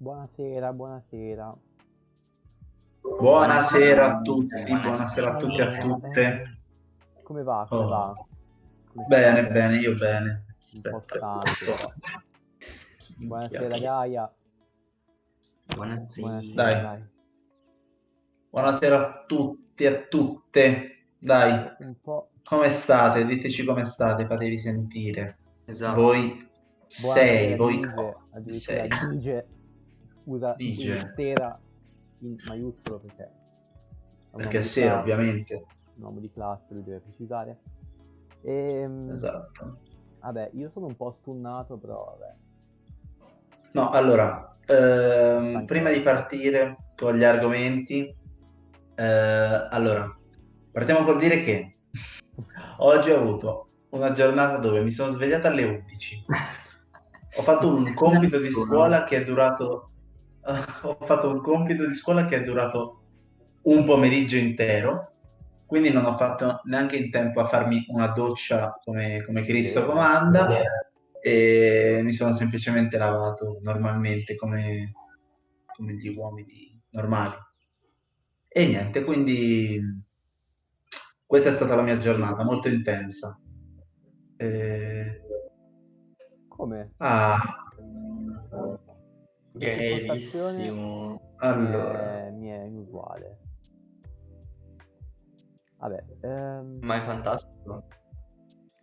Buonasera, 0.00 0.72
buonasera. 0.72 1.56
Buonasera 3.00 4.06
a 4.18 4.20
tutti, 4.20 4.62
buonasera 4.62 5.32
a 5.32 5.36
tutti 5.36 5.56
e 5.56 5.62
a 5.62 5.78
tutte. 5.78 6.58
Come 7.24 7.42
va? 7.42 7.66
Come 7.68 7.82
Oh. 7.84 7.88
va? 7.88 8.12
Come 8.92 9.06
Bene, 9.08 9.38
state? 9.40 9.52
bene, 9.52 9.76
io 9.78 9.94
bene. 9.94 10.44
Aspetta. 10.60 11.42
Buonasera 13.18 13.78
Gaia. 13.78 14.32
Buonasera. 15.74 16.26
Buonasera, 16.28 16.54
Dai. 16.54 16.80
dai. 16.82 17.04
Buonasera 18.50 18.98
a 19.00 19.24
tutti 19.26 19.82
e 19.84 19.86
a 19.88 20.02
tutte. 20.02 20.92
Dai, 21.18 21.70
Un 21.80 21.94
po'. 22.00 22.30
come 22.44 22.68
state? 22.70 23.24
Diteci 23.24 23.64
come 23.64 23.84
state, 23.84 24.26
fatevi 24.26 24.56
sentire. 24.58 25.38
Esatto. 25.64 26.00
Voi 26.00 26.48
sei, 26.86 27.56
Buonasera, 27.56 27.56
voi 27.56 27.74
Dige, 27.74 27.94
co- 27.94 28.22
addirittura 28.30 28.86
sei. 28.86 28.88
Scusa, 30.28 30.54
intera 30.58 31.58
in 32.18 32.36
maiuscolo 32.46 32.98
perché 32.98 33.30
Perché 34.30 34.62
sì, 34.62 34.82
classe, 34.82 34.98
ovviamente. 35.00 35.64
un 35.94 36.02
uomo 36.02 36.20
di 36.20 36.30
classe, 36.30 36.74
lui 36.74 36.82
deve 36.82 36.98
precisare. 36.98 37.58
Ehm, 38.42 39.10
Esatto. 39.10 39.78
Vabbè, 40.20 40.50
io 40.52 40.68
sono 40.68 40.84
un 40.84 40.96
po' 40.96 41.12
stunnato, 41.12 41.78
però 41.78 42.04
vabbè. 42.18 42.34
No, 43.72 43.88
allora, 43.88 44.54
ehm, 44.66 45.64
prima 45.64 45.90
di 45.90 46.00
partire 46.02 46.76
con 46.94 47.16
gli 47.16 47.24
argomenti, 47.24 48.14
eh, 48.96 49.02
allora, 49.70 50.14
partiamo 50.70 51.04
col 51.06 51.18
dire 51.20 51.40
che 51.42 51.78
oggi 52.78 53.10
ho 53.10 53.16
avuto 53.18 53.68
una 53.90 54.12
giornata 54.12 54.58
dove 54.58 54.82
mi 54.82 54.90
sono 54.90 55.10
svegliato 55.12 55.46
alle 55.46 55.64
11. 55.64 56.24
Ho 57.38 57.42
fatto 57.42 57.74
un 57.74 57.92
compito 57.94 58.38
di 58.38 58.50
scuola 58.50 59.04
che 59.04 59.16
è 59.22 59.24
durato, 59.24 59.86
ho 60.82 60.98
fatto 61.04 61.28
un 61.28 61.42
compito 61.42 61.86
di 61.86 61.94
scuola 61.94 62.24
che 62.24 62.36
è 62.36 62.42
durato 62.42 63.02
un 63.62 63.84
pomeriggio 63.84 64.36
intero, 64.36 65.12
quindi 65.66 65.90
non 65.90 66.06
ho 66.06 66.16
fatto 66.16 66.60
neanche 66.64 66.96
in 66.96 67.10
tempo 67.10 67.40
a 67.40 67.46
farmi 67.46 67.84
una 67.88 68.08
doccia 68.08 68.78
come, 68.82 69.22
come 69.24 69.42
Cristo 69.42 69.80
Sì. 69.80 69.86
comanda 69.86 70.48
e 71.20 72.00
mi 72.02 72.12
sono 72.12 72.32
semplicemente 72.32 72.96
lavato 72.96 73.58
normalmente 73.62 74.36
come, 74.36 74.92
come 75.76 75.92
gli 75.94 76.08
uomini 76.16 76.80
normali. 76.90 77.36
E 78.48 78.66
niente, 78.66 79.04
quindi 79.04 79.78
questa 81.26 81.50
è 81.50 81.52
stata 81.52 81.74
la 81.74 81.82
mia 81.82 81.98
giornata, 81.98 82.42
molto 82.42 82.68
intensa. 82.68 83.38
Eh, 84.36 85.20
Come? 86.48 86.94
ah, 86.96 87.67
Bellissimo. 89.58 91.20
allora, 91.36 92.26
Eh, 92.26 92.30
mi 92.30 92.48
è 92.48 92.62
inusuale. 92.62 93.38
Vabbè, 95.78 96.04
ehm, 96.20 96.78
Ma 96.82 96.96
è 96.96 97.00
fantastico. 97.04 97.84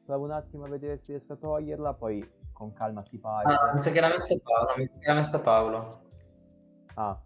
provo 0.06 0.26
un 0.26 0.32
attimo 0.32 0.66
a 0.66 0.70
vedere 0.70 0.98
se 0.98 1.04
riesco 1.08 1.34
a 1.34 1.36
toglierla, 1.38 1.94
poi 1.94 2.28
con 2.54 2.72
calma 2.74 3.04
si 3.04 3.18
parte. 3.18 3.52
Ah, 3.54 3.74
mi 3.74 3.80
sa 3.82 3.92
che 3.92 4.00
l'ha 4.00 4.08
messa 4.10 4.36
Paolo. 4.44 4.74
Mi 4.78 4.86
sa 4.86 4.94
che 5.00 5.08
l'ha 5.08 5.14
messa 5.16 5.40
Paolo. 5.42 6.02
Ah. 6.96 7.20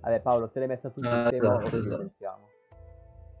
Vabbè 0.00 0.20
Paolo, 0.20 0.48
se 0.48 0.58
l'hai 0.58 0.68
messa 0.68 0.90
tu 0.90 1.00
Ah, 1.04 1.22
sul 1.22 1.30
tema, 1.30 1.60
esatto, 1.62 1.76
esatto. 1.76 1.96
pensiamo. 1.98 2.48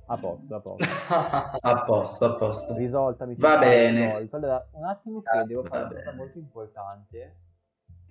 A 0.06 0.16
posto, 0.18 0.54
a 0.54 0.60
posto. 0.60 0.84
a 1.60 1.84
posto, 1.84 2.24
a 2.24 2.34
posto. 2.34 2.74
Risolta, 2.74 3.26
mi 3.26 3.34
Va 3.36 3.58
bene. 3.58 4.06
risolto. 4.06 4.36
Allora, 4.36 4.68
un 4.72 4.84
attimo 4.84 5.20
che 5.22 5.28
Ah, 5.30 5.44
devo 5.44 5.64
fare 5.64 5.84
una 5.84 5.94
cosa 5.94 6.12
molto 6.16 6.38
importante, 6.38 7.36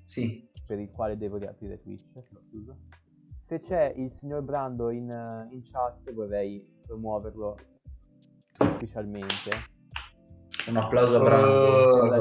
Sì, 0.09 0.49
per 0.65 0.79
il 0.79 0.89
quale 0.89 1.17
devo 1.17 1.37
riaprire 1.37 1.79
Twitch. 1.79 2.23
scusa. 2.49 2.75
Se 3.45 3.59
c'è 3.61 3.93
il 3.95 4.11
signor 4.11 4.41
Brando 4.41 4.89
in, 4.89 5.07
eh, 5.09 5.47
in 5.53 5.61
chat, 5.63 6.11
vorrei 6.13 6.67
promuoverlo 6.87 7.55
ufficialmente. 8.59 9.49
un 10.67 10.77
applauso 10.77 11.15
a 11.15 11.19
Oh, 11.19 11.23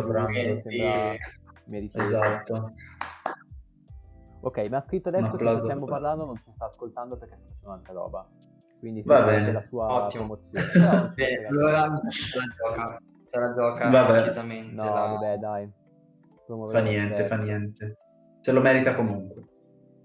Brando. 0.04 0.60
sembra 0.60 1.16
meritevole. 1.64 2.04
Esatto. 2.04 2.72
Ok, 4.40 4.58
mi 4.68 4.74
ha 4.74 4.82
scritto 4.86 5.08
adesso 5.08 5.36
che 5.36 5.56
stiamo 5.56 5.86
parlando 5.86 6.26
non 6.26 6.36
ci 6.36 6.50
sta 6.54 6.66
ascoltando 6.66 7.16
perché 7.16 7.36
sta 7.36 7.46
facendo 7.54 7.72
altra 7.72 7.92
roba. 7.94 8.28
Quindi 8.78 9.02
Va 9.02 9.14
sicuramente 9.16 9.50
bene. 9.50 9.52
la 9.62 9.66
sua 9.66 10.04
Ottimo. 10.04 10.24
promozione. 10.26 11.14
Allora 11.48 11.86
niente. 11.88 11.92
mi 11.92 12.00
sa 12.00 12.08
che 12.10 12.16
se 12.22 12.38
la 12.38 12.44
gioca. 12.54 13.00
La 13.30 13.54
gioca 13.54 13.90
Vabbè. 13.90 14.12
decisamente. 14.22 14.74
No, 14.74 14.84
la- 14.84 14.90
vabbè, 14.92 15.38
dai. 15.38 15.72
Fa 16.70 16.80
niente, 16.80 17.26
fa 17.26 17.36
niente. 17.36 17.96
Se 18.40 18.52
lo 18.52 18.60
merita 18.60 18.94
comunque. 18.94 19.42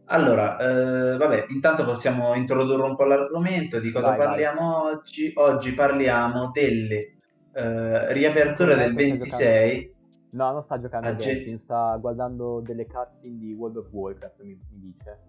Allora, 0.08 0.58
eh, 0.60 1.18
vabbè, 1.18 1.46
intanto 1.50 1.86
possiamo 1.86 2.34
introdurre 2.34 2.84
un 2.84 2.96
po' 2.96 3.06
l'argomento 3.06 3.80
di 3.80 3.92
cosa 3.92 4.10
Vai, 4.10 4.18
vai. 4.18 4.28
parliamo 4.28 4.84
oggi. 4.84 5.32
Oggi 5.36 5.74
parliamo 5.74 6.52
delle 6.52 7.16
eh, 7.54 8.12
riaperture 8.14 8.76
del 8.76 8.92
Come 8.94 9.26
sta 9.26 9.38
26. 9.38 9.96
No, 10.32 10.52
non 10.52 10.64
sta 10.64 10.80
giocando 10.80 11.08
a 11.08 11.12
A 11.12 11.16
Ge- 11.16 11.36
Genshin, 11.36 11.60
sta 11.60 11.96
guardando 11.98 12.60
delle 12.60 12.86
cutscene 12.86 13.38
di 13.38 13.54
World 13.54 13.78
of 13.78 13.88
Warcraft, 13.92 14.42
mi, 14.42 14.60
mi 14.72 14.80
dice. 14.80 15.20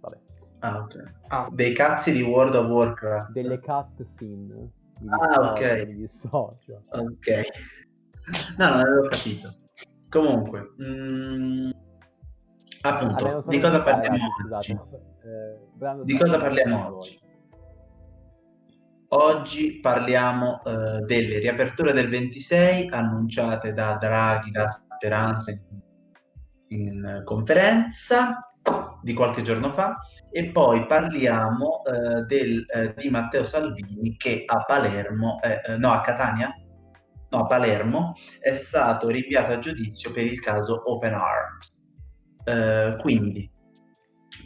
Vabbè. 0.00 0.16
Ah, 0.60 0.78
ok. 0.78 1.12
Ah, 1.28 1.48
Dei 1.52 1.74
cazzi 1.74 2.12
di 2.12 2.22
World 2.22 2.54
of 2.54 2.68
Warcraft. 2.68 3.32
Delle 3.32 3.58
cutscene. 3.60 4.70
Ah, 5.08 5.52
ok. 5.52 5.82
Dissocio. 5.82 6.82
Ok. 6.88 7.42
No, 8.58 8.68
non 8.70 8.80
avevo 8.80 9.08
capito. 9.08 9.54
Comunque, 10.08 10.74
mm, 10.82 11.70
appunto, 12.82 13.44
di 13.48 13.58
cosa 13.58 13.82
parliamo 13.82 14.18
oggi? 14.52 14.72
Eh, 14.72 16.04
Di 16.04 16.16
cosa 16.16 16.38
parliamo 16.38 16.96
oggi? 16.96 17.20
Oggi 19.08 19.80
parliamo 19.80 20.62
eh, 20.64 21.00
delle 21.02 21.38
riaperture 21.38 21.92
del 21.92 22.08
26 22.08 22.88
annunciate 22.90 23.72
da 23.72 23.96
Draghi, 24.00 24.50
da 24.50 24.68
Speranza 24.68 25.50
in, 25.50 25.60
in 26.68 27.22
conferenza 27.24 28.38
di 29.02 29.14
qualche 29.14 29.42
giorno 29.42 29.72
fa 29.72 29.94
e 30.30 30.50
poi 30.50 30.86
parliamo 30.86 31.82
eh, 31.84 32.22
del, 32.22 32.66
eh, 32.68 32.94
di 32.96 33.08
Matteo 33.08 33.44
Salvini 33.44 34.16
che 34.16 34.42
a 34.44 34.64
Palermo, 34.64 35.38
eh, 35.40 35.76
no 35.76 35.92
a 35.92 36.00
Catania, 36.00 36.52
no 37.28 37.38
a 37.40 37.46
Palermo 37.46 38.14
è 38.40 38.54
stato 38.54 39.08
rinviato 39.08 39.52
a 39.54 39.58
giudizio 39.58 40.12
per 40.12 40.26
il 40.26 40.40
caso 40.40 40.82
Open 40.84 41.14
Arms. 41.14 41.68
Eh, 42.44 42.96
quindi 43.00 43.50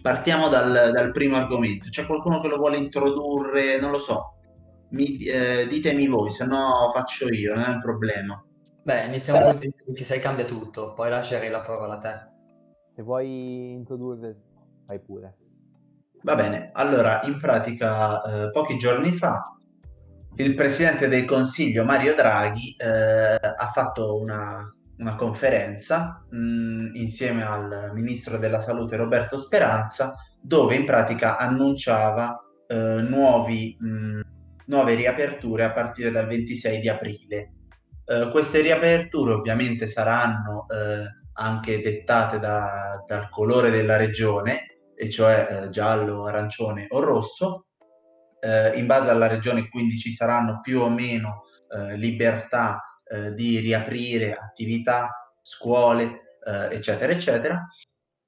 partiamo 0.01 0.49
dal, 0.49 0.91
dal 0.93 1.11
primo 1.13 1.37
argomento. 1.37 1.89
C'è 1.89 2.07
qualcuno 2.07 2.41
che 2.41 2.49
lo 2.49 2.57
vuole 2.57 2.79
introdurre? 2.79 3.79
Non 3.79 3.91
lo 3.91 3.99
so. 3.99 4.35
Mi- 4.91 5.19
eh, 5.19 5.67
ditemi 5.69 6.07
voi, 6.07 6.33
se 6.33 6.45
no 6.47 6.91
faccio 6.93 7.29
io, 7.29 7.55
non 7.55 7.65
è 7.65 7.69
un 7.69 7.81
problema. 7.81 8.43
beh, 8.83 9.05
iniziamo 9.05 9.53
con 9.53 9.63
il 9.63 9.75
26 9.87 10.21
cambia 10.21 10.45
tutto. 10.45 10.95
Poi 10.95 11.11
lascerei 11.11 11.51
la 11.51 11.61
parola 11.61 11.95
a 11.95 11.99
te. 11.99 12.29
Se 12.95 13.03
vuoi 13.03 13.73
introdurre, 13.73 14.37
fai 14.87 15.01
pure. 15.01 15.37
Va 16.23 16.35
bene, 16.35 16.71
allora 16.75 17.23
in 17.23 17.39
pratica 17.39 18.21
eh, 18.23 18.51
pochi 18.51 18.77
giorni 18.77 19.13
fa 19.13 19.55
il 20.41 20.55
presidente 20.55 21.09
del 21.09 21.25
Consiglio 21.25 21.85
Mario 21.85 22.15
Draghi 22.15 22.75
eh, 22.79 22.87
ha 22.87 23.71
fatto 23.73 24.17
una, 24.17 24.75
una 24.99 25.15
conferenza 25.15 26.25
mh, 26.31 26.95
insieme 26.95 27.45
al 27.45 27.91
ministro 27.93 28.39
della 28.39 28.61
salute 28.61 28.97
Roberto 28.97 29.39
Speranza 29.39 30.15
dove 30.41 30.75
in 30.75 30.87
pratica 30.87 31.37
annunciava 31.37 32.39
eh, 32.67 33.03
nuovi, 33.03 33.77
mh, 33.79 34.21
nuove 34.67 34.95
riaperture 34.95 35.65
a 35.65 35.73
partire 35.73 36.11
dal 36.11 36.27
26 36.27 36.81
di 36.81 36.89
aprile. 36.89 37.53
Eh, 38.07 38.29
queste 38.31 38.61
riaperture 38.61 39.33
ovviamente 39.35 39.89
saranno 39.89 40.67
eh, 40.69 41.05
anche 41.35 41.81
dettate 41.83 42.39
da- 42.39 43.05
dal 43.07 43.29
colore 43.29 43.71
della 43.71 43.97
regione, 43.97 44.67
e 44.95 45.11
cioè 45.11 45.65
eh, 45.65 45.69
giallo, 45.71 46.25
arancione 46.25 46.87
o 46.89 47.01
rosso. 47.01 47.67
Eh, 48.41 48.79
in 48.79 48.87
base 48.87 49.11
alla 49.11 49.27
regione 49.27 49.69
quindi 49.69 49.99
ci 49.99 50.13
saranno 50.13 50.61
più 50.61 50.81
o 50.81 50.89
meno 50.89 51.45
eh, 51.71 51.97
libertà 51.97 52.99
eh, 53.05 53.35
di 53.35 53.59
riaprire 53.59 54.35
attività, 54.35 55.35
scuole, 55.43 56.39
eh, 56.47 56.75
eccetera, 56.75 57.13
eccetera. 57.13 57.67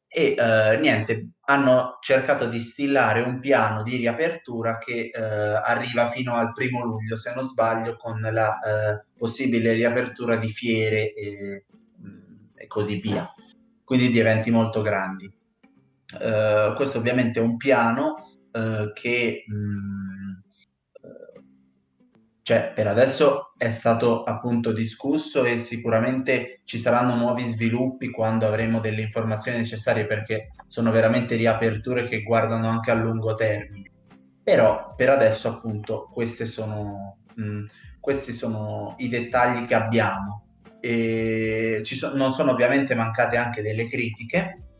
E 0.06 0.34
eh, 0.38 0.76
niente, 0.78 1.30
hanno 1.46 1.96
cercato 2.00 2.46
di 2.46 2.60
stillare 2.60 3.22
un 3.22 3.40
piano 3.40 3.82
di 3.82 3.96
riapertura 3.96 4.76
che 4.76 5.10
arriva 5.10 6.10
fino 6.10 6.34
al 6.34 6.52
primo 6.52 6.84
luglio, 6.84 7.16
se 7.16 7.32
non 7.34 7.44
sbaglio, 7.44 7.96
con 7.96 8.20
la 8.20 8.58
possibile 9.16 9.72
riapertura 9.72 10.36
di 10.36 10.50
fiere 10.50 11.14
e, 11.14 11.64
mh, 11.96 12.50
e 12.56 12.66
così 12.66 13.00
via, 13.00 13.32
quindi 13.84 14.10
di 14.10 14.18
eventi 14.18 14.50
molto 14.50 14.82
grandi. 14.82 15.32
Eh, 16.20 16.72
questo 16.76 16.98
ovviamente 16.98 17.40
è 17.40 17.42
un 17.42 17.56
piano 17.56 18.21
eh, 18.52 18.92
che 18.94 19.44
mh, 19.46 20.42
eh, 21.06 21.42
cioè, 22.42 22.72
per 22.74 22.88
adesso 22.88 23.52
è 23.56 23.70
stato 23.70 24.24
appunto 24.24 24.72
discusso 24.72 25.44
e 25.44 25.58
sicuramente 25.60 26.60
ci 26.64 26.78
saranno 26.78 27.14
nuovi 27.14 27.44
sviluppi 27.44 28.10
quando 28.10 28.46
avremo 28.48 28.80
delle 28.80 29.02
informazioni 29.02 29.58
necessarie 29.58 30.06
perché 30.06 30.50
sono 30.66 30.90
veramente 30.90 31.36
riaperture 31.36 32.08
che 32.08 32.22
guardano 32.22 32.68
anche 32.68 32.90
a 32.90 32.94
lungo 32.94 33.36
termine. 33.36 33.90
Però 34.42 34.92
per 34.96 35.10
adesso 35.10 35.46
appunto 35.48 36.12
sono, 36.44 37.18
mh, 37.34 37.64
questi 38.00 38.32
sono 38.32 38.96
i 38.98 39.08
dettagli 39.08 39.64
che 39.64 39.74
abbiamo. 39.74 40.46
E 40.80 41.82
ci 41.84 41.94
so- 41.94 42.16
non 42.16 42.32
sono 42.32 42.50
ovviamente 42.50 42.96
mancate 42.96 43.36
anche 43.36 43.62
delle 43.62 43.86
critiche, 43.86 44.71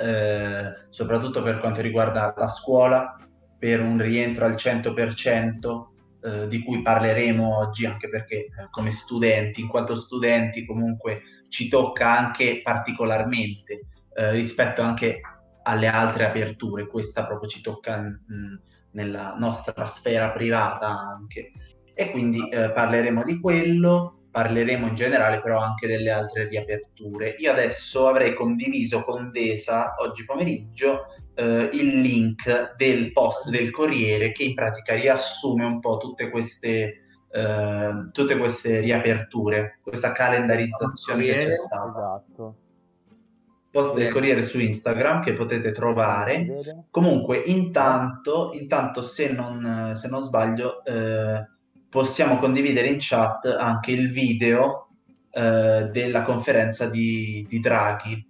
eh, 0.00 0.86
soprattutto 0.88 1.42
per 1.42 1.58
quanto 1.58 1.80
riguarda 1.80 2.34
la 2.36 2.48
scuola, 2.48 3.16
per 3.58 3.80
un 3.80 4.00
rientro 4.00 4.46
al 4.46 4.54
100%, 4.54 5.88
eh, 6.22 6.48
di 6.48 6.62
cui 6.62 6.82
parleremo 6.82 7.58
oggi, 7.58 7.86
anche 7.86 8.08
perché 8.08 8.36
eh, 8.36 8.50
come 8.70 8.90
studenti, 8.92 9.60
in 9.60 9.68
quanto 9.68 9.94
studenti 9.94 10.64
comunque 10.64 11.22
ci 11.48 11.68
tocca 11.68 12.16
anche 12.16 12.60
particolarmente 12.62 13.86
eh, 14.14 14.30
rispetto 14.32 14.82
anche 14.82 15.20
alle 15.62 15.86
altre 15.86 16.26
aperture, 16.26 16.86
questa 16.86 17.26
proprio 17.26 17.48
ci 17.48 17.60
tocca 17.60 18.00
mh, 18.00 18.60
nella 18.92 19.34
nostra 19.38 19.86
sfera 19.86 20.30
privata 20.30 20.88
anche. 20.88 21.52
E 21.94 22.10
quindi 22.10 22.48
eh, 22.48 22.70
parleremo 22.72 23.22
di 23.24 23.38
quello, 23.40 24.19
parleremo 24.30 24.86
in 24.86 24.94
generale 24.94 25.40
però 25.40 25.60
anche 25.60 25.86
delle 25.86 26.10
altre 26.10 26.48
riaperture. 26.48 27.34
Io 27.38 27.50
adesso 27.50 28.06
avrei 28.06 28.32
condiviso 28.34 29.02
con 29.02 29.30
Desa 29.30 29.96
oggi 29.98 30.24
pomeriggio 30.24 31.06
eh, 31.34 31.70
il 31.72 32.00
link 32.00 32.76
del 32.76 33.12
post 33.12 33.48
del 33.48 33.70
Corriere 33.70 34.32
che 34.32 34.44
in 34.44 34.54
pratica 34.54 34.94
riassume 34.94 35.64
un 35.64 35.80
po' 35.80 35.96
tutte 35.96 36.30
queste, 36.30 37.02
eh, 37.30 38.08
tutte 38.12 38.36
queste 38.36 38.80
riaperture, 38.80 39.80
questa 39.82 40.12
calendarizzazione 40.12 41.24
che 41.24 41.36
c'è 41.38 41.54
stata. 41.54 42.22
Esatto. 42.26 42.54
Post 43.70 43.94
del 43.94 44.12
Corriere 44.12 44.42
su 44.42 44.58
Instagram 44.58 45.22
che 45.22 45.32
potete 45.32 45.70
trovare. 45.70 46.44
Comunque, 46.90 47.36
intanto, 47.36 48.50
intanto 48.52 49.00
se, 49.00 49.30
non, 49.30 49.92
se 49.94 50.08
non 50.08 50.20
sbaglio, 50.22 50.84
eh, 50.84 51.46
possiamo 51.90 52.38
condividere 52.38 52.88
in 52.88 52.96
chat 52.98 53.44
anche 53.44 53.90
il 53.90 54.10
video 54.12 54.88
eh, 55.30 55.90
della 55.92 56.22
conferenza 56.22 56.86
di, 56.86 57.44
di 57.48 57.60
Draghi 57.60 58.28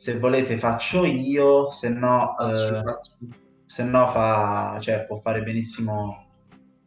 se 0.00 0.18
volete 0.18 0.56
faccio 0.56 1.04
io, 1.04 1.68
se 1.68 1.90
no, 1.90 2.34
eh, 2.38 2.82
se 3.66 3.84
no 3.84 4.08
fa, 4.08 4.78
cioè, 4.80 5.04
può 5.04 5.16
fare 5.16 5.42
benissimo 5.42 6.26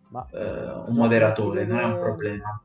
Ma, 0.10 0.28
eh, 0.32 0.72
un 0.88 0.96
moderatore, 0.96 1.64
non 1.66 1.78
è 1.78 1.84
un 1.84 2.00
problema. 2.00 2.60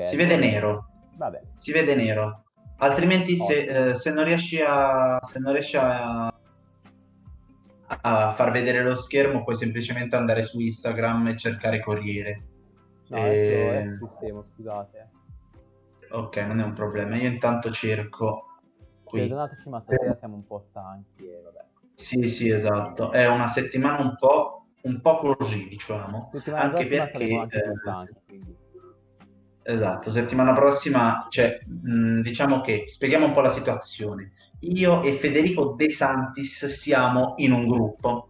Si 0.00 0.16
vede 0.16 0.36
nero. 0.36 0.86
Vabbè. 1.18 1.38
Si 1.58 1.70
vede 1.72 1.94
nero. 1.94 2.44
Altrimenti 2.78 3.36
se, 3.36 3.90
eh, 3.90 3.94
se, 3.94 4.10
non 4.10 4.24
riesci 4.24 4.62
a, 4.66 5.18
se 5.22 5.38
non 5.38 5.52
riesci 5.52 5.76
a, 5.76 6.33
a 7.86 8.32
far 8.34 8.50
vedere 8.50 8.82
lo 8.82 8.96
schermo 8.96 9.42
puoi 9.44 9.56
semplicemente 9.56 10.16
andare 10.16 10.42
su 10.42 10.60
Instagram 10.60 11.28
e 11.28 11.36
cercare 11.36 11.80
Corriere. 11.80 12.44
No, 13.08 13.16
e... 13.18 13.70
è 13.70 13.82
il 13.82 13.98
sistema, 13.98 14.42
scusate. 14.42 15.10
Ok, 16.10 16.36
non 16.38 16.60
è 16.60 16.64
un 16.64 16.72
problema. 16.72 17.16
Io 17.16 17.28
intanto 17.28 17.70
cerco 17.70 18.58
qui. 19.02 19.20
Perdonateci, 19.20 19.68
ma 19.68 19.80
stasera 19.80 20.16
siamo 20.16 20.36
un 20.36 20.46
po' 20.46 20.64
stanchi 20.68 21.26
e 21.26 21.40
vabbè. 21.42 21.64
Sì, 21.94 22.28
sì, 22.28 22.50
esatto. 22.50 23.12
È 23.12 23.26
una 23.26 23.48
settimana 23.48 24.00
un 24.00 24.14
po', 24.16 24.66
un 24.82 25.00
po 25.00 25.18
così, 25.18 25.68
diciamo. 25.68 26.30
Settimana 26.32 26.62
anche 26.62 26.86
perché... 26.86 27.36
Anche 27.36 27.56
eh, 27.56 27.76
stanchi, 27.76 28.20
quindi. 28.26 28.56
Esatto, 29.66 30.10
settimana 30.10 30.52
prossima, 30.52 31.26
cioè, 31.30 31.58
mh, 31.64 32.20
diciamo 32.20 32.60
che 32.60 32.84
spieghiamo 32.86 33.26
un 33.26 33.32
po' 33.32 33.40
la 33.40 33.50
situazione. 33.50 34.32
Io 34.72 35.02
e 35.02 35.12
Federico 35.12 35.74
De 35.74 35.90
Santis 35.90 36.66
siamo 36.66 37.34
in 37.36 37.52
un 37.52 37.66
gruppo, 37.66 38.28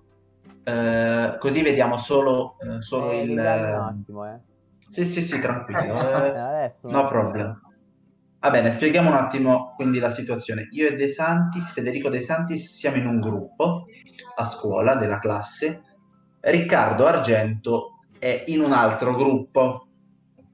eh, 0.64 1.36
così 1.38 1.62
vediamo 1.62 1.96
solo, 1.96 2.56
eh, 2.58 2.80
solo 2.82 3.10
eh, 3.10 3.22
il... 3.22 3.30
Un 3.30 3.36
attimo, 3.38 4.26
eh. 4.26 4.40
Sì, 4.90 5.04
sì, 5.04 5.22
sì, 5.22 5.38
tranquillo. 5.40 5.92
Eh, 6.64 6.72
no 6.82 7.06
problem. 7.06 7.60
Va 8.40 8.50
bene, 8.50 8.70
spieghiamo 8.70 9.08
un 9.08 9.16
attimo 9.16 9.72
quindi 9.74 9.98
la 9.98 10.10
situazione. 10.10 10.68
Io 10.72 10.88
e 10.88 10.96
De 10.96 11.08
Santis, 11.08 11.72
Federico 11.72 12.08
De 12.08 12.20
Santis, 12.20 12.74
siamo 12.74 12.96
in 12.96 13.06
un 13.06 13.18
gruppo 13.18 13.86
a 14.36 14.44
scuola 14.44 14.94
della 14.96 15.18
classe. 15.18 15.82
Riccardo 16.40 17.06
Argento 17.06 18.00
è 18.18 18.44
in 18.48 18.60
un 18.60 18.72
altro 18.72 19.14
gruppo. 19.14 19.88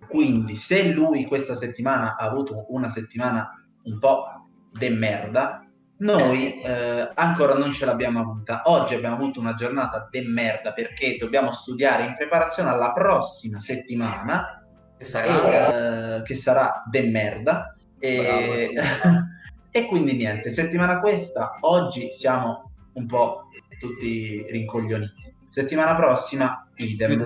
Quindi 0.09 0.57
se 0.57 0.93
lui 0.93 1.25
questa 1.27 1.55
settimana 1.55 2.17
ha 2.17 2.29
avuto 2.29 2.67
una 2.69 2.89
settimana 2.89 3.51
un 3.85 3.99
po' 3.99 4.25
de 4.73 4.91
merda, 4.91 5.65
noi 6.01 6.61
eh, 6.63 7.11
ancora 7.15 7.55
non 7.55 7.73
ce 7.73 7.85
l'abbiamo 7.85 8.21
avuta. 8.21 8.63
Oggi 8.65 8.95
abbiamo 8.95 9.17
avuto 9.17 9.41
una 9.41 9.55
giornata 9.55 10.09
de 10.11 10.23
merda 10.23 10.73
perché 10.73 11.17
dobbiamo 11.19 11.53
studiare 11.53 12.05
in 12.05 12.15
preparazione 12.17 12.71
alla 12.71 12.93
prossima 12.93 13.61
settimana, 13.61 14.65
che 14.97 15.05
sarà, 15.05 16.17
eh, 16.17 16.23
che 16.23 16.35
sarà 16.35 16.83
de 16.89 17.03
merda. 17.03 17.77
E... 17.99 18.73
e 19.73 19.87
quindi 19.87 20.15
niente, 20.15 20.51
settimana 20.51 20.99
questa, 20.99 21.57
oggi 21.61 22.11
siamo 22.11 22.73
un 22.95 23.07
po' 23.07 23.45
tutti 23.79 24.45
rincoglioniti. 24.49 25.35
Settimana 25.51 25.95
prossima, 25.95 26.69
idem. 26.77 27.25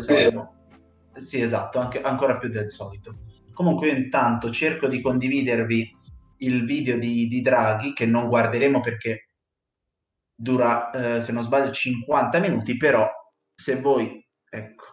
Sì, 1.16 1.40
esatto, 1.40 1.78
anche, 1.78 2.00
ancora 2.00 2.38
più 2.38 2.48
del 2.48 2.68
solito. 2.68 3.14
Comunque 3.52 3.88
io 3.88 3.96
intanto 3.96 4.50
cerco 4.50 4.88
di 4.88 5.00
condividervi 5.00 5.96
il 6.38 6.64
video 6.64 6.98
di, 6.98 7.28
di 7.28 7.40
Draghi, 7.40 7.92
che 7.92 8.06
non 8.06 8.28
guarderemo 8.28 8.80
perché 8.80 9.30
dura, 10.34 10.90
eh, 10.90 11.20
se 11.20 11.32
non 11.32 11.42
sbaglio, 11.42 11.70
50 11.70 12.38
minuti, 12.38 12.76
però 12.76 13.08
se 13.54 13.80
voi... 13.80 14.22
Ecco, 14.48 14.84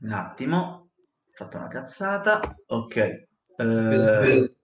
un 0.00 0.12
attimo, 0.12 0.90
ho 0.94 1.30
fatto 1.32 1.56
una 1.58 1.68
cazzata, 1.68 2.40
ok. 2.66 2.96
Eh, 3.56 4.54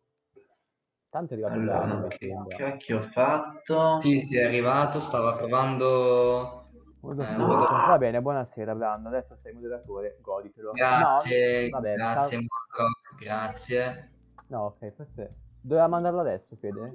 Tanto 1.10 1.34
è 1.34 1.36
arrivato 1.36 1.54
allora, 1.54 1.84
no, 1.84 2.06
che 2.06 2.32
cacchio 2.56 2.98
ho 2.98 3.02
fatto? 3.02 4.00
Sì, 4.00 4.20
sì, 4.20 4.38
è 4.38 4.44
arrivato, 4.44 5.00
stava 5.00 5.34
provando... 5.34 6.68
Eh, 7.02 7.36
Va 7.36 7.96
bene, 7.98 8.20
buonasera 8.20 8.74
Brando, 8.74 9.08
adesso 9.08 9.36
sei 9.42 9.54
moderatore, 9.54 10.18
goditelo. 10.20 10.72
Grazie, 10.72 11.64
no, 11.64 11.70
vabbè, 11.70 11.94
grazie. 11.94 12.36
Marco, 12.36 12.90
grazie. 13.18 14.10
No, 14.50 14.64
ok, 14.64 14.92
forse... 14.94 15.34
Doveva 15.60 15.86
mandarlo 15.86 16.20
adesso, 16.20 16.56
Fede? 16.58 16.92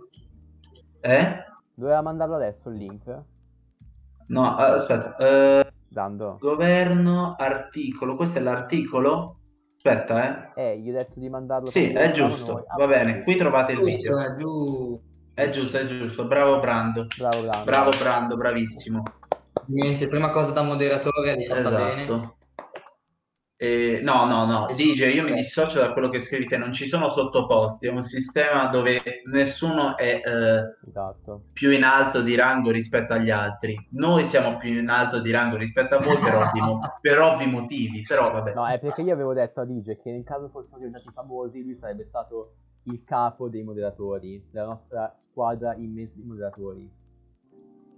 Eh? 0.99 1.43
Doveva 1.73 2.01
mandarlo 2.01 2.35
adesso 2.35 2.69
il 2.69 2.75
link? 2.75 3.21
No, 4.27 4.55
aspetta. 4.55 5.15
Eh... 5.15 5.71
Dando. 5.87 6.37
Governo, 6.41 7.35
articolo, 7.37 8.15
questo 8.15 8.39
è 8.39 8.41
l'articolo? 8.41 9.37
Aspetta, 9.77 10.53
eh. 10.55 10.71
Eh, 10.71 10.79
gli 10.79 10.89
ho 10.89 10.93
detto 10.93 11.19
di 11.19 11.29
mandarlo. 11.29 11.67
Sì, 11.67 11.91
è 11.91 12.11
giusto. 12.11 12.65
Va 12.75 12.87
bene, 12.87 13.23
qui 13.23 13.35
trovate 13.37 13.73
il 13.73 13.79
video. 13.79 14.19
È, 14.19 15.49
giusto, 15.49 15.77
è 15.77 15.85
giusto. 15.85 16.25
Bravo 16.25 16.59
Brando. 16.59 17.07
Bravo 17.15 17.41
Brando. 17.41 17.63
Bravo 17.63 17.91
Brando, 17.91 18.35
bravissimo. 18.35 19.03
Niente, 19.67 20.07
prima 20.07 20.29
cosa 20.29 20.51
da 20.53 20.63
moderatore, 20.63 21.31
hai 21.31 21.45
fatto 21.45 21.59
esatto. 21.59 21.75
bene. 21.75 22.33
Eh, 23.57 24.01
no, 24.03 24.25
no, 24.25 24.45
no, 24.45 24.65
DJ, 24.67 25.13
io 25.15 25.23
mi 25.23 25.33
dissocio 25.33 25.79
da 25.79 25.93
quello 25.93 26.09
che 26.09 26.19
scrivete, 26.19 26.57
non 26.57 26.73
ci 26.73 26.87
sono 26.87 27.07
sottoposti, 27.07 27.87
è 27.87 27.89
un 27.89 28.01
sistema 28.01 28.67
dove 28.67 29.01
nessuno 29.31 29.95
è 29.95 30.21
eh, 30.25 30.87
esatto. 30.87 31.43
più 31.53 31.71
in 31.71 31.83
alto 31.83 32.21
di 32.21 32.35
rango 32.35 32.71
rispetto 32.71 33.13
agli 33.13 33.29
altri. 33.29 33.75
Noi 33.91 34.25
siamo 34.25 34.57
più 34.57 34.77
in 34.77 34.89
alto 34.89 35.21
di 35.21 35.31
rango 35.31 35.55
rispetto 35.55 35.95
a 35.95 35.99
voi 35.99 36.17
per 36.17 36.35
ovvi, 36.35 36.59
per 36.99 37.19
ovvi 37.21 37.45
motivi, 37.45 38.01
però 38.05 38.29
vabbè. 38.29 38.53
No, 38.53 38.67
è 38.67 38.77
perché 38.77 39.01
io 39.01 39.13
avevo 39.13 39.33
detto 39.33 39.61
a 39.61 39.65
DJ 39.65 40.01
che 40.01 40.11
nel 40.11 40.25
caso 40.25 40.49
fossimo 40.49 40.77
diventati 40.77 41.09
famosi, 41.13 41.63
lui 41.63 41.77
sarebbe 41.79 42.03
stato 42.09 42.55
il 42.83 43.03
capo 43.05 43.47
dei 43.47 43.63
moderatori, 43.63 44.47
della 44.51 44.65
nostra 44.65 45.13
squadra 45.15 45.73
immensa 45.75 46.15
di 46.17 46.23
moderatori. 46.23 47.03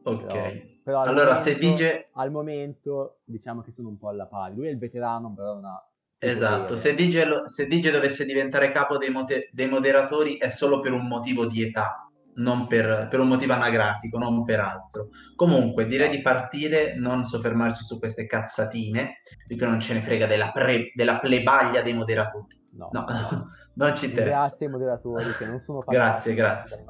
Ok. 0.08 0.26
Però, 0.26 0.52
però 0.84 1.02
allora 1.02 1.36
momento, 1.36 1.50
se 1.50 1.58
dice... 1.58 2.10
Al 2.14 2.32
momento 2.32 3.20
diciamo 3.26 3.62
che 3.62 3.72
sono 3.72 3.90
un 3.90 3.98
po' 3.98 4.10
alla 4.10 4.26
pari. 4.26 4.56
Lui 4.56 4.68
è 4.68 4.72
il 4.72 4.78
veterano, 4.78 5.34
però 5.34 5.54
non 5.56 5.66
ha... 5.66 5.90
Esatto, 6.20 6.76
se 6.76 6.96
Dice, 6.96 7.44
se 7.46 7.68
Dice 7.68 7.92
dovesse 7.92 8.26
diventare 8.26 8.72
capo 8.72 8.98
dei, 8.98 9.10
mote- 9.10 9.50
dei, 9.52 9.68
moderatori 9.68 10.38
è 10.38 10.50
solo 10.50 10.80
per 10.80 10.92
un 10.92 11.06
motivo 11.06 11.46
di 11.46 11.62
età, 11.62 12.10
non 12.36 12.66
per, 12.66 13.08
per, 13.08 13.20
un 13.20 13.28
motivo 13.28 13.54
anagrafico, 13.54 14.18
non 14.18 14.44
per 14.44 14.60
altro. 14.60 15.10
Comunque 15.36 15.86
direi 15.86 16.10
di 16.10 16.22
partire, 16.22 16.96
non 16.96 17.26
soffermarci 17.26 17.84
su 17.84 18.00
queste 18.00 18.26
cazzatine, 18.26 19.18
perché 19.48 19.66
non 19.66 19.80
ce 19.80 19.94
ne 19.94 20.02
frega 20.02 20.26
della, 20.26 20.52
pre- 20.52 20.92
della 20.96 21.20
plebaglia 21.20 21.82
dei 21.82 21.94
moderatori. 21.94 22.60
No, 22.72 22.90
no, 22.92 23.06
non 23.76 23.96
ci 23.96 24.06
interessa. 24.06 24.38
Grazie 24.38 24.66
ai 24.66 24.72
moderatori 24.72 25.32
che 25.38 25.46
non 25.46 25.60
sono 25.60 25.84
Grazie, 25.86 26.34
grazie. 26.34 26.86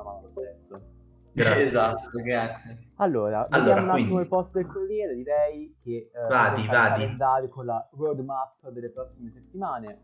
Grazie. 1.38 1.62
Esatto, 1.64 2.10
grazie. 2.24 2.78
Allora, 2.96 3.46
Allora, 3.50 3.58
vediamo 3.60 3.82
un 3.84 3.90
attimo 3.90 4.06
quindi- 4.08 4.22
il 4.24 4.28
posto 4.28 4.58
del 4.58 4.66
Corriere, 4.68 5.14
direi 5.16 5.78
che 5.84 6.10
eh, 6.12 6.28
Vadi, 6.28 6.66
vadi. 6.66 7.50
con 7.50 7.66
la 7.66 7.88
roadmap 7.92 8.70
delle 8.70 8.90
prossime 8.90 9.32
settimane. 9.32 10.02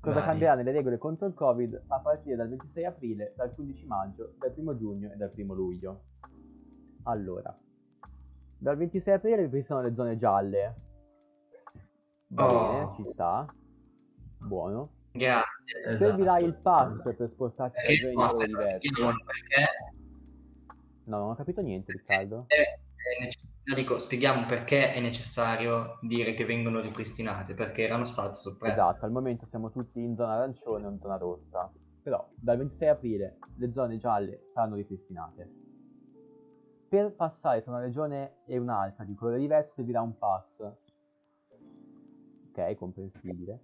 Cosa 0.00 0.14
Vadi. 0.16 0.26
cambierà 0.28 0.54
nelle 0.54 0.70
regole 0.70 0.98
contro 0.98 1.26
il 1.26 1.34
Covid 1.34 1.82
a 1.88 1.98
partire 1.98 2.36
dal 2.36 2.48
26 2.48 2.84
aprile, 2.84 3.34
dal 3.36 3.52
15 3.54 3.86
maggio, 3.86 4.34
dal 4.38 4.52
1 4.54 4.76
giugno 4.76 5.10
e 5.12 5.16
dal 5.16 5.32
1 5.34 5.52
luglio. 5.54 6.02
Allora, 7.04 7.56
dal 8.58 8.76
26 8.76 9.14
aprile 9.14 9.36
ripristinano 9.42 9.84
le 9.88 9.94
zone 9.94 10.16
gialle. 10.16 10.74
Va 12.28 12.46
Oh. 12.46 12.70
bene, 12.72 12.92
ci 12.94 13.10
sta. 13.12 13.52
Buono. 14.38 14.90
Grazie. 15.10 15.78
Esatto. 15.86 15.96
Servirà 15.96 16.38
il 16.38 16.54
pass 16.54 17.02
per 17.02 17.28
spostarsi 17.32 17.76
da 18.14 18.28
zone 18.28 18.46
diverse. 18.46 18.78
perché 19.24 19.70
No, 21.06 21.18
non 21.18 21.30
ho 21.30 21.34
capito 21.34 21.60
niente, 21.60 21.92
Riccardo. 21.92 22.46
nece- 23.20 23.40
no, 23.62 23.74
dico, 23.74 23.98
spieghiamo 23.98 24.44
perché 24.46 24.92
è 24.92 25.00
necessario 25.00 25.98
dire 26.00 26.34
che 26.34 26.44
vengono 26.44 26.80
ripristinate, 26.80 27.54
perché 27.54 27.82
erano 27.82 28.04
state 28.04 28.34
soppresse. 28.34 28.74
Esatto, 28.74 29.04
al 29.04 29.12
momento 29.12 29.46
siamo 29.46 29.70
tutti 29.70 30.00
in 30.00 30.16
zona 30.16 30.34
arancione 30.34 30.86
o 30.86 30.90
in 30.90 30.98
zona 30.98 31.16
rossa. 31.16 31.72
Però 32.02 32.28
dal 32.34 32.58
26 32.58 32.88
aprile 32.88 33.38
le 33.56 33.72
zone 33.72 33.98
gialle 33.98 34.48
saranno 34.52 34.74
ripristinate. 34.76 35.64
Per 36.88 37.12
passare 37.14 37.62
tra 37.62 37.72
una 37.72 37.80
regione 37.80 38.38
e 38.46 38.58
un'altra 38.58 39.04
di 39.04 39.14
colore 39.14 39.38
diverso 39.38 39.74
servirà 39.74 40.00
un 40.00 40.16
pass. 40.16 40.60
Ok, 42.48 42.74
comprensibile. 42.76 43.60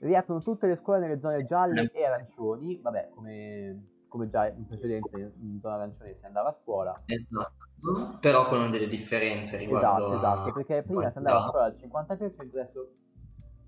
Riaprono 0.00 0.42
tutte 0.42 0.66
le 0.66 0.76
scuole 0.76 1.00
nelle 1.00 1.18
zone 1.18 1.44
gialle 1.46 1.90
e 1.92 2.04
arancioni. 2.04 2.78
Vabbè, 2.80 3.10
come, 3.14 3.95
come 4.16 4.30
già 4.30 4.48
in 4.48 4.66
precedenza 4.66 5.18
in 5.18 5.58
zona 5.60 5.74
arancione 5.74 6.14
si 6.14 6.24
andava 6.24 6.48
a 6.48 6.56
scuola. 6.62 7.02
Esatto, 7.04 8.18
però 8.18 8.48
con 8.48 8.70
delle 8.70 8.88
differenze 8.88 9.58
riguardo 9.58 9.86
Esatto, 9.86 10.16
esatto, 10.16 10.52
perché 10.52 10.82
prima 10.82 11.10
si 11.10 11.18
andava 11.18 11.44
a 11.44 11.48
scuola 11.48 11.64
al 11.66 11.76
50%, 11.76 12.34
adesso 12.38 12.90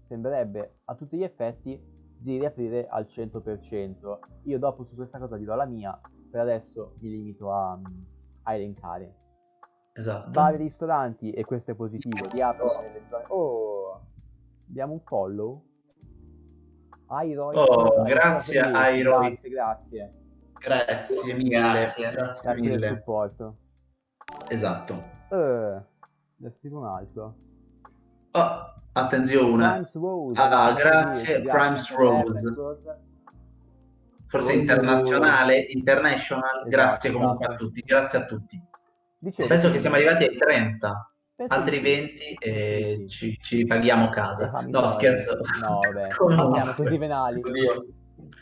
sembrerebbe 0.06 0.78
a 0.86 0.94
tutti 0.94 1.18
gli 1.18 1.22
effetti 1.22 1.78
di 2.18 2.38
riaprire 2.38 2.88
al 2.88 3.06
100%. 3.08 4.18
Io 4.44 4.58
dopo 4.58 4.84
su 4.84 4.94
questa 4.94 5.18
cosa 5.18 5.36
dirò 5.36 5.54
la 5.54 5.66
mia, 5.66 5.98
per 6.30 6.40
adesso 6.40 6.94
mi 7.00 7.10
limito 7.10 7.52
a, 7.52 7.78
a 8.42 8.54
elencare. 8.54 9.14
Esatto. 9.92 10.30
Vari 10.32 10.56
ristoranti, 10.56 11.30
e 11.30 11.44
questo 11.44 11.72
è 11.72 11.74
positivo, 11.74 12.28
riaprono 12.30 12.78
nelle 12.78 13.02
zone... 13.08 13.24
Oh, 13.28 14.00
abbiamo 14.68 14.94
un 14.94 15.00
follow? 15.00 15.64
Airoi, 17.08 17.56
Oh, 17.56 17.62
Airoi, 17.62 18.08
grazie, 18.08 18.60
grazie, 18.60 18.76
Airoi. 18.76 19.28
Grazie, 19.28 19.50
grazie. 19.50 20.17
Grazie 20.58 21.34
mille. 21.34 21.48
Grazie. 21.58 22.10
Grazie 22.10 22.52
del 22.54 22.60
mille. 22.60 22.88
supporto. 22.88 23.56
Esatto. 24.48 25.02
Eh, 25.30 25.80
ne 26.36 26.50
scrivo 26.58 26.78
un 26.80 26.86
altro. 26.86 27.34
Oh, 28.32 28.74
attenzione. 28.92 29.88
Rose. 29.92 30.40
Ah, 30.40 30.72
grazie, 30.72 31.40
Primes 31.42 31.94
Rose. 31.94 32.54
Forse 34.26 34.52
Oh. 34.52 34.56
internazionale, 34.56 35.56
international. 35.68 36.42
Esatto, 36.56 36.68
grazie 36.68 37.10
comunque 37.12 37.46
esatto. 37.46 37.64
a 37.64 37.66
tutti. 37.66 37.80
Grazie 37.80 38.18
a 38.18 38.24
tutti. 38.26 38.62
Dicevo, 39.20 39.48
Penso 39.48 39.70
che 39.72 39.78
siamo 39.78 39.96
arrivati 39.96 40.24
ai 40.24 40.36
30. 40.36 41.10
penso 41.34 41.54
Altri 41.54 41.80
di 41.80 41.86
sì. 41.86 41.96
20 41.96 42.34
e 42.38 42.94
Sì, 42.98 43.08
ci, 43.08 43.38
ci 43.40 43.56
ripaghiamo 43.58 44.10
casa. 44.10 44.50
No, 44.68 44.86
scherzo. 44.86 45.38
No, 45.60 45.80
vabbè, 45.80 46.10
siamo 46.12 46.72
così 46.74 46.98
venali. 46.98 47.40
Oddio. 47.40 47.86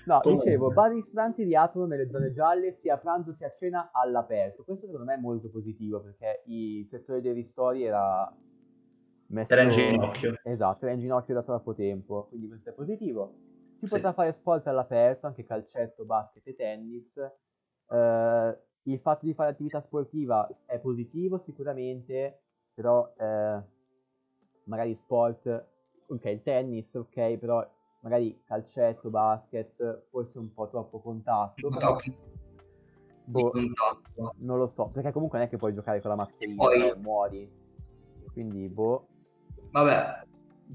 No, 0.07 0.21
Comunque. 0.21 0.47
dicevo, 0.47 0.73
vari 0.73 0.95
ristoranti 0.97 1.43
riaprono 1.43 1.87
nelle 1.87 2.09
zone 2.09 2.33
gialle 2.33 2.73
sia 2.73 2.95
a 2.95 2.99
pranzo 2.99 3.33
sia 3.33 3.49
a 3.49 3.53
cena 3.53 3.91
all'aperto. 3.93 4.63
Questo 4.65 4.87
secondo 4.87 5.05
me 5.07 5.15
è 5.15 5.21
molto 5.21 5.51
positivo 5.51 6.01
perché 6.01 6.43
il 6.47 6.87
settore 6.87 7.21
dei 7.21 7.33
ristori 7.33 7.85
era 7.85 8.33
messo... 9.29 9.53
Era 9.53 9.63
in 9.63 9.71
ginocchio. 9.71 10.35
Esatto, 10.45 10.85
era 10.85 10.95
in 10.95 11.01
ginocchio 11.01 11.35
da 11.35 11.43
troppo 11.43 11.75
tempo, 11.75 12.27
quindi 12.29 12.49
questo 12.49 12.71
è 12.71 12.73
positivo. 12.73 13.35
Si 13.75 13.87
Sì. 13.87 13.95
potrà 13.95 14.13
fare 14.13 14.33
sport 14.33 14.67
all'aperto, 14.69 15.27
anche 15.27 15.45
calcetto, 15.45 16.05
basket 16.05 16.47
e 16.47 16.55
tennis. 16.55 17.17
Eh, 17.89 18.59
il 18.83 19.01
fatto 19.01 19.27
di 19.27 19.35
fare 19.35 19.51
attività 19.51 19.81
sportiva 19.81 20.49
è 20.67 20.79
positivo 20.79 21.39
sicuramente, 21.39 22.43
però 22.73 23.13
eh, 23.19 23.61
magari 24.65 24.95
sport, 24.95 25.67
ok, 26.07 26.25
il 26.27 26.43
tennis, 26.43 26.95
ok, 26.95 27.37
però 27.39 27.69
magari 28.01 28.41
calcetto, 28.45 29.11
basket, 29.11 30.07
forse 30.11 30.39
un 30.39 30.53
po' 30.53 30.69
troppo 30.69 31.01
contatto. 31.01 31.69
Però, 31.69 31.97
boh, 33.25 33.51
contatto. 33.51 34.33
non 34.39 34.59
lo 34.59 34.69
so, 34.69 34.89
perché 34.89 35.13
comunque 35.13 35.39
non 35.39 35.47
è 35.47 35.51
che 35.51 35.57
puoi 35.57 35.75
giocare 35.75 36.01
con 36.01 36.11
la 36.11 36.17
mascherina, 36.17 36.63
Poi- 36.65 36.89
eh, 36.89 36.95
muori. 36.97 37.51
Quindi, 38.33 38.69
boh, 38.69 39.09
Vabbè, 39.71 40.25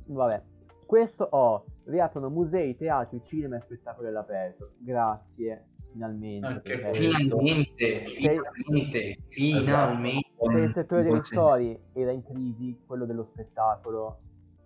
Vabbè, 0.05 0.41
questo 0.85 1.23
ho. 1.23 1.65
Riaprono 1.83 2.29
musei, 2.29 2.75
teatri, 2.77 3.21
cinema 3.25 3.57
e 3.57 3.61
spettacoli 3.61 4.07
all'aperto. 4.07 4.73
Grazie, 4.77 5.69
finalmente. 5.91 6.61
Finalmente, 6.93 8.05
finalmente, 8.05 9.17
finalmente. 9.29 10.25
se 10.37 10.57
il 10.59 10.71
settore 10.73 11.01
dei 11.01 11.11
Sì. 11.11 11.17
ristori 11.17 11.83
era 11.93 12.11
in 12.11 12.23
crisi, 12.23 12.79
quello 12.85 13.05
dello 13.05 13.23
spettacolo 13.31 14.19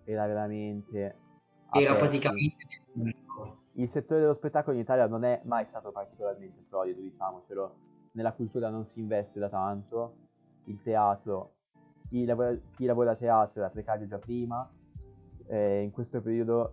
era 0.04 0.26
veramente. 0.26 1.20
Era 1.70 1.90
aperto. 1.92 1.98
praticamente. 1.98 2.64
Il 3.72 3.90
settore 3.90 4.20
dello 4.20 4.34
spettacolo 4.34 4.76
in 4.76 4.82
Italia 4.82 5.06
non 5.06 5.24
è 5.24 5.40
mai 5.44 5.66
stato 5.66 5.92
particolarmente 5.92 6.64
solido, 6.68 7.00
diciamocelo. 7.00 7.74
Nella 8.12 8.32
cultura 8.32 8.70
non 8.70 8.86
si 8.86 9.00
investe 9.00 9.38
da 9.38 9.48
tanto. 9.48 10.16
Il 10.64 10.80
teatro, 10.82 11.56
chi 12.08 12.24
lavora, 12.24 12.56
chi 12.74 12.86
lavora 12.86 13.10
a 13.12 13.16
teatro 13.16 13.60
era 13.60 13.70
precario 13.70 14.06
già 14.06 14.18
prima. 14.18 14.68
eh, 15.48 15.82
in 15.82 15.90
questo 15.92 16.20
periodo 16.20 16.72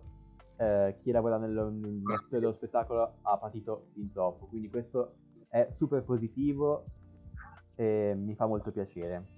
eh, 0.56 0.96
chi 1.02 1.10
lavora 1.10 1.36
nel, 1.36 1.50
nel 1.50 2.02
settore 2.22 2.40
dello 2.40 2.52
spettacolo 2.52 3.18
ha 3.22 3.36
patito 3.36 3.88
fin 3.92 4.10
troppo. 4.12 4.46
Quindi 4.46 4.70
questo 4.70 5.14
è 5.48 5.68
super 5.70 6.02
positivo 6.02 6.84
e 7.74 8.14
mi 8.16 8.34
fa 8.34 8.46
molto 8.46 8.70
piacere. 8.70 9.33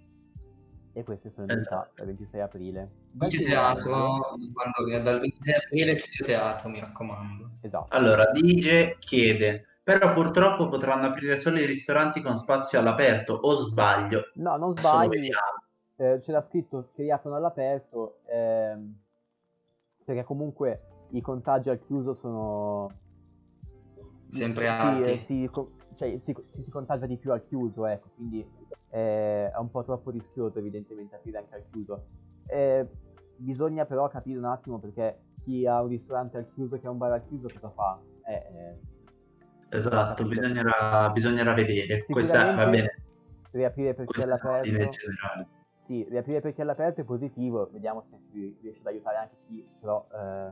E 0.96 1.04
queste 1.04 1.28
sono 1.28 1.46
le 1.46 1.52
novità 1.56 1.82
Esatto. 1.82 1.92
dal 1.96 2.06
26 2.06 2.40
aprile. 2.40 2.90
Dal 3.10 3.28
Tutti 3.30 3.44
teatro, 3.44 4.18
quando, 4.54 5.02
dal 5.02 5.20
26 5.20 5.54
aprile 5.54 5.96
tutti 5.96 6.24
teatro, 6.24 6.70
mi 6.70 6.80
raccomando. 6.80 7.50
Esatto. 7.60 7.94
Allora, 7.94 8.30
Dige 8.32 8.96
chiede, 8.98 9.66
però 9.82 10.14
purtroppo 10.14 10.68
potranno 10.68 11.04
aprire 11.08 11.36
solo 11.36 11.58
i 11.58 11.66
ristoranti 11.66 12.22
con 12.22 12.34
spazio 12.34 12.78
all'aperto, 12.78 13.34
o 13.34 13.56
sbaglio? 13.56 14.30
No, 14.36 14.56
non 14.56 14.70
Adesso 14.70 14.96
lo 14.96 15.02
sbagli. 15.02 15.10
vediamo. 15.10 15.62
eh, 15.96 16.20
c'era 16.22 16.40
scritto 16.40 16.88
che 16.94 17.02
riaprono 17.02 17.36
all'aperto 17.36 18.20
ehm, 18.28 18.94
perché 20.02 20.24
comunque 20.24 20.80
i 21.10 21.20
contagi 21.20 21.68
al 21.68 21.80
chiuso 21.84 22.14
sono 22.14 22.90
Sempre 24.28 24.68
alti. 24.68 25.10
eh, 25.10 25.24
si, 25.26 25.48
co- 25.52 25.72
cioè, 25.96 26.18
si, 26.20 26.34
si 26.62 26.70
contagia 26.70 27.06
di 27.06 27.16
più 27.16 27.32
al 27.32 27.44
chiuso 27.46 27.86
ecco 27.86 28.08
quindi 28.14 28.46
eh, 28.90 29.50
è 29.50 29.58
un 29.58 29.70
po' 29.70 29.84
troppo 29.84 30.10
rischioso 30.10 30.58
evidentemente 30.58 31.16
aprire 31.16 31.38
anche 31.38 31.54
al 31.54 31.64
chiuso 31.70 32.06
Eh, 32.46 32.86
bisogna 33.36 33.84
però 33.84 34.08
capire 34.08 34.38
un 34.38 34.44
attimo 34.44 34.78
perché 34.78 35.18
chi 35.42 35.66
ha 35.66 35.82
un 35.82 35.88
ristorante 35.88 36.38
al 36.38 36.48
chiuso 36.52 36.78
chi 36.78 36.86
ha 36.86 36.90
un 36.90 36.98
bar 36.98 37.12
al 37.12 37.26
chiuso 37.26 37.48
cosa 37.52 37.70
fa 37.70 38.00
Eh, 38.24 38.34
eh, 38.34 38.94
Esatto, 39.68 40.24
bisognerà, 40.24 41.10
bisognerà 41.10 41.52
vedere. 41.52 42.04
Questa 42.06 42.54
va 42.54 42.66
bene. 42.66 43.02
riaprire 43.50 43.94
per 43.94 44.06
chi 44.06 44.20
è 44.20 44.22
è 44.22 44.26
all'aperto 44.26 44.68
generale. 44.68 45.46
Sì, 45.86 46.06
riaprire 46.08 46.40
perché 46.40 46.62
all'aperto 46.62 47.00
è 47.00 47.04
positivo, 47.04 47.68
vediamo 47.72 48.04
se 48.10 48.18
si 48.30 48.56
riesce 48.60 48.80
ad 48.80 48.86
aiutare 48.86 49.16
anche 49.16 49.36
chi 49.46 49.64
però 49.80 50.06
eh, 50.12 50.50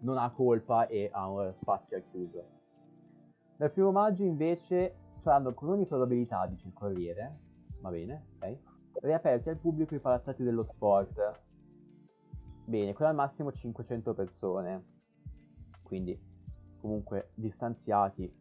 non 0.00 0.18
ha 0.18 0.30
colpa 0.30 0.86
e 0.86 1.08
ha 1.12 1.28
un 1.28 1.52
spazio 1.60 1.96
al 1.96 2.04
chiuso. 2.10 2.44
Dal 3.56 3.70
primo 3.70 3.92
maggio 3.92 4.22
invece 4.22 4.94
saranno 5.22 5.54
con 5.54 5.68
ogni 5.68 5.86
probabilità, 5.86 6.46
dice 6.46 6.66
il 6.66 6.72
Corriere, 6.72 7.38
va 7.82 7.90
bene, 7.90 8.26
ok, 8.36 8.58
riaperti 9.02 9.48
al 9.50 9.58
pubblico 9.58 9.94
i 9.94 10.00
palazzati 10.00 10.42
dello 10.42 10.64
sport. 10.64 11.40
Bene, 12.64 12.92
con 12.94 13.06
al 13.06 13.14
massimo 13.14 13.52
500 13.52 14.14
persone, 14.14 14.84
quindi 15.82 16.18
comunque 16.80 17.30
distanziati, 17.34 18.32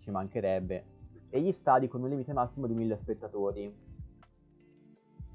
ci 0.00 0.10
mancherebbe, 0.10 0.84
e 1.30 1.40
gli 1.40 1.52
stadi 1.52 1.88
con 1.88 2.02
un 2.02 2.08
limite 2.08 2.32
massimo 2.32 2.66
di 2.66 2.74
1000 2.74 2.98
spettatori 2.98 3.88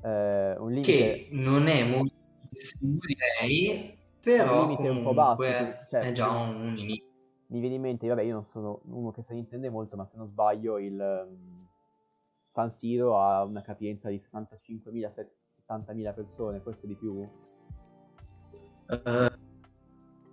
eh, 0.06 0.56
un 0.58 0.70
limite, 0.70 0.92
Che 0.92 1.28
non 1.32 1.68
è 1.68 1.84
moltissimo, 1.84 3.00
direi, 3.00 3.98
però 4.22 4.64
un 4.64 4.70
limite 4.70 4.90
un 4.90 5.04
po' 5.04 5.14
basso, 5.14 5.38
comunque 5.38 5.88
cioè, 5.90 6.02
è 6.02 6.12
già 6.12 6.30
un, 6.30 6.76
inizio. 6.78 7.08
mi 7.48 7.60
viene 7.60 7.76
in 7.76 7.82
mente, 7.82 8.08
vabbè 8.08 8.22
io 8.22 8.34
non 8.34 8.44
sono 8.44 8.82
uno 8.86 9.12
che 9.12 9.24
se 9.24 9.34
ne 9.34 9.40
intende 9.40 9.70
molto, 9.70 9.96
ma 9.96 10.06
se 10.06 10.18
non 10.18 10.28
sbaglio 10.28 10.78
il 10.78 11.28
San 12.56 12.72
Siro 12.72 13.20
ha 13.20 13.44
una 13.44 13.62
capienza 13.62 14.08
di 14.08 14.16
65.000, 14.16 15.12
70.000 15.68 16.14
persone, 16.14 16.62
forse 16.62 16.88
di 16.88 16.96
più. 16.96 17.28
Eh, 18.88 19.32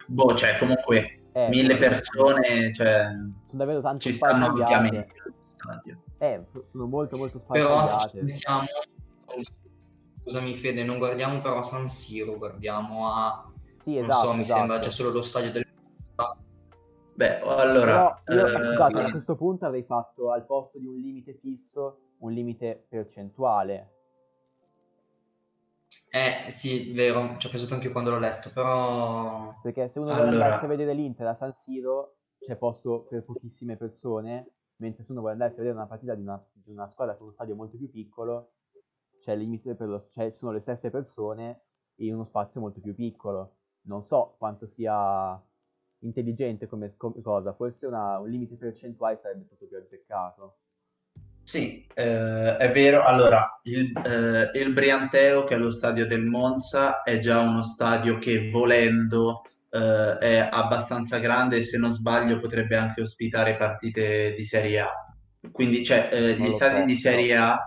boh, 0.07 0.35
cioè, 0.37 0.57
comunque, 0.59 1.23
Eh, 1.33 1.49
mille 1.49 1.77
persone, 1.79 2.73
cioè, 2.73 3.09
Sono 3.43 3.59
davvero 3.59 3.81
tante 3.81 4.09
ci 4.09 4.13
stanno 4.13 4.55
stadio. 4.55 6.03
Eh, 6.19 6.45
sono 6.71 6.87
molto 6.87 7.17
molto 7.17 7.41
Però 7.41 7.81
ci 7.81 7.87
sparpagliate. 7.89 8.19
pensiamo, 8.19 8.67
scusami 10.23 10.57
Fede, 10.57 10.85
non 10.85 10.99
guardiamo 10.99 11.41
però 11.41 11.59
a 11.59 11.63
San 11.65 11.89
Siro, 11.89 12.39
guardiamo 12.39 13.13
a, 13.13 13.51
Sì, 13.81 13.97
non 13.97 14.05
esatto, 14.11 14.27
so, 14.27 14.35
mi 14.35 14.43
esatto. 14.43 14.59
sembra 14.61 14.79
già 14.79 14.91
solo 14.91 15.11
lo 15.11 15.23
stadio 15.23 15.51
del... 15.51 15.67
Beh, 17.15 17.41
allora... 17.41 18.21
Però 18.25 18.39
io, 18.39 18.47
eh, 18.47 18.65
scusate, 18.69 19.01
a 19.01 19.11
questo 19.11 19.35
punto 19.35 19.67
avrei 19.67 19.83
fatto 19.83 20.31
al 20.31 20.47
posto 20.47 20.79
di 20.79 20.87
un 20.87 20.95
limite 20.95 21.35
fisso 21.35 21.99
un 22.23 22.33
limite 22.33 22.87
percentuale. 22.89 23.91
Eh 26.11 26.51
sì, 26.51 26.93
vero, 26.93 27.37
ci 27.39 27.47
ho 27.47 27.51
pensato 27.51 27.75
anche 27.75 27.87
io 27.87 27.93
quando 27.93 28.11
l'ho 28.11 28.19
letto, 28.19 28.51
però... 28.53 29.55
Perché 29.63 29.89
se 29.91 29.99
uno 29.99 30.13
vuole 30.13 30.29
Allora- 30.29 30.45
andarsi 30.45 30.65
a 30.65 30.69
vedere 30.69 30.95
l'Inter 30.95 31.27
a 31.27 31.35
San 31.35 31.53
Siro 31.55 32.17
c'è 32.39 32.57
posto 32.57 33.07
per 33.09 33.25
pochissime 33.25 33.77
persone, 33.77 34.53
mentre 34.77 35.05
se 35.05 35.11
uno 35.13 35.21
vuole 35.21 35.35
andarsi 35.35 35.55
a 35.55 35.59
vedere 35.59 35.77
una 35.77 35.87
partita 35.87 36.15
di 36.15 36.23
una, 36.23 36.43
di 36.53 36.71
una 36.71 36.89
squadra 36.91 37.15
con 37.15 37.27
uno 37.27 37.35
stadio 37.35 37.55
molto 37.55 37.77
più 37.77 37.91
piccolo, 37.91 38.53
c'è 39.21 39.33
il 39.33 39.41
limite 39.41 39.75
per 39.75 39.89
lo, 39.89 40.09
cioè, 40.11 40.31
sono 40.33 40.53
le 40.53 40.61
stesse 40.61 40.91
persone 40.91 41.63
in 41.97 42.15
uno 42.15 42.25
spazio 42.25 42.61
molto 42.61 42.81
più 42.81 42.95
piccolo. 42.95 43.57
Non 43.83 44.05
so 44.05 44.35
quanto 44.39 44.67
sia 44.67 45.41
intelligente 46.01 46.67
come, 46.67 46.95
come 46.97 47.21
cosa, 47.23 47.53
forse 47.53 47.87
una- 47.87 48.19
un 48.19 48.29
limite 48.29 48.57
percentuale 48.57 49.19
sarebbe 49.23 49.45
stato 49.45 49.67
più 49.67 49.77
azzeccato. 49.77 50.57
Sì, 51.53 51.85
eh, 51.93 52.57
è 52.57 52.73
vero. 52.73 53.03
Allora, 53.03 53.61
il, 53.65 53.93
eh, 54.07 54.59
il 54.59 54.73
Brianteo, 54.73 55.45
che 55.45 55.55
è 55.55 55.59
lo 55.59 55.71
stadio 55.71 56.07
del 56.07 56.25
Monza, 56.25 57.03
è 57.03 57.19
già 57.19 57.41
uno 57.41 57.63
stadio 57.63 58.17
che 58.17 58.49
volendo 58.49 59.43
eh, 59.69 60.17
è 60.17 60.49
abbastanza 60.51 61.19
grande 61.19 61.59
e 61.59 61.63
se 61.63 61.77
non 61.77 61.91
sbaglio 61.91 62.41
potrebbe 62.41 62.75
anche 62.77 63.03
ospitare 63.03 63.59
partite 63.59 64.33
di 64.35 64.45
Serie 64.47 64.81
A. 64.81 64.89
Quindi, 65.51 65.85
cioè, 65.85 66.09
eh, 66.11 66.37
gli 66.39 66.49
stadi 66.49 66.85
di. 66.85 66.97
Serie 66.97 67.37
A, 67.37 67.59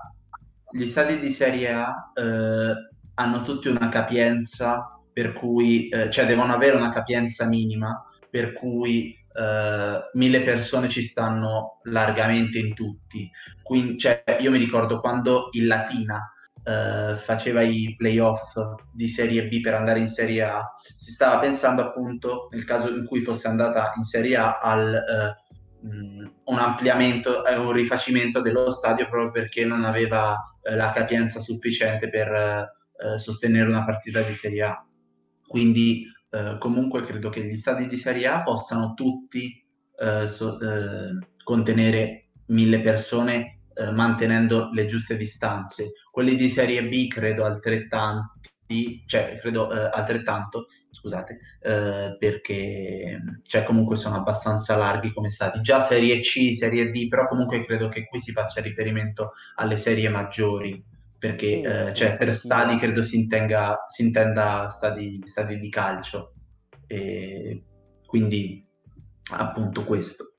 gli 0.71 0.85
stadi 0.85 1.19
di 1.19 1.29
Serie 1.29 1.71
A 1.71 2.11
eh, 2.15 2.73
hanno 3.13 3.41
tutti 3.43 3.67
una 3.67 3.89
capienza 3.89 4.99
per 5.13 5.31
cui, 5.31 5.89
eh, 5.89 6.09
cioè, 6.09 6.25
devono 6.25 6.55
avere 6.55 6.75
una 6.75 6.89
capienza 6.89 7.45
minima 7.45 8.03
per 8.31 8.51
cui 8.51 9.15
eh, 9.37 10.09
mille 10.13 10.41
persone 10.41 10.89
ci 10.89 11.03
stanno 11.03 11.79
largamente 11.83 12.59
in 12.59 12.73
tutti. 12.73 13.29
Quindi, 13.61 13.97
cioè, 13.97 14.23
io 14.39 14.51
mi 14.51 14.57
ricordo 14.57 14.99
quando 14.99 15.49
il 15.51 15.67
Latina 15.67 16.31
eh, 16.63 17.15
faceva 17.15 17.61
i 17.61 17.95
playoff 17.97 18.57
di 18.93 19.07
Serie 19.07 19.47
B 19.47 19.61
per 19.61 19.75
andare 19.75 19.99
in 19.99 20.07
Serie 20.07 20.43
A, 20.43 20.73
si 20.97 21.11
stava 21.11 21.39
pensando 21.39 21.81
appunto, 21.81 22.47
nel 22.51 22.65
caso 22.65 22.89
in 22.89 23.05
cui 23.05 23.21
fosse 23.21 23.47
andata 23.47 23.93
in 23.95 24.03
Serie 24.03 24.37
A, 24.37 24.59
al 24.59 24.95
eh, 24.95 25.43
un 26.45 26.57
ampliamento 26.57 27.45
e 27.45 27.55
un 27.55 27.71
rifacimento 27.71 28.41
dello 28.41 28.71
stadio 28.71 29.07
proprio 29.07 29.29
perché 29.29 29.65
non 29.65 29.83
aveva 29.83 30.57
eh, 30.63 30.75
la 30.75 30.91
capienza 30.91 31.39
sufficiente 31.39 32.09
per 32.09 32.31
eh, 32.31 33.17
sostenere 33.17 33.69
una 33.69 33.85
partita 33.85 34.21
di 34.21 34.33
Serie 34.33 34.63
A. 34.63 34.85
Quindi 35.45 36.07
eh, 36.35 36.57
comunque 36.59 37.03
credo 37.03 37.29
che 37.29 37.45
gli 37.45 37.55
stadi 37.55 37.87
di 37.87 37.95
Serie 37.95 38.27
A 38.27 38.43
possano 38.43 38.93
tutti 38.93 39.63
eh, 39.97 40.27
so- 40.27 40.59
eh, 40.59 41.17
contenere 41.41 42.31
mille 42.47 42.81
persone 42.81 43.59
eh, 43.73 43.91
mantenendo 43.91 44.69
le 44.73 44.85
giuste 44.85 45.15
distanze. 45.15 45.93
Quelli 46.11 46.35
di 46.35 46.49
Serie 46.49 46.85
B 46.87 47.07
credo 47.07 47.45
altrettanti, 47.45 49.03
cioè 49.05 49.37
credo 49.39 49.69
altrettanto, 49.69 50.67
scusate, 50.89 51.39
perché 52.17 53.21
cioè, 53.43 53.63
comunque 53.63 53.95
sono 53.95 54.15
abbastanza 54.15 54.75
larghi 54.75 55.11
come 55.13 55.29
stati. 55.29 55.61
Già 55.61 55.81
Serie 55.81 56.21
C, 56.21 56.55
Serie 56.55 56.89
D, 56.89 57.07
però 57.09 57.27
comunque 57.27 57.65
credo 57.65 57.89
che 57.89 58.05
qui 58.05 58.19
si 58.19 58.31
faccia 58.31 58.61
riferimento 58.61 59.33
alle 59.55 59.77
serie 59.77 60.09
maggiori, 60.09 60.81
perché 61.25 61.47
Sì, 61.47 61.61
eh, 61.61 61.93
cioè, 61.95 62.17
per 62.17 62.35
stadi 62.35 62.77
credo 62.77 63.01
si, 63.01 63.17
intenga, 63.17 63.85
si 63.87 64.03
intenda 64.03 64.69
stadi, 64.69 65.21
stadi 65.25 65.57
di 65.57 65.69
calcio. 65.69 66.33
E 66.85 67.63
quindi 68.05 68.63
appunto 69.31 69.83
questo. 69.85 70.35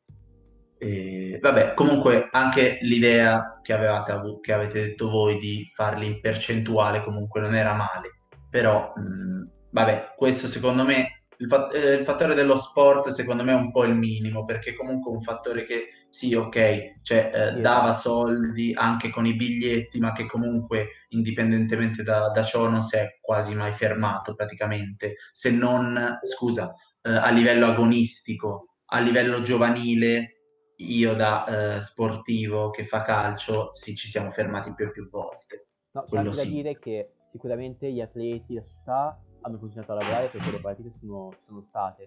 E, 0.79 1.41
vabbè, 1.43 1.75
comunque 1.75 2.29
anche 2.31 2.79
l'idea 2.83 3.59
che 3.63 3.73
avevate 3.73 4.15
che 4.41 4.53
avete 4.53 4.87
detto 4.89 5.09
voi 5.09 5.39
di 5.39 5.69
farli 5.75 6.07
in 6.07 6.21
percentuale 6.21 7.03
comunque 7.03 7.41
non 7.41 7.57
era 7.57 7.73
male, 7.73 8.21
però 8.49 8.93
mh, 8.95 9.51
vabbè, 9.71 10.13
questo 10.17 10.47
secondo 10.47 10.85
me 10.85 11.16
il, 11.39 11.49
fat- 11.49 11.75
eh, 11.75 11.95
il 11.95 12.05
fattore 12.05 12.35
dello 12.35 12.57
sport 12.57 13.09
secondo 13.09 13.45
me 13.45 13.53
è 13.53 13.55
un 13.55 13.71
po' 13.71 13.85
il 13.85 13.95
minimo, 13.95 14.45
perché 14.45 14.75
comunque 14.75 15.11
un 15.13 15.21
fattore 15.23 15.65
che 15.65 15.89
sì, 16.09 16.35
ok, 16.35 17.01
cioè 17.03 17.31
eh, 17.57 17.61
Sì, 17.61 17.61
dava 17.61 17.93
soldi 17.93 18.73
anche 18.75 19.11
con 19.11 19.27
i 19.27 19.35
biglietti, 19.35 19.99
ma 20.01 20.13
che 20.13 20.27
comunque 20.27 20.89
indipendentemente 21.11 22.03
da, 22.03 22.31
da 22.31 22.43
ciò 22.43 22.69
non 22.69 22.83
si 22.83 22.97
è 22.97 23.19
quasi 23.21 23.55
mai 23.55 23.73
fermato 23.73 24.35
praticamente, 24.35 25.17
se 25.33 25.51
non, 25.51 26.19
scusa, 26.23 26.75
eh, 27.03 27.11
a 27.11 27.31
livello 27.31 27.67
agonistico, 27.67 28.77
a 28.87 29.01
livello 29.01 29.43
giovanile, 29.43 30.31
io 30.79 31.15
da 31.15 31.77
eh, 31.77 31.83
sportivo 31.83 32.71
che 32.71 32.85
fa 32.85 33.03
calcio, 33.03 33.73
sì, 33.75 33.95
ci 33.95 34.09
siamo 34.09 34.31
fermati 34.31 34.73
più 34.75 34.87
e 34.87 34.91
più 34.91 35.09
volte. 35.11 35.69
No, 35.95 36.05
c'è 36.05 36.17
Quello 36.17 36.19
anche 36.19 36.37
da 36.37 36.45
sì. 36.45 36.51
dire 36.51 36.79
che 36.79 37.15
sicuramente 37.33 37.91
gli 37.91 38.01
atleti, 38.01 38.55
la 38.55 38.63
società 38.63 39.19
hanno 39.47 39.59
continuato 39.59 39.93
a 39.93 39.97
lavorare 39.97 40.29
perché 40.29 40.51
le 40.51 40.61
partite 40.61 40.93
sono, 40.99 41.33
sono 41.47 41.65
state. 41.69 42.07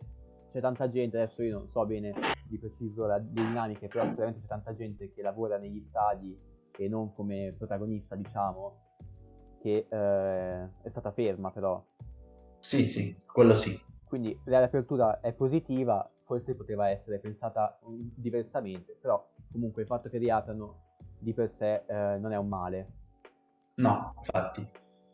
C'è 0.51 0.59
tanta 0.59 0.89
gente, 0.89 1.17
adesso 1.19 1.41
io 1.41 1.59
non 1.59 1.69
so 1.69 1.85
bene 1.85 2.13
di 2.47 2.57
preciso 2.57 3.05
la- 3.05 3.17
le 3.17 3.23
dinamiche, 3.31 3.87
però 3.87 4.05
sicuramente 4.07 4.41
c'è 4.41 4.47
tanta 4.47 4.75
gente 4.75 5.13
che 5.13 5.21
lavora 5.21 5.57
negli 5.57 5.85
stadi 5.89 6.37
e 6.75 6.87
non 6.87 7.13
come 7.13 7.53
protagonista, 7.57 8.15
diciamo, 8.15 8.77
che 9.61 9.87
eh, 9.89 10.63
è 10.81 10.89
stata 10.89 11.11
ferma 11.11 11.51
però. 11.51 11.83
Sì, 12.59 12.87
sì, 12.87 13.21
quello 13.25 13.53
sì. 13.53 13.79
Quindi 14.05 14.37
la 14.45 14.57
riapertura 14.57 15.19
è 15.21 15.31
positiva, 15.33 16.09
forse 16.23 16.55
poteva 16.55 16.89
essere 16.89 17.19
pensata 17.19 17.79
mm, 17.87 18.09
diversamente, 18.15 18.97
però 18.99 19.25
comunque 19.51 19.83
il 19.83 19.87
fatto 19.87 20.09
che 20.09 20.17
riaprano 20.17 20.87
di 21.19 21.33
per 21.33 21.51
sé 21.57 21.83
eh, 21.85 22.17
non 22.17 22.33
è 22.33 22.37
un 22.37 22.47
male. 22.47 22.91
No, 23.75 24.13
infatti. 24.17 24.67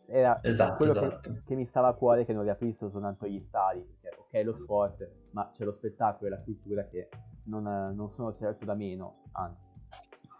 Era 0.07 0.39
Esatto, 0.43 0.75
quello 0.77 0.93
che- 0.93 0.99
esatto. 1.05 1.41
Che, 1.45 1.55
mi 1.55 1.65
stava 1.65 1.87
a 1.89 1.93
cuore 1.93 2.25
che 2.25 2.33
non 2.33 2.43
riaprissero 2.43 2.89
soltanto 2.89 3.27
gli 3.27 3.39
stadi, 3.41 3.81
perché 3.81 4.15
ok 4.17 4.45
lo 4.45 4.53
sport, 4.53 5.11
ma 5.31 5.49
c'è 5.51 5.63
lo 5.63 5.73
spettacolo 5.73 6.27
e 6.27 6.29
la 6.29 6.41
cultura 6.41 6.85
che 6.87 7.09
non, 7.43 7.63
non 7.63 8.11
sono 8.11 8.33
certo 8.33 8.65
da 8.65 8.75
meno, 8.75 9.23
anzi. 9.33 9.63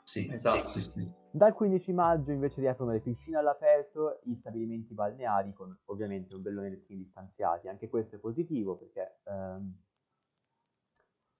Sì, 0.04 0.32
Esatto. 0.32 0.68
sì, 0.68 0.82
sì. 0.82 1.12
Dal 1.32 1.54
15 1.54 1.92
maggio 1.92 2.32
invece 2.32 2.62
riaprono 2.62 2.92
le 2.92 3.02
piscine 3.02 3.38
all'aperto, 3.38 4.20
gli 4.24 4.36
stabilimenti 4.36 4.94
balneari 4.94 5.52
con 5.54 5.76
ovviamente 5.86 6.34
ombrelloni 6.34 6.68
elettrini 6.68 7.04
distanziati. 7.04 7.68
Anche 7.68 7.90
questo 7.90 8.16
è 8.16 8.20
positivo 8.20 8.78
perché 8.78 9.18
ehm, 9.24 9.74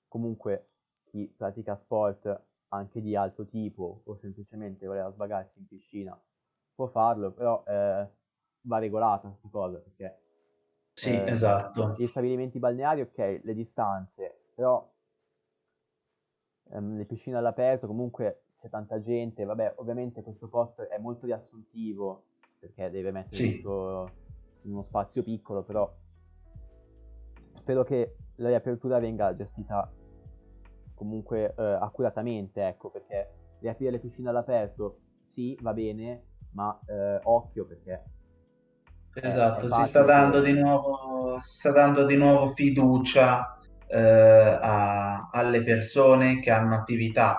comunque 0.10 0.70
chi 1.06 1.32
pratica 1.36 1.78
sport 1.78 2.44
anche 2.70 3.02
di 3.02 3.16
altro 3.16 3.46
tipo 3.46 4.02
o 4.04 4.18
semplicemente 4.18 4.86
voleva 4.86 5.12
svagarsi 5.12 5.60
in 5.60 5.68
piscina 5.68 6.20
può 6.76 6.88
farlo, 6.88 7.32
però 7.32 7.64
eh, 7.66 8.08
va 8.62 8.78
regolata 8.78 9.28
questa 9.30 9.48
cosa 9.50 9.78
perché 9.78 10.20
Sì, 10.92 11.10
eh, 11.10 11.32
esatto. 11.32 11.96
gli 11.98 12.06
stabilimenti 12.08 12.60
balneari, 12.60 13.02
ok, 13.02 13.42
le 13.44 13.54
distanze, 13.54 14.52
però 14.54 14.88
ehm, 16.72 16.98
le 16.98 17.06
piscine 17.06 17.38
all'aperto, 17.38 17.88
comunque 17.88 18.44
c'è 18.60 18.70
tanta 18.70 19.02
gente, 19.02 19.44
vabbè, 19.46 19.74
ovviamente 19.78 20.22
questo 20.22 20.48
posto 20.48 20.88
è 20.90 20.98
molto 20.98 21.26
riassuntivo, 21.26 22.24
perché 22.60 22.90
deve 22.90 23.12
mettere 23.12 23.36
Sì. 23.36 23.56
tutto 23.58 24.12
in 24.64 24.72
uno 24.74 24.84
spazio 24.84 25.24
piccolo, 25.24 25.64
però 25.64 25.94
spero 27.58 27.84
che 27.84 28.16
la 28.36 28.50
riapertura 28.50 29.00
venga 29.00 29.36
gestita 29.36 29.90
comunque 30.94 31.54
eh, 31.56 31.64
accuratamente, 31.64 32.66
ecco, 32.66 32.90
perché 32.90 33.58
riaprire 33.60 33.92
le 33.92 34.00
piscine 34.00 34.30
all'aperto, 34.30 35.00
sì, 35.28 35.58
va 35.62 35.74
bene, 35.74 36.24
ma 36.56 36.82
eh, 36.88 37.20
occhio 37.24 37.66
perché 37.66 38.06
Esatto, 39.18 39.70
è 39.70 39.70
si 39.70 39.84
sta 39.86 40.04
dando 40.04 40.42
che- 40.42 40.42
di 40.42 40.52
nuovo, 40.54 41.38
si 41.40 41.54
sta 41.56 41.72
dando 41.72 42.06
di 42.06 42.16
nuovo 42.18 42.50
fiducia 42.50 43.50
eh, 43.88 44.00
a- 44.00 45.30
alle 45.32 45.64
persone 45.64 46.40
che 46.42 46.52
hanno 46.52 46.76
attività. 46.76 47.38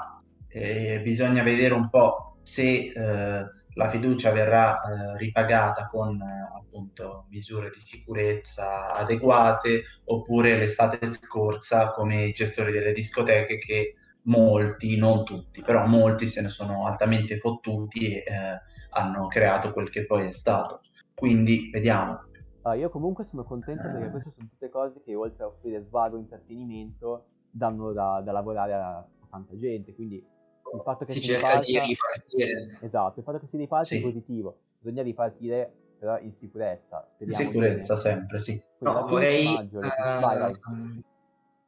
E 0.48 1.00
bisogna 1.02 1.42
vedere 1.42 1.74
un 1.74 1.88
po' 1.90 2.38
se 2.42 2.87
eh, 2.94 3.44
la 3.74 3.88
fiducia 3.90 4.31
verrà 4.33 4.81
eh, 4.81 5.18
ripagata 5.18 5.87
con 5.87 6.18
eh, 6.20 6.48
appunto 6.57 7.26
misure 7.29 7.68
di 7.70 7.81
sicurezza 7.81 8.92
adeguate 8.94 9.83
oppure 10.05 10.57
l'estate 10.57 11.05
scorsa 11.12 11.90
come 11.92 12.24
i 12.24 12.33
gestori 12.33 12.72
delle 12.72 12.92
discoteche 12.92 13.59
che 13.59 13.94
molti, 14.22 14.96
non 14.96 15.24
tutti, 15.24 15.62
però 15.62 15.85
molti 15.87 16.26
se 16.26 16.40
ne 16.40 16.48
sono 16.48 16.87
altamente 16.87 17.37
fottuti 17.38 18.14
e 18.14 18.22
eh, 18.26 18.61
hanno 18.96 19.26
creato 19.28 19.72
quel 19.72 19.90
che 19.90 20.06
poi 20.06 20.26
è 20.28 20.32
stato. 20.32 20.80
Quindi 21.14 21.70
vediamo. 21.70 22.24
Ah, 22.62 22.74
io 22.74 22.88
comunque 22.88 23.24
sono 23.24 23.44
contento 23.44 23.82
perché 23.82 24.06
Eh. 24.06 24.11
queste 24.11 24.30
sono 24.35 24.48
tutte 24.48 24.68
cose 24.70 25.00
che 25.04 25.14
oltre 25.14 25.44
a 25.44 25.46
offrire 25.46 25.82
svago 25.85 26.16
e 26.16 26.20
intrattenimento 26.20 27.26
danno 27.50 27.92
da, 27.92 28.20
da 28.24 28.32
lavorare 28.32 28.72
a, 28.74 29.06
tanta 29.30 29.56
gente, 29.56 29.94
quindi 29.94 30.16
il 30.16 30.80
fatto 30.82 31.04
che 31.04 31.12
si, 31.12 31.20
si 31.20 31.24
cerca 31.26 31.61
riparta... 31.61 31.64
di 31.66 31.78
ripartire. 31.78 32.78
Esatto, 32.80 33.18
il 33.20 33.24
fatto 33.24 33.38
che 33.38 33.46
si 33.46 33.56
riparta 33.56 33.85
Sì. 33.87 33.98
è 33.98 34.02
positivo. 34.02 34.59
Bisogna 34.80 35.02
ripartire 35.02 35.72
però 35.98 36.18
in 36.18 36.32
sicurezza. 36.38 37.09
In 37.18 37.30
sicurezza 37.30 37.94
bene. 37.94 38.06
sempre, 38.09 38.38
sì. 38.40 38.52
Quindi 38.52 38.66
No, 38.78 38.92
dal 38.94 39.04
15 39.04 39.14
vorrei 39.14 39.54
maggio 39.54 39.80
le- 39.80 39.88
vai, 40.20 40.38
vai. 40.38 40.52
eh, 40.52 41.02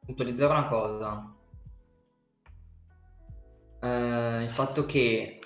puntualizzare 0.05 0.51
una 0.51 0.67
cosa. 0.67 1.33
Eh, 3.81 4.43
il 4.43 4.49
fatto 4.49 4.85
che 4.85 5.38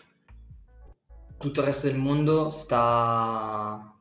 tutto 1.44 1.60
il 1.60 1.66
resto 1.66 1.88
del 1.88 1.98
mondo 1.98 2.50
sta 2.50 3.94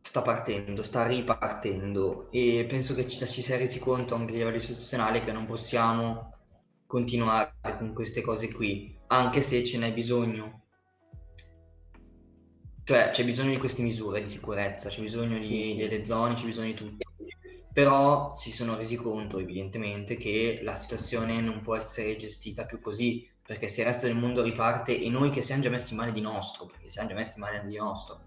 sta 0.00 0.22
partendo, 0.22 0.82
sta 0.82 1.06
ripartendo 1.06 2.30
e 2.30 2.64
penso 2.66 2.94
che 2.94 3.06
ci, 3.06 3.18
ci 3.26 3.42
sia 3.42 3.58
resi 3.58 3.78
conto 3.78 4.14
anche 4.14 4.32
a 4.32 4.36
livello 4.36 4.56
istituzionale 4.56 5.22
che 5.22 5.30
non 5.30 5.44
possiamo 5.44 6.32
continuare 6.86 7.52
con 7.76 7.92
queste 7.92 8.22
cose 8.22 8.50
qui, 8.50 8.96
anche 9.08 9.42
se 9.42 9.62
ce 9.62 9.76
n'è 9.76 9.92
bisogno. 9.92 10.62
Cioè, 12.84 13.10
c'è 13.10 13.24
bisogno 13.26 13.50
di 13.50 13.58
queste 13.58 13.82
misure 13.82 14.22
di 14.22 14.28
sicurezza, 14.28 14.88
c'è 14.88 15.02
bisogno 15.02 15.38
di, 15.38 15.76
delle 15.76 16.04
zone, 16.06 16.32
c'è 16.32 16.44
bisogno 16.44 16.68
di 16.68 16.74
tutto. 16.74 17.12
Però 17.72 18.30
si 18.30 18.52
sono 18.52 18.76
resi 18.76 18.96
conto, 18.96 19.38
evidentemente, 19.38 20.16
che 20.16 20.60
la 20.62 20.76
situazione 20.76 21.40
non 21.40 21.60
può 21.60 21.76
essere 21.76 22.16
gestita 22.16 22.64
più 22.64 22.78
così, 22.80 23.28
perché 23.46 23.68
se 23.68 23.82
il 23.82 23.86
resto 23.86 24.06
del 24.06 24.16
mondo 24.16 24.42
riparte 24.42 24.98
e 24.98 25.08
noi 25.10 25.30
che 25.30 25.42
siamo 25.42 25.62
già 25.62 25.70
messi 25.70 25.94
male 25.94 26.12
di 26.12 26.20
nostro, 26.20 26.66
perché 26.66 26.88
siamo 26.88 27.08
già 27.08 27.14
messi 27.14 27.38
male 27.40 27.62
di 27.66 27.76
nostro, 27.76 28.20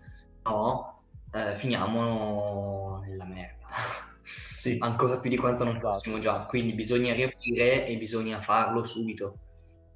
no, 0.43 1.03
eh, 1.33 1.53
finiamo 1.53 2.99
nella 2.99 3.25
merda. 3.25 3.65
Sì. 4.57 4.75
Ancora 4.81 5.19
più 5.19 5.29
di 5.29 5.37
quanto 5.37 5.63
non 5.63 5.75
Esatto. 5.77 5.93
fossimo 5.93 6.17
già. 6.19 6.45
Quindi 6.45 6.73
bisogna 6.73 7.13
riaprire 7.13 7.85
e 7.85 7.95
bisogna 7.97 8.41
farlo 8.41 8.83
subito, 8.83 9.37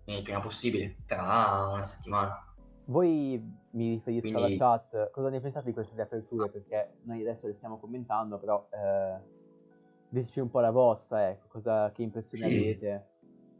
il 0.05 0.21
prima 0.21 0.39
possibile, 0.39 0.97
tra 1.05 1.67
una 1.73 1.84
settimana. 1.84 2.53
Voi 2.86 3.41
mi 3.71 3.89
riferisco 3.95 4.21
Quindi- 4.29 4.57
alla 4.57 4.79
chat, 4.79 5.10
cosa 5.12 5.29
ne 5.29 5.41
pensate 5.41 5.65
di 5.65 5.73
queste 5.73 5.95
riaperture? 5.95 6.49
Perché 6.49 6.93
noi 7.03 7.21
adesso 7.21 7.47
le 7.47 7.55
stiamo 7.55 7.79
commentando, 7.79 8.38
però 8.38 8.65
eh, 8.71 9.19
diteci 10.10 10.39
un 10.39 10.49
po' 10.49 10.60
la 10.62 10.71
vostra, 10.71 11.27
ecco, 11.29 11.47
cosa, 11.49 11.91
che 11.91 12.03
impressioni 12.03 12.49
Sì. 12.53 12.60
avete? 12.60 13.05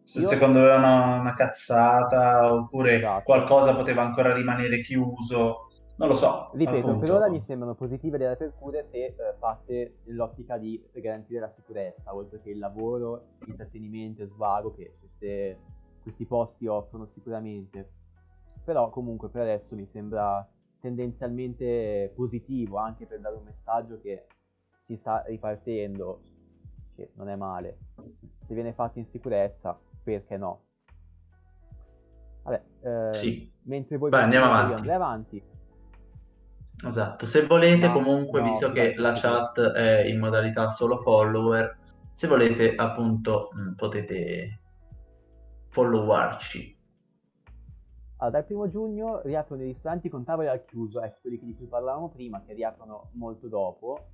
Se 0.04 0.20
Io- 0.20 0.28
secondo 0.28 0.60
me 0.60 0.70
è 0.70 0.76
una, 0.76 1.20
una 1.20 1.34
cazzata 1.34 2.54
oppure 2.54 2.96
Esatto. 2.98 3.24
qualcosa 3.24 3.74
poteva 3.76 4.02
ancora 4.02 4.34
rimanere 4.34 4.82
chiuso, 4.82 5.68
non 5.96 6.10
lo 6.10 6.16
so. 6.16 6.50
Ripeto, 6.54 6.78
appunto. 6.80 7.00
per 7.00 7.12
ora 7.12 7.30
mi 7.30 7.42
sembrano 7.42 7.76
positive 7.76 8.18
le 8.18 8.26
riaperture 8.28 8.88
se 8.92 9.06
eh, 9.06 9.16
fatte 9.40 10.00
nell'ottica 10.06 10.58
di 10.58 10.84
garantire 10.94 11.40
la 11.40 11.50
sicurezza, 11.50 12.14
oltre 12.14 12.42
che 12.42 12.50
il 12.50 12.58
lavoro, 12.60 13.36
intrattenimento 13.46 14.24
e 14.24 14.28
svago 14.28 14.74
che 14.74 14.96
queste- 15.00 15.60
questi 16.02 16.26
posti 16.26 16.68
offrono 16.68 17.06
sicuramente. 17.06 17.90
Però 18.66 18.90
comunque 18.90 19.30
per 19.30 19.44
adesso 19.44 19.76
mi 19.76 19.86
sembra 19.86 20.46
tendenzialmente 20.80 22.12
positivo, 22.16 22.78
anche 22.78 23.06
per 23.06 23.20
dare 23.20 23.36
un 23.36 23.44
messaggio 23.44 24.00
che 24.02 24.26
si 24.86 24.98
sta 24.98 25.24
ripartendo, 25.28 26.20
che 26.96 27.12
non 27.14 27.30
è 27.30 27.36
male. 27.36 27.78
Se 28.48 28.54
viene 28.54 28.74
fatto 28.74 29.00
in 29.00 29.06
sicurezza, 29.06 29.80
perché 30.04 30.38
no? 30.38 30.62
Vabbè, 32.44 32.62
eh, 32.82 33.14
Sì. 33.14 33.52
mentre 33.64 33.98
voi 33.98 34.10
Vai, 34.10 34.24
andiamo 34.24 34.46
avanti. 34.48 34.74
andrei 34.74 34.96
avanti. 34.96 35.44
Esatto, 36.84 37.26
se 37.28 37.46
volete 37.46 37.88
No, 37.88 37.94
comunque, 37.94 38.40
no, 38.40 38.48
visto 38.48 38.72
che 38.72 38.94
dai, 38.94 38.96
la 38.96 39.14
chat 39.14 39.60
è 39.60 40.04
in 40.06 40.18
modalità 40.20 40.72
solo 40.72 40.98
follower, 40.98 41.78
se 42.14 42.28
volete 42.28 42.74
appunto 42.76 43.50
mh, 43.54 43.74
potete 43.76 44.60
followarci. 45.68 46.80
Allora, 48.18 48.38
dal 48.38 48.46
primo 48.46 48.68
giugno 48.68 49.22
riaprono 49.24 49.62
i 49.64 49.68
ristoranti 49.68 50.10
con 50.10 50.24
tavole 50.24 50.50
al 50.50 50.66
chiuso, 50.66 51.02
ecco 51.02 51.20
quelli 51.22 51.40
di 51.40 51.56
cui 51.56 51.68
parlavamo 51.68 52.10
prima, 52.10 52.42
che 52.46 52.54
riaprono 52.54 53.10
molto 53.14 53.48
dopo, 53.48 54.08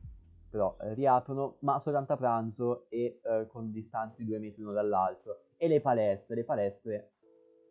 però 0.49 0.77
eh, 0.81 0.93
riaprono, 0.93 1.57
ma 1.59 1.79
soltanto 1.79 2.13
a 2.13 2.17
pranzo 2.17 2.85
e 2.89 3.19
eh, 3.23 3.47
con 3.47 3.71
distanze 3.71 4.15
di 4.19 4.25
due 4.25 4.39
metri 4.39 4.61
l'uno 4.61 4.73
dall'altro. 4.73 5.43
E 5.57 5.67
le 5.67 5.81
palestre, 5.81 6.35
le 6.35 6.43
palestre... 6.43 7.11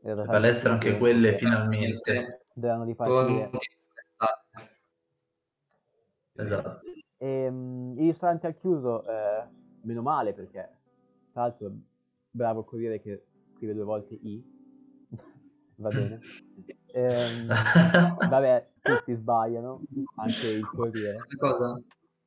Le 0.00 0.14
palestre 0.14 0.70
anche 0.70 0.98
quelle 0.98 1.36
finalmente. 1.36 2.42
Dovranno 2.54 2.84
ripartire. 2.84 3.50
Esatto. 6.34 6.80
Ehm, 7.18 7.94
I 7.98 8.06
ristoranti 8.06 8.46
al 8.46 8.56
chiuso, 8.56 9.04
eh, 9.06 9.48
meno 9.82 10.02
male 10.02 10.32
perché, 10.32 10.68
tra 11.32 11.42
l'altro, 11.42 11.72
bravo 12.30 12.60
il 12.60 12.66
Corriere 12.66 13.00
che 13.00 13.24
scrive 13.54 13.72
due 13.72 13.84
volte 13.84 14.14
I, 14.14 14.44
va 15.76 15.88
bene. 15.88 16.20
Ehm, 16.92 17.46
vabbè, 18.28 18.70
tutti 18.80 19.14
sbagliano, 19.14 19.80
anche 20.16 20.46
il 20.46 20.66
Corriere. 20.66 21.18
Cosa? 21.38 21.80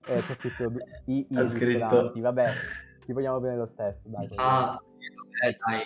Eh, 0.06 0.22
c'è 0.24 0.34
scritto 0.36 0.72
I, 1.06 1.28
i 1.30 1.36
Ha 1.38 1.50
scritto- 1.50 2.12
vabbè, 2.16 2.52
ti 3.06 3.14
vogliamo 3.14 3.40
bene 3.40 3.58
lo 3.58 3.70
stesso, 3.74 4.02
dai. 4.06 4.30
Ah, 4.36 4.82
eh, 5.44 5.58
dai. 5.66 5.82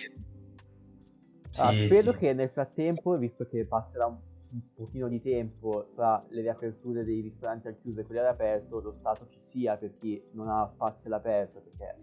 Ah, 1.58 1.72
Sì, 1.72 1.86
spero 1.86 2.12
sì. 2.14 2.18
che 2.18 2.34
nel 2.34 2.50
frattempo, 2.50 3.18
visto 3.18 3.46
che 3.48 3.66
passerà 3.66 4.06
un, 4.08 4.18
un 4.52 4.62
pochino 4.74 5.08
di 5.08 5.22
tempo 5.22 5.90
tra 5.96 6.24
le 6.30 6.42
riaperture 6.42 7.04
dei 7.04 7.22
ristoranti 7.22 7.68
al 7.68 7.78
chiuso 7.80 8.00
e 8.02 8.06
quelli 8.06 8.22
all'aperto, 8.22 8.80
lo 8.80 8.96
Stato 9.00 9.28
ci 9.30 9.40
sia 9.42 9.78
per 9.78 9.96
chi 9.98 10.22
non 10.32 10.48
ha 10.50 10.70
spazio 10.74 11.02
all'aperto, 11.06 11.60
perché 11.60 11.96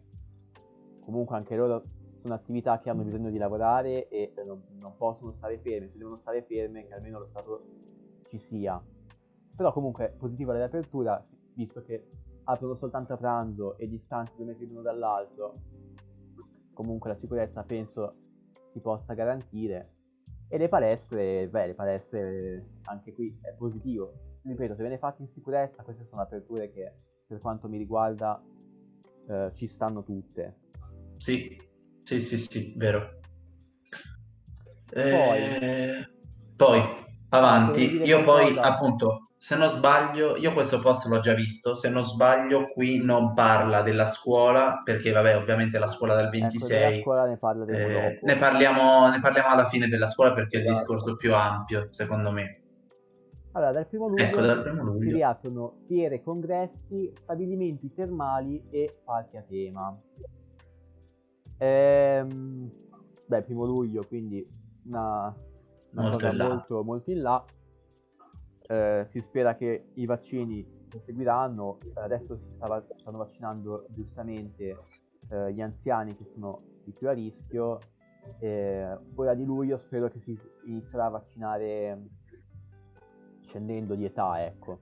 comunque 1.01 1.37
anche 1.37 1.57
loro 1.57 1.85
sono 2.21 2.35
attività 2.35 2.79
che 2.81 2.91
hanno 2.91 3.03
bisogno 3.03 3.31
di 3.31 3.39
lavorare 3.39 4.09
e 4.09 4.33
non, 4.45 4.63
non 4.79 4.97
possono 4.97 5.33
stare 5.33 5.59
ferme, 5.59 5.89
se 5.91 5.97
devono 5.99 6.19
stare 6.19 6.43
ferme 6.43 6.87
che 6.87 6.93
almeno 6.95 7.19
lo 7.21 7.27
Stato 7.31 7.65
ci 8.29 8.39
sia. 8.39 8.81
Però 9.57 9.73
comunque 9.73 10.15
positiva 10.17 10.53
la 10.53 10.59
riapertura, 10.61 11.27
visto 11.55 11.83
che 11.83 12.09
aprono 12.45 12.77
soltanto 12.77 13.13
a 13.13 13.17
pranzo 13.17 13.77
e 13.79 13.89
distanti 13.89 14.33
due 14.37 14.47
metri 14.47 14.67
l'uno 14.67 14.83
dall'altro, 14.83 15.55
comunque 16.73 17.11
la 17.11 17.19
sicurezza 17.19 17.63
penso 17.63 18.15
si 18.73 18.81
possa 18.81 19.15
garantire. 19.15 19.95
E 20.49 20.59
le 20.59 20.69
palestre, 20.69 21.49
beh, 21.49 21.67
le 21.69 21.75
palestre 21.75 22.65
anche 22.85 23.13
qui 23.13 23.39
è 23.43 23.53
positivo. 23.55 24.13
Ripeto, 24.43 24.75
se 24.75 24.81
viene 24.81 24.99
fatto 24.99 25.23
in 25.23 25.29
sicurezza, 25.29 25.83
queste 25.83 26.07
sono 26.09 26.23
aperture 26.23 26.73
che 26.73 26.93
per 27.27 27.39
quanto 27.39 27.69
mi 27.69 27.79
riguarda 27.79 28.43
eh, 29.29 29.53
ci 29.55 29.69
stanno 29.69 30.03
tutte. 30.03 30.57
Sì, 31.17 31.57
sì, 32.03 32.21
sì, 32.21 32.39
sì, 32.39 32.75
vero. 32.77 33.19
Poi- 34.93 35.39
Eh, 35.43 36.09
poi, 36.57 36.83
avanti, 37.29 37.83
io 38.03 38.25
poi 38.25 38.53
qualcosa? 38.55 38.63
appunto, 38.75 39.30
se 39.43 39.57
non 39.57 39.69
sbaglio, 39.71 40.37
io 40.37 40.53
questo 40.53 40.81
post 40.81 41.07
l'ho 41.07 41.21
già 41.21 41.33
visto, 41.33 41.75
se 41.75 41.89
non 41.89 42.05
sbaglio 42.05 42.69
qui 42.69 43.03
non 43.03 43.33
parla 43.33 43.81
della 43.81 44.05
scuola, 44.05 44.83
perché 44.85 45.13
vabbè, 45.13 45.35
ovviamente 45.35 45.79
la 45.79 45.87
scuola 45.89 46.15
dal 46.15 46.29
Ecco, 46.39 46.69
della 46.69 46.91
26, 46.91 47.01
scuola 47.01 47.25
ne 47.27 47.37
parleremo 47.39 47.99
eh, 47.99 48.19
ne 48.23 48.37
parliamo, 48.37 49.09
ne 49.09 49.19
parliamo 49.21 49.49
alla 49.49 49.67
fine 49.67 49.89
della 49.89 50.07
scuola 50.07 50.35
perché 50.35 50.59
è 50.59 50.61
il 50.61 50.67
Esatto. 50.67 50.79
discorso 50.81 51.17
più 51.17 51.35
ampio, 51.35 51.89
secondo 51.91 52.31
me. 52.33 52.61
Allora, 53.53 53.73
dal 53.73 53.87
primo 53.87 54.07
luglio 54.09 54.25
Ecco, 54.25 54.41
dal 54.43 54.63
primo 54.63 54.83
si 54.83 54.91
luglio. 54.93 55.13
riaprono 55.13 55.75
fiere, 55.87 56.23
congressi, 56.23 57.11
stabilimenti 57.23 57.93
termali 57.95 58.63
e 58.71 59.01
parchi 59.05 59.37
a 59.39 59.43
tema. 59.43 59.99
Ehm, 61.59 62.71
beh, 63.27 63.43
primo 63.43 63.65
luglio, 63.65 64.05
quindi 64.07 64.47
una, 64.87 65.35
una 65.93 66.03
Molto 66.03 66.19
cosa 66.19 66.33
molto, 66.33 66.85
molto 66.85 67.11
in 67.11 67.23
là. 67.23 67.45
Eh, 68.71 69.05
si 69.11 69.21
spera 69.21 69.57
che 69.57 69.87
i 69.95 70.07
vaccini 70.07 70.65
proseguiranno. 70.89 71.79
Adesso 71.95 72.37
si, 72.37 72.49
sta- 72.55 72.85
si 72.87 73.01
stanno 73.01 73.19
vaccinando 73.19 73.87
giustamente 73.89 74.77
eh, 75.29 75.53
gli 75.53 75.61
anziani 75.61 76.17
che 76.17 76.25
sono 76.33 76.63
di 76.85 76.93
più 76.93 77.09
a 77.09 77.13
rischio. 77.13 77.81
Eh, 78.39 78.97
ora 79.17 79.35
di 79.35 79.45
luglio 79.45 79.77
spero 79.79 80.09
che 80.09 80.21
si 80.21 80.39
inizierà 80.67 81.07
a 81.07 81.11
vaccinare 81.11 82.01
scendendo 83.41 83.97
di 83.97 84.05
età, 84.05 84.45
ecco. 84.45 84.79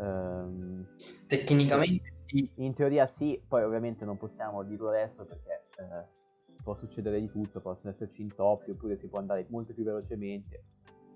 Ehm, 0.00 0.84
Tecnicamente 1.28 2.10
sì, 2.26 2.50
in 2.56 2.74
teoria 2.74 3.06
sì, 3.06 3.40
poi 3.46 3.62
ovviamente 3.62 4.04
non 4.04 4.16
possiamo 4.16 4.64
dirlo 4.64 4.88
adesso 4.88 5.24
perché 5.24 5.66
eh, 5.78 6.18
può 6.64 6.74
succedere 6.74 7.20
di 7.20 7.30
tutto, 7.30 7.60
possono 7.60 7.92
esserci 7.92 8.22
intoppi 8.22 8.70
oppure 8.70 8.98
si 8.98 9.06
può 9.06 9.20
andare 9.20 9.46
molto 9.48 9.72
più 9.72 9.84
velocemente, 9.84 10.64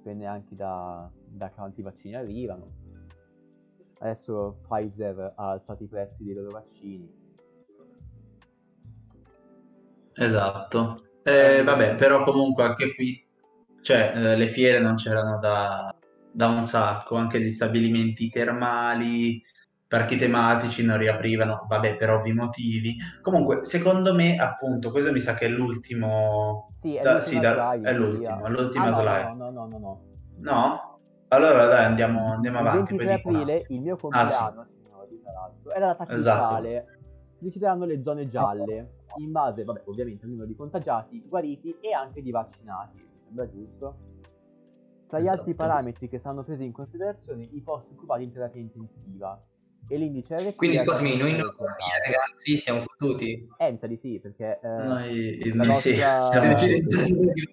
dipende 0.04 0.26
anche 0.26 0.54
da, 0.54 1.10
da 1.26 1.50
quanti 1.50 1.80
vaccini 1.80 2.14
arrivano. 2.14 2.82
Adesso 4.00 4.60
Pfizer 4.68 5.32
ha 5.34 5.50
alzato 5.50 5.82
i 5.82 5.86
prezzi 5.86 6.24
dei 6.24 6.34
loro 6.34 6.50
vaccini. 6.50 7.10
Esatto. 10.12 11.06
Eh, 11.22 11.62
vabbè, 11.62 11.94
però 11.94 12.22
comunque 12.24 12.64
anche 12.64 12.94
qui, 12.94 13.26
cioè, 13.80 14.12
eh, 14.14 14.36
le 14.36 14.46
fiere 14.48 14.78
non 14.78 14.96
c'erano 14.96 15.38
da, 15.38 15.94
da 16.30 16.48
un 16.48 16.62
sacco, 16.62 17.16
anche 17.16 17.40
gli 17.40 17.50
stabilimenti 17.50 18.28
termali, 18.28 19.42
parchi 19.94 20.16
tematici 20.16 20.84
non 20.84 20.98
riaprivano, 20.98 21.66
vabbè, 21.68 21.96
per 21.96 22.10
ovvi 22.10 22.32
motivi. 22.32 22.96
Comunque, 23.22 23.64
secondo 23.64 24.12
me, 24.12 24.36
appunto, 24.36 24.90
questo 24.90 25.12
mi 25.12 25.20
sa 25.20 25.34
che 25.34 25.46
è 25.46 25.48
l'ultimo... 25.48 26.72
Sì, 26.78 26.96
è 26.96 27.02
da- 27.02 27.12
l'ultima 27.14 27.30
sì, 27.36 27.40
da- 27.40 27.70
slide, 27.70 27.88
è 27.88 27.92
l'ultimo, 27.94 28.48
l'ultima 28.48 28.84
Ah, 28.84 28.88
no, 28.88 28.94
slide. 28.94 29.22
no, 29.22 29.34
no, 29.34 29.50
no, 29.50 29.66
no, 29.66 29.78
no. 29.78 30.00
No? 30.38 30.98
Allora 31.28 31.66
dai, 31.66 31.84
andiamo, 31.84 32.32
andiamo 32.32 32.60
Il 32.60 32.66
avanti. 32.66 32.96
23 32.96 33.16
dico 33.16 33.28
un 33.28 33.34
aprile, 33.36 33.58
altro. 33.58 33.74
il 33.74 33.80
mio 33.80 33.94
Ah, 33.94 33.98
compleanno, 33.98 34.66
signori, 34.82 35.20
tra 35.22 35.32
l'altro, 35.32 35.70
era 35.70 35.86
la 35.86 35.92
data 35.94 36.12
Esatto. 36.12 36.46
cruciale. 36.56 36.98
Decideranno 37.38 37.84
le 37.84 38.02
zone 38.02 38.28
gialle, 38.28 38.94
in 39.18 39.30
base, 39.30 39.62
vabbè, 39.64 39.82
ovviamente 39.86 40.24
al 40.24 40.30
numero 40.30 40.48
di 40.48 40.56
contagiati, 40.56 41.22
guariti 41.28 41.76
e 41.80 41.92
anche 41.92 42.20
di 42.20 42.30
vaccinati. 42.32 42.96
Mi 42.96 43.20
sembra 43.26 43.48
giusto. 43.48 43.96
Tra 45.06 45.20
gli 45.20 45.28
altri 45.28 45.52
Esatto. 45.52 45.68
parametri 45.68 46.08
che 46.08 46.18
saranno 46.18 46.42
presi 46.42 46.64
in 46.64 46.72
considerazione, 46.72 47.46
i 47.52 47.60
posti 47.60 47.92
occupati 47.92 48.24
in 48.24 48.32
terapia 48.32 48.60
intensiva 48.60 49.40
e 49.88 49.96
l'indice 49.96 50.36
RT. 50.36 50.56
Quindi 50.56 50.78
scusami, 50.78 51.16
noi 51.16 51.32
ricordato. 51.34 51.64
ragazzi, 52.04 52.56
siamo 52.56 52.80
fottuti. 52.80 53.48
Eh, 53.58 53.78
di 53.86 53.96
sì, 53.96 54.18
perché 54.18 54.60
eh, 54.62 54.68
Noi, 54.68 55.52
la 55.54 55.64
sì, 55.64 55.96
nostra- 56.00 56.54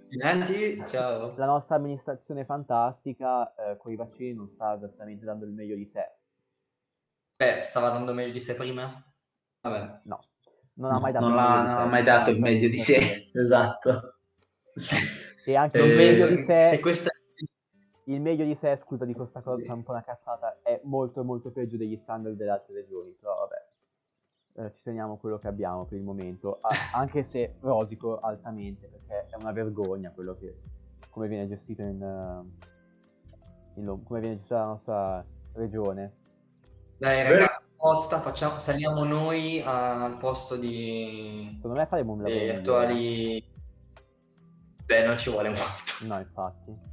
vaccinanti, 0.10 0.84
ciao. 0.88 1.36
la 1.38 1.46
nostra 1.46 1.76
amministrazione 1.76 2.46
fantastica 2.46 3.54
eh, 3.56 3.78
con 3.78 3.91
i 3.91 3.96
vaccini 3.96 4.34
non 4.34 4.50
sta 4.54 4.76
esattamente 4.76 5.26
dando 5.26 5.46
il 5.46 5.52
meglio 5.52 5.76
di 5.76 5.89
sé. 5.91 6.10
Beh, 7.38 7.62
stava 7.63 7.89
dando 7.89 8.13
meglio 8.13 8.32
di 8.32 8.39
sé 8.39 8.56
prima? 8.56 9.04
Vabbè. 9.62 10.00
No, 10.04 10.20
non 10.76 10.91
ha 10.91 11.00
mai 11.00 11.12
dato 11.12 11.26
non 11.26 11.34
il 11.34 11.39
ha, 11.39 11.48
meglio 11.50 11.62
di 11.62 11.67
non 11.67 11.76
sé. 11.76 11.82
ha 11.82 11.86
mai 11.86 12.04
dato 12.04 12.30
il 12.30 12.39
meglio 12.39 12.70
di 12.70 12.78
sé, 12.78 13.30
esatto. 13.34 14.15
E 15.44 15.56
anche 15.56 15.78
Eh, 15.78 15.82
Non 15.82 15.89
il 15.89 15.96
meglio 15.96 16.28
di 16.28 16.44
sé, 16.44 16.67
se 16.70 16.80
questa... 16.80 17.10
il 18.06 18.22
meglio 18.22 18.46
di 18.46 18.56
sé, 18.56 18.78
scusa 18.78 19.06
di 19.06 19.14
questa 19.14 19.42
cosa, 19.42 19.64
è 19.64 19.72
un 19.72 19.84
po' 19.84 19.92
una 19.92 20.04
cazzata, 20.04 20.60
è 20.62 20.80
molto 20.84 21.24
molto 21.24 21.52
peggio 21.52 21.78
degli 21.78 21.98
standard 21.98 22.36
delle 22.36 22.50
altre 22.50 22.74
regioni, 22.74 23.12
però 23.12 23.38
vabbè, 23.38 24.66
eh, 24.68 24.74
ci 24.74 24.82
teniamo 24.84 25.18
quello 25.18 25.38
che 25.38 25.48
abbiamo 25.48 25.86
per 25.86 25.98
il 25.98 26.04
momento, 26.04 26.60
a- 26.62 26.70
anche 26.94 27.24
se 27.24 27.56
rosico 27.60 28.20
altamente, 28.20 28.88
perché 28.88 29.28
è 29.30 29.36
una 29.38 29.52
vergogna 29.52 30.12
quello 30.12 30.36
che, 30.36 30.60
come 31.10 31.28
viene 31.28 31.48
gestito 31.48 31.82
in, 31.84 32.02
eh, 32.02 32.70
in 33.76 33.86
Lo- 33.86 34.02
come 34.04 34.20
viene 34.20 34.36
gestita 34.36 34.60
la 34.60 34.66
nostra 34.66 35.26
regione. 35.54 36.16
Dai, 36.98 37.24
Beh. 37.24 37.30
ragazzi, 37.30 37.64
apposta, 37.76 38.20
facciamo, 38.20 38.58
saliamo 38.58 39.04
noi 39.04 39.62
al 39.62 40.18
posto 40.18 40.56
di... 40.56 41.50
Secondo 41.56 41.80
me 41.80 41.86
faremo 41.86 42.14
un 42.14 42.22
lavoro 42.22 42.40
migliore. 42.40 42.58
attuali... 42.60 43.50
Beh, 44.86 45.06
non 45.06 45.18
ci 45.18 45.30
vuole 45.30 45.50
molto. 45.50 46.06
No, 46.06 46.20
infatti. 46.20 46.90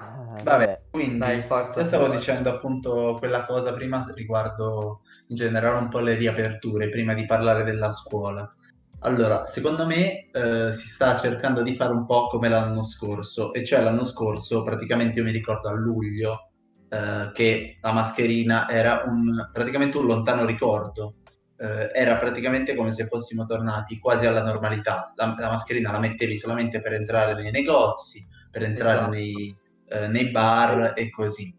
Eh, 0.00 0.42
Vabbè, 0.42 0.80
quindi 0.90 1.18
Dai, 1.18 1.42
forza. 1.42 1.80
io 1.80 1.86
stavo 1.86 2.08
dicendo 2.08 2.50
appunto 2.50 3.16
quella 3.18 3.44
cosa 3.44 3.72
prima 3.72 4.04
riguardo 4.14 5.02
in 5.28 5.36
generale 5.36 5.78
un 5.78 5.88
po' 5.88 6.00
le 6.00 6.14
riaperture, 6.14 6.88
prima 6.88 7.14
di 7.14 7.26
parlare 7.26 7.62
della 7.62 7.90
scuola. 7.90 8.52
Allora, 9.00 9.46
secondo 9.46 9.86
me 9.86 10.30
eh, 10.30 10.72
si 10.72 10.88
sta 10.88 11.16
cercando 11.16 11.62
di 11.62 11.74
fare 11.74 11.92
un 11.92 12.04
po' 12.06 12.28
come 12.28 12.48
l'anno 12.48 12.84
scorso, 12.84 13.52
e 13.52 13.64
cioè 13.64 13.80
l'anno 13.80 14.04
scorso 14.04 14.62
praticamente 14.62 15.18
io 15.18 15.24
mi 15.24 15.30
ricordo 15.30 15.68
a 15.68 15.72
luglio 15.72 16.50
eh, 16.88 17.30
che 17.32 17.78
la 17.80 17.92
mascherina 17.92 18.68
era 18.68 19.04
un, 19.06 19.48
praticamente 19.52 19.96
un 19.96 20.06
lontano 20.06 20.44
ricordo, 20.44 21.14
Eh, 21.60 21.90
era 21.92 22.16
praticamente 22.16 22.74
come 22.74 22.90
se 22.90 23.04
fossimo 23.06 23.44
tornati 23.44 23.98
quasi 23.98 24.24
alla 24.24 24.42
normalità. 24.42 25.12
La, 25.14 25.34
la 25.38 25.50
mascherina 25.50 25.92
la 25.92 25.98
mettevi 25.98 26.38
solamente 26.38 26.80
per 26.80 26.94
entrare 26.94 27.34
nei 27.34 27.50
negozi, 27.50 28.26
per 28.50 28.62
entrare 28.62 28.96
Esatto. 28.96 29.10
nei, 29.10 29.54
eh, 29.90 30.08
nei 30.08 30.30
bar 30.30 30.92
e 30.96 31.10
così. 31.10 31.54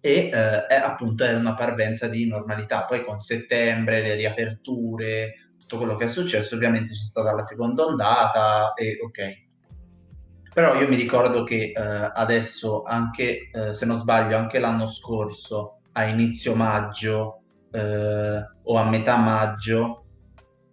E 0.00 0.30
eh, 0.32 0.74
appunto 0.74 1.24
è 1.24 1.34
una 1.34 1.54
parvenza 1.54 2.08
di 2.08 2.26
normalità. 2.26 2.84
Poi 2.84 3.04
con 3.04 3.18
settembre, 3.18 4.02
le 4.02 4.14
riaperture, 4.14 5.32
tutto 5.58 5.78
quello 5.78 5.96
che 5.96 6.04
è 6.04 6.08
successo, 6.08 6.54
ovviamente 6.54 6.90
c'è 6.90 6.94
stata 6.94 7.32
la 7.32 7.42
seconda 7.42 7.84
ondata 7.84 8.74
e 8.74 8.98
ok. 9.02 9.42
Però 10.52 10.78
io 10.78 10.86
mi 10.86 10.94
ricordo 10.94 11.42
che 11.42 11.72
eh, 11.74 12.10
adesso, 12.12 12.84
anche 12.84 13.50
eh, 13.50 13.74
se 13.74 13.86
non 13.86 13.96
sbaglio, 13.96 14.36
anche 14.36 14.58
l'anno 14.58 14.86
scorso, 14.86 15.80
a 15.92 16.04
inizio 16.04 16.54
maggio 16.54 17.40
eh, 17.72 18.46
o 18.62 18.76
a 18.76 18.88
metà 18.88 19.16
maggio, 19.16 20.04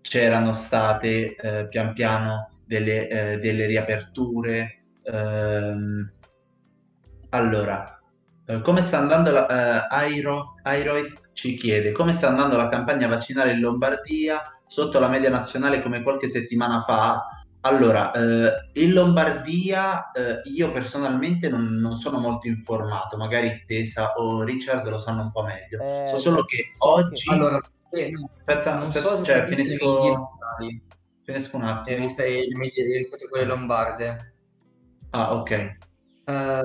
c'erano 0.02 0.54
state 0.54 1.36
eh, 1.36 1.68
pian 1.68 1.94
piano 1.94 2.52
delle, 2.66 3.08
eh, 3.08 3.40
delle 3.40 3.66
riaperture. 3.66 4.84
ehm. 5.04 6.12
Allora, 7.32 8.00
eh, 8.46 8.62
come 8.62 8.82
sta 8.82 8.98
andando 9.00 9.32
la, 9.32 9.48
eh, 9.48 9.88
Airo, 9.90 10.56
Airoith 10.64 11.30
ci 11.34 11.56
chiede 11.56 11.92
come 11.92 12.14
sta 12.14 12.28
andando 12.28 12.58
la 12.58 12.68
campagna 12.68 13.08
vaccinale 13.08 13.54
in 13.54 13.60
Lombardia 13.62 14.42
sotto 14.68 15.00
la 15.00 15.08
media 15.08 15.30
nazionale 15.30 15.82
come 15.82 16.04
qualche 16.04 16.30
settimana 16.30 16.82
fa? 16.82 17.26
Allora, 17.62 18.12
eh, 18.12 18.82
in 18.82 18.94
Lombardia 18.94 20.12
eh, 20.12 20.42
io 20.46 20.72
personalmente 20.72 21.48
non, 21.48 21.64
non 21.80 21.96
sono 21.96 22.20
molto 22.20 22.48
informato, 22.48 23.18
magari 23.18 23.64
Tesa 23.66 24.14
o 24.14 24.44
Richard 24.44 24.88
lo 24.88 24.98
sanno 24.98 25.22
un 25.22 25.32
po' 25.32 25.44
meglio. 25.44 25.80
Eh, 25.82 26.08
so 26.08 26.18
solo 26.18 26.44
che 26.44 26.74
oggi... 26.80 27.30
Allora, 27.30 27.60
eh, 27.92 28.12
Aspetta, 28.46 28.74
non 28.74 28.84
aspetta, 28.84 29.16
so 29.16 29.24
cioè, 29.24 29.46
finisco- 29.46 30.30
Finisco 31.24 31.58
un 31.58 31.64
eh, 31.64 31.68
attimo. 31.68 31.98
rispe- 31.98 32.48
le 32.48 32.56
medie 32.58 32.98
rispetto 32.98 33.26
a 33.26 33.30
quelle 33.30 33.46
lombarde. 33.46 34.34
Ah, 35.12 35.36
ok. 35.36 35.78
Eh, 36.32 36.62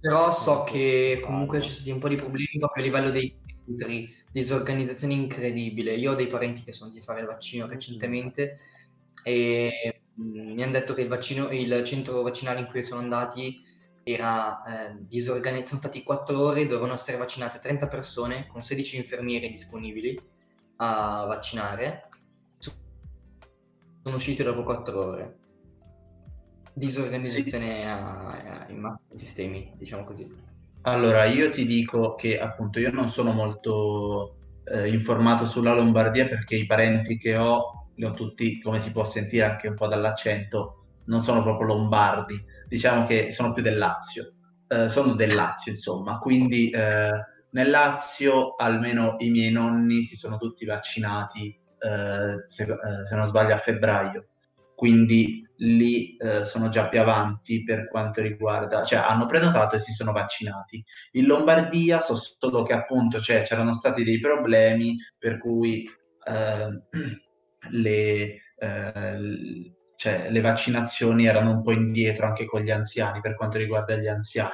però 0.00 0.30
so 0.32 0.64
che 0.64 1.20
comunque 1.22 1.60
ci 1.60 1.68
sono 1.68 1.76
stati 1.80 1.90
un 1.92 1.98
po' 1.98 2.08
di 2.08 2.16
problemi 2.16 2.58
proprio 2.58 2.82
a 2.82 2.86
livello 2.86 3.10
dei 3.10 3.36
centri, 3.64 4.14
disorganizzazione 4.32 5.14
incredibile. 5.14 5.94
Io 5.94 6.12
ho 6.12 6.14
dei 6.14 6.26
parenti 6.26 6.62
che 6.62 6.72
sono 6.72 6.90
andati 6.90 7.04
a 7.04 7.12
fare 7.12 7.20
il 7.22 7.30
vaccino 7.30 7.66
recentemente 7.66 8.58
e 9.22 10.02
mm, 10.20 10.52
mi 10.54 10.62
hanno 10.62 10.72
detto 10.72 10.94
che 10.94 11.02
il 11.02 11.08
vaccino, 11.08 11.50
il 11.50 11.84
centro 11.84 12.22
vaccinale 12.22 12.60
in 12.60 12.66
cui 12.66 12.82
sono 12.82 13.00
andati 13.00 13.62
era 14.02 14.62
eh, 14.64 14.96
disorganizzato. 15.00 15.66
Sono 15.66 15.80
stati 15.80 16.02
4 16.02 16.40
ore, 16.40 16.66
dovevano 16.66 16.94
essere 16.94 17.18
vaccinate 17.18 17.58
30 17.58 17.88
persone 17.88 18.46
con 18.46 18.62
16 18.62 18.96
infermieri 18.96 19.50
disponibili 19.50 20.18
a 20.76 21.24
vaccinare. 21.26 22.08
Sono 24.02 24.16
usciti 24.16 24.42
dopo 24.42 24.62
4 24.64 25.04
ore. 25.04 25.36
Disorganizzazione 26.74 27.90
a- 27.90 28.64
a- 28.64 28.68
in 28.70 28.78
massa 28.80 29.00
di 29.08 29.16
sistemi, 29.18 29.72
diciamo 29.76 30.04
così. 30.04 30.28
Allora, 30.84 31.24
io 31.26 31.50
ti 31.50 31.64
dico 31.64 32.14
che 32.16 32.38
appunto 32.40 32.80
io 32.80 32.90
non 32.90 33.08
sono 33.08 33.32
molto 33.32 34.38
eh, 34.64 34.88
informato 34.92 35.46
sulla 35.46 35.74
Lombardia 35.74 36.26
perché 36.28 36.56
i 36.56 36.66
parenti 36.66 37.16
che 37.18 37.36
ho, 37.36 37.88
li 37.94 38.04
ho 38.04 38.12
tutti, 38.12 38.60
come 38.60 38.80
si 38.80 38.90
può 38.92 39.04
sentire 39.04 39.44
anche 39.44 39.68
un 39.68 39.74
po' 39.76 39.86
dall'accento, 39.86 40.86
non 41.04 41.20
sono 41.20 41.42
proprio 41.42 41.66
lombardi, 41.68 42.42
diciamo 42.68 43.06
che 43.06 43.30
sono 43.32 43.52
più 43.52 43.62
del 43.62 43.78
Lazio, 43.78 44.34
Eh, 44.66 44.88
sono 44.88 45.14
del 45.14 45.34
Lazio 45.34 45.70
insomma, 45.72 46.18
quindi 46.18 46.70
eh, 46.70 47.10
nel 47.50 47.70
Lazio 47.70 48.54
almeno 48.56 49.16
i 49.18 49.30
miei 49.30 49.50
nonni 49.52 50.02
si 50.04 50.16
sono 50.16 50.36
tutti 50.38 50.64
vaccinati, 50.64 51.46
eh, 51.78 52.42
se, 52.46 52.62
eh, 52.64 53.06
se 53.06 53.14
non 53.16 53.26
sbaglio, 53.26 53.54
a 53.54 53.58
febbraio 53.58 54.28
quindi 54.82 55.48
lì 55.58 56.16
eh, 56.16 56.44
sono 56.44 56.68
già 56.68 56.88
più 56.88 56.98
avanti 56.98 57.62
per 57.62 57.86
quanto 57.86 58.20
riguarda, 58.20 58.82
cioè 58.82 58.98
hanno 58.98 59.26
prenotato 59.26 59.76
e 59.76 59.78
si 59.78 59.92
sono 59.92 60.10
vaccinati. 60.10 60.84
In 61.12 61.26
Lombardia 61.26 62.00
so 62.00 62.16
solo 62.16 62.64
che 62.64 62.72
appunto 62.72 63.20
cioè, 63.20 63.42
c'erano 63.42 63.72
stati 63.74 64.02
dei 64.02 64.18
problemi 64.18 64.96
per 65.16 65.38
cui 65.38 65.88
eh, 66.26 66.82
le, 67.70 68.40
eh, 68.56 69.72
cioè, 69.94 70.30
le 70.30 70.40
vaccinazioni 70.40 71.26
erano 71.26 71.52
un 71.52 71.62
po' 71.62 71.70
indietro 71.70 72.26
anche 72.26 72.44
con 72.44 72.62
gli 72.62 72.72
anziani 72.72 73.20
per 73.20 73.36
quanto 73.36 73.58
riguarda 73.58 73.94
gli 73.94 74.08
anziani. 74.08 74.50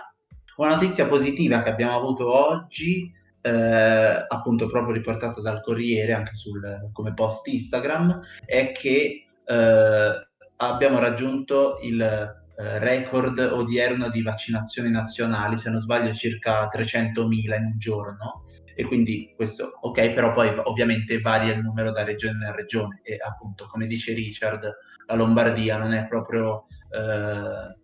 Una 0.56 0.74
notizia 0.74 1.06
positiva 1.06 1.62
che 1.62 1.70
abbiamo 1.70 1.96
avuto 1.96 2.30
oggi, 2.30 3.10
eh, 3.40 4.26
appunto 4.28 4.66
proprio 4.66 4.92
riportata 4.92 5.40
dal 5.40 5.62
Corriere 5.62 6.12
anche 6.12 6.34
sul, 6.34 6.90
come 6.92 7.14
post 7.14 7.46
Instagram, 7.46 8.20
è 8.44 8.72
che 8.72 9.22
eh, 9.48 10.28
abbiamo 10.56 10.98
raggiunto 10.98 11.78
il 11.82 12.00
eh, 12.00 12.78
record 12.78 13.38
odierno 13.38 14.10
di 14.10 14.22
vaccinazioni 14.22 14.90
nazionali, 14.90 15.56
se 15.56 15.70
non 15.70 15.80
sbaglio 15.80 16.12
circa 16.12 16.68
300.000 16.68 17.56
in 17.56 17.64
un 17.64 17.78
giorno. 17.78 18.44
E 18.74 18.84
quindi 18.84 19.32
questo, 19.34 19.72
ok, 19.80 20.12
però 20.12 20.30
poi 20.30 20.52
ovviamente 20.64 21.20
varia 21.20 21.52
il 21.52 21.62
numero 21.62 21.90
da 21.90 22.04
regione 22.04 22.46
a 22.46 22.54
regione 22.54 23.00
e 23.02 23.16
appunto, 23.20 23.66
come 23.66 23.86
dice 23.86 24.12
Richard, 24.12 24.70
la 25.06 25.14
Lombardia 25.14 25.78
non 25.78 25.92
è 25.92 26.06
proprio 26.06 26.66
eh, 26.90 27.76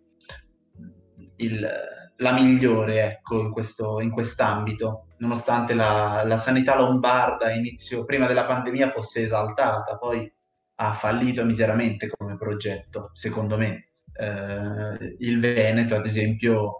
il, 1.37 1.69
la 2.15 2.31
migliore 2.31 3.03
ecco, 3.03 3.41
in, 3.41 3.51
questo, 3.51 3.99
in 3.99 4.11
quest'ambito, 4.11 5.07
nonostante 5.17 5.73
la, 5.73 6.23
la 6.25 6.37
sanità 6.37 6.77
lombarda 6.77 7.51
inizio, 7.51 8.05
prima 8.05 8.25
della 8.25 8.45
pandemia 8.45 8.89
fosse 8.89 9.23
esaltata, 9.23 9.97
poi 9.97 10.31
ha 10.75 10.93
fallito 10.93 11.45
miseramente 11.45 12.09
come 12.09 12.37
progetto, 12.37 13.11
secondo 13.13 13.57
me. 13.57 13.91
Eh, 14.13 15.15
il 15.19 15.39
Veneto, 15.39 15.95
ad 15.95 16.05
esempio, 16.05 16.77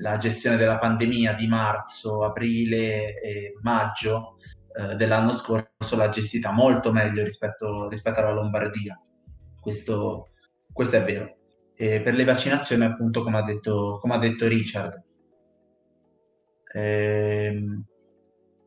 la 0.00 0.18
gestione 0.18 0.56
della 0.56 0.78
pandemia 0.78 1.32
di 1.34 1.46
marzo, 1.46 2.22
aprile 2.22 3.20
e 3.20 3.54
maggio 3.62 4.36
eh, 4.76 4.96
dell'anno 4.96 5.36
scorso 5.36 5.96
l'ha 5.96 6.08
gestita 6.08 6.50
molto 6.50 6.92
meglio 6.92 7.24
rispetto, 7.24 7.88
rispetto 7.88 8.20
alla 8.20 8.32
Lombardia. 8.32 9.00
Questo, 9.60 10.30
questo 10.72 10.96
è 10.96 11.04
vero. 11.04 11.36
E 11.76 12.00
per 12.02 12.14
le 12.14 12.24
vaccinazioni, 12.24 12.84
appunto, 12.84 13.22
come 13.22 13.38
ha 13.38 13.42
detto, 13.42 13.98
come 14.00 14.14
ha 14.14 14.18
detto 14.18 14.46
Richard, 14.46 15.02
ehm, 16.72 17.84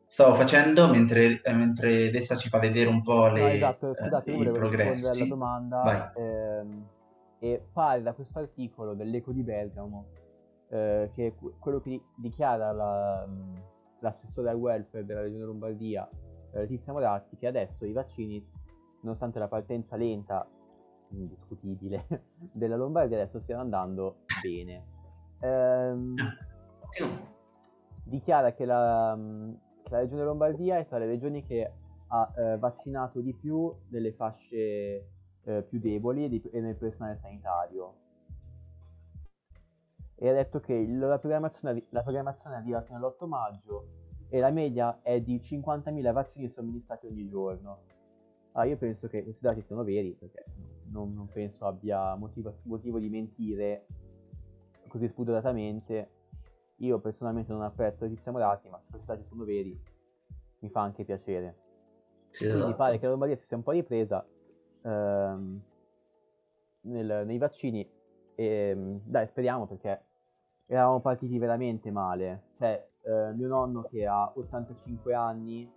stavo 0.08 0.34
facendo 0.34 0.88
mentre, 0.88 1.40
eh, 1.42 1.52
mentre 1.52 2.08
adesso 2.08 2.34
ci 2.36 2.48
fa 2.48 2.58
vedere 2.58 2.88
un 2.88 3.02
po' 3.02 3.28
le, 3.28 3.40
no, 3.40 3.48
esatto, 3.48 3.94
scusate, 3.94 4.32
eh, 4.32 4.36
i 4.36 4.50
progressi. 4.50 5.06
alla 5.06 5.26
domanda 5.26 6.12
ehm, 6.14 6.88
e 7.38 7.62
pare 7.72 8.02
da 8.02 8.14
questo 8.14 8.38
articolo 8.38 8.94
dell'Eco 8.94 9.32
di 9.32 9.42
Bergamo 9.42 10.06
eh, 10.70 11.10
che 11.14 11.34
quello 11.58 11.80
che 11.80 12.00
dichiara 12.16 12.72
la, 12.72 13.28
l'assessore 14.00 14.48
al 14.48 14.56
welfare 14.56 15.04
della 15.04 15.20
regione 15.20 15.44
Lombardia 15.44 16.08
eh, 16.52 16.60
Letizia 16.60 16.92
Moratti 16.94 17.36
che 17.36 17.46
adesso 17.46 17.84
i 17.84 17.92
vaccini 17.92 18.44
nonostante 19.02 19.38
la 19.38 19.48
partenza 19.48 19.96
lenta 19.96 20.48
indiscutibile 21.10 22.06
della 22.52 22.76
Lombardia 22.76 23.20
adesso 23.20 23.40
stiano 23.40 23.60
andando 23.60 24.20
bene. 24.42 24.84
Ehm, 25.40 26.14
dichiara 28.04 28.52
che 28.52 28.64
la, 28.64 29.16
la 29.90 30.00
regione 30.00 30.24
Lombardia 30.24 30.78
è 30.78 30.86
tra 30.86 30.98
le 30.98 31.06
regioni 31.06 31.44
che 31.44 31.72
ha 32.08 32.32
eh, 32.36 32.58
vaccinato 32.58 33.20
di 33.20 33.34
più 33.34 33.72
nelle 33.88 34.12
fasce 34.12 35.08
eh, 35.44 35.62
più 35.62 35.78
deboli 35.78 36.24
e, 36.24 36.28
di, 36.28 36.42
e, 36.50 36.60
nel 36.60 36.76
personale 36.76 37.18
sanitario. 37.20 37.94
E 40.14 40.28
ha 40.28 40.32
detto 40.32 40.60
che 40.60 40.74
il, 40.74 40.98
la, 40.98 41.18
programmazione, 41.18 41.86
la 41.90 42.02
programmazione 42.02 42.56
arriva 42.56 42.82
fino 42.82 42.98
all'8 42.98 43.26
maggio 43.26 43.86
e 44.28 44.40
la 44.40 44.50
media 44.50 45.00
è 45.02 45.20
di 45.20 45.38
50.000 45.38 46.12
vaccini 46.12 46.48
somministrati 46.48 47.06
ogni 47.06 47.28
giorno. 47.28 47.82
Ah, 48.52 48.64
io 48.64 48.76
penso 48.76 49.06
che 49.08 49.22
questi 49.22 49.42
dati 49.42 49.62
siano 49.62 49.84
veri 49.84 50.16
perché 50.18 50.44
non, 50.90 51.14
non 51.14 51.28
penso 51.28 51.66
abbia 51.66 52.14
motivo, 52.16 52.58
motivo 52.62 52.98
di 52.98 53.08
mentire 53.08 53.86
così 54.88 55.06
spudoratamente 55.08 56.17
io 56.78 56.98
personalmente 56.98 57.52
non 57.52 57.62
apprezzo 57.62 58.04
Letizia 58.04 58.32
Moratti, 58.32 58.68
ma 58.68 58.78
se 58.78 58.90
questi 58.90 59.06
dati 59.06 59.24
sono 59.24 59.44
veri, 59.44 59.78
mi 60.60 60.68
fa 60.70 60.82
anche 60.82 61.04
piacere. 61.04 61.56
Sì, 62.30 62.44
Quindi 62.44 62.62
esatto. 62.62 62.76
pare 62.76 62.98
che 62.98 63.04
la 63.04 63.10
Lombardia 63.10 63.36
si 63.36 63.46
sia 63.46 63.56
un 63.56 63.62
po' 63.62 63.70
ripresa 63.72 64.24
ehm, 64.82 65.62
nel, 66.82 67.22
nei 67.26 67.38
vaccini 67.38 67.88
e 68.34 68.44
ehm, 68.44 69.00
dai, 69.04 69.26
speriamo 69.26 69.66
perché 69.66 70.04
eravamo 70.66 71.00
partiti 71.00 71.38
veramente 71.38 71.90
male. 71.90 72.42
Cioè, 72.58 72.88
eh, 73.02 73.32
mio 73.32 73.48
nonno 73.48 73.82
che 73.82 74.06
ha 74.06 74.30
85 74.34 75.14
anni 75.14 75.70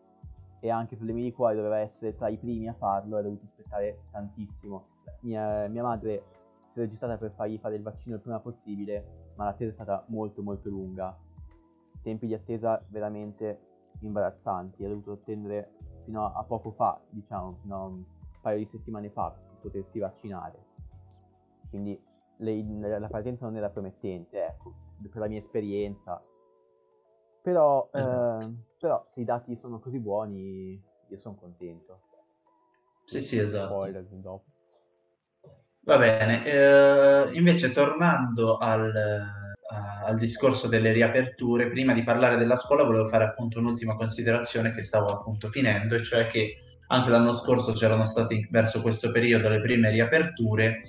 e 0.60 0.70
anche 0.70 0.96
problemi 0.96 1.24
di 1.24 1.32
cuore 1.32 1.56
doveva 1.56 1.78
essere 1.78 2.16
tra 2.16 2.28
i 2.28 2.38
primi 2.38 2.68
a 2.68 2.74
farlo 2.74 3.16
e 3.16 3.20
ha 3.20 3.24
dovuto 3.24 3.46
aspettare 3.46 4.04
tantissimo. 4.12 4.86
Mia, 5.22 5.68
mia 5.68 5.82
madre 5.82 6.24
si 6.72 6.80
è 6.80 6.82
registrata 6.82 7.18
per 7.18 7.32
fargli 7.32 7.58
fare 7.58 7.76
il 7.76 7.82
vaccino 7.82 8.16
il 8.16 8.22
prima 8.22 8.40
possibile 8.40 9.21
ma 9.36 9.46
l'attesa 9.46 9.72
è 9.72 9.74
stata 9.74 10.04
molto 10.08 10.42
molto 10.42 10.70
lunga. 10.70 11.18
Tempi 12.02 12.28
di 12.28 12.34
attesa 12.34 12.84
veramente 12.88 13.60
imbarazzanti, 14.00 14.84
ha 14.84 14.88
dovuto 14.88 15.14
attendere 15.14 15.74
fino 16.04 16.26
a, 16.34 16.44
poco 16.44 16.72
fa, 16.72 17.00
diciamo, 17.10 17.58
fino 17.62 17.76
a 17.76 17.86
un 17.86 18.04
paio 18.42 18.58
di 18.58 18.68
settimane 18.72 19.10
fa 19.10 19.30
per 19.32 19.58
potersi 19.62 20.00
vaccinare. 20.00 20.66
Quindi 21.70 22.00
le, 22.38 23.00
la 23.00 23.08
partenza 23.08 23.46
non 23.46 23.56
era 23.56 23.70
promettente, 23.70 24.46
ecco, 24.46 24.74
per 25.02 25.22
la 25.22 25.28
mia 25.28 25.40
esperienza. 25.40 26.22
Però, 27.42 27.90
esatto. 27.94 28.46
eh, 28.46 28.54
però 28.80 29.06
se 29.14 29.22
i 29.22 29.26
dati 29.26 29.56
sono 29.58 29.80
così 29.80 30.00
buoni, 30.00 30.82
io 31.08 31.20
sono 31.20 31.36
contento. 31.36 32.02
Sì, 33.06 33.20
sì, 33.20 33.40
esatto. 33.40 33.74
Spoiler 33.74 34.04
dopo. 34.04 34.44
Va 35.84 35.98
bene, 35.98 36.46
eh, 36.46 37.30
invece 37.34 37.72
tornando 37.72 38.58
al, 38.58 38.94
a- 38.96 40.04
al 40.06 40.16
discorso 40.18 40.68
delle 40.68 40.92
riaperture, 40.92 41.70
prima 41.70 41.94
di 41.94 42.04
parlare 42.04 42.38
della 42.38 42.56
scuola 42.56 42.84
volevo 42.84 43.08
fare 43.08 43.24
appunto 43.24 43.58
un'ultima 43.58 43.96
considerazione 43.96 44.74
che 44.74 44.84
stavo 44.84 45.08
appunto 45.08 45.50
finendo, 45.50 45.96
e 45.96 46.04
cioè 46.04 46.28
che 46.28 46.58
anche 46.88 47.10
l'anno 47.10 47.34
scorso 47.34 47.72
c'erano 47.72 48.06
state 48.06 48.48
verso 48.52 48.82
questo 48.82 49.12
periodo 49.12 49.50
le 49.50 49.60
prime 49.62 49.90
riaperture. 49.90 50.82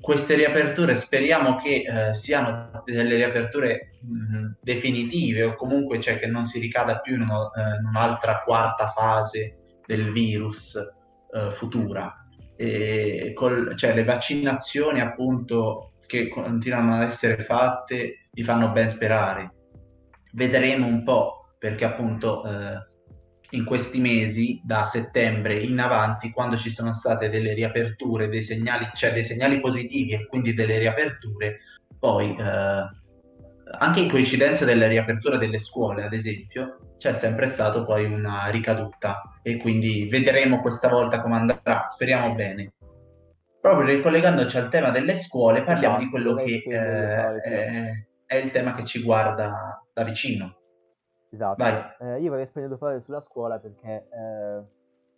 Queste 0.00 0.34
riaperture 0.34 0.96
speriamo 0.96 1.56
che 1.58 1.84
eh, 2.10 2.14
siano 2.14 2.82
delle 2.84 3.14
riaperture 3.14 3.98
mh, 4.00 4.56
definitive 4.60 5.44
o 5.44 5.54
comunque 5.54 6.00
cioè, 6.00 6.18
che 6.18 6.26
non 6.26 6.44
si 6.44 6.58
ricada 6.58 6.98
più 6.98 7.14
in, 7.14 7.22
uno, 7.22 7.52
eh, 7.54 7.60
in 7.80 7.86
un'altra 7.86 8.42
quarta 8.44 8.88
fase 8.88 9.80
del 9.86 10.10
virus 10.10 10.74
eh, 10.76 11.50
futura 11.50 12.25
e 12.56 13.32
col, 13.34 13.76
cioè 13.76 13.94
le 13.94 14.04
vaccinazioni 14.04 15.00
appunto 15.00 15.92
che 16.06 16.28
continuano 16.28 16.94
ad 16.94 17.02
essere 17.02 17.42
fatte 17.42 18.28
mi 18.32 18.42
fanno 18.42 18.70
ben 18.70 18.88
sperare. 18.88 19.52
Vedremo 20.32 20.86
un 20.86 21.02
po' 21.02 21.54
perché 21.58 21.84
appunto 21.84 22.44
eh, 22.44 22.78
in 23.50 23.64
questi 23.64 24.00
mesi, 24.00 24.60
da 24.64 24.86
settembre 24.86 25.58
in 25.58 25.78
avanti, 25.78 26.30
quando 26.30 26.56
ci 26.56 26.70
sono 26.70 26.92
state 26.92 27.28
delle 27.28 27.54
riaperture, 27.54 28.28
dei 28.28 28.42
segnali, 28.42 28.88
cioè 28.94 29.12
dei 29.12 29.24
segnali 29.24 29.60
positivi 29.60 30.12
e 30.12 30.26
quindi 30.26 30.54
delle 30.54 30.78
riaperture, 30.78 31.58
poi 31.98 32.36
eh, 32.36 32.44
anche 33.78 34.00
in 34.00 34.08
coincidenza 34.08 34.64
della 34.64 34.88
riapertura 34.88 35.36
delle 35.36 35.58
scuole, 35.58 36.04
ad 36.04 36.12
esempio, 36.12 36.78
c'è 36.98 37.12
sempre 37.12 37.46
stato 37.48 37.84
poi 37.84 38.10
una 38.10 38.48
ricaduta 38.48 39.20
e 39.42 39.56
quindi 39.56 40.08
vedremo 40.08 40.60
questa 40.60 40.88
volta 40.88 41.20
come 41.20 41.36
andrà, 41.36 41.86
speriamo 41.88 42.34
bene. 42.34 42.72
Proprio 43.60 43.86
ricollegandoci 43.86 44.56
al 44.56 44.68
tema 44.68 44.90
delle 44.90 45.14
scuole, 45.14 45.62
parliamo 45.62 45.96
esatto, 45.96 46.04
di 46.04 46.10
quello 46.10 46.34
che 46.34 46.62
eh, 46.66 47.40
è, 47.40 48.06
è, 48.26 48.36
il 48.36 48.50
tema 48.50 48.72
che 48.74 48.84
ci 48.84 49.02
guarda 49.02 49.82
da 49.92 50.04
vicino. 50.04 50.56
Esatto, 51.30 51.64
eh, 51.98 52.20
io 52.20 52.30
vorrei 52.30 52.46
spendere 52.46 52.78
parole 52.78 53.00
sulla 53.00 53.20
scuola 53.20 53.58
perché 53.58 54.06
eh, 54.08 54.62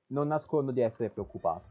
non 0.08 0.28
nascondo 0.28 0.72
di 0.72 0.80
essere 0.80 1.10
preoccupato. 1.10 1.66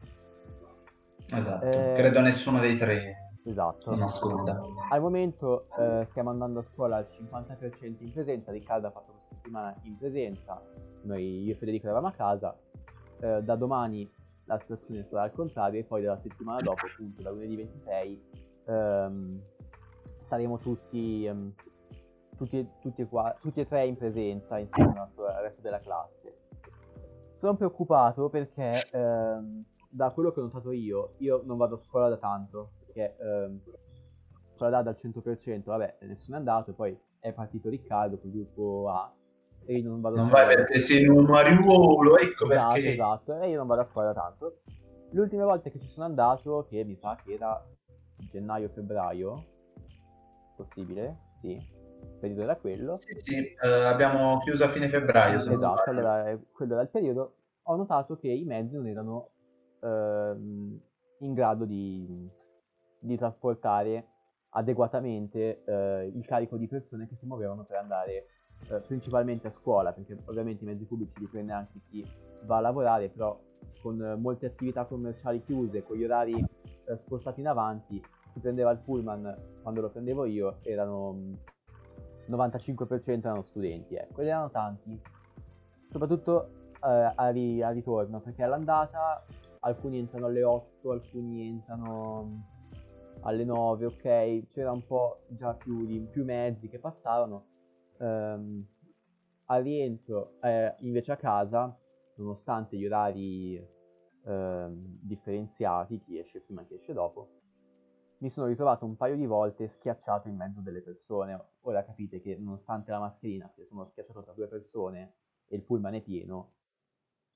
Esatto, 1.30 1.64
eh, 1.66 1.92
credo 1.94 2.20
nessuno 2.20 2.60
dei 2.60 2.76
tre 2.76 3.27
Esatto. 3.48 3.96
Nasconda. 3.96 4.60
Al 4.90 5.00
momento 5.00 5.68
eh, 5.78 6.06
stiamo 6.10 6.28
andando 6.28 6.58
a 6.60 6.64
scuola 6.74 6.96
al 6.96 7.08
50% 7.10 7.96
in 8.00 8.12
presenza, 8.12 8.52
Riccardo 8.52 8.88
ha 8.88 8.90
fatto 8.90 9.12
questa 9.12 9.34
settimana 9.36 9.74
in 9.84 9.96
presenza, 9.96 10.60
noi 11.02 11.44
io 11.44 11.52
e 11.52 11.56
Federico 11.56 11.86
eravamo 11.86 12.08
a 12.08 12.12
casa, 12.12 12.54
eh, 13.20 13.42
da 13.42 13.56
domani 13.56 14.08
la 14.44 14.58
situazione 14.58 15.06
sarà 15.08 15.22
al 15.22 15.32
contrario 15.32 15.80
e 15.80 15.84
poi 15.84 16.02
dalla 16.02 16.20
settimana 16.20 16.60
dopo, 16.60 16.86
appunto 16.86 17.22
da 17.22 17.30
lunedì 17.30 17.56
26, 17.56 18.22
ehm, 18.66 19.42
saremo 20.26 20.58
tutti, 20.58 21.24
ehm, 21.24 21.52
tutti, 22.36 22.68
tutti, 22.82 23.04
qua, 23.06 23.34
tutti, 23.40 23.60
e 23.60 23.66
tre 23.66 23.86
in 23.86 23.96
presenza 23.96 24.58
insieme 24.58 24.98
al 24.98 25.42
resto 25.42 25.62
della 25.62 25.80
classe. 25.80 26.36
Sono 27.38 27.56
preoccupato 27.56 28.28
perché 28.28 28.72
ehm, 28.92 29.64
da 29.88 30.10
quello 30.10 30.32
che 30.32 30.40
ho 30.40 30.42
notato 30.42 30.70
io, 30.70 31.14
io 31.18 31.42
non 31.44 31.56
vado 31.56 31.76
a 31.76 31.78
scuola 31.78 32.08
da 32.08 32.16
tanto, 32.16 32.72
perché 32.98 33.16
ehm, 33.20 33.60
con 34.56 34.70
data 34.70 34.90
al 34.90 34.98
100%, 35.00 35.62
vabbè, 35.64 35.98
nessuno 36.00 36.36
è 36.36 36.38
andato, 36.40 36.72
poi 36.72 36.98
è 37.20 37.32
partito 37.32 37.68
Riccardo 37.68 38.18
col 38.18 38.30
gruppo 38.30 38.88
A 38.88 39.12
e 39.64 39.76
io 39.76 39.88
non 39.88 40.00
vado 40.00 40.16
Non 40.16 40.28
vai 40.28 40.46
perché 40.46 40.80
sei 40.80 41.06
un 41.06 41.24
mariuolo, 41.24 42.18
ecco 42.18 42.50
esatto, 42.50 42.72
perché. 42.72 42.92
Esatto, 42.92 43.40
e 43.40 43.50
io 43.50 43.56
non 43.58 43.66
vado 43.66 43.82
a 43.82 43.88
scuola 43.90 44.12
tanto. 44.12 44.60
Le 45.10 45.20
ultime 45.20 45.44
volte 45.44 45.70
che 45.70 45.78
ci 45.78 45.88
sono 45.88 46.06
andato, 46.06 46.66
che 46.68 46.84
mi 46.84 46.96
sa 46.96 47.16
che 47.22 47.34
era 47.34 47.64
gennaio-febbraio, 48.30 49.44
possibile, 50.56 51.18
sì, 51.40 51.50
il 51.52 52.16
periodo 52.18 52.42
era 52.42 52.56
quello. 52.56 52.98
Sì, 53.00 53.18
sì, 53.18 53.44
eh, 53.44 53.68
abbiamo 53.68 54.38
chiuso 54.40 54.64
a 54.64 54.70
fine 54.70 54.88
febbraio. 54.88 55.38
Esatto, 55.38 55.90
allora 55.90 56.36
quello 56.52 56.72
era 56.72 56.82
il 56.82 56.88
periodo. 56.88 57.34
Ho 57.64 57.76
notato 57.76 58.16
che 58.16 58.28
i 58.28 58.44
mezzi 58.44 58.74
non 58.74 58.86
erano 58.86 59.30
ehm, 59.82 60.80
in 61.20 61.34
grado 61.34 61.64
di, 61.64 62.30
di 63.00 63.16
trasportare 63.16 64.06
adeguatamente 64.50 65.62
eh, 65.64 66.10
il 66.14 66.24
carico 66.24 66.56
di 66.56 66.66
persone 66.66 67.06
che 67.06 67.16
si 67.16 67.26
muovevano 67.26 67.64
per 67.64 67.76
andare 67.76 68.26
eh, 68.68 68.80
principalmente 68.80 69.46
a 69.48 69.50
scuola, 69.50 69.92
perché 69.92 70.18
ovviamente 70.26 70.64
i 70.64 70.66
mezzi 70.66 70.84
pubblici 70.84 71.18
li 71.18 71.26
prende 71.26 71.52
anche 71.52 71.80
chi 71.88 72.06
va 72.44 72.56
a 72.56 72.60
lavorare, 72.60 73.08
però 73.08 73.38
con 73.80 74.02
eh, 74.02 74.14
molte 74.16 74.46
attività 74.46 74.84
commerciali 74.84 75.42
chiuse, 75.44 75.82
con 75.82 75.96
gli 75.96 76.04
orari 76.04 76.34
eh, 76.34 76.96
spostati 76.96 77.40
in 77.40 77.48
avanti, 77.48 78.02
chi 78.32 78.40
prendeva 78.40 78.70
il 78.70 78.78
pullman 78.78 79.36
quando 79.62 79.80
lo 79.80 79.90
prendevo 79.90 80.24
io 80.24 80.58
erano 80.62 81.16
95% 82.28 83.02
mm, 83.04 83.20
erano 83.22 83.42
studenti, 83.42 83.94
ecco, 83.94 84.20
ed 84.20 84.28
erano 84.28 84.50
tanti, 84.50 85.00
soprattutto 85.90 86.50
eh, 86.84 87.12
a, 87.14 87.28
ri- 87.28 87.64
ritorno, 87.72 88.20
perché 88.20 88.42
all'andata 88.42 89.24
alcuni 89.60 89.98
entrano 89.98 90.26
alle 90.26 90.42
8, 90.42 90.90
alcuni 90.90 91.46
entrano 91.48 92.56
alle 93.22 93.44
9, 93.44 93.86
ok, 93.86 94.48
c'era 94.48 94.72
un 94.72 94.86
po' 94.86 95.24
già 95.28 95.54
più, 95.54 95.86
di, 95.86 96.00
più 96.10 96.24
mezzi 96.24 96.68
che 96.68 96.78
passavano. 96.78 97.46
Ehm, 97.98 98.66
al 99.46 99.62
rientro, 99.62 100.40
eh, 100.40 100.74
invece 100.80 101.12
a 101.12 101.16
casa, 101.16 101.76
nonostante 102.16 102.76
gli 102.76 102.86
orari 102.86 103.56
ehm, 104.24 104.98
differenziati, 105.00 106.00
chi 106.00 106.18
esce 106.18 106.40
prima 106.40 106.62
e 106.62 106.66
chi 106.66 106.74
esce 106.74 106.92
dopo, 106.92 107.28
mi 108.18 108.30
sono 108.30 108.46
ritrovato 108.46 108.84
un 108.84 108.96
paio 108.96 109.16
di 109.16 109.26
volte 109.26 109.68
schiacciato 109.68 110.28
in 110.28 110.36
mezzo 110.36 110.60
delle 110.60 110.82
persone. 110.82 111.40
Ora 111.62 111.84
capite 111.84 112.20
che 112.20 112.36
nonostante 112.36 112.90
la 112.90 112.98
mascherina, 112.98 113.48
se 113.54 113.64
sono 113.64 113.86
schiacciato 113.86 114.22
tra 114.22 114.32
due 114.32 114.48
persone 114.48 115.14
e 115.46 115.56
il 115.56 115.62
pullman 115.62 115.94
è 115.94 116.02
pieno, 116.02 116.52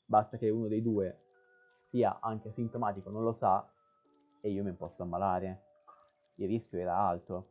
basta 0.04 0.36
che 0.36 0.50
uno 0.50 0.68
dei 0.68 0.82
due 0.82 1.20
sia 1.84 2.18
anche 2.20 2.50
sintomatico, 2.50 3.10
non 3.10 3.22
lo 3.22 3.32
sa, 3.32 3.66
e 4.40 4.50
io 4.50 4.64
mi 4.64 4.72
posso 4.72 5.02
ammalare. 5.02 5.71
Il 6.42 6.48
rischio 6.48 6.80
era 6.80 6.96
alto. 6.96 7.50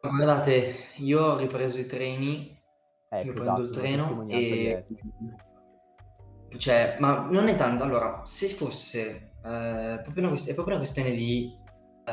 Guardate, 0.00 0.76
io 0.98 1.20
ho 1.20 1.36
ripreso 1.36 1.78
i 1.80 1.86
treni, 1.86 2.56
Ecco, 3.08 3.26
io 3.26 3.32
prendo 3.32 3.58
il 3.58 3.64
esatto, 3.64 3.80
treno 3.80 4.02
testimonianza 4.04 4.54
e... 4.54 4.86
Cioè, 6.56 6.96
ma 7.00 7.28
non 7.28 7.48
è 7.48 7.56
tanto, 7.56 7.82
allora, 7.82 8.22
se 8.24 8.46
fosse 8.46 9.32
eh, 9.44 10.00
proprio 10.02 10.18
una, 10.18 10.28
quest- 10.28 10.48
è 10.48 10.54
proprio 10.54 10.76
una 10.76 10.84
questione 10.84 11.12
di 11.12 11.52
eh, 12.04 12.12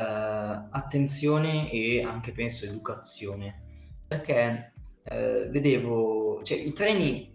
attenzione 0.70 1.70
e 1.70 2.02
anche 2.02 2.32
penso 2.32 2.64
educazione, 2.64 3.62
perché 4.08 4.72
eh, 5.04 5.48
vedevo, 5.50 6.42
cioè, 6.42 6.58
i 6.58 6.72
treni 6.72 7.32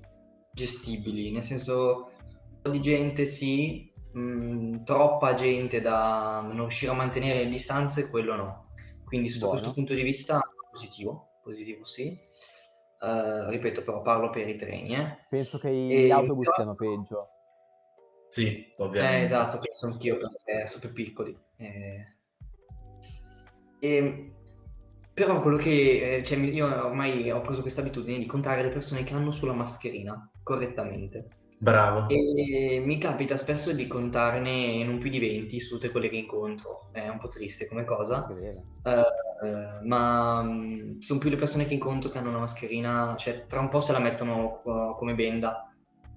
gestibili, 0.51 1.31
nel 1.31 1.43
senso, 1.43 2.11
un 2.27 2.61
po' 2.61 2.69
di 2.69 2.81
gente 2.81 3.25
sì, 3.25 3.92
mh, 4.13 4.83
troppa 4.83 5.33
gente 5.33 5.81
da 5.81 6.41
non 6.41 6.57
riuscire 6.61 6.91
a 6.91 6.95
mantenere 6.95 7.43
le 7.43 7.49
distanze, 7.49 8.09
quello 8.09 8.35
no. 8.35 8.71
Quindi 9.05 9.27
sotto 9.29 9.45
Buono. 9.45 9.59
questo 9.59 9.73
punto 9.75 9.93
di 9.93 10.03
vista 10.03 10.39
positivo, 10.71 11.39
positivo 11.43 11.83
sì. 11.83 12.17
Eh, 13.03 13.49
ripeto, 13.49 13.83
però 13.83 14.01
parlo 14.01 14.29
per 14.29 14.47
i 14.47 14.55
treni, 14.55 14.95
eh. 14.95 15.17
Penso 15.29 15.59
che 15.59 15.69
gli 15.71 15.91
E- 15.93 16.11
autobus 16.11 16.45
però- 16.45 16.55
siano 16.55 16.75
peggio. 16.75 17.27
Sì, 18.29 18.73
ovviamente. 18.77 19.17
Eh, 19.17 19.21
esatto, 19.23 19.59
penso 19.59 19.85
anch'io 19.87 20.17
perché 20.17 20.65
sono 20.67 20.79
più 20.79 20.93
piccoli. 21.03 21.37
Eh, 21.57 22.05
e- 23.79 24.33
però 25.13 25.39
quello 25.41 25.57
che, 25.57 26.15
eh, 26.17 26.23
cioè, 26.23 26.39
io 26.39 26.65
ormai 26.85 27.29
ho 27.29 27.41
preso 27.41 27.61
questa 27.61 27.81
abitudine 27.81 28.17
di 28.17 28.25
contare 28.25 28.63
le 28.63 28.69
persone 28.69 29.03
che 29.03 29.13
hanno 29.13 29.31
sulla 29.31 29.53
mascherina 29.53 30.31
correttamente. 30.41 31.27
Bravo. 31.63 32.09
E 32.09 32.81
mi 32.85 32.97
capita 32.97 33.37
spesso 33.37 33.71
di 33.71 33.87
contarne 33.87 34.83
non 34.83 34.97
più 34.97 35.09
di 35.09 35.19
20 35.19 35.59
su 35.61 35.69
tutte 35.75 35.91
quelle 35.91 36.09
che 36.09 36.17
incontro. 36.17 36.89
È 36.91 37.07
un 37.07 37.17
po' 37.19 37.29
triste 37.29 37.67
come 37.67 37.85
cosa. 37.85 38.27
Eh, 38.83 39.79
ma 39.83 40.41
mh, 40.41 40.99
sono 40.99 41.19
più 41.19 41.29
le 41.29 41.37
persone 41.37 41.65
che 41.65 41.73
incontro 41.73 42.09
che 42.09 42.17
hanno 42.17 42.29
una 42.29 42.39
mascherina, 42.39 43.15
cioè 43.17 43.45
tra 43.45 43.61
un 43.61 43.69
po' 43.69 43.79
se 43.79 43.93
la 43.93 43.99
mettono 43.99 44.59
co- 44.61 44.95
come 44.95 45.15
benda, 45.15 45.73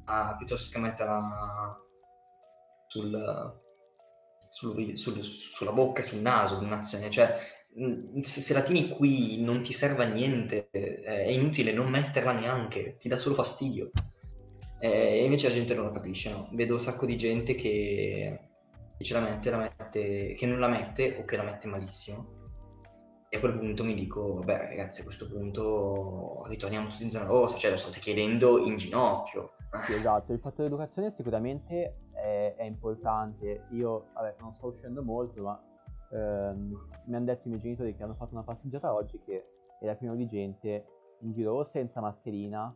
ah, 0.06 0.34
piuttosto 0.36 0.70
che 0.72 0.78
metterla 0.80 1.78
sul, 2.86 3.60
sul- 4.48 4.96
sul- 4.96 5.24
sulla 5.24 5.72
bocca 5.72 6.02
sul 6.02 6.20
naso, 6.20 6.56
d'un'azione. 6.58 7.10
Cioè, 7.10 7.36
mh, 7.74 8.20
se, 8.20 8.40
se 8.40 8.54
la 8.54 8.62
tieni 8.62 8.88
qui 8.88 9.42
non 9.42 9.62
ti 9.62 9.72
serve 9.72 10.04
a 10.04 10.08
niente, 10.08 10.68
è 10.70 11.28
inutile 11.30 11.72
non 11.72 11.90
metterla 11.90 12.32
neanche, 12.32 12.96
ti 12.98 13.08
dà 13.08 13.18
solo 13.18 13.34
fastidio. 13.34 13.90
Eh, 14.78 15.24
invece 15.24 15.48
la 15.48 15.54
gente 15.54 15.74
non 15.74 15.86
lo 15.86 15.90
capisce, 15.90 16.30
no? 16.30 16.48
Vedo 16.52 16.74
un 16.74 16.80
sacco 16.80 17.06
di 17.06 17.16
gente 17.16 17.54
che, 17.54 18.40
ce 18.98 19.14
la 19.14 19.58
mette, 19.58 20.34
che 20.34 20.46
non 20.46 20.58
la 20.58 20.68
mette 20.68 21.16
o 21.18 21.24
che 21.24 21.36
la 21.36 21.44
mette 21.44 21.66
malissimo. 21.66 22.34
E 23.28 23.38
a 23.38 23.40
quel 23.40 23.58
punto 23.58 23.84
mi 23.84 23.94
dico, 23.94 24.34
vabbè 24.34 24.68
ragazzi, 24.68 25.00
a 25.00 25.04
questo 25.04 25.28
punto 25.28 26.44
ritorniamo 26.46 26.88
tutti 26.88 27.02
in 27.02 27.10
zona 27.10 27.24
rossa, 27.24 27.56
cioè 27.56 27.70
lo 27.70 27.76
state 27.76 27.98
chiedendo 27.98 28.64
in 28.64 28.76
ginocchio. 28.76 29.52
Sì, 29.84 29.94
esatto, 29.94 30.32
il 30.32 30.38
fatto 30.38 30.62
dell'educazione 30.62 31.12
sicuramente 31.16 31.96
è, 32.12 32.54
è 32.56 32.64
importante. 32.64 33.66
Io, 33.70 34.06
vabbè, 34.14 34.36
non 34.40 34.54
sto 34.54 34.68
uscendo 34.68 35.02
molto, 35.02 35.42
ma 35.42 35.60
ehm, 36.12 36.88
mi 37.06 37.14
hanno 37.16 37.24
detto 37.24 37.48
i 37.48 37.50
miei 37.50 37.62
genitori 37.62 37.96
che 37.96 38.02
hanno 38.02 38.14
fatto 38.14 38.34
una 38.34 38.44
passeggiata 38.44 38.92
oggi 38.94 39.18
che 39.24 39.44
era 39.80 39.94
pieno 39.94 40.14
di 40.14 40.28
gente 40.28 40.86
in 41.20 41.32
giro 41.32 41.68
senza 41.72 42.00
mascherina 42.00 42.74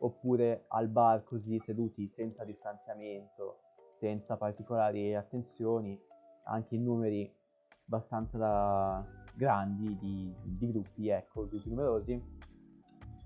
oppure 0.00 0.64
al 0.68 0.88
bar 0.88 1.24
così 1.24 1.60
seduti 1.64 2.08
senza 2.14 2.44
distanziamento, 2.44 3.60
senza 3.98 4.36
particolari 4.36 5.14
attenzioni, 5.14 5.98
anche 6.44 6.74
in 6.74 6.84
numeri 6.84 7.30
abbastanza 7.86 9.04
grandi 9.34 9.98
di, 9.98 10.34
di 10.42 10.70
gruppi, 10.70 11.08
ecco, 11.08 11.48
gruppi 11.48 11.68
numerosi, 11.68 12.22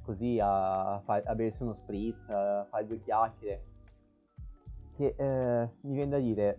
così 0.03 0.39
a, 0.41 1.01
fa- 1.05 1.23
a 1.25 1.35
bersi 1.35 1.63
uno 1.63 1.75
spritz, 1.75 2.29
a 2.29 2.67
fare 2.69 2.87
due 2.87 3.01
chiacchiere, 3.03 3.65
che 4.97 5.15
eh, 5.17 5.69
mi 5.83 5.95
viene 5.95 6.11
da 6.11 6.19
dire, 6.19 6.59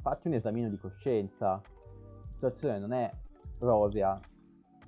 fatti 0.00 0.28
un 0.28 0.34
esamino 0.34 0.68
di 0.68 0.78
coscienza, 0.78 1.48
la 1.48 2.32
situazione 2.32 2.78
non 2.78 2.92
è 2.92 3.10
rosea, 3.58 4.18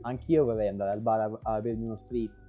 anch'io 0.02 0.44
vorrei 0.44 0.68
andare 0.68 0.90
al 0.90 1.00
bar 1.00 1.20
a, 1.20 1.54
a 1.54 1.60
bermi 1.60 1.84
uno 1.84 1.96
spritz, 1.96 2.44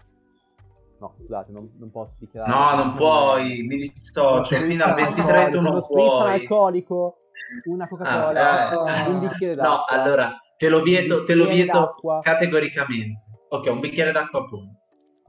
no 0.99 1.13
scusate, 1.17 1.51
non, 1.51 1.69
non 1.77 1.91
posso 1.91 2.13
dichiarare... 2.19 2.51
No, 2.51 2.83
non 2.83 2.93
puoi, 2.95 3.63
mi 3.63 3.77
dissocio. 3.77 4.55
Fino 4.55 4.83
a 4.83 4.93
23 4.93 5.49
tu 5.51 5.61
non 5.61 5.85
puoi. 5.85 6.31
alcolico, 6.31 7.17
una 7.65 7.87
Coca-Cola, 7.87 8.69
Ah, 8.69 9.09
un 9.09 9.19
bicchiere 9.19 9.55
No, 9.55 9.61
d'acqua. 9.61 9.85
allora 10.01 10.35
te 10.57 10.69
lo 10.69 10.81
vieto, 10.81 11.23
te 11.23 11.35
lo 11.35 11.43
bicchiere 11.45 11.63
vieto 11.65 11.79
d'acqua. 11.79 12.19
categoricamente. 12.21 13.21
Ok, 13.49 13.67
un 13.71 13.79
bicchiere 13.79 14.11
d'acqua 14.11 14.45
poi. 14.47 14.69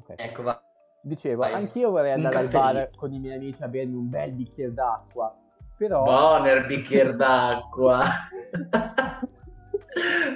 Ok. 0.00 0.14
Ecco, 0.16 0.42
va. 0.42 0.60
Dicevo, 1.02 1.42
Vai. 1.42 1.52
anch'io 1.54 1.90
vorrei 1.90 2.10
Un 2.14 2.24
andare 2.24 2.36
al 2.44 2.48
caffè. 2.48 2.72
bar 2.72 2.90
con 2.96 3.12
i 3.12 3.18
miei 3.18 3.36
amici 3.36 3.62
a 3.62 3.68
bermi 3.68 3.94
un 3.94 4.08
bel 4.08 4.32
bicchiere 4.32 4.72
d'acqua, 4.72 5.34
però... 5.76 6.44
Il 6.44 6.66
bicchiere 6.66 7.14
d'acqua. 7.14 8.02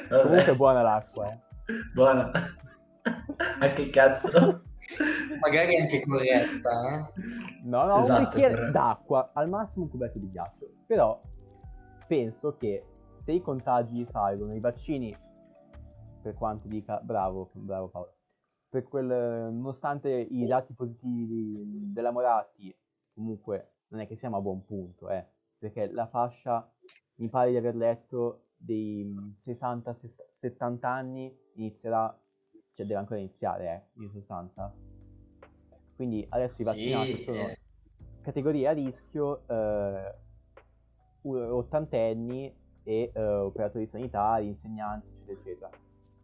Comunque 0.08 0.44
è 0.46 0.54
buona 0.56 0.82
l'acqua, 0.82 1.28
eh. 1.30 1.38
Buona. 1.94 2.30
Ma 3.58 3.66
che 3.68 3.90
cazzo? 3.90 4.62
Magari 5.40 5.76
anche 5.76 6.00
corretta, 6.00 6.70
eh? 6.70 7.20
No, 7.64 7.84
no, 7.86 7.98
Esatto, 7.98 8.18
un 8.18 8.24
bicchiere 8.24 8.54
corretto. 8.54 8.72
d'acqua, 8.72 9.30
al 9.34 9.48
massimo 9.48 9.84
un 9.84 9.90
cubetto 9.90 10.18
di 10.18 10.30
ghiaccio. 10.30 10.66
Però 10.86 11.20
penso 12.06 12.56
che 12.56 12.84
se 13.24 13.32
i 13.32 13.40
contagi 13.40 14.04
salgono, 14.06 14.54
i 14.54 14.60
vaccini, 14.60 15.16
per 16.22 16.34
quanto 16.34 16.68
dica, 16.68 17.00
bravo, 17.02 17.50
bravo 17.54 17.88
Paolo, 17.88 18.14
per 18.68 18.84
quel, 18.84 19.06
nonostante 19.52 20.10
i 20.10 20.46
dati 20.46 20.72
positivi 20.74 21.92
della 21.92 22.10
Moratti, 22.10 22.74
comunque 23.14 23.72
non 23.88 24.00
è 24.00 24.06
che 24.06 24.16
siamo 24.16 24.36
a 24.38 24.40
buon 24.40 24.64
punto, 24.64 25.08
eh, 25.10 25.24
perché 25.58 25.90
la 25.92 26.06
fascia, 26.06 26.68
mi 27.16 27.28
pare 27.28 27.50
di 27.50 27.56
aver 27.56 27.76
letto, 27.76 28.46
dei 28.56 29.12
60-70 29.44 30.78
anni 30.86 31.36
inizierà, 31.54 32.16
cioè 32.74 32.86
deve 32.86 32.98
ancora 33.00 33.20
iniziare, 33.20 33.64
eh, 33.66 33.82
di 33.92 34.08
60. 34.10 34.76
Quindi 35.96 36.26
adesso 36.30 36.60
i 36.60 36.64
Sì, 36.64 36.64
vaccinati 36.64 37.18
sono 37.18 37.48
eh. 37.48 37.58
categoria 38.20 38.70
a 38.70 38.72
rischio, 38.72 39.46
eh, 39.46 40.14
ottantenni 41.22 42.54
e 42.82 43.12
eh, 43.14 43.22
operatori 43.24 43.86
sanitari, 43.86 44.48
insegnanti, 44.48 45.06
eccetera, 45.08 45.40
eccetera. 45.40 45.70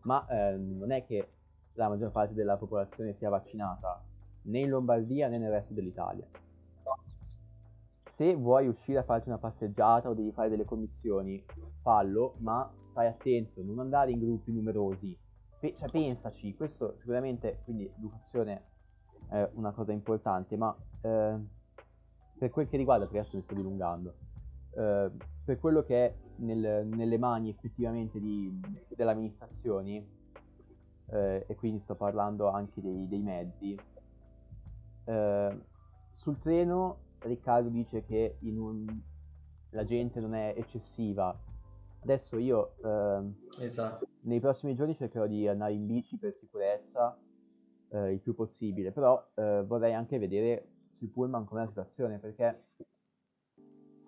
Ma 0.03 0.27
eh, 0.29 0.57
non 0.57 0.91
è 0.91 1.05
che 1.05 1.35
la 1.75 1.89
maggior 1.89 2.11
parte 2.11 2.35
della 2.35 2.57
popolazione 2.57 3.15
sia 3.15 3.29
vaccinata 3.29 4.05
né 4.43 4.61
in 4.61 4.69
Lombardia 4.71 5.29
né 5.29 5.39
nel 5.39 5.51
resto 5.51 5.75
dell'Italia. 5.75 6.27
Se 8.17 8.35
vuoi 8.35 8.67
uscire 8.67 8.99
a 8.99 9.05
farti 9.05 9.29
una 9.29 9.39
passeggiata 9.39 10.09
o 10.09 10.15
devi 10.15 10.33
fare 10.33 10.49
delle 10.49 10.65
commissioni, 10.65 11.45
fallo, 11.83 12.35
ma 12.39 12.69
stai 12.91 13.07
attento, 13.07 13.63
non 13.63 13.79
andare 13.79 14.11
in 14.11 14.19
gruppi 14.19 14.53
numerosi. 14.53 15.17
Pe- 15.59 15.75
cioè, 15.77 15.91
pensaci, 15.91 16.55
questo 16.55 16.97
sicuramente, 16.99 17.61
quindi 17.65 17.93
educazione 17.97 18.63
è 19.29 19.49
una 19.55 19.73
cosa 19.73 19.93
importante, 19.93 20.57
ma 20.57 20.77
eh, 21.01 21.37
per 22.39 22.51
quel 22.51 22.69
che 22.69 22.77
riguarda, 22.77 23.05
perché 23.05 23.21
adesso 23.21 23.37
mi 23.37 23.43
sto 23.43 23.55
dilungando, 23.55 24.15
eh, 24.77 25.11
per 25.45 25.59
quello 25.59 25.83
che 25.83 26.07
è 26.07 26.15
nel- 26.37 26.87
nelle 26.87 27.19
mani 27.19 27.49
effettivamente 27.51 28.21
di, 28.21 28.61
delle 28.89 29.11
amministrazioni, 29.11 30.07
eh, 31.11 31.45
e 31.49 31.55
quindi 31.57 31.81
sto 31.81 31.95
parlando 31.97 32.49
anche 32.49 32.81
dei, 32.81 33.09
dei 33.09 33.23
mezzi, 33.23 33.77
eh, 35.05 35.59
sul 36.11 36.39
treno 36.39 36.99
Riccardo 37.21 37.69
dice 37.69 38.05
che 38.05 38.37
un- 38.59 39.01
la 39.71 39.85
gente 39.85 40.21
non 40.21 40.35
è 40.35 40.55
eccessiva. 40.57 41.37
Adesso 42.01 42.39
io 42.39 42.77
ehm, 42.85 43.35
Esatto. 43.59 44.07
Nei 44.29 44.41
prossimi 44.41 44.75
giorni 44.75 44.95
cercherò 44.95 45.27
di 45.27 45.49
andare 45.49 45.73
in 45.73 45.87
bici 45.87 46.19
per 46.19 46.35
sicurezza 46.39 47.19
eh, 47.91 48.13
il 48.13 48.21
più 48.21 48.35
possibile, 48.35 48.93
però 48.93 49.27
eh, 49.35 49.65
vorrei 49.67 49.95
anche 49.95 50.19
vedere 50.19 50.69
sui 50.99 51.09
pullman 51.09 51.45
com'è 51.45 51.63
la 51.63 51.69
situazione, 51.69 52.19
perché 52.19 52.67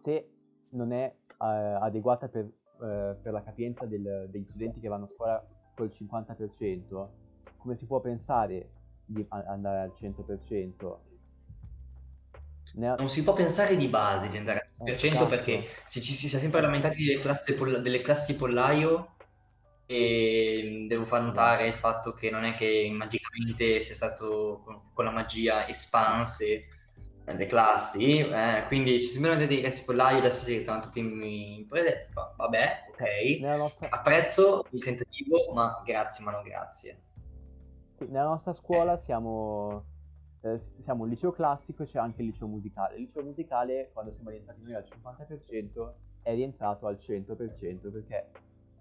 se 0.05 0.29
non 0.71 0.93
è 0.93 1.05
eh, 1.07 1.45
adeguata 1.45 2.29
per 2.29 2.45
eh, 2.81 3.17
per 3.23 3.33
la 3.33 3.43
capienza 3.43 3.85
del- 3.85 4.29
degli 4.31 4.47
studenti 4.47 4.81
che 4.81 4.89
vanno 4.89 5.05
a 5.05 5.09
scuola 5.09 5.47
col 5.75 5.91
50%, 5.93 7.09
come 7.59 7.77
si 7.77 7.85
può 7.87 8.01
pensare 8.01 8.71
di 9.05 9.25
andare 9.29 9.81
al 9.81 9.93
100%? 9.99 10.99
Ne- 12.75 12.97
Non 12.97 13.09
si 13.11 13.25
può 13.25 13.33
pensare 13.33 13.77
di 13.77 13.89
base 13.89 14.29
di 14.29 14.37
andare 14.37 14.59
al 14.59 14.67
100% 14.77 15.25
Esatto. 15.25 15.27
perché 15.27 15.67
se 15.87 16.01
ci 16.01 16.13
si 16.13 16.29
sia 16.29 16.39
sempre 16.39 16.61
lamentati 16.61 17.05
delle, 17.05 17.81
delle 17.83 18.01
classi 18.01 18.37
pollaio 18.37 19.17
e 19.91 20.87
devo 20.87 21.05
far 21.05 21.21
notare 21.21 21.67
il 21.67 21.75
fatto 21.75 22.13
che 22.13 22.31
non 22.31 22.45
è 22.45 22.55
che 22.55 22.89
magicamente 22.93 23.81
sia 23.81 23.95
stato 23.95 24.63
con, 24.95 25.05
la 25.05 25.11
magia 25.11 25.67
espanse 25.67 26.67
le 27.25 27.47
classi, 27.47 28.19
eh, 28.21 28.65
quindi 28.69 29.01
ci 29.01 29.09
sembrano 29.09 29.45
dei 29.47 29.61
classi 29.61 29.85
pollaio 29.85 30.19
adesso 30.19 30.45
si 30.45 30.59
ritrovano 30.59 30.85
tutti 30.85 31.01
in, 31.01 31.21
in 31.23 31.67
presenza, 31.67 32.09
va- 32.15 32.35
vabbè, 32.37 32.87
ok, 32.91 33.89
apprezzo 33.91 34.67
il 34.71 34.83
tentativo 34.83 35.53
ma 35.55 35.83
grazie 35.85 36.25
ma 36.25 36.31
non 36.31 36.43
grazie. 36.45 36.97
Sì, 37.99 38.07
nella 38.07 38.29
nostra 38.29 38.53
scuola 38.53 38.97
siamo, 38.97 39.85
eh, 40.43 40.61
siamo 40.81 41.03
un 41.03 41.09
liceo 41.09 41.33
classico 41.33 41.83
e 41.83 41.87
c'è 41.87 41.99
anche 41.99 42.23
il 42.23 42.29
liceo 42.29 42.47
musicale. 42.47 42.95
Il 42.95 43.03
liceo 43.03 43.23
musicale, 43.25 43.91
quando 43.93 44.13
siamo 44.13 44.31
rientrati 44.31 44.63
noi 44.63 44.75
al 44.75 44.87
50%, 44.89 45.93
è 46.23 46.35
rientrato 46.35 46.87
al 46.87 46.99
100% 47.01 47.91
perché 47.91 48.31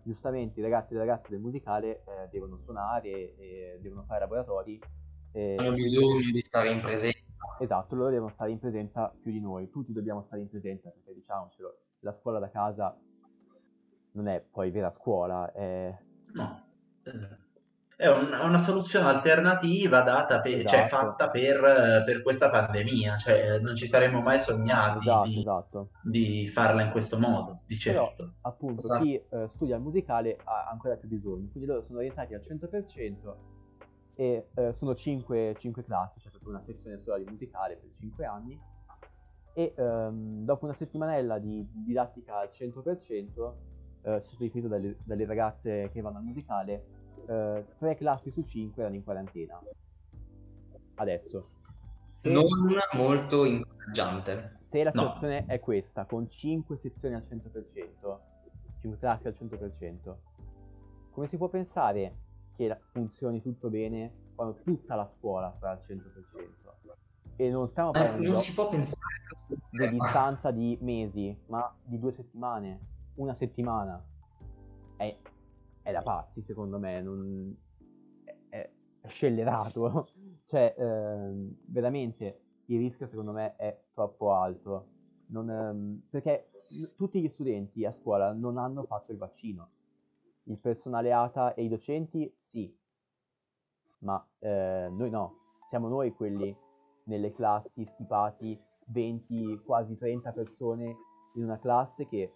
giustamente 0.09 0.59
i 0.59 0.63
ragazzi 0.63 0.93
e 0.93 0.97
le 0.97 1.05
ragazze 1.05 1.29
del 1.29 1.39
musicale 1.39 2.03
eh, 2.03 2.29
devono 2.31 2.57
suonare, 2.63 3.35
e 3.35 3.79
devono 3.79 4.03
fare 4.07 4.21
laboratori. 4.21 4.81
e 5.31 5.55
Hanno 5.57 5.73
bisogno 5.73 6.31
di 6.31 6.41
stare 6.41 6.69
in 6.69 6.81
presenza. 6.81 7.27
Esatto, 7.59 7.95
loro 7.95 8.09
devono 8.09 8.31
stare 8.31 8.51
in 8.51 8.59
presenza 8.59 9.13
più 9.21 9.31
di 9.31 9.39
noi, 9.39 9.69
tutti 9.69 9.93
dobbiamo 9.93 10.23
stare 10.23 10.41
in 10.41 10.49
presenza 10.49 10.89
perché 10.89 11.13
diciamocelo, 11.13 11.77
la 11.99 12.13
scuola 12.13 12.39
da 12.39 12.49
casa 12.49 12.97
non 14.13 14.27
è 14.27 14.41
poi 14.41 14.71
vera 14.71 14.91
scuola, 14.91 15.51
è... 15.51 15.95
No, 16.33 16.65
esatto. 17.03 17.47
È 18.01 18.07
un- 18.07 18.31
è 18.31 18.45
una 18.45 18.59
soluzione 18.59 19.09
alternativa 19.09 19.99
data 19.99 20.39
per- 20.39 20.63
cioè, 20.63 20.85
Esatto. 20.85 20.87
fatta 20.87 21.29
per, 21.29 21.59
per 22.05 22.21
questa 22.21 22.49
pandemia, 22.49 23.17
cioè 23.17 23.59
non 23.59 23.75
ci 23.75 23.87
saremmo 23.87 24.21
mai 24.21 24.39
sognati 24.39 24.99
Esatto, 24.99 25.27
di, 25.27 25.39
esatto. 25.39 25.89
di 26.03 26.47
farla 26.47 26.81
in 26.83 26.91
questo 26.91 27.19
modo, 27.19 27.59
di 27.65 27.75
Però, 27.83 28.05
certo. 28.07 28.35
appunto, 28.43 28.79
Esatto. 28.83 29.03
chi 29.03 29.15
eh, 29.15 29.49
studia 29.49 29.75
il 29.75 29.81
musicale 29.81 30.37
ha 30.45 30.69
ancora 30.71 30.95
più 30.95 31.09
bisogno, 31.09 31.49
quindi 31.51 31.65
loro 31.67 31.81
sono 31.83 31.97
orientati 31.97 32.33
al 32.33 32.39
100% 32.41 33.35
e 34.15 34.47
eh, 34.53 34.73
sono 34.77 34.95
5, 34.95 35.57
classi, 35.85 36.19
c'è 36.21 36.29
proprio 36.29 36.51
una 36.51 36.63
sezione 36.63 37.01
sola 37.03 37.17
di 37.17 37.25
musicale 37.29 37.75
per 37.75 37.89
5 37.99 38.23
anni 38.25 38.57
e 39.53 39.73
ehm, 39.75 40.45
dopo 40.45 40.63
una 40.63 40.73
settimanella 40.75 41.37
di 41.37 41.67
didattica 41.85 42.37
al 42.39 42.49
100%, 42.53 43.53
eh, 44.03 44.21
sostituito 44.21 44.69
dalle, 44.69 44.95
dalle 45.03 45.25
ragazze 45.25 45.89
che 45.91 45.99
vanno 45.99 46.19
al 46.19 46.23
musicale, 46.23 46.97
eh, 47.29 47.65
3 47.77 47.95
classi 47.95 48.31
su 48.31 48.43
5 48.43 48.81
erano 48.81 48.95
in 48.97 49.03
quarantena. 49.03 49.61
Adesso. 50.95 51.49
Se- 52.21 52.29
Non 52.29 52.43
molto 52.93 53.45
incoraggiante. 53.45 54.57
se 54.67 54.83
la 54.83 54.91
No. 54.93 55.01
situazione 55.03 55.45
è 55.45 55.59
questa, 55.59 56.05
con 56.05 56.29
5 56.29 56.77
sezioni 56.77 57.15
al 57.15 57.25
100%, 57.27 58.19
5 58.81 58.99
classi 58.99 59.27
al 59.27 59.35
100%, 59.37 60.17
come 61.11 61.27
si 61.27 61.37
può 61.37 61.47
pensare 61.47 62.15
che 62.55 62.77
funzioni 62.91 63.41
tutto 63.41 63.69
bene 63.69 64.27
quando 64.35 64.59
tutta 64.63 64.95
la 64.95 65.09
scuola 65.17 65.55
sarà 65.59 65.71
al 65.71 65.81
100%? 65.85 66.77
E 67.37 67.49
non 67.49 67.69
stiamo 67.69 67.91
Eh, 67.91 67.93
parlando 67.93 68.23
non 68.23 68.35
di- 68.35 68.41
si 68.41 68.53
può 68.53 68.69
pensare 68.69 69.07
di 69.69 69.89
distanza 69.89 70.51
di 70.51 70.77
mesi, 70.81 71.35
ma 71.47 71.73
di 71.81 71.97
due 71.99 72.11
settimane, 72.11 72.79
una 73.15 73.33
settimana. 73.35 74.03
È, 74.97 75.17
è 75.89 75.91
da 75.91 76.01
pazzi, 76.01 76.41
secondo 76.43 76.79
me, 76.79 77.01
non... 77.01 77.55
è, 78.23 78.37
è- 78.49 78.71
scellerato. 79.07 80.09
cioè, 80.47 80.75
ehm, 80.77 81.55
veramente 81.67 82.41
il 82.65 82.79
rischio, 82.79 83.07
secondo 83.07 83.31
me, 83.31 83.55
è 83.55 83.77
troppo 83.93 84.33
alto. 84.33 84.87
Non, 85.27 85.49
ehm, 85.49 86.01
perché 86.09 86.49
tutti 86.95 87.21
gli 87.21 87.29
studenti 87.29 87.85
a 87.85 87.91
scuola 87.91 88.31
non 88.33 88.57
hanno 88.57 88.83
fatto 88.83 89.11
il 89.11 89.17
vaccino. 89.17 89.69
Il 90.43 90.57
personale 90.57 91.11
ATA 91.11 91.53
e 91.53 91.63
i 91.63 91.69
docenti 91.69 92.31
sì, 92.49 92.75
ma 93.99 94.25
eh, 94.39 94.89
noi 94.91 95.09
no. 95.09 95.37
Siamo 95.69 95.87
noi 95.87 96.13
quelli 96.13 96.55
nelle 97.03 97.31
classi 97.33 97.85
stipati 97.85 98.59
20, 98.87 99.61
quasi 99.63 99.97
30 99.97 100.31
persone 100.31 100.95
in 101.35 101.43
una 101.43 101.59
classe 101.59 102.07
che 102.07 102.31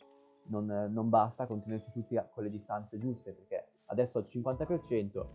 non, 0.46 0.66
non 0.91 1.10
basta 1.10 1.46
contenerci 1.48 1.91
tutti 1.91 2.18
a- 2.18 2.26
con 2.26 2.44
le 2.44 2.50
distanze 2.50 2.98
giuste, 3.00 3.32
perché 3.32 3.68
adesso 3.88 4.18
al 4.20 4.26
50% 4.28 5.28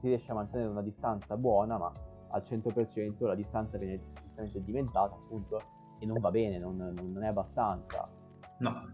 si 0.00 0.08
riesce 0.08 0.30
a 0.30 0.34
mantenere 0.34 0.70
una 0.70 0.82
distanza 0.82 1.36
buona, 1.36 1.78
ma 1.78 1.92
al 2.30 2.42
100% 2.42 3.26
la 3.26 3.34
distanza 3.34 3.78
viene 3.78 4.00
giustamente 4.22 4.62
dimezzata, 4.62 5.14
appunto, 5.14 5.60
e 6.00 6.06
non 6.06 6.18
va 6.20 6.30
bene, 6.30 6.58
non, 6.58 6.76
non- 6.76 7.22
è 7.22 7.26
abbastanza. 7.28 8.08
No. 8.58 8.92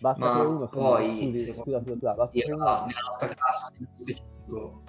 Basta 0.00 0.24
Ma 0.32 0.40
che 0.40 0.46
uno 0.46 0.66
si- 0.66 0.76
poi, 0.76 1.16
scusi, 1.18 1.38
scusa, 1.52 1.62
scusa, 1.80 1.94
scusa, 1.94 2.14
basta 2.14 2.40
che 2.40 2.52
uno 2.52 2.64
nella 2.64 3.00
nostra 3.06 3.28
classe 3.28 3.74
specifico. 3.94 4.82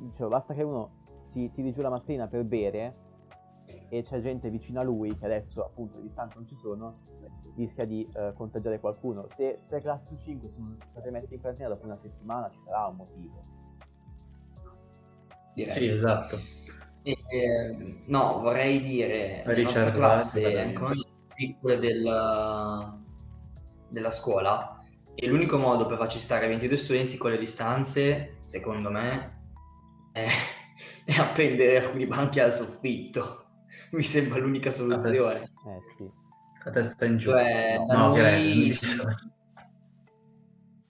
dicevo, 0.00 0.28
basta 0.28 0.54
che 0.54 0.62
uno 0.62 0.90
si 1.32 1.50
tiri 1.52 1.72
giù 1.72 1.80
la 1.80 1.90
mascherina 1.90 2.26
per 2.26 2.44
bere 2.44 2.94
e 3.98 4.02
c'è 4.02 4.20
gente 4.20 4.50
vicino 4.50 4.80
a 4.80 4.82
lui 4.82 5.14
che 5.14 5.24
adesso 5.24 5.64
appunto 5.64 5.98
le 5.98 6.02
distanze 6.02 6.36
non 6.36 6.48
ci 6.48 6.56
sono, 6.56 6.98
rischia 7.56 7.84
di 7.84 8.08
eh, 8.12 8.32
contagiare 8.34 8.80
qualcuno. 8.80 9.28
Se 9.36 9.60
3 9.68 9.80
classi 9.80 10.06
su 10.08 10.16
5 10.24 10.48
sono 10.48 10.76
state 10.90 11.10
messe 11.10 11.34
in 11.34 11.40
quarantena 11.40 11.68
dopo 11.68 11.84
una 11.84 11.98
settimana 12.02 12.50
ci 12.50 12.58
sarà 12.64 12.86
un 12.86 12.96
motivo. 12.96 13.40
direi. 15.54 15.72
Sì, 15.72 15.86
esatto. 15.86 16.38
E, 17.04 17.16
eh, 17.28 18.02
no, 18.06 18.40
vorrei 18.40 18.80
dire, 18.80 19.42
la 19.44 19.62
nostra 19.62 19.92
classe 19.92 20.52
è 20.52 20.60
ancora 20.60 20.86
una 20.86 20.94
delle 20.94 21.26
più 21.28 21.36
piccole 21.36 21.78
del- 21.78 23.02
della 23.88 24.10
scuola 24.10 24.80
e 25.14 25.26
l'unico 25.28 25.56
modo 25.58 25.86
per 25.86 25.98
farci 25.98 26.18
stare 26.18 26.48
22 26.48 26.76
studenti 26.76 27.16
con 27.16 27.30
le 27.30 27.38
distanze, 27.38 28.38
secondo 28.40 28.90
me, 28.90 29.42
è, 30.10 30.26
è 31.06 31.12
appendere 31.12 31.84
alcuni 31.84 32.06
banchi 32.08 32.40
al 32.40 32.52
soffitto. 32.52 33.43
Mi 33.94 34.02
sembra 34.02 34.40
l'unica 34.40 34.72
soluzione. 34.72 35.42
Eh 35.42 35.80
sì. 35.96 36.10
A 36.64 36.70
testa 36.70 37.04
in 37.04 37.18
giù. 37.18 37.30
Cioè, 37.30 37.76
da 37.86 37.96
no, 37.96 38.08
noi-. 38.08 38.76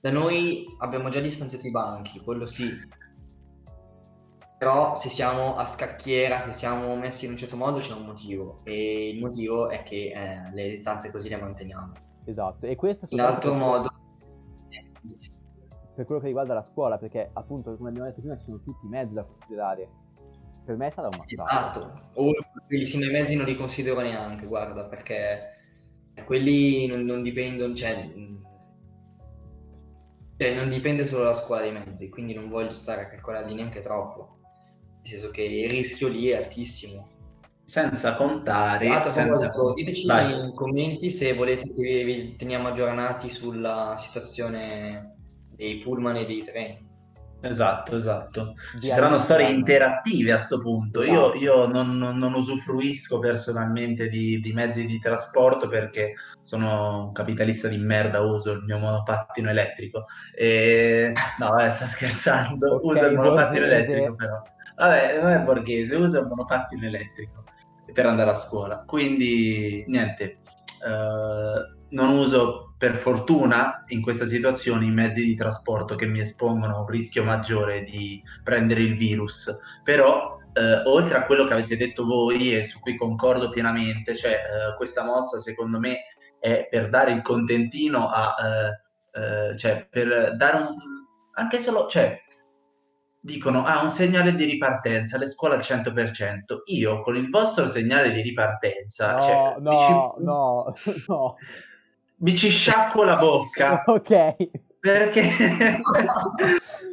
Da 0.00 0.10
noi 0.10 0.64
abbiamo 0.78 1.08
già 1.10 1.20
distanziato 1.20 1.66
i 1.66 1.70
banchi, 1.70 2.20
quello 2.20 2.46
sì. 2.46 2.70
Però 4.58 4.94
se 4.94 5.10
siamo 5.10 5.56
a 5.56 5.66
scacchiera, 5.66 6.40
se 6.40 6.52
siamo 6.52 6.96
messi 6.96 7.26
in 7.26 7.32
un 7.32 7.36
certo 7.36 7.56
modo, 7.56 7.80
c'è 7.80 7.92
un 7.92 8.06
motivo. 8.06 8.60
E 8.64 9.10
il 9.10 9.20
motivo 9.20 9.68
è 9.68 9.82
che 9.82 10.12
eh, 10.14 10.50
le 10.54 10.70
distanze 10.70 11.10
così 11.10 11.28
le 11.28 11.36
manteniamo. 11.36 11.92
Esatto, 12.24 12.64
e 12.64 12.74
questo 12.74 13.06
In 13.10 13.20
altro 13.20 13.50
per- 13.50 13.60
modo, 13.60 13.90
per 15.94 16.06
quello 16.06 16.20
che 16.20 16.28
riguarda 16.28 16.54
la 16.54 16.66
scuola, 16.70 16.96
perché 16.96 17.28
appunto, 17.34 17.76
come 17.76 17.90
abbiamo 17.90 18.06
detto 18.08 18.20
prima, 18.20 18.38
ci 18.38 18.44
sono 18.44 18.60
tutti 18.62 18.86
i 18.86 18.88
mezzi 18.88 19.12
da 19.12 19.24
considerare. 19.24 19.88
Per 20.64 20.76
me 20.76 20.90
sarà 20.94 21.08
un 21.08 21.16
massacro. 21.16 21.44
esatto. 21.48 22.10
O 22.14 22.32
quelli 22.66 22.86
sino 22.86 23.04
ai 23.04 23.10
mezzi 23.10 23.36
non 23.36 23.46
li 23.46 23.56
considero 23.56 24.00
neanche, 24.00 24.46
guarda, 24.46 24.84
perché 24.84 25.52
quelli 26.24 26.86
non, 26.86 27.02
non 27.04 27.22
dipendono, 27.22 27.74
cioè, 27.74 28.04
mh, 28.04 28.42
cioè, 30.36 30.54
non 30.54 30.68
dipende 30.68 31.04
solo 31.04 31.24
dalla 31.24 31.34
scuola 31.34 31.62
dei 31.62 31.72
mezzi, 31.72 32.08
quindi 32.08 32.34
non 32.34 32.48
voglio 32.48 32.70
stare 32.70 33.02
a 33.02 33.08
calcolarli 33.08 33.54
neanche 33.54 33.80
troppo. 33.80 34.38
Nel 34.96 35.06
senso 35.06 35.30
che 35.30 35.42
il 35.42 35.68
rischio 35.70 36.08
lì 36.08 36.28
è 36.28 36.36
altissimo. 36.36 37.08
Senza 37.64 38.14
contare... 38.14 38.88
Altra 38.88 39.10
senza- 39.10 39.50
diteci 39.74 40.06
Vai. 40.06 40.28
nei 40.28 40.54
commenti 40.54 41.10
se 41.10 41.32
volete 41.34 41.70
che 41.72 42.04
vi 42.04 42.36
teniamo 42.36 42.68
aggiornati 42.68 43.28
sulla 43.28 43.96
situazione 43.98 45.16
dei 45.54 45.78
pullman 45.78 46.16
e 46.16 46.26
dei 46.26 46.42
treni. 46.42 46.83
Esatto, 47.44 47.94
esatto. 47.96 48.54
Ci 48.80 48.88
saranno 48.88 49.18
storie 49.18 49.50
interattive 49.50 50.32
a 50.32 50.36
questo 50.36 50.60
punto. 50.60 51.02
Io, 51.02 51.34
io 51.34 51.66
non, 51.66 51.96
non- 51.98 52.16
non 52.16 52.32
usufruisco 52.34 53.18
personalmente 53.18 54.08
di, 54.08 54.40
di 54.40 54.52
mezzi 54.52 54.86
di 54.86 54.98
trasporto 54.98 55.68
perché 55.68 56.14
sono 56.42 57.06
un 57.06 57.12
capitalista 57.12 57.68
di 57.68 57.76
merda, 57.76 58.20
uso 58.20 58.52
il 58.52 58.62
mio 58.62 58.78
monopattino 58.78 59.50
elettrico. 59.50 60.06
E... 60.34 61.12
No, 61.38 61.58
eh, 61.58 61.70
sto 61.70 61.84
scherzando, 61.84 62.76
Ok, 62.76 62.84
uso 62.84 63.06
il 63.06 63.14
monopattino 63.14 63.64
elettrico 63.66 64.14
però. 64.14 64.40
Vabbè, 64.76 65.20
non 65.20 65.30
è 65.30 65.38
borghese, 65.40 65.94
uso 65.96 66.20
il 66.20 66.26
monopattino 66.26 66.86
elettrico 66.86 67.44
per 67.92 68.06
andare 68.06 68.30
a 68.30 68.34
scuola. 68.34 68.82
Quindi, 68.86 69.84
niente, 69.86 70.38
eh, 70.86 71.74
non 71.90 72.08
uso 72.08 72.73
per 72.84 72.96
fortuna 72.96 73.82
in 73.88 74.02
questa 74.02 74.26
situazione 74.26 74.84
i 74.84 74.90
mezzi 74.90 75.24
di 75.24 75.34
trasporto 75.34 75.94
che 75.94 76.04
mi 76.04 76.20
espongono 76.20 76.76
a 76.76 76.80
un 76.80 76.86
rischio 76.86 77.24
maggiore 77.24 77.82
di 77.82 78.22
prendere 78.42 78.82
il 78.82 78.94
virus. 78.94 79.50
Però, 79.82 80.38
eh, 80.52 80.82
oltre 80.84 81.16
a 81.16 81.24
quello 81.24 81.46
che 81.46 81.54
avete 81.54 81.78
detto 81.78 82.04
voi 82.04 82.54
e 82.54 82.62
su 82.62 82.80
cui 82.80 82.94
concordo 82.94 83.48
pienamente, 83.48 84.14
cioè 84.14 84.32
eh, 84.32 84.76
questa 84.76 85.02
mossa 85.02 85.40
secondo 85.40 85.78
me 85.78 86.00
è 86.38 86.68
per 86.68 86.90
dare 86.90 87.12
il 87.12 87.22
contentino 87.22 88.10
a... 88.10 88.34
Eh, 88.38 89.18
eh, 89.18 89.56
cioè, 89.56 89.86
per 89.88 90.36
dare 90.36 90.56
un... 90.58 90.76
anche 91.36 91.60
solo... 91.60 91.86
Cioè, 91.86 92.20
dicono, 93.18 93.64
ah, 93.64 93.80
un 93.80 93.90
segnale 93.90 94.34
di 94.34 94.44
ripartenza, 94.44 95.16
le 95.16 95.30
scuole 95.30 95.54
al 95.54 95.62
100%. 95.62 96.64
Io 96.66 97.00
con 97.00 97.16
il 97.16 97.30
vostro 97.30 97.66
segnale 97.66 98.12
di 98.12 98.20
ripartenza... 98.20 99.14
No, 99.14 99.22
cioè, 99.22 99.54
no, 99.58 99.70
mi 99.70 99.78
ci- 99.78 100.22
no, 100.22 100.74
no. 101.08 101.36
Mi 102.16 102.36
ci 102.36 102.48
sciacquo 102.48 103.02
la 103.04 103.16
bocca 103.16 103.82
ok. 103.86 104.36
perché 104.80 105.30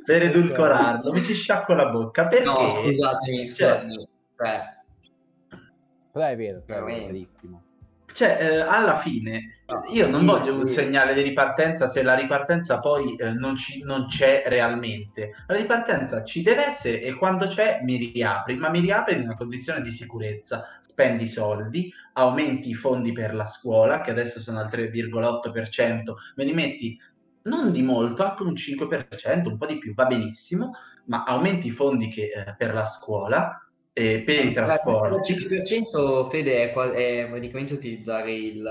per 0.06 0.22
edulcorarlo 0.24 1.12
mi 1.12 1.22
ci 1.24 1.34
sciacquo 1.34 1.74
la 1.74 1.90
bocca 1.90 2.28
perché 2.28 2.44
No, 2.46 2.72
scusatemi, 2.72 3.38
cioè, 3.48 3.48
scusatemi. 3.80 4.08
Cioè, 4.36 4.80
Però 6.12 6.26
è 6.26 6.36
vero, 6.36 6.62
però 6.66 6.80
è 6.80 6.84
Veramente. 6.84 7.12
verissimo. 7.12 7.64
Cioè, 8.14 8.38
eh, 8.40 8.60
alla 8.60 8.98
fine 8.98 9.62
No, 9.72 9.86
io 9.88 10.10
non 10.10 10.26
voglio 10.26 10.54
un 10.54 10.68
segnale 10.68 11.14
di 11.14 11.22
ripartenza 11.22 11.88
se 11.88 12.04
la 12.04 12.14
ripartenza 12.14 12.80
poi 12.82 13.16
eh, 13.16 13.32
non, 13.32 13.56
ci- 13.56 13.82
non 13.84 14.08
c'è 14.08 14.44
realmente. 14.46 15.32
La 15.48 15.56
ripartenza 15.56 16.26
ci 16.26 16.42
deve 16.42 16.66
essere 16.68 17.02
e 17.02 17.14
quando 17.16 17.48
c'è 17.48 17.80
mi 17.82 17.96
riapri 17.96 18.58
ma 18.58 18.70
mi 18.70 18.82
riapri 18.82 19.16
in 19.16 19.22
una 19.22 19.36
condizione 19.36 19.80
di 19.80 19.92
sicurezza. 19.92 20.66
Spendi 20.82 21.26
soldi 21.26 21.90
aumenti 22.14 22.70
i 22.70 22.74
fondi 22.74 23.14
per 23.14 23.34
la 23.34 23.48
scuola 23.48 24.02
che 24.02 24.12
adesso 24.12 24.42
sono 24.42 24.60
al 24.60 24.68
3,8% 24.70 26.16
me 26.36 26.44
li 26.44 26.54
metti 26.54 27.00
non 27.44 27.72
di 27.72 27.82
molto, 27.82 28.24
anche 28.26 28.44
un 28.44 28.56
5%, 28.56 29.50
un 29.50 29.58
po' 29.58 29.66
di 29.66 29.78
più, 29.78 29.94
va 29.94 30.06
benissimo, 30.06 30.72
ma 31.06 31.24
aumenti 31.24 31.68
i 31.68 31.72
fondi 31.72 32.10
che, 32.10 32.30
eh, 32.30 32.56
per 32.58 32.74
la 32.74 32.86
scuola 32.86 33.58
e 33.94 34.24
per 34.26 34.46
i 34.46 34.52
trasporti. 34.52 35.34
Il 35.34 35.62
5% 35.64 36.30
Fede 36.30 36.72
è, 36.72 36.74
è 36.74 37.28
praticamente 37.28 37.74
utilizzare 37.74 38.34
il 38.34 38.70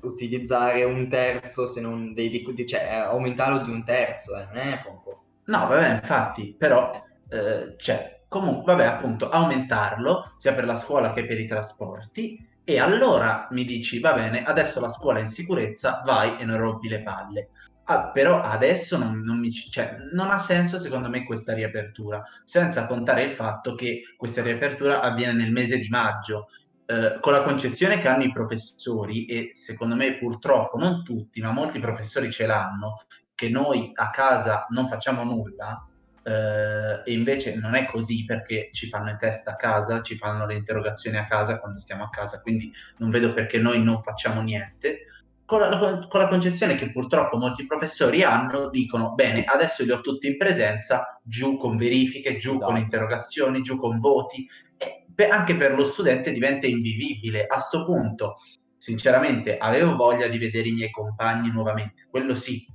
utilizzare 0.00 0.84
un 0.84 1.08
terzo 1.08 1.66
se 1.66 1.80
non 1.80 2.12
dei, 2.14 2.44
cioè 2.66 2.80
eh, 2.80 2.94
aumentarlo 2.96 3.58
di 3.58 3.70
un 3.70 3.84
terzo, 3.84 4.36
eh, 4.36 4.46
non 4.52 4.56
è 4.56 4.80
poco. 4.82 5.22
No, 5.46 5.66
vabbè, 5.66 5.92
infatti, 5.94 6.54
però 6.56 6.90
eh, 7.28 7.74
cioè, 7.76 8.22
comunque, 8.28 8.74
vabbè, 8.74 8.86
appunto, 8.86 9.28
aumentarlo 9.28 10.32
sia 10.36 10.54
per 10.54 10.64
la 10.64 10.76
scuola 10.76 11.12
che 11.12 11.24
per 11.24 11.38
i 11.38 11.46
trasporti. 11.46 12.52
E 12.66 12.78
allora 12.78 13.46
mi 13.50 13.64
dici, 13.64 14.00
va 14.00 14.14
bene, 14.14 14.42
adesso 14.42 14.80
la 14.80 14.88
scuola 14.88 15.18
è 15.18 15.22
in 15.22 15.28
sicurezza, 15.28 16.02
vai 16.04 16.38
e 16.38 16.44
non 16.44 16.56
rompi 16.56 16.88
le 16.88 17.02
palle. 17.02 17.48
Ah, 17.86 18.10
però 18.12 18.40
adesso 18.40 18.96
non, 18.96 19.20
non 19.20 19.38
mi 19.38 19.50
ci- 19.50 19.70
cioè, 19.70 19.96
non 20.12 20.30
ha 20.30 20.38
senso 20.38 20.78
secondo 20.78 21.10
me 21.10 21.24
questa 21.24 21.52
riapertura, 21.52 22.22
senza 22.42 22.86
contare 22.86 23.22
il 23.24 23.30
fatto 23.30 23.74
che 23.74 24.02
questa 24.16 24.42
riapertura 24.42 25.00
avviene 25.02 25.34
nel 25.34 25.52
mese 25.52 25.78
di 25.78 25.88
maggio, 25.88 26.46
eh, 26.86 27.18
con 27.20 27.32
la 27.34 27.42
concezione 27.42 27.98
che 27.98 28.08
hanno 28.08 28.22
i 28.24 28.32
professori, 28.32 29.26
e 29.26 29.50
secondo 29.52 29.94
me 29.96 30.16
purtroppo 30.16 30.78
non 30.78 31.02
tutti, 31.04 31.42
ma 31.42 31.50
molti 31.50 31.78
professori 31.78 32.30
ce 32.30 32.46
l'hanno, 32.46 32.96
che 33.34 33.50
noi 33.50 33.90
a 33.94 34.08
casa 34.10 34.64
non 34.70 34.88
facciamo 34.88 35.22
nulla, 35.24 35.86
eh, 36.22 37.02
e 37.04 37.12
invece 37.12 37.54
non 37.56 37.74
è 37.74 37.84
così 37.84 38.24
perché 38.24 38.70
ci 38.72 38.88
fanno 38.88 39.10
i 39.10 39.16
test 39.18 39.46
a 39.48 39.56
casa, 39.56 40.00
ci 40.00 40.16
fanno 40.16 40.46
le 40.46 40.54
interrogazioni 40.54 41.18
a 41.18 41.26
casa 41.26 41.58
quando 41.60 41.78
stiamo 41.80 42.04
a 42.04 42.08
casa, 42.08 42.40
quindi 42.40 42.72
non 42.96 43.10
vedo 43.10 43.34
perché 43.34 43.58
noi 43.58 43.82
non 43.82 44.00
facciamo 44.00 44.40
niente. 44.40 45.00
Con 45.46 45.60
la, 45.60 46.06
con 46.08 46.20
la 46.20 46.28
concezione 46.28 46.74
che 46.74 46.90
purtroppo 46.90 47.36
molti 47.36 47.66
professori 47.66 48.22
hanno, 48.22 48.70
dicono 48.70 49.12
bene, 49.12 49.44
adesso 49.44 49.84
li 49.84 49.90
ho 49.90 50.00
tutti 50.00 50.26
in 50.26 50.38
presenza, 50.38 51.20
giù 51.22 51.58
con 51.58 51.76
verifiche, 51.76 52.38
giù 52.38 52.52
con 52.58 52.76
Esatto. 52.76 52.80
interrogazioni, 52.80 53.60
giù 53.60 53.76
con 53.76 53.98
voti, 53.98 54.48
e 54.78 55.04
per- 55.14 55.30
anche 55.30 55.54
per 55.54 55.74
lo 55.74 55.84
studente 55.84 56.32
diventa 56.32 56.66
invivibile. 56.66 57.44
A 57.44 57.60
sto 57.60 57.84
punto, 57.84 58.36
sinceramente, 58.78 59.58
avevo 59.58 59.96
voglia 59.96 60.28
di 60.28 60.38
vedere 60.38 60.68
i 60.68 60.72
miei 60.72 60.90
compagni 60.90 61.50
nuovamente, 61.50 62.06
quello 62.08 62.34
sì, 62.34 62.66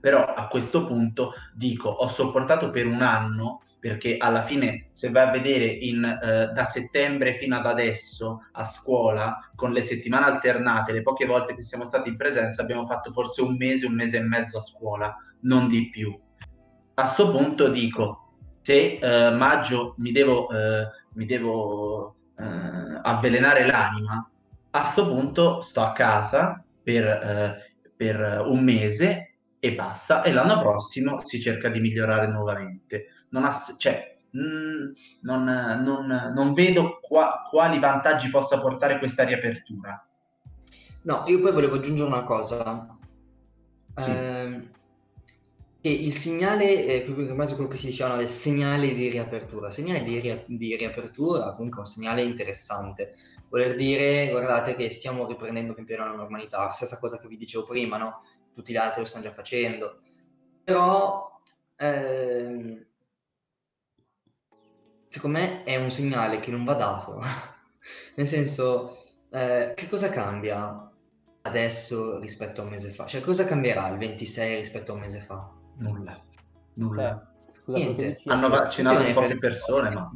però 0.00 0.24
a 0.24 0.46
questo 0.46 0.86
punto 0.86 1.32
dico, 1.52 1.88
ho 1.88 2.06
sopportato 2.06 2.70
per 2.70 2.86
un 2.86 3.02
anno 3.02 3.63
perché 3.84 4.16
alla 4.16 4.46
fine 4.46 4.88
se 4.92 5.10
vai 5.10 5.28
a 5.28 5.30
vedere 5.30 5.66
in, 5.66 6.02
eh, 6.02 6.46
da 6.54 6.64
settembre 6.64 7.34
fino 7.34 7.54
ad 7.54 7.66
adesso 7.66 8.46
a 8.52 8.64
scuola 8.64 9.50
con 9.54 9.72
le 9.72 9.82
settimane 9.82 10.24
alternate, 10.24 10.94
le 10.94 11.02
poche 11.02 11.26
volte 11.26 11.54
che 11.54 11.60
siamo 11.60 11.84
stati 11.84 12.08
in 12.08 12.16
presenza 12.16 12.62
abbiamo 12.62 12.86
fatto 12.86 13.12
forse 13.12 13.42
un 13.42 13.56
mese, 13.58 13.84
un 13.84 13.92
mese 13.92 14.16
e 14.16 14.22
mezzo 14.22 14.56
a 14.56 14.62
scuola, 14.62 15.14
non 15.40 15.68
di 15.68 15.90
più. 15.90 16.18
A 16.94 17.06
sto 17.06 17.30
punto 17.30 17.68
dico, 17.68 18.36
se 18.62 18.96
eh, 18.96 19.30
maggio 19.32 19.96
mi 19.98 20.12
devo, 20.12 20.48
eh, 20.48 20.88
mi 21.12 21.26
devo 21.26 22.14
eh, 22.38 23.00
avvelenare 23.02 23.66
l'anima, 23.66 24.26
a 24.70 24.84
sto 24.86 25.06
punto 25.08 25.60
sto 25.60 25.82
a 25.82 25.92
casa 25.92 26.64
per, 26.82 27.04
eh, 27.04 27.76
per 27.94 28.46
un 28.46 28.64
mese 28.64 29.34
e 29.58 29.74
basta, 29.74 30.22
e 30.22 30.32
l'anno 30.32 30.58
prossimo 30.60 31.22
si 31.22 31.38
cerca 31.38 31.68
di 31.68 31.80
migliorare 31.80 32.28
nuovamente. 32.28 33.08
Non, 33.34 33.44
ha, 33.44 33.50
s- 33.52 33.74
cioè, 33.78 34.16
mh, 34.30 34.92
non, 35.22 35.42
non- 35.44 36.32
non 36.34 36.54
vedo 36.54 37.00
qua- 37.00 37.42
quali 37.50 37.78
vantaggi 37.80 38.30
possa 38.30 38.60
portare 38.60 38.98
questa 38.98 39.24
riapertura. 39.24 40.06
No, 41.02 41.24
io 41.26 41.40
poi 41.40 41.52
volevo 41.52 41.74
aggiungere 41.76 42.08
una 42.08 42.22
cosa. 42.24 42.96
Sì. 43.96 44.10
Ehm, 44.10 44.70
che 45.80 45.90
il 45.90 46.12
segnale, 46.12 46.86
eh, 46.86 47.02
proprio 47.02 47.28
in 47.28 47.36
base 47.36 47.52
a 47.52 47.56
quello 47.56 47.70
che 47.70 47.76
si 47.76 47.86
diceva, 47.86 48.10
no, 48.10 48.16
del 48.16 48.28
segnale 48.30 48.94
di 48.94 49.08
riapertura. 49.08 49.66
Il 49.68 49.74
segnale 49.74 50.02
di, 50.02 50.18
ria- 50.18 50.42
di 50.46 50.76
riapertura 50.76 51.52
comunque 51.54 51.78
è 51.78 51.80
un 51.80 51.86
segnale 51.86 52.22
interessante. 52.22 53.14
Voler 53.50 53.74
dire, 53.74 54.30
guardate 54.30 54.74
che 54.76 54.88
stiamo 54.90 55.26
riprendendo 55.26 55.74
pian 55.74 55.84
piano 55.86 56.06
la 56.06 56.16
normalità. 56.16 56.70
Stessa 56.70 56.98
cosa 56.98 57.18
che 57.18 57.28
vi 57.28 57.36
dicevo 57.36 57.64
prima, 57.64 57.98
no? 57.98 58.20
Tutti 58.54 58.72
gli 58.72 58.76
altri 58.76 59.00
lo 59.00 59.06
stanno 59.06 59.24
già 59.24 59.32
facendo. 59.32 60.00
Però, 60.64 61.38
ehm, 61.76 62.86
secondo 65.14 65.38
me 65.38 65.62
è 65.62 65.76
un 65.76 65.92
segnale 65.92 66.40
che 66.40 66.50
non 66.50 66.64
va 66.64 66.74
dato. 66.74 67.20
Nel 68.16 68.26
senso, 68.26 69.04
eh, 69.30 69.72
che 69.76 69.88
cosa 69.88 70.10
cambia 70.10 70.90
adesso 71.42 72.18
rispetto 72.18 72.60
a 72.60 72.64
un 72.64 72.70
mese 72.70 72.90
fa? 72.90 73.06
Cioè, 73.06 73.20
cosa 73.20 73.44
cambierà 73.44 73.88
il 73.90 73.98
26 73.98 74.56
rispetto 74.56 74.90
a 74.90 74.94
un 74.96 75.00
mese 75.02 75.20
fa? 75.20 75.48
Nulla. 75.76 76.20
Nulla. 76.74 77.32
Scusa, 77.52 77.62
quello 77.64 77.78
che 77.78 77.84
Niente. 78.04 78.22
Hanno 78.24 78.48
vaccinato 78.48 78.96
Attenzione, 78.96 79.26
poche 79.28 79.38
per- 79.38 79.50
persone, 79.50 79.90
ma... 79.90 80.12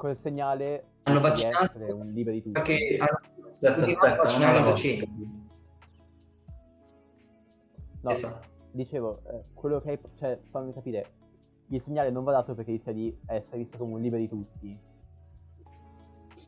quel 0.00 0.18
segnale 0.18 0.84
Hanno 1.04 1.18
di 1.18 1.22
vaccinato 1.22 1.96
un 1.96 2.12
liberi 2.12 2.42
tutti. 2.42 2.52
perché 2.52 2.96
hanno 2.98 3.34
Aspetta, 3.52 4.12
aspetta, 4.16 4.48
alla 4.50 4.60
docenti. 4.60 5.44
No, 8.00 8.10
Esatto. 8.10 8.46
dicevo, 8.72 9.22
eh, 9.30 9.44
quello 9.54 9.80
che 9.80 9.90
hai, 9.90 9.98
cioè, 10.18 10.38
fammi 10.50 10.74
capire, 10.74 11.10
il 11.68 11.82
segnale 11.82 12.10
non 12.10 12.24
va 12.24 12.32
dato 12.32 12.54
perché 12.54 12.72
rischia 12.72 12.92
di 12.92 13.16
essere 13.26 13.58
visto 13.58 13.78
come 13.78 13.94
un 13.94 14.00
liberi 14.00 14.28
tutti. 14.28 14.78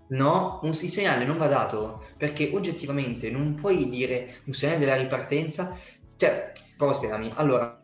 No, 0.08 0.60
un, 0.62 0.70
il 0.70 0.74
segnale 0.74 1.24
non 1.24 1.36
va 1.36 1.48
dato 1.48 2.02
perché 2.16 2.50
oggettivamente 2.54 3.30
non 3.30 3.54
puoi 3.54 3.88
dire 3.88 4.36
un 4.44 4.52
segnale 4.52 4.78
della 4.78 4.96
ripartenza. 4.96 5.76
Cioè, 6.16 6.52
prova 6.76 6.92
a 6.92 6.94
spiegarmi. 6.94 7.32
Allora, 7.34 7.80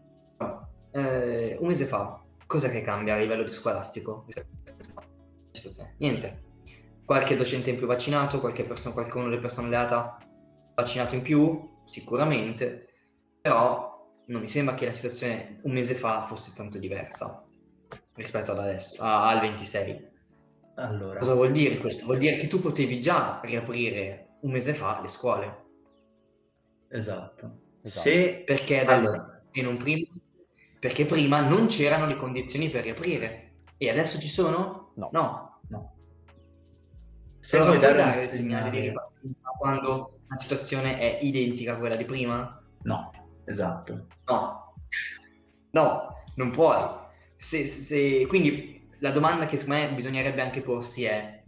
eh, 0.92 1.56
un 1.60 1.66
mese 1.66 1.84
fa, 1.84 2.22
cosa 2.46 2.68
che 2.70 2.82
cambia 2.82 3.14
a 3.14 3.18
livello 3.18 3.46
scolastico? 3.46 4.24
Niente. 5.98 6.42
Qualche 7.04 7.36
docente 7.36 7.70
in 7.70 7.76
più 7.76 7.86
vaccinato, 7.86 8.40
qualche 8.40 8.64
persona, 8.64 8.94
qualcuno 8.94 9.28
delle 9.28 9.40
persone 9.40 9.66
alleata 9.66 10.16
vaccinato 10.74 11.14
in 11.14 11.22
più, 11.22 11.70
sicuramente, 11.84 12.88
però 13.42 13.93
non 14.26 14.40
mi 14.40 14.48
sembra 14.48 14.74
che 14.74 14.86
la 14.86 14.92
situazione 14.92 15.58
un 15.62 15.72
mese 15.72 15.94
fa 15.94 16.26
fosse 16.26 16.52
tanto 16.54 16.78
diversa 16.78 17.44
rispetto 18.14 18.52
ad 18.52 18.58
adesso, 18.58 19.02
a- 19.02 19.28
al 19.28 19.40
26. 19.40 20.12
Allora, 20.76 21.18
Cosa 21.18 21.34
vuol 21.34 21.50
dire 21.52 21.78
questo? 21.78 22.04
Vuol 22.06 22.18
dire 22.18 22.36
che 22.36 22.46
tu 22.46 22.60
potevi 22.60 23.00
già 23.00 23.40
riaprire 23.42 24.36
un 24.40 24.50
mese 24.52 24.74
fa 24.74 25.00
le 25.00 25.08
scuole. 25.08 25.62
esatto. 26.88 27.60
Esatto. 27.82 28.08
Se... 28.08 28.42
Perché 28.44 28.80
adesso 28.80 29.16
Allora, 29.16 29.42
e 29.50 29.62
non 29.62 29.76
prima? 29.76 30.06
Perché 30.78 31.04
prima 31.06 31.42
non 31.44 31.66
c'erano 31.66 32.06
le 32.06 32.16
condizioni 32.16 32.70
per 32.70 32.84
riaprire. 32.84 33.52
E 33.76 33.90
adesso 33.90 34.18
ci 34.20 34.28
sono? 34.28 34.92
No. 34.96 35.10
No. 35.10 35.60
no. 35.68 35.96
Se 37.38 37.58
Però 37.58 37.64
vuoi 37.66 37.78
dare 37.78 37.94
dare 37.94 38.22
il 38.24 38.28
segnale 38.28 38.70
di 38.70 38.80
segnale... 38.80 38.80
ripartenza 38.80 39.48
quando 39.58 40.20
la 40.28 40.38
situazione 40.38 40.98
è 40.98 41.18
identica 41.22 41.74
a 41.74 41.78
quella 41.78 41.96
di 41.96 42.04
prima? 42.04 42.60
No, 42.82 43.10
esatto. 43.44 44.06
No. 44.26 44.74
No, 45.72 46.24
non 46.36 46.50
puoi. 46.50 47.02
Se, 47.36 47.64
se- 47.64 48.26
Quindi 48.26 48.88
la 49.00 49.10
domanda 49.10 49.46
che 49.46 49.56
secondo 49.56 49.82
me 49.82 49.92
bisognerebbe 49.94 50.40
anche 50.40 50.62
porsi 50.62 51.04
è 51.04 51.42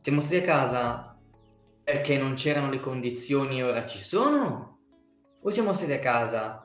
siamo 0.00 0.20
stati 0.20 0.36
a 0.36 0.42
casa 0.42 1.18
perché 1.82 2.18
non 2.18 2.34
c'erano 2.34 2.70
le 2.70 2.80
condizioni 2.80 3.58
e 3.58 3.62
ora 3.62 3.86
ci 3.86 4.00
sono? 4.00 4.78
O 5.42 5.50
siamo 5.50 5.72
stati 5.72 5.92
a 5.92 5.98
casa 5.98 6.64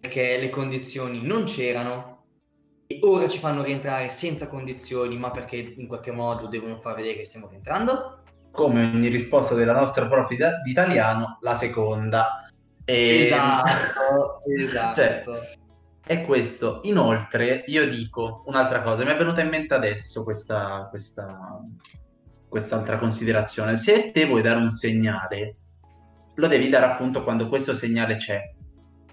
perché 0.00 0.38
le 0.38 0.50
condizioni 0.50 1.22
non 1.22 1.44
c'erano 1.44 2.24
e 2.86 2.98
ora 3.02 3.28
ci 3.28 3.38
fanno 3.38 3.62
rientrare 3.62 4.10
senza 4.10 4.48
condizioni 4.48 5.18
ma 5.18 5.30
perché 5.30 5.56
in 5.56 5.86
qualche 5.86 6.10
modo 6.10 6.46
devono 6.46 6.76
far 6.76 6.96
vedere 6.96 7.16
che 7.16 7.24
stiamo 7.24 7.48
rientrando? 7.48 8.20
come 8.50 8.84
ogni 8.84 9.08
risposta 9.08 9.54
della 9.54 9.72
nostra 9.72 10.06
prof 10.06 10.28
di 10.28 10.70
italiano, 10.70 11.38
la 11.40 11.54
seconda. 11.54 12.49
E... 12.84 13.18
Esatto, 13.20 14.40
esatto. 14.58 14.94
Cioè, 14.94 15.24
è 16.10 16.24
questo. 16.24 16.80
Inoltre, 16.84 17.64
io 17.66 17.88
dico 17.88 18.42
un'altra 18.46 18.82
cosa, 18.82 19.04
mi 19.04 19.10
è 19.10 19.16
venuta 19.16 19.42
in 19.42 19.48
mente 19.48 19.74
adesso 19.74 20.24
questa, 20.24 20.88
questa, 20.90 21.60
quest'altra 22.48 22.98
considerazione. 22.98 23.76
Se 23.76 24.10
te 24.10 24.26
vuoi 24.26 24.42
dare 24.42 24.58
un 24.58 24.70
segnale, 24.70 25.56
lo 26.34 26.46
devi 26.48 26.68
dare 26.68 26.86
appunto 26.86 27.22
quando 27.22 27.48
questo 27.48 27.76
segnale 27.76 28.16
c'è. 28.16 28.40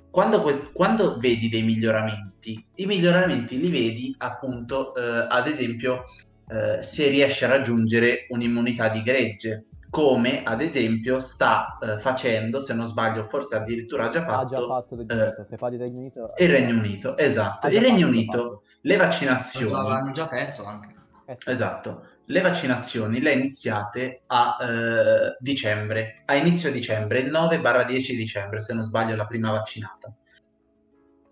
Quando, 0.09 0.41
quest- 0.41 0.71
quando 0.71 1.19
vedi 1.19 1.49
dei 1.49 1.61
miglioramenti, 1.61 2.65
i 2.75 2.85
miglioramenti 2.87 3.59
li 3.59 3.69
vedi 3.69 4.15
appunto, 4.17 4.95
eh, 4.95 5.27
ad 5.29 5.45
esempio, 5.45 6.01
eh, 6.47 6.81
se 6.81 7.09
riesce 7.09 7.45
a 7.45 7.49
raggiungere 7.49 8.25
un'immunità 8.29 8.89
di 8.89 9.03
gregge, 9.03 9.65
come 9.89 10.43
ad 10.43 10.61
esempio 10.61 11.19
sta 11.19 11.77
eh, 11.81 11.97
facendo, 11.99 12.59
se 12.59 12.73
non 12.73 12.85
sbaglio, 12.85 13.23
forse 13.23 13.55
addirittura 13.55 14.05
ha 14.05 14.09
già 14.09 14.23
fatto, 14.23 14.41
ha 14.41 14.59
già 14.59 14.65
fatto 14.65 14.95
Regno 14.95 15.13
Unito. 15.13 15.45
se 15.49 15.57
fa 15.57 15.69
di 15.69 15.77
Regno 15.77 15.97
Unito, 15.99 16.33
il 16.37 16.49
Regno 16.49 16.77
Unito, 16.77 17.17
esatto. 17.17 17.67
Il 17.67 17.81
Regno 17.81 18.07
Unito, 18.07 18.63
le 18.81 18.97
vaccinazioni... 18.97 19.89
L'hanno 19.89 20.11
già 20.11 20.23
aperto 20.23 20.65
anche. 20.65 20.95
Esatto, 21.45 22.05
le 22.25 22.41
vaccinazioni 22.41 23.19
le 23.19 23.31
ha 23.31 23.33
iniziate 23.33 24.23
a 24.27 24.57
eh, 24.61 25.37
dicembre, 25.39 26.23
a 26.25 26.35
inizio 26.35 26.71
dicembre, 26.71 27.19
il 27.19 27.31
9-10 27.31 28.15
dicembre, 28.15 28.59
se 28.61 28.73
non 28.73 28.83
sbaglio, 28.83 29.15
la 29.15 29.25
prima 29.25 29.51
vaccinata. 29.51 30.13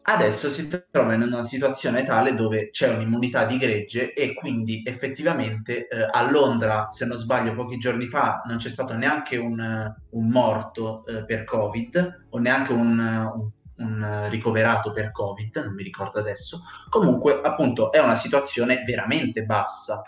Adesso 0.08 0.50
si 0.52 0.70
trova 0.92 1.16
in 1.16 1.24
una 1.24 1.46
situazione 1.46 2.04
tale 2.04 2.36
dove 2.36 2.70
c'è 2.70 2.94
un'immunità 2.94 3.46
di 3.46 3.58
gregge 3.58 4.14
e 4.14 4.36
quindi 4.36 4.84
effettivamente 4.86 5.88
eh, 5.88 6.08
a 6.08 6.30
Londra, 6.30 6.90
se 6.92 7.06
non 7.06 7.18
sbaglio, 7.18 7.56
pochi 7.56 7.78
giorni 7.78 8.06
fa 8.06 8.44
non 8.46 8.58
c'è 8.58 8.70
stato 8.70 8.94
neanche 8.94 9.38
un, 9.38 9.92
un 10.12 10.28
morto 10.28 11.04
eh, 11.08 11.26
per 11.26 11.44
Covid 11.44 12.26
o 12.30 12.38
neanche 12.38 12.72
un, 12.72 13.00
un, 13.00 13.52
un, 13.78 14.30
ricoverato 14.30 14.92
per 14.92 15.12
Covid, 15.12 15.56
non 15.66 15.74
mi 15.74 15.82
ricordo 15.82 16.20
adesso. 16.20 16.62
Comunque, 16.88 17.42
appunto, 17.42 17.92
è 17.92 17.98
una 17.98 18.16
situazione 18.16 18.84
veramente 18.86 19.44
bassa. 19.44 20.04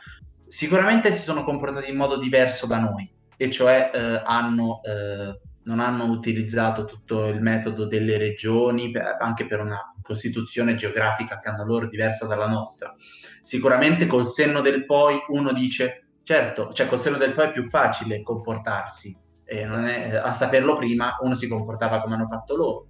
Sicuramente 0.45 1.11
si 1.11 1.23
sono 1.23 1.43
comportati 1.43 1.89
in 1.89 1.97
modo 1.97 2.19
diverso 2.19 2.67
da 2.67 2.77
noi, 2.77 3.11
e 3.35 3.49
cioè 3.49 3.89
eh, 3.91 4.21
hanno 4.23 4.79
eh, 4.83 5.39
non 5.67 5.79
hanno 5.81 6.05
utilizzato 6.05 6.85
tutto 6.85 7.27
il 7.27 7.41
metodo 7.41 7.85
delle 7.85 8.17
regioni, 8.17 8.91
anche 9.19 9.45
per 9.45 9.59
una 9.59 9.93
costituzione 10.01 10.75
geografica 10.75 11.39
che 11.39 11.49
hanno 11.49 11.65
loro 11.65 11.87
diversa 11.87 12.25
dalla 12.25 12.47
nostra. 12.47 12.93
Sicuramente 13.41 14.07
col 14.07 14.25
senno 14.25 14.61
del 14.61 14.85
poi 14.85 15.17
uno 15.27 15.51
dice, 15.51 16.07
certo, 16.23 16.71
cioè 16.71 16.87
col 16.87 17.01
senno 17.01 17.17
del 17.17 17.33
poi 17.33 17.47
è 17.47 17.51
più 17.51 17.65
facile 17.65 18.21
comportarsi, 18.21 19.15
e 19.43 19.61
è, 19.61 20.15
a 20.15 20.31
saperlo 20.31 20.77
prima 20.77 21.17
uno 21.21 21.35
si 21.35 21.47
comportava 21.49 22.01
come 22.01 22.15
hanno 22.15 22.27
fatto 22.27 22.55
loro, 22.55 22.85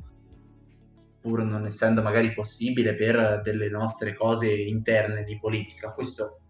pur 1.19 1.41
non 1.43 1.65
essendo 1.65 2.03
magari 2.03 2.32
possibile 2.34 2.93
per 2.93 3.41
delle 3.43 3.69
nostre 3.69 4.13
cose 4.13 4.51
interne 4.53 5.23
di 5.23 5.39
politica, 5.39 5.91
questo 5.93 6.41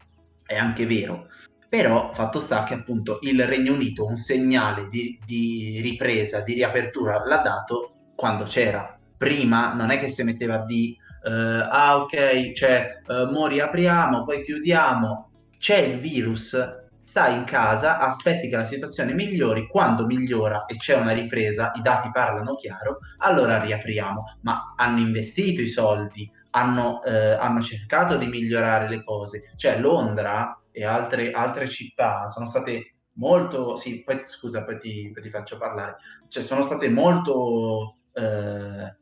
è 0.45 0.57
anche 0.57 0.85
vero. 0.85 1.27
Però 1.69 2.11
fatto 2.13 2.39
sta 2.39 2.63
che 2.63 2.75
appunto 2.75 3.19
il 3.21 3.45
Regno 3.45 3.73
Unito 3.73 4.05
un 4.05 4.15
segnale 4.15 4.87
di, 4.89 5.19
di 5.25 5.79
ripresa, 5.81 6.41
di 6.41 6.53
riapertura 6.53 7.21
l'ha 7.25 7.37
dato 7.37 8.11
quando 8.15 8.45
c'era. 8.45 8.97
Prima 9.17 9.73
non 9.73 9.89
è 9.89 9.99
che 9.99 10.07
si 10.07 10.23
metteva 10.23 10.59
di 10.59 10.97
uh, 11.23 11.29
ah 11.29 11.97
ok, 11.97 12.51
cioè 12.53 13.01
uh, 13.07 13.31
mo 13.31 13.47
riapriamo, 13.47 14.23
poi 14.23 14.43
chiudiamo. 14.43 15.31
C'è 15.57 15.77
il 15.77 15.99
virus, 15.99 16.55
stai 17.03 17.35
in 17.35 17.43
casa, 17.43 17.97
aspetti 17.97 18.47
che 18.47 18.55
la 18.55 18.65
situazione 18.65 19.13
migliori, 19.13 19.67
quando 19.67 20.05
migliora 20.05 20.65
e 20.65 20.75
c'è 20.77 20.95
una 20.95 21.13
ripresa, 21.13 21.71
i 21.75 21.81
dati 21.81 22.09
parlano 22.11 22.55
chiaro, 22.55 22.99
allora 23.17 23.59
riapriamo. 23.59 24.23
Ma 24.41 24.73
hanno 24.77 24.99
investito 24.99 25.61
i 25.61 25.67
soldi, 25.67 26.29
hanno, 26.57 27.03
eh, 27.03 27.33
hanno 27.33 27.61
cercato 27.61 28.17
di 28.17 28.25
migliorare 28.25 28.89
le 28.89 29.03
cose. 29.03 29.53
Cioè 29.55 29.79
Londra 29.79 30.59
e 30.71 30.83
altre, 30.83 31.31
altre 31.31 31.69
città 31.69 32.27
sono 32.27 32.47
state 32.47 32.95
molto, 33.13 33.75
sì, 33.75 34.03
poi 34.03 34.21
scusa, 34.25 34.63
poi 34.63 34.79
ti, 34.79 35.11
poi 35.13 35.21
ti 35.21 35.29
faccio 35.29 35.57
parlare, 35.57 35.97
cioè 36.27 36.43
sono 36.43 36.61
state 36.61 36.89
molto 36.89 37.97
eh, 38.13 38.95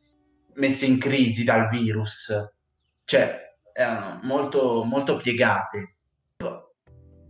messe 0.54 0.86
in 0.86 1.00
crisi 1.00 1.44
dal 1.44 1.70
virus, 1.70 2.32
cioè 3.06 3.40
erano 3.74 4.20
molto, 4.24 4.84
molto 4.84 5.18
piegate. 5.18 5.92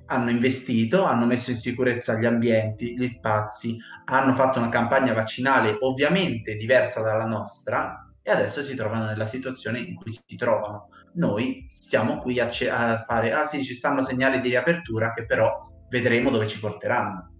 Hanno 0.07 0.29
investito, 0.29 1.03
hanno 1.03 1.25
messo 1.25 1.49
in 1.49 1.57
sicurezza 1.57 2.13
gli 2.13 2.25
ambienti, 2.25 2.95
gli 2.95 3.07
spazi, 3.07 3.75
hanno 4.05 4.35
fatto 4.35 4.59
una 4.59 4.69
campagna 4.69 5.13
vaccinale 5.13 5.77
ovviamente 5.79 6.55
diversa 6.55 7.01
dalla 7.01 7.25
nostra 7.25 8.04
e 8.27 8.31
adesso 8.31 8.63
si 8.63 8.73
trovano 8.73 9.05
nella 9.05 9.27
situazione 9.27 9.77
in 9.77 9.93
cui 9.93 10.11
si 10.11 10.35
trovano. 10.35 10.89
Noi 11.13 11.69
stiamo 11.79 12.17
qui 12.17 12.39
a, 12.39 12.49
ce- 12.49 12.71
a 12.71 12.97
fare, 13.01 13.31
ah 13.31 13.45
sì, 13.45 13.63
ci 13.63 13.75
stanno 13.75 14.01
segnali 14.01 14.39
di 14.39 14.49
riapertura 14.49 15.13
che 15.13 15.27
però 15.27 15.69
vedremo 15.89 16.31
dove 16.31 16.47
ci 16.47 16.59
porteranno. 16.59 17.33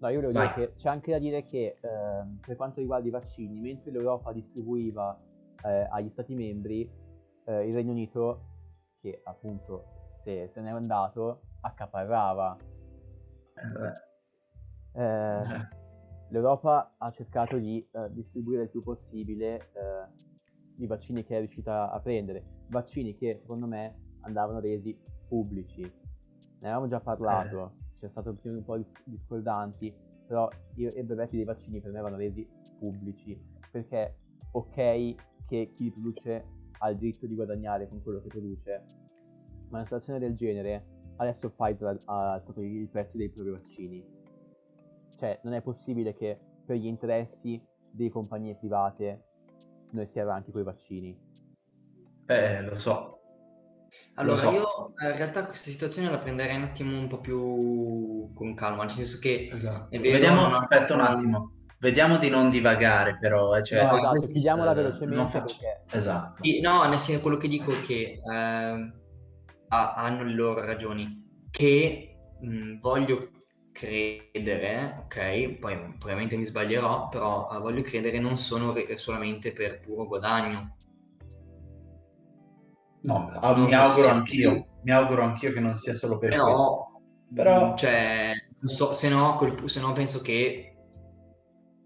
No, 0.00 0.08
io 0.08 0.20
volevo 0.20 0.32
dire 0.32 0.52
che 0.52 0.74
c'è 0.74 0.88
anche 0.88 1.12
da 1.12 1.20
dire 1.20 1.46
che 1.46 1.78
eh, 1.80 1.80
per 2.44 2.56
quanto 2.56 2.80
riguarda 2.80 3.06
i 3.06 3.12
vaccini, 3.12 3.60
mentre 3.60 3.92
l'Europa 3.92 4.32
distribuiva 4.32 5.16
eh, 5.64 5.86
agli 5.88 6.08
Stati 6.10 6.34
membri, 6.34 6.90
eh, 7.44 7.68
il 7.68 7.72
Regno 7.72 7.92
Unito, 7.92 8.46
che 9.00 9.20
appunto 9.22 9.84
se, 10.24 10.50
se 10.52 10.60
n'è 10.60 10.70
andato, 10.70 11.42
accaparrava. 11.60 12.56
Eh, 14.92 15.78
L'Europa 16.30 16.94
ha 16.96 17.10
cercato 17.10 17.58
di 17.58 17.86
distribuire 18.10 18.62
il 18.62 18.70
più 18.70 18.80
possibile 18.80 19.60
i 20.76 20.86
vaccini 20.86 21.24
che 21.24 21.36
è 21.36 21.38
riuscita 21.38 21.90
a 21.90 22.00
prendere 22.00 22.64
vaccini 22.68 23.16
che 23.16 23.38
secondo 23.40 23.66
me 23.66 24.16
andavano 24.20 24.60
resi 24.60 24.96
pubblici. 25.28 25.80
Ne 25.82 26.68
avevamo 26.68 26.88
già 26.88 27.00
parlato, 27.00 27.66
eh. 27.66 27.98
c'è 28.00 28.08
stato 28.08 28.36
un 28.42 28.64
po' 28.64 28.76
di 28.76 28.86
discordanti, 29.04 29.94
però 30.26 30.48
io, 30.76 30.92
i 30.94 31.02
brevetti 31.02 31.36
dei 31.36 31.44
vaccini 31.44 31.80
per 31.80 31.90
me 31.90 32.00
vanno 32.00 32.16
resi 32.16 32.46
pubblici, 32.78 33.38
perché 33.70 34.16
ok 34.52 34.74
che 35.46 35.72
chi 35.74 35.84
li 35.84 35.90
produce 35.90 36.44
ha 36.78 36.90
il 36.90 36.98
diritto 36.98 37.26
di 37.26 37.34
guadagnare 37.34 37.88
con 37.88 38.02
quello 38.02 38.20
che 38.20 38.28
produce, 38.28 38.70
ma 38.70 39.66
in 39.66 39.68
una 39.70 39.84
situazione 39.84 40.18
del 40.18 40.36
genere 40.36 40.98
adesso 41.16 41.50
Pfizer 41.50 42.02
ha 42.04 42.32
alzato 42.34 42.60
i 42.62 42.88
prezzi 42.90 43.16
dei 43.16 43.30
propri 43.30 43.50
vaccini. 43.52 44.18
Cioè, 45.20 45.38
non 45.42 45.52
è 45.52 45.60
possibile 45.60 46.16
che 46.16 46.38
per 46.64 46.76
gli 46.76 46.86
interessi 46.86 47.62
delle 47.90 48.08
compagnie 48.08 48.56
private 48.56 49.24
noi 49.90 50.06
si 50.08 50.18
arranchi 50.18 50.50
con 50.50 50.62
i 50.62 50.64
vaccini. 50.64 51.18
Eh, 52.24 52.62
lo 52.62 52.78
so. 52.78 53.18
Allora, 54.14 54.36
so. 54.38 54.50
io 54.50 54.94
in 55.02 55.16
realtà 55.16 55.44
questa 55.44 55.68
situazione 55.68 56.10
la 56.10 56.18
prenderei 56.18 56.56
un 56.56 56.62
attimo 56.62 56.96
un 56.96 57.08
po' 57.08 57.18
più 57.18 58.32
con 58.32 58.54
calma, 58.54 58.84
nel 58.84 58.92
senso 58.92 59.18
che 59.20 59.50
esatto. 59.52 59.88
vero, 59.90 60.02
Vediamo, 60.02 60.56
aspetta 60.56 60.94
un 60.94 61.00
attimo. 61.00 61.52
Vediamo 61.80 62.16
di 62.16 62.30
non 62.30 62.48
divagare, 62.48 63.18
però. 63.18 63.54
Eh, 63.56 63.62
cioè, 63.62 63.84
no, 63.84 63.98
esatto, 63.98 64.26
chiudiamola 64.26 64.70
eh, 64.70 64.74
velocemente. 64.74 65.38
Perché... 65.38 65.84
Esatto. 65.90 66.42
no, 66.62 66.88
nel 66.88 66.98
senso 66.98 67.20
quello 67.20 67.36
che 67.36 67.48
dico 67.48 67.74
è 67.74 67.80
che 67.80 68.20
eh, 68.22 68.92
hanno 69.68 70.22
le 70.22 70.32
loro 70.32 70.64
ragioni, 70.64 71.46
che 71.50 72.16
mh, 72.40 72.78
voglio 72.78 73.29
credere, 73.72 75.04
ok, 75.04 75.58
poi 75.58 75.76
probabilmente 75.98 76.36
mi 76.36 76.44
sbaglierò, 76.44 77.08
però 77.08 77.48
uh, 77.50 77.60
voglio 77.60 77.82
credere 77.82 78.18
non 78.18 78.36
sono 78.36 78.72
re- 78.72 78.96
solamente 78.96 79.52
per 79.52 79.80
puro 79.80 80.06
guadagno, 80.06 80.76
No, 83.02 83.32
ah, 83.40 83.56
mi 83.56 83.72
auguro 83.72 84.08
anch'io, 84.08 84.66
mi 84.82 84.90
auguro 84.90 85.22
anch'io 85.22 85.52
che 85.52 85.60
non 85.60 85.74
sia 85.74 85.94
solo 85.94 86.18
per 86.18 86.30
Però, 86.30 86.44
questo. 86.44 87.02
Però, 87.34 87.74
cioè, 87.76 88.32
so, 88.64 88.92
se, 88.92 89.08
no, 89.08 89.36
quel, 89.36 89.68
se 89.68 89.80
no 89.80 89.92
penso 89.92 90.20
che 90.20 90.74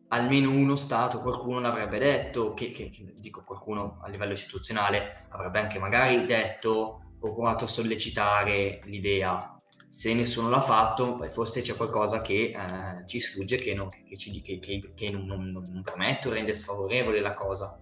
almeno 0.08 0.50
uno 0.50 0.74
Stato, 0.74 1.20
qualcuno 1.20 1.60
l'avrebbe 1.60 1.98
detto, 1.98 2.54
che, 2.54 2.72
che, 2.72 2.90
dico 3.16 3.44
qualcuno 3.44 4.00
a 4.02 4.08
livello 4.08 4.32
istituzionale, 4.32 5.26
avrebbe 5.30 5.60
anche 5.60 5.78
magari 5.78 6.24
detto 6.26 7.00
o 7.20 7.32
provato 7.32 7.64
a 7.64 7.68
sollecitare 7.68 8.80
l'idea. 8.84 9.53
Se 9.94 10.12
nessuno 10.12 10.48
l'ha 10.48 10.60
fatto, 10.60 11.18
forse 11.30 11.60
c'è 11.60 11.76
qualcosa 11.76 12.20
che 12.20 12.52
eh, 12.52 13.06
ci 13.06 13.20
sfugge, 13.20 13.58
che, 13.58 13.74
non, 13.74 13.90
che, 13.90 14.16
ci, 14.16 14.42
che 14.42 15.10
non, 15.10 15.24
non, 15.24 15.50
non 15.50 15.82
permette 15.84 16.26
o 16.26 16.32
rende 16.32 16.52
sfavorevole 16.52 17.20
la 17.20 17.32
cosa. 17.32 17.78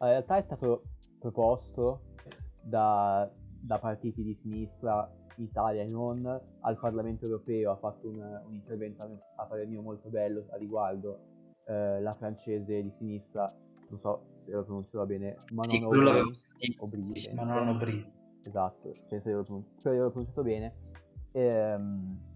In 0.00 0.08
realtà 0.08 0.36
è 0.36 0.42
stato 0.42 0.82
proposto 1.18 2.02
da, 2.60 3.26
da 3.62 3.78
partiti 3.78 4.22
di 4.22 4.38
sinistra 4.42 5.10
Italia 5.36 5.80
e 5.80 5.86
non 5.86 6.26
al 6.60 6.78
Parlamento 6.78 7.24
europeo. 7.24 7.70
Ha 7.70 7.78
fatto 7.78 8.06
un, 8.06 8.18
un 8.18 8.52
intervento 8.52 9.08
a 9.36 9.44
parer 9.46 9.66
mio 9.66 9.80
molto 9.80 10.10
bello 10.10 10.44
a 10.50 10.58
riguardo 10.58 11.18
eh, 11.66 12.02
la 12.02 12.14
francese 12.14 12.82
di 12.82 12.92
sinistra. 12.98 13.50
Non 13.88 14.00
so 14.00 14.22
se 14.44 14.50
lo 14.52 14.62
pronuncerò 14.64 15.06
bene 15.06 15.44
Manon 15.50 15.70
sì, 16.58 16.76
Aubry 16.78 17.02
Manon 17.34 17.68
Aubry 17.68 18.22
esatto 18.44 18.92
penso 19.08 19.28
di 19.28 19.34
averlo 19.84 20.10
pronunciato 20.10 20.42
bene 20.42 20.74
ehm, 21.32 22.32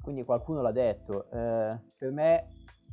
quindi 0.00 0.22
qualcuno 0.22 0.62
l'ha 0.62 0.70
detto. 0.70 1.28
Eh, 1.32 1.80
per 1.98 2.12
me, 2.12 2.46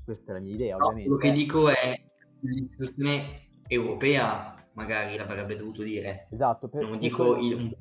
questa 0.03 0.32
è 0.32 0.34
la 0.34 0.39
mia 0.41 0.51
idea, 0.53 0.78
No, 0.78 0.86
ovviamente. 0.88 1.09
quello 1.16 1.22
che 1.22 1.32
dico 1.39 1.70
è 1.70 2.01
l'istituzione 2.39 3.22
europea 3.68 4.51
magari 4.74 5.16
l'avrebbe 5.16 5.55
dovuto 5.55 5.84
dire. 5.84 6.26
Esatto, 6.32 6.68
per, 6.70 6.82
Non 6.82 6.91
per 6.91 6.99
dico 6.99 7.36
quello- 7.36 7.41
il, 7.61 7.78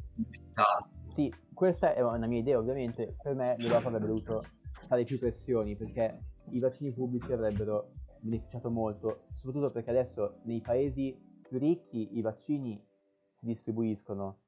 Sì, 1.15 1.33
questa 1.55 1.95
è 1.95 2.03
una 2.03 2.27
mia 2.27 2.41
idea, 2.41 2.59
ovviamente. 2.59 3.17
Per 3.23 3.35
me 3.35 3.57
l'Europa 3.59 3.89
avrebbe 3.89 4.07
dovuto 4.09 4.43
fare 4.87 5.05
più 5.05 5.19
pressioni 5.19 5.77
perché 5.77 6.19
i 6.51 6.59
vaccini 6.59 6.93
pubblici 6.93 7.33
avrebbero 7.33 7.93
beneficiato 8.21 8.71
molto, 8.71 9.29
soprattutto 9.33 9.71
perché 9.71 9.89
adesso 9.89 10.41
nei 10.45 10.61
paesi 10.61 11.19
più 11.41 11.59
ricchi 11.59 12.19
i 12.19 12.21
vaccini 12.21 12.79
si 13.39 13.47
distribuiscono, 13.47 14.41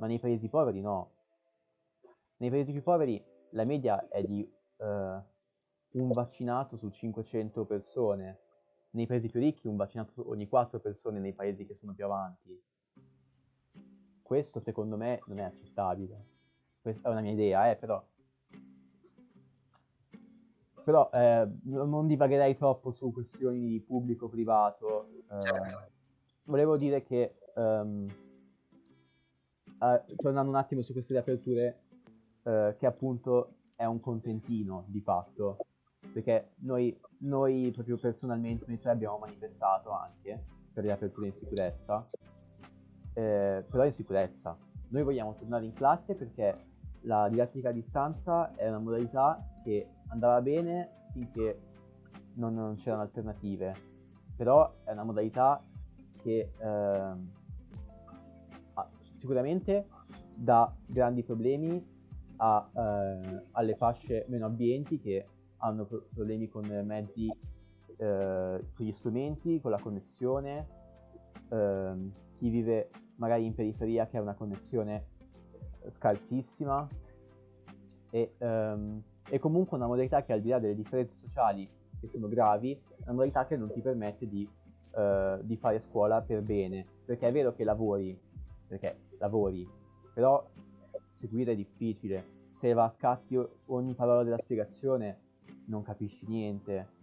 ma 0.00 0.06
nei 0.06 0.18
paesi 0.18 0.48
poveri 0.48 0.80
no. 0.80 1.10
Nei 2.38 2.48
paesi 2.50 2.72
più 2.72 2.82
poveri 2.82 3.22
la 3.50 3.64
media 3.64 4.08
è 4.08 4.24
di 4.24 4.50
eh, 4.78 4.84
un 5.92 6.12
vaccinato 6.12 6.78
su 6.78 6.88
500 6.88 7.66
persone. 7.66 8.38
Nei 8.92 9.06
paesi 9.06 9.28
più 9.28 9.38
ricchi 9.40 9.68
un 9.68 9.76
vaccinato 9.76 10.10
su 10.12 10.24
ogni 10.26 10.48
4 10.48 10.80
persone 10.80 11.20
nei 11.20 11.34
paesi 11.34 11.66
che 11.66 11.74
sono 11.74 11.92
più 11.92 12.04
avanti. 12.06 12.58
Questo 14.22 14.58
secondo 14.58 14.96
me 14.96 15.20
non 15.26 15.38
è 15.38 15.42
accettabile. 15.42 16.24
Questa 16.80 17.08
è 17.08 17.10
una 17.12 17.20
mia 17.20 17.32
idea, 17.32 17.70
eh, 17.70 17.76
però. 17.76 18.02
Però 20.82 21.10
eh, 21.12 21.46
no- 21.64 21.84
non 21.84 22.06
divagherei 22.06 22.56
troppo 22.56 22.90
su 22.90 23.12
questioni 23.12 23.68
di 23.68 23.80
pubblico-privato. 23.80 25.08
eh, 25.30 25.40
Certo. 25.40 25.90
volevo 26.44 26.76
dire 26.78 27.02
che, 27.02 27.36
ehm, 27.54 28.08
eh, 29.80 30.14
tornando 30.16 30.50
un 30.50 30.56
attimo 30.56 30.82
su 30.82 30.92
queste 30.92 31.14
riaperture, 31.14 31.80
eh, 32.42 32.76
che 32.78 32.86
appunto 32.86 33.54
è 33.76 33.84
un 33.84 34.00
contentino 34.00 34.84
di 34.88 35.00
fatto, 35.00 35.56
perché 36.12 36.50
noi, 36.58 36.98
noi 37.18 37.70
proprio 37.72 37.96
personalmente, 37.98 38.64
noi 38.66 38.78
tre 38.78 38.90
abbiamo 38.90 39.18
manifestato 39.18 39.90
anche 39.90 40.44
per 40.72 40.84
riaperture 40.84 41.28
in 41.28 41.34
sicurezza, 41.34 42.08
eh, 43.14 43.64
però 43.68 43.84
in 43.84 43.92
sicurezza. 43.92 44.56
Noi 44.88 45.02
vogliamo 45.02 45.34
tornare 45.34 45.64
in 45.64 45.72
classe 45.72 46.14
perché 46.14 46.54
la 47.02 47.28
didattica 47.28 47.70
a 47.70 47.72
distanza 47.72 48.54
è 48.56 48.68
una 48.68 48.78
modalità 48.78 49.42
che 49.64 49.88
andava 50.08 50.40
bene 50.42 51.06
finché 51.12 51.58
non, 52.34 52.54
non 52.54 52.76
c'erano 52.76 53.02
alternative, 53.02 53.74
però 54.36 54.72
è 54.84 54.92
una 54.92 55.04
modalità 55.04 55.62
che 56.22 56.52
ha- 56.60 57.16
sicuramente 59.20 59.86
dà 60.34 60.74
grandi 60.86 61.22
problemi 61.22 61.84
a, 62.36 62.70
eh, 62.74 63.42
alle 63.52 63.74
fasce 63.76 64.24
meno 64.28 64.46
abbienti 64.46 64.98
che 64.98 65.26
hanno 65.58 65.84
pro- 65.84 66.06
problemi 66.14 66.48
con 66.48 66.64
mezzi, 66.86 67.28
eh, 67.28 68.64
con 68.74 68.86
gli 68.86 68.92
strumenti, 68.92 69.60
con 69.60 69.70
la 69.70 69.78
connessione, 69.78 70.66
ehm, 71.50 72.10
chi 72.38 72.48
vive 72.48 72.88
magari 73.16 73.44
in 73.44 73.54
periferia 73.54 74.06
che 74.06 74.16
ha 74.16 74.22
una 74.22 74.34
connessione 74.34 75.04
scarsissima 75.90 76.88
e, 78.08 78.34
ehm, 78.38 79.02
e 79.28 79.38
comunque 79.38 79.76
una 79.76 79.86
modalità 79.86 80.22
che 80.22 80.32
al 80.32 80.40
di 80.40 80.48
là 80.48 80.58
delle 80.58 80.74
differenze 80.74 81.14
sociali 81.20 81.68
che 82.00 82.08
sono 82.08 82.26
gravi, 82.26 82.72
è 82.72 83.02
una 83.02 83.12
modalità 83.12 83.46
che 83.46 83.58
non 83.58 83.70
ti 83.70 83.82
permette 83.82 84.26
di, 84.26 84.48
eh, 84.96 85.38
di 85.42 85.56
fare 85.58 85.80
scuola 85.80 86.22
per 86.22 86.40
bene, 86.40 86.86
perché 87.04 87.28
è 87.28 87.32
vero 87.32 87.54
che 87.54 87.64
lavori, 87.64 88.18
perché 88.66 89.08
lavori, 89.20 89.68
però 90.12 90.44
seguire 91.18 91.52
è 91.52 91.56
difficile, 91.56 92.24
se 92.58 92.72
va 92.72 92.84
a 92.84 92.94
scatti 92.96 93.38
ogni 93.66 93.94
parola 93.94 94.24
della 94.24 94.38
spiegazione 94.42 95.18
non 95.66 95.82
capisci 95.82 96.26
niente. 96.26 96.98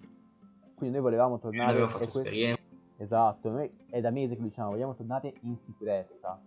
Quindi 0.75 0.95
noi 0.95 1.05
volevamo 1.05 1.39
tornare 1.39 1.81
e 1.81 1.87
fatto 1.87 2.03
esperienza. 2.03 2.65
Esatto, 2.97 3.49
noi 3.49 3.71
è 3.89 4.01
da 4.01 4.09
mesi 4.09 4.35
che 4.35 4.41
diciamo, 4.41 4.71
vogliamo 4.71 4.95
tornare 4.95 5.33
in 5.41 5.57
sicurezza. 5.65 6.39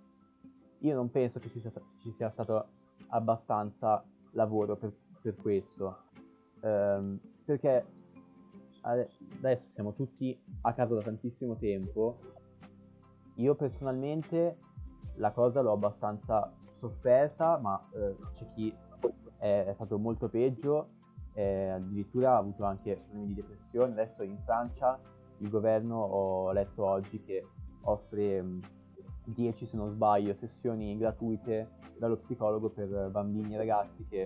Io 0.81 0.95
non 0.95 1.11
penso 1.11 1.39
che 1.41 1.49
ci 1.49 1.61
sia, 1.61 1.73
ci 2.01 2.12
sia 2.12 2.31
stato 2.31 2.66
abbastanza 3.09 4.05
lavoro 4.33 4.77
per, 4.77 4.93
per 5.21 5.37
questo, 5.37 6.09
Ehm, 6.62 7.18
perché 7.45 7.85
ade- 8.83 9.11
adesso 9.39 9.68
siamo 9.71 9.95
tutti 9.95 10.39
a 10.62 10.73
casa 10.73 10.95
da 10.95 11.03
tantissimo 11.03 11.57
tempo. 11.57 12.18
Io 13.37 13.55
personalmente 13.55 14.59
la 15.21 15.31
cosa 15.33 15.61
l'ho 15.61 15.73
abbastanza 15.73 16.51
sofferta, 16.79 17.59
ma 17.59 17.89
eh, 17.93 18.16
c'è 18.35 18.47
chi 18.55 18.75
è, 19.37 19.66
è 19.68 19.73
stato 19.75 19.99
molto 19.99 20.29
peggio, 20.29 20.89
eh, 21.35 21.68
addirittura 21.68 22.33
ha 22.33 22.39
avuto 22.39 22.64
anche 22.64 22.97
problemi 22.97 23.27
di 23.27 23.35
depressione. 23.35 23.93
Adesso 23.93 24.23
in 24.23 24.39
Francia 24.45 24.99
il 25.39 25.49
governo 25.49 25.97
ho 25.97 26.53
letto 26.53 26.85
oggi 26.87 27.23
che 27.23 27.47
offre 27.83 28.43
mh, 28.43 28.61
10 29.25 29.66
se 29.66 29.77
non 29.77 29.91
sbaglio 29.91 30.35
sessioni 30.35 30.97
gratuite 30.97 31.68
dallo 31.99 32.16
psicologo 32.16 32.71
per 32.71 33.11
bambini 33.11 33.55
e 33.55 33.59
ragazzi 33.59 34.07
che 34.09 34.23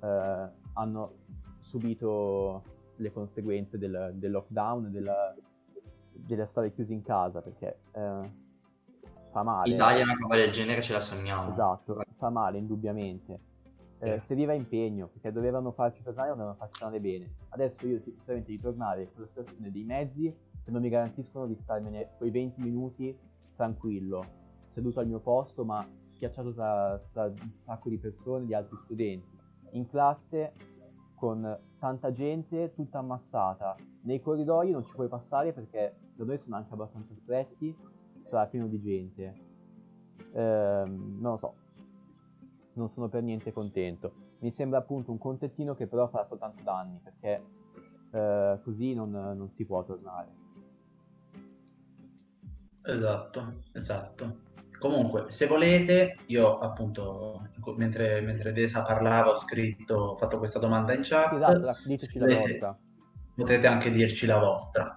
eh, 0.00 0.48
hanno 0.72 1.12
subito 1.60 2.62
le 2.96 3.12
conseguenze 3.12 3.78
del, 3.78 4.12
del 4.14 4.30
lockdown, 4.30 4.90
della, 4.90 5.34
della 6.12 6.46
stare 6.46 6.72
chiusi 6.72 6.94
in 6.94 7.02
casa 7.02 7.40
perché 7.40 7.80
eh, 7.92 8.39
fa 9.30 9.42
male. 9.42 9.72
Italia 9.72 10.04
una 10.04 10.16
roba 10.20 10.36
del 10.36 10.50
genere 10.50 10.82
ce 10.82 10.92
la 10.92 11.00
sogniamo. 11.00 11.52
Esatto, 11.52 12.02
fa 12.16 12.30
male 12.30 12.58
indubbiamente. 12.58 13.48
Eh, 14.02 14.22
serviva 14.26 14.54
impegno 14.54 15.08
perché 15.08 15.30
dovevano 15.30 15.72
farci 15.72 16.02
tornare, 16.02 16.30
dovevano 16.30 16.54
farci 16.54 16.78
tornare 16.78 17.00
bene. 17.00 17.34
Adesso 17.50 17.86
io 17.86 18.00
sinceramente 18.00 18.50
di 18.50 18.58
tornare 18.58 19.10
con 19.12 19.22
la 19.22 19.28
situazione 19.28 19.70
dei 19.70 19.84
mezzi 19.84 20.34
che 20.64 20.70
non 20.70 20.80
mi 20.80 20.88
garantiscono 20.88 21.46
di 21.46 21.56
starmene 21.62 22.10
quei 22.16 22.30
20 22.30 22.62
minuti 22.62 23.16
tranquillo, 23.56 24.24
seduto 24.72 25.00
al 25.00 25.06
mio 25.06 25.20
posto 25.20 25.64
ma 25.64 25.86
schiacciato 26.14 26.54
tra, 26.54 26.98
tra 27.12 27.24
un 27.24 27.50
sacco 27.64 27.88
di 27.88 27.98
persone, 27.98 28.46
di 28.46 28.54
altri 28.54 28.76
studenti, 28.84 29.38
in 29.72 29.86
classe 29.86 30.52
con 31.14 31.58
tanta 31.78 32.12
gente 32.12 32.72
tutta 32.74 32.98
ammassata. 32.98 33.76
Nei 34.02 34.20
corridoi 34.20 34.70
non 34.70 34.82
ci 34.84 34.92
puoi 34.94 35.08
passare 35.08 35.52
perché 35.52 35.94
da 36.14 36.24
noi 36.24 36.38
sono 36.38 36.56
anche 36.56 36.72
abbastanza 36.72 37.14
stretti, 37.22 37.76
sarà 38.30 38.46
pieno 38.46 38.66
di 38.66 38.80
gente. 38.80 39.34
Ehm, 40.32 41.18
non 41.20 41.32
lo 41.32 41.36
so, 41.36 41.54
non 42.74 42.88
sono 42.88 43.08
per 43.08 43.22
niente 43.22 43.52
contento. 43.52 44.28
Mi 44.38 44.52
sembra 44.52 44.78
appunto 44.78 45.10
un 45.10 45.18
contentino 45.18 45.74
che 45.74 45.86
però 45.86 46.08
farà 46.08 46.24
soltanto 46.24 46.62
danni 46.62 46.98
perché 47.02 47.42
eh, 48.12 48.58
così 48.62 48.94
non, 48.94 49.10
non 49.10 49.50
si 49.50 49.64
può 49.66 49.84
tornare. 49.84 50.38
Esatto, 52.82 53.62
esatto. 53.72 54.48
Comunque, 54.78 55.30
se 55.30 55.46
volete, 55.46 56.16
io 56.26 56.58
appunto, 56.58 57.50
mentre, 57.76 58.22
mentre 58.22 58.52
Desa 58.52 58.82
parlava, 58.82 59.30
ho 59.30 59.36
scritto, 59.36 59.94
ho 59.94 60.16
fatto 60.16 60.38
questa 60.38 60.58
domanda 60.58 60.94
in 60.94 61.02
chat. 61.02 61.34
Esatto, 61.34 61.76
diteci 61.84 62.18
la 62.18 62.38
vostra. 62.38 62.78
Potete 63.34 63.66
anche 63.66 63.90
dirci 63.90 64.24
la 64.24 64.38
vostra. 64.38 64.96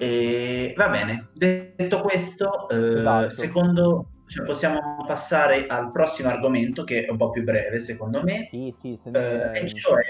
E 0.00 0.74
va 0.76 0.88
bene, 0.88 1.30
detto 1.34 2.00
questo, 2.00 2.68
eh, 2.68 2.98
Esatto. 2.98 3.30
secondo, 3.30 4.10
cioè, 4.26 4.46
possiamo 4.46 5.04
passare 5.04 5.66
al 5.66 5.90
prossimo 5.90 6.28
argomento 6.28 6.84
che 6.84 7.04
è 7.04 7.10
un 7.10 7.16
po' 7.16 7.30
più 7.30 7.42
breve, 7.42 7.80
secondo 7.80 8.22
me, 8.22 8.46
Sì, 8.48 8.72
sì, 8.78 8.98
se 9.02 9.10
eh, 9.10 9.64
e 9.64 9.68
cioè 9.68 10.02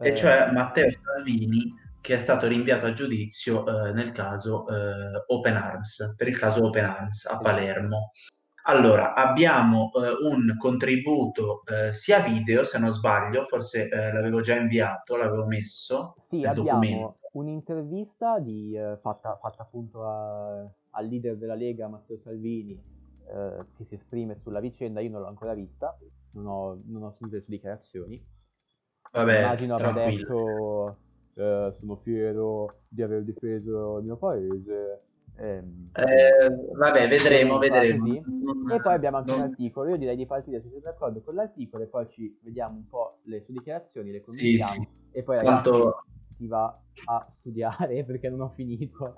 e 0.00 0.08
eh, 0.08 0.16
cioè 0.16 0.50
Matteo 0.50 0.90
Salvini 0.90 1.72
che 2.00 2.16
è 2.16 2.18
stato 2.18 2.46
rinviato 2.46 2.84
a 2.84 2.92
giudizio 2.92 3.64
eh, 3.66 3.92
nel 3.92 4.12
caso 4.12 4.66
eh, 4.68 5.24
Open 5.28 5.56
Arms, 5.56 6.14
per 6.16 6.28
il 6.28 6.38
caso 6.38 6.64
Open 6.66 6.84
Arms 6.84 7.24
a. 7.24 7.38
Palermo. 7.38 8.10
Allora, 8.66 9.14
abbiamo 9.14 9.90
eh, 9.94 10.10
un 10.28 10.54
contributo 10.58 11.62
eh, 11.66 11.92
sia 11.92 12.20
video, 12.20 12.64
se 12.64 12.78
non 12.78 12.90
sbaglio, 12.90 13.44
forse 13.46 13.88
eh, 13.88 14.12
l'avevo 14.12 14.40
già 14.40 14.56
inviato, 14.56 15.16
l'avevo 15.16 15.46
messo 15.46 16.16
Sì, 16.16 16.44
nel 16.44 16.52
abbiamo 16.52 17.18
documento. 17.32 17.32
un'intervista 17.32 18.38
di, 18.40 18.74
eh, 18.76 18.96
fatta, 19.00 19.36
fatta 19.36 19.62
appunto 19.62 20.04
a- 20.06 20.60
al 20.90 21.06
leader 21.06 21.36
della 21.36 21.54
Lega, 21.54 21.88
Matteo 21.88 22.18
Salvini, 22.18 22.72
eh, 23.26 23.66
che 23.74 23.84
si 23.84 23.94
esprime 23.94 24.34
sulla 24.36 24.60
vicenda. 24.60 25.00
Io 25.00 25.10
non 25.10 25.20
l'ho 25.22 25.28
ancora 25.28 25.54
vista, 25.54 25.96
non 26.30 26.46
ho, 26.46 26.80
non 26.86 27.02
ho 27.04 27.10
sentito 27.10 27.36
le 27.36 27.42
sue 27.42 27.52
dichiarazioni. 27.54 28.24
Vabbè, 29.14 29.72
Immagino 29.74 29.74
tranquillo. 29.74 30.28
detto 30.28 31.00
eh, 31.34 31.72
sono 31.78 31.96
fiero 31.96 32.82
di 32.88 33.02
aver 33.02 33.24
difeso 33.24 33.98
il 33.98 34.04
mio 34.04 34.16
paese. 34.16 35.02
Ehm, 35.36 35.90
Eh, 35.94 36.50
vabbè, 36.76 37.08
vedremo, 37.08 37.58
vedremo. 37.58 38.06
E 38.12 38.80
poi 38.80 38.94
abbiamo 38.94 39.18
anche 39.18 39.32
un 39.32 39.40
articolo. 39.40 39.90
Io 39.90 39.96
direi 39.96 40.16
di 40.16 40.26
partire 40.26 40.60
se 40.60 40.68
siete 40.68 40.84
d'accordo 40.84 41.20
con 41.22 41.34
l'articolo 41.34 41.84
e 41.84 41.86
poi 41.86 42.08
ci 42.10 42.36
vediamo 42.42 42.76
un 42.76 42.88
po' 42.88 43.18
le 43.24 43.40
sue 43.42 43.54
dichiarazioni, 43.54 44.10
le 44.10 44.18
Sì, 44.18 44.24
commentiamo 44.24 44.72
sì. 44.72 44.88
e 45.12 45.22
poi 45.22 45.36
ragazzi 45.36 45.70
Tanto- 45.70 46.04
si 46.36 46.46
va 46.46 46.78
a 47.06 47.26
studiare 47.30 48.02
perché 48.04 48.28
non 48.28 48.40
ho 48.40 48.48
finito. 48.50 49.14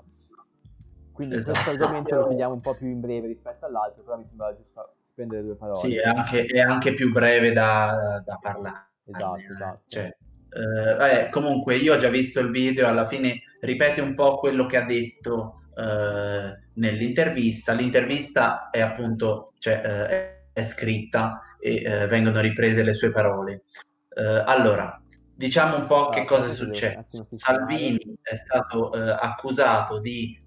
Quindi 1.13 1.37
Esatto. 1.37 1.53
questo 1.53 1.71
argomento 1.71 2.15
lo 2.15 2.27
chiediamo 2.27 2.55
un 2.55 2.61
po' 2.61 2.75
più 2.75 2.89
in 2.89 3.01
breve 3.01 3.29
rispetto 3.29 3.65
all'altro, 3.65 4.03
però 4.03 4.19
mi 4.19 4.27
sembra 4.27 4.55
giusto 4.55 4.97
spendere 5.13 5.43
due 5.43 5.55
parole. 5.55 5.79
Sì, 5.89 5.97
è 5.97 6.05
anche, 6.05 6.45
è 6.45 6.61
anche 6.61 6.93
più 6.93 7.11
breve 7.11 7.53
da, 7.53 8.23
da 8.25 8.39
parlare. 8.41 8.89
Esatto, 9.07 9.53
esatto. 9.53 9.83
Cioè, 9.87 10.05
eh, 10.51 10.95
vabbè, 10.95 11.31
comunque 11.31 11.77
io 11.77 11.95
ho 11.95 11.99
già 11.99 12.11
visto 12.11 12.41
il 12.41 12.51
video, 12.51 12.87
alla 12.87 13.07
fine 13.07 13.41
ripete 13.61 14.03
un 14.03 14.15
po' 14.15 14.37
quello 14.37 14.67
che 14.67 14.77
ha 14.77 14.85
detto 14.85 15.63
eh, 15.77 16.59
nell'intervista. 16.75 17.73
L'intervista 17.75 18.71
è 18.71 18.81
appunto 18.81 19.53
cioè, 19.59 19.83
eh, 19.85 20.51
è, 20.53 20.65
scritta 20.65 21.41
e 21.61 21.83
eh, 21.83 22.07
vengono 22.07 22.41
riprese 22.41 22.83
le 22.83 22.95
sue 22.95 23.11
parole. 23.11 23.65
Eh, 24.09 24.43
allora, 24.47 24.99
diciamo 25.35 25.77
un 25.77 25.87
po' 25.87 26.09
che 26.09 26.25
cosa 26.25 26.49
è 26.49 26.53
successo. 26.53 27.29
Salvini 27.31 28.17
è 28.23 28.37
stato 28.37 28.93
eh, 28.93 29.17
accusato 29.21 30.01
di 30.01 30.45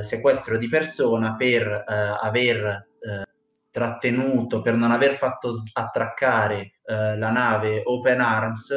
sequestro 0.00 0.56
di 0.56 0.68
persona 0.70 1.36
per 1.36 1.84
aver 1.86 2.88
trattenuto, 3.70 4.62
per 4.62 4.74
non 4.74 4.90
aver 4.90 5.16
fatto 5.16 5.62
attraccare 5.74 6.80
la 6.86 7.30
nave 7.30 7.82
Open 7.84 8.20
Arms 8.20 8.74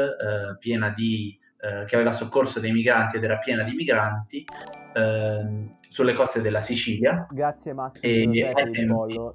piena 0.60 0.90
di 0.90 1.40
eh, 1.60 1.86
che 1.86 1.96
aveva 1.96 2.14
soccorso 2.14 2.60
dei 2.60 2.72
migranti 2.72 3.18
ed 3.18 3.24
era 3.24 3.40
piena 3.40 3.64
di 3.64 3.74
migranti 3.74 4.46
eh, 4.94 5.76
sulle 5.90 6.14
coste 6.14 6.42
della 6.42 6.62
Sicilia. 6.62 7.28
Grazie 7.32 7.74
Massimo 7.74 9.08
e. 9.08 9.34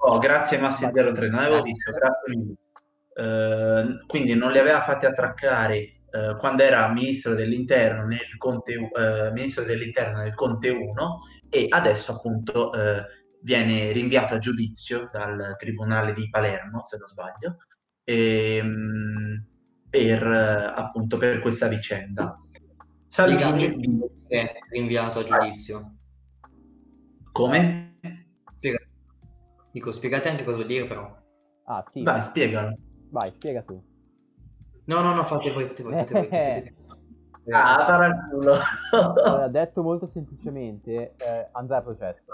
Oh, 0.00 0.18
grazie 0.18 0.58
Massimo 0.58 0.92
03, 0.92 1.28
non 1.28 1.40
avevo 1.40 1.62
visto, 1.62 1.90
grazie. 1.90 2.54
eh, 3.14 4.04
quindi 4.06 4.34
non 4.34 4.52
li 4.52 4.58
aveva 4.58 4.82
fatti 4.82 5.06
attraccare 5.06 5.76
eh, 5.76 6.36
quando 6.38 6.62
era 6.62 6.88
ministro 6.92 7.34
dell'interno 7.34 8.06
nel 8.06 8.36
Conte, 8.38 8.74
eh, 8.74 9.32
ministro 9.32 9.64
dell'interno 9.64 10.18
nel 10.18 10.34
Conte 10.34 10.70
1 10.70 11.18
e 11.50 11.66
adesso 11.68 12.12
appunto 12.12 12.70
viene 13.40 13.92
rinviato 13.92 14.34
a 14.34 14.38
giudizio 14.38 15.08
dal 15.12 15.56
Tribunale 15.58 16.12
di 16.12 16.28
Palermo, 16.28 16.84
se 16.84 16.98
non 16.98 17.06
sbaglio, 17.06 17.56
e, 18.04 18.56
ehm, 18.56 19.46
per, 19.88 20.22
appunto, 20.22 21.16
per 21.16 21.40
questa 21.40 21.68
vicenda. 21.68 22.40
Salvini 23.06 24.00
è 24.26 24.54
rinviato 24.70 25.20
a 25.20 25.24
giudizio. 25.24 25.94
Come? 27.32 27.98
Spiega. 28.56 28.78
Dico, 29.70 29.92
spiegate 29.92 30.28
anche 30.28 30.44
cosa 30.44 30.56
vuol 30.56 30.68
dire 30.68 30.86
però. 30.86 31.16
Ah, 31.64 31.84
sì. 31.88 32.02
Vai, 32.02 32.20
spiegalo. 32.20 32.76
Vai, 33.10 33.32
spiega 33.32 33.62
tu. 33.62 33.82
No, 34.84 35.00
no, 35.00 35.14
no, 35.14 35.24
fate 35.24 35.52
voi, 35.52 35.66
fate 35.66 35.82
voi, 35.82 35.92
fate 35.92 36.12
voi. 36.12 36.28
Siete... 36.42 36.76
Ah, 37.50 37.82
paraculo. 37.86 38.58
allora, 38.92 39.48
detto 39.48 39.82
molto 39.82 40.06
semplicemente, 40.06 41.14
eh, 41.16 41.48
andrà 41.52 41.78
a 41.78 41.80
processo. 41.80 42.30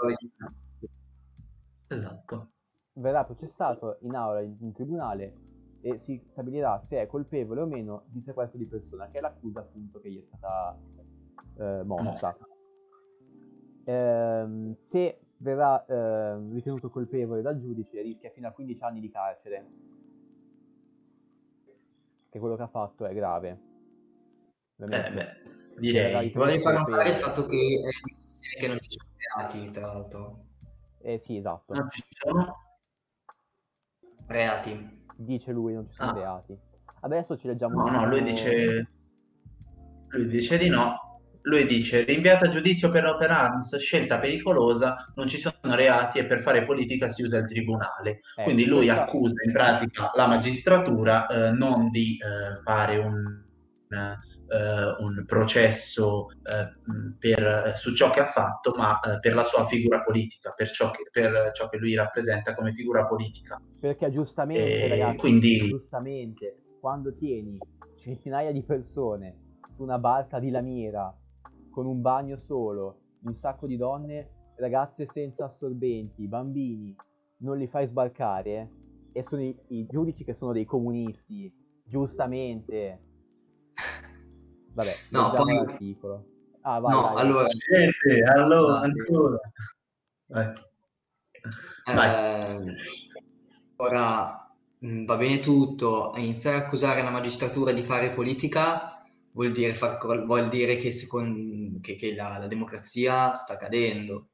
Esatto. 1.87 2.49
Verrà 2.91 3.23
processato 3.23 3.97
in 4.01 4.13
aula 4.13 4.41
in, 4.41 4.57
in 4.59 4.73
tribunale 4.73 5.44
e 5.85 5.99
si 5.99 6.19
stabilirà 6.31 6.81
se 6.83 6.99
è 6.99 7.05
colpevole 7.05 7.61
o 7.61 7.67
meno 7.67 8.05
di 8.07 8.19
sequestro 8.19 8.57
di 8.57 8.65
persona, 8.65 9.07
che 9.07 9.19
è 9.19 9.21
l'accusa 9.21 9.59
appunto 9.59 9.99
che 9.99 10.09
gli 10.09 10.19
è 10.19 10.23
stata 10.25 10.75
eh, 11.59 11.83
mossa. 11.83 12.35
Eh, 13.83 14.75
se 14.89 15.19
verrà 15.37 15.85
eh, 15.85 16.37
ritenuto 16.49 16.89
colpevole 16.89 17.43
dal 17.43 17.59
giudice 17.59 18.01
rischia 18.01 18.31
fino 18.31 18.47
a 18.47 18.51
15 18.51 18.81
anni 18.81 18.99
di 18.99 19.11
carcere, 19.11 19.65
che 22.31 22.39
quello 22.39 22.55
che 22.55 22.63
ha 22.63 22.67
fatto 22.67 23.05
è 23.05 23.13
grave. 23.13 23.59
Eh, 24.77 24.85
beh, 24.87 25.27
direi. 25.77 26.31
Vorrei 26.31 26.59
far 26.61 26.79
notare 26.79 27.09
il 27.09 27.17
fatto 27.17 27.45
che, 27.45 27.81
che 28.57 28.67
non 28.67 28.79
ci 28.79 28.89
sono 28.89 29.09
reati, 29.17 29.69
tra 29.69 29.85
l'altro. 29.85 30.45
Eh 30.97 31.19
sì, 31.19 31.37
esatto. 31.37 31.75
Non 31.75 31.89
ci 31.91 32.01
sono 32.09 32.55
reati 34.25 34.94
dice 35.15 35.51
lui, 35.51 35.73
non 35.73 35.87
ci 35.87 35.95
sono 35.95 36.11
ah. 36.11 36.13
reati. 36.13 36.57
Adesso 37.01 37.37
ci 37.37 37.47
leggiamo. 37.47 37.83
No, 37.83 37.89
no, 37.89 38.07
lui 38.07 38.23
dice... 38.23 38.89
Lui 40.09 40.27
dice 40.27 40.57
di 40.57 40.69
no. 40.69 41.19
Lui 41.41 41.67
dice 41.67 42.03
rinviata 42.03 42.45
a 42.45 42.49
giudizio 42.49 42.89
per 42.89 43.05
Open 43.05 43.29
Arms, 43.29 43.77
scelta 43.77 44.17
pericolosa, 44.17 45.11
non 45.15 45.27
ci 45.27 45.37
sono 45.37 45.75
reati 45.75 46.17
e 46.17 46.25
per 46.25 46.39
fare 46.39 46.65
politica 46.65 47.07
si 47.09 47.21
usa 47.21 47.37
il 47.37 47.45
tribunale. 47.45 48.21
Eh, 48.35 48.43
Quindi 48.43 48.65
lui 48.65 48.85
questa... 48.85 49.03
accusa 49.03 49.35
in 49.45 49.51
pratica 49.51 50.09
la 50.15 50.27
magistratura 50.27 51.27
eh, 51.27 51.51
non 51.51 51.89
di 51.91 52.17
eh, 52.17 52.61
fare 52.63 52.97
un... 52.97 53.43
Eh, 54.47 55.03
un 55.03 55.23
processo 55.25 56.27
uh, 56.27 57.17
per, 57.17 57.73
uh, 57.73 57.75
su 57.75 57.95
ciò 57.95 58.11
che 58.11 58.19
ha 58.19 58.25
fatto, 58.25 58.73
ma 58.77 58.99
per 59.19 59.33
la 59.33 59.43
sua 59.43 59.65
figura 59.65 60.03
politica, 60.03 60.51
per 60.51 60.69
ciò, 60.69 60.91
che, 60.91 61.07
per 61.11 61.49
ciò, 61.51 61.67
che, 61.67 61.77
lui 61.77 61.95
rappresenta 61.95 62.53
come 62.53 62.71
figura 62.71 63.07
politica. 63.07 63.59
Perché 63.79 64.11
giustamente, 64.11 64.83
e 64.83 64.87
ragazzi, 64.87 65.17
quindi... 65.17 65.57
giustamente, 65.57 66.57
quando 66.79 67.15
tieni 67.15 67.57
centinaia 67.97 68.51
di 68.51 68.63
persone 68.63 69.57
su 69.75 69.81
una 69.81 69.97
barca 69.97 70.37
di 70.37 70.51
lamiera, 70.51 71.11
con 71.71 71.87
un 71.87 72.01
bagno 72.01 72.37
solo, 72.37 72.99
un 73.23 73.35
sacco 73.37 73.65
di 73.65 73.77
donne, 73.77 74.29
ragazze 74.57 75.07
senza 75.11 75.45
assorbenti, 75.45 76.27
bambini, 76.27 76.95
non 77.37 77.57
li 77.57 77.67
fai 77.67 77.87
sbarcare, 77.87 78.69
e 79.11 79.23
sono 79.23 79.41
i, 79.41 79.57
i 79.69 79.87
giudici 79.87 80.23
che 80.23 80.35
sono 80.35 80.51
dei 80.51 80.65
comunisti, 80.65 81.51
giustamente 81.83 83.04
Vabbè, 84.75 84.91
no, 85.11 85.31
poi... 85.31 85.53
l'articolo. 85.53 86.25
Ah, 86.61 86.79
vai, 86.79 86.93
no, 86.93 87.01
vai, 87.01 87.21
allora... 87.23 87.47
Siete, 87.49 88.23
allora, 88.23 88.81
ancora. 88.81 89.39
Vai. 90.25 90.53
Eh, 91.87 92.75
ora 93.77 94.55
mm, 94.85 95.05
va 95.05 95.17
bene 95.17 95.39
tutto, 95.39 96.13
iniziare 96.17 96.57
a 96.57 96.59
accusare 96.61 97.03
la 97.03 97.11
magistratura 97.11 97.71
di 97.71 97.83
fare 97.83 98.11
politica 98.11 99.01
vuol 99.31 99.51
dire, 99.51 99.73
far, 99.73 99.99
vuol 100.25 100.49
dire 100.49 100.75
che, 100.77 100.91
secondo, 100.91 101.79
che, 101.79 101.95
che 101.95 102.13
la, 102.13 102.37
la, 102.37 102.47
democrazia 102.47 103.33
sta 103.33 103.55
cadendo. 103.57 104.29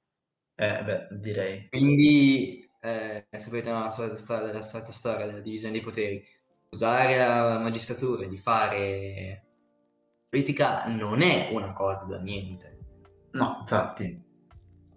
Eh, 0.56 0.84
beh, 0.84 1.08
direi. 1.20 1.68
Quindi, 1.70 2.68
eh, 2.80 3.28
sapete 3.38 3.72
no, 3.72 3.84
la, 3.84 3.92
solita 3.92 4.16
storia, 4.16 4.54
la 4.54 4.62
solita 4.64 4.92
storia 4.92 5.26
della 5.28 5.40
divisione 5.40 5.74
dei 5.74 5.82
poteri, 5.82 6.24
usare 6.70 7.18
la 7.18 7.60
magistratura 7.60 8.26
di 8.26 8.38
fare 8.38 9.51
politica 10.32 10.88
non 10.88 11.22
è 11.22 11.50
una 11.52 11.74
cosa 11.74 12.06
da 12.06 12.18
niente. 12.18 12.78
No, 13.32 13.58
infatti. 13.60 14.30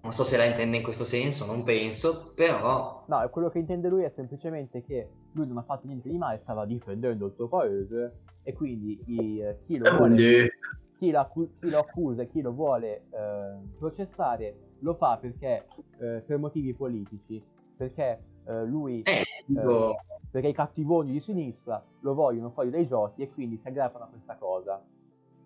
Non 0.03 0.12
so 0.12 0.22
se 0.22 0.37
la 0.37 0.45
intende 0.45 0.76
in 0.76 0.82
questo 0.85 1.03
senso, 1.03 1.45
non 1.45 1.64
penso, 1.64 2.32
però... 2.35 3.05
No, 3.09 3.28
quello 3.30 3.49
che 3.49 3.59
intende 3.59 3.89
lui 3.89 4.05
è 4.05 4.12
semplicemente 4.14 4.85
che 4.85 5.09
lui 5.32 5.49
non 5.49 5.59
ha 5.59 5.62
fatto 5.62 5.89
niente 5.89 6.09
di 6.09 6.18
male, 6.18 6.39
stava 6.43 6.64
difendendo 6.66 7.26
il 7.26 7.32
suo 7.35 7.49
paese 7.49 8.20
e 8.45 8.53
quindi 8.53 9.03
i, 9.07 9.41
eh, 9.41 9.59
chi, 9.66 9.78
lo 9.78 9.97
vuole, 9.97 10.51
chi, 10.99 11.11
lo 11.11 11.18
accu- 11.18 11.59
chi, 11.59 11.70
lo 11.70 11.78
accusa 11.80 12.22
e 12.22 12.28
chi 12.28 12.41
lo 12.41 12.53
vuole 12.53 13.07
eh, 13.11 13.57
processare 13.78 14.57
lo 14.80 14.95
fa 14.95 15.16
perché 15.16 15.66
eh, 15.99 16.22
per 16.24 16.39
motivi 16.39 16.74
politici, 16.74 17.43
perché 17.76 18.22
eh, 18.45 18.64
lui... 18.66 19.03
Eh, 19.03 19.24
dico... 19.47 19.97
perché 20.30 20.49
i 20.49 20.55
cattivoni 20.55 21.11
di 21.11 21.20
sinistra 21.20 21.82
lo 22.01 22.14
vogliono 22.14 22.51
fuori 22.51 22.70
dai 22.70 22.87
giochi 22.87 23.22
e 23.22 23.32
quindi 23.32 23.59
si 23.61 23.66
aggrappano 23.66 24.05
a 24.05 24.09
questa 24.09 24.37
cosa. 24.37 24.80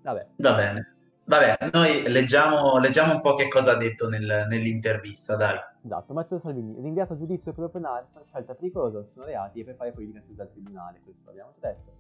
Vabbè. 0.03 0.27
Va 0.37 0.55
bene. 0.55 0.93
Vabbè, 1.29 1.71
noi 1.73 2.09
leggiamo, 2.09 2.79
leggiamo, 2.79 3.13
un 3.13 3.21
po' 3.21 3.35
che 3.35 3.49
cosa 3.49 3.73
ha 3.73 3.77
detto 3.77 4.09
nel, 4.09 4.47
nell'intervista, 4.49 5.37
dai. 5.37 5.59
Esatto, 5.85 6.15
Matteo 6.15 6.39
Salvini, 6.39 6.81
rinviato 6.81 7.13
a 7.13 7.19
giudizio 7.19 7.53
per 7.53 7.65
open 7.65 7.85
arms, 7.85 8.19
scelta 8.25 8.55
pericolosa, 8.55 9.05
sono 9.13 9.27
reati 9.27 9.61
e 9.61 9.65
per 9.65 9.75
fare 9.75 9.93
politica 9.93 10.23
chiusa 10.25 10.45
al 10.45 10.51
tribunale, 10.51 11.01
questo 11.05 11.29
abbiamo 11.29 11.53
detto. 11.61 11.93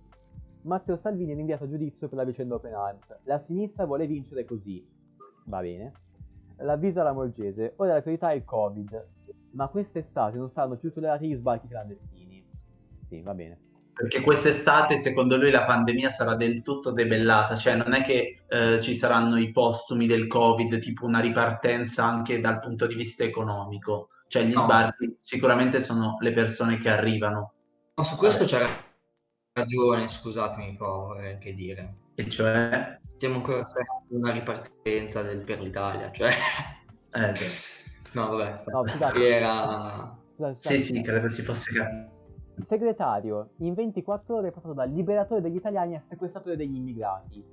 Matteo 0.63 0.97
Salvini 0.97 1.35
rinviato 1.35 1.65
a 1.65 1.69
giudizio 1.69 2.09
per 2.09 2.17
la 2.17 2.25
vicenda 2.25 2.55
open 2.55 2.73
arms. 2.73 3.19
La 3.25 3.39
sinistra 3.45 3.85
vuole 3.85 4.07
vincere 4.07 4.47
così. 4.47 4.83
Va 5.45 5.61
bene. 5.61 5.93
L'avviso 6.61 7.01
alla 7.01 7.13
Morgese, 7.13 7.75
ora 7.77 7.93
la 7.93 8.01
priorità 8.01 8.31
è 8.31 8.35
il 8.35 8.45
Covid, 8.47 9.07
ma 9.51 9.69
quest'estate 9.69 10.39
non 10.39 10.51
saranno 10.51 10.77
più 10.77 10.91
tollerati 10.91 11.29
gli 11.29 11.37
sbarchi 11.37 11.69
clandestini. 11.69 12.43
Sì, 13.09 13.21
va 13.21 13.35
bene 13.35 13.67
perché 13.99 14.21
quest'estate 14.21 14.97
secondo 14.97 15.37
lui 15.37 15.51
la 15.51 15.65
pandemia 15.65 16.09
sarà 16.09 16.37
del 16.37 16.63
tutto 16.63 16.93
debellata, 16.93 17.57
cioè 17.57 17.75
non 17.75 17.95
è 17.95 18.05
che 18.05 18.45
eh, 18.47 18.81
ci 18.81 18.95
saranno 18.95 19.39
i 19.39 19.51
postumi 19.51 20.07
del 20.07 20.29
Covid, 20.29 20.79
tipo 20.79 21.05
una 21.05 21.19
ripartenza 21.19 22.05
anche 22.05 22.39
dal 22.39 22.61
punto 22.61 22.87
di 22.87 22.95
vista 22.95 23.25
economico, 23.25 24.11
cioè 24.29 24.45
gli 24.45 24.53
no. 24.53 24.61
sbarchi 24.61 25.17
sicuramente 25.19 25.81
sono 25.81 26.17
le 26.21 26.33
persone 26.33 26.79
che 26.79 26.91
arrivano. 26.91 27.55
No, 27.97 28.05
su 28.05 28.17
questo 28.17 28.45
c'è 28.45 28.65
ragione, 29.53 30.07
scusatemi, 30.07 30.77
vorrei 30.77 31.33
anche 31.33 31.53
dire. 31.53 31.97
E 32.15 32.31
cioè? 32.31 33.01
Stiamo 33.17 33.35
ancora 33.37 33.59
aspettando 33.59 34.15
una 34.17 34.31
ripartenza 34.31 35.23
del, 35.23 35.41
per 35.41 35.61
l'Italia, 35.61 36.13
cioè... 36.13 36.31
Eh, 37.11 37.35
sì. 37.35 37.91
No, 38.13 38.37
vabbè, 38.37 38.53
no, 38.67 38.87
scusate. 38.87 39.29
era... 39.29 40.17
Scusate, 40.37 40.55
scusate. 40.55 40.79
Sì, 40.79 40.79
sì, 40.85 41.03
credo 41.03 41.29
si 41.29 41.43
fosse 41.43 41.73
capire 41.73 42.17
segretario 42.67 43.51
in 43.59 43.75
24 43.75 44.37
ore 44.37 44.49
è 44.49 44.51
passato 44.51 44.75
da 44.75 44.85
liberatore 44.85 45.41
degli 45.41 45.57
italiani 45.57 45.95
a 45.95 46.03
sequestratore 46.09 46.57
degli 46.57 46.77
immigrati. 46.77 47.45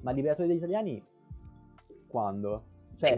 Ma 0.00 0.10
liberatore 0.10 0.48
degli 0.48 0.56
italiani 0.56 1.04
quando? 2.08 2.64
Cioè, 3.02 3.16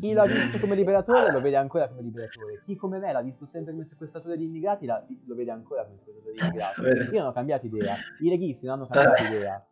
chi 0.00 0.12
l'ha 0.12 0.24
visto 0.24 0.58
come 0.58 0.74
liberatore 0.74 1.32
lo 1.32 1.40
vede 1.40 1.56
ancora 1.56 1.88
come 1.88 2.02
liberatore. 2.02 2.62
Chi 2.64 2.76
come 2.76 2.98
me 2.98 3.10
l'ha 3.10 3.22
visto 3.22 3.46
sempre 3.46 3.72
come 3.72 3.86
sequestratore 3.86 4.36
di 4.36 4.44
immigrati 4.44 4.84
la, 4.84 5.02
lo 5.24 5.34
vede 5.34 5.50
ancora 5.50 5.84
come 5.84 5.96
sequestratore 5.98 6.34
di 6.34 6.40
immigrati. 6.42 6.80
Io 7.14 7.20
non 7.20 7.28
ho 7.28 7.32
cambiato 7.32 7.66
idea. 7.66 7.94
I 8.20 8.28
leghisti 8.28 8.66
non 8.66 8.74
hanno 8.74 8.86
cambiato 8.86 9.22
idea. 9.22 9.66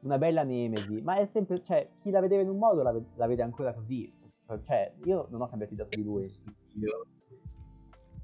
Una 0.00 0.18
bella 0.18 0.42
nemesi. 0.42 1.00
Ma 1.00 1.16
è 1.16 1.28
sempre... 1.32 1.62
Cioè, 1.62 1.88
chi 2.00 2.10
la 2.10 2.20
vedeva 2.20 2.42
in 2.42 2.50
un 2.50 2.58
modo 2.58 2.82
la, 2.82 2.94
la 3.14 3.26
vede 3.26 3.42
ancora 3.42 3.72
così. 3.72 4.12
Cioè, 4.46 4.92
io 5.04 5.26
non 5.30 5.40
ho 5.40 5.48
cambiato 5.48 5.72
idea 5.72 5.86
su 5.88 5.96
di 5.96 6.04
lui. 6.04 6.30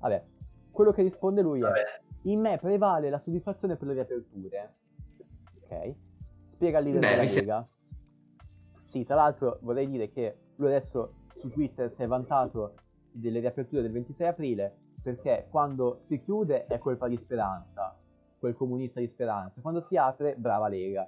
Vabbè, 0.00 0.24
quello 0.74 0.92
che 0.92 1.02
risponde 1.02 1.40
lui 1.40 1.62
è 1.62 1.70
in 2.22 2.40
me 2.40 2.58
prevale 2.58 3.08
la 3.08 3.18
soddisfazione 3.18 3.76
per 3.76 3.86
le 3.88 3.94
riaperture. 3.94 4.74
Ok? 5.62 5.94
Spiega 6.52 6.78
il 6.78 6.84
leader 6.84 7.00
Beh, 7.00 7.08
della 7.08 7.22
Lega. 7.22 7.68
Sì, 8.82 9.04
tra 9.04 9.14
l'altro 9.14 9.58
vorrei 9.62 9.88
dire 9.88 10.10
che 10.10 10.36
lui 10.56 10.68
adesso 10.68 11.14
su 11.38 11.48
Twitter 11.50 11.92
si 11.92 12.02
è 12.02 12.06
vantato 12.06 12.74
delle 13.10 13.40
riaperture 13.40 13.82
del 13.82 13.92
26 13.92 14.26
aprile 14.26 14.76
perché 15.02 15.46
quando 15.50 16.00
si 16.06 16.20
chiude 16.22 16.66
è 16.66 16.78
colpa 16.78 17.08
di 17.08 17.16
Speranza, 17.18 17.96
quel 18.38 18.54
comunista 18.54 19.00
di 19.00 19.06
Speranza, 19.06 19.60
quando 19.60 19.82
si 19.82 19.96
apre 19.96 20.34
brava 20.36 20.68
Lega. 20.68 21.06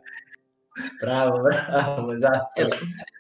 Bravo, 1.01 1.41
bravo, 1.41 2.13
esatto. 2.13 2.61
Eh, 2.61 2.69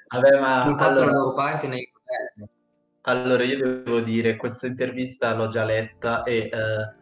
Vabbè, 0.08 0.38
ma 0.38 0.62
allora, 0.62 1.10
loro 1.10 1.32
parte 1.32 1.66
nei 1.66 1.90
governi. 1.90 2.54
Allora, 3.08 3.44
io 3.44 3.82
devo 3.82 4.00
dire, 4.00 4.36
questa 4.36 4.66
intervista 4.66 5.32
l'ho 5.34 5.46
già 5.48 5.64
letta 5.64 6.24
e 6.24 6.50
eh, 6.52 6.94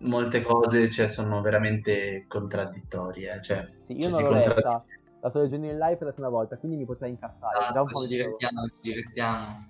molte 0.00 0.40
cose 0.40 0.88
cioè, 0.88 1.06
sono 1.06 1.42
veramente 1.42 2.24
contraddittorie. 2.26 3.40
Cioè, 3.42 3.70
sì, 3.86 3.98
io 3.98 4.08
non 4.08 4.22
l'ho 4.22 4.28
contra... 4.28 4.54
letta, 4.54 4.84
la 5.20 5.28
sto 5.28 5.42
leggendo 5.42 5.66
in 5.66 5.78
live 5.78 5.96
per 5.96 6.06
la 6.06 6.12
prima 6.14 6.28
volta, 6.30 6.56
quindi 6.56 6.78
mi 6.78 6.86
potrei 6.86 7.10
incazzare. 7.10 7.58
Ah, 7.58 7.84
ci 7.84 8.06
divertiamo, 8.06 8.66
ci 8.68 8.74
divertiamo. 8.80 9.68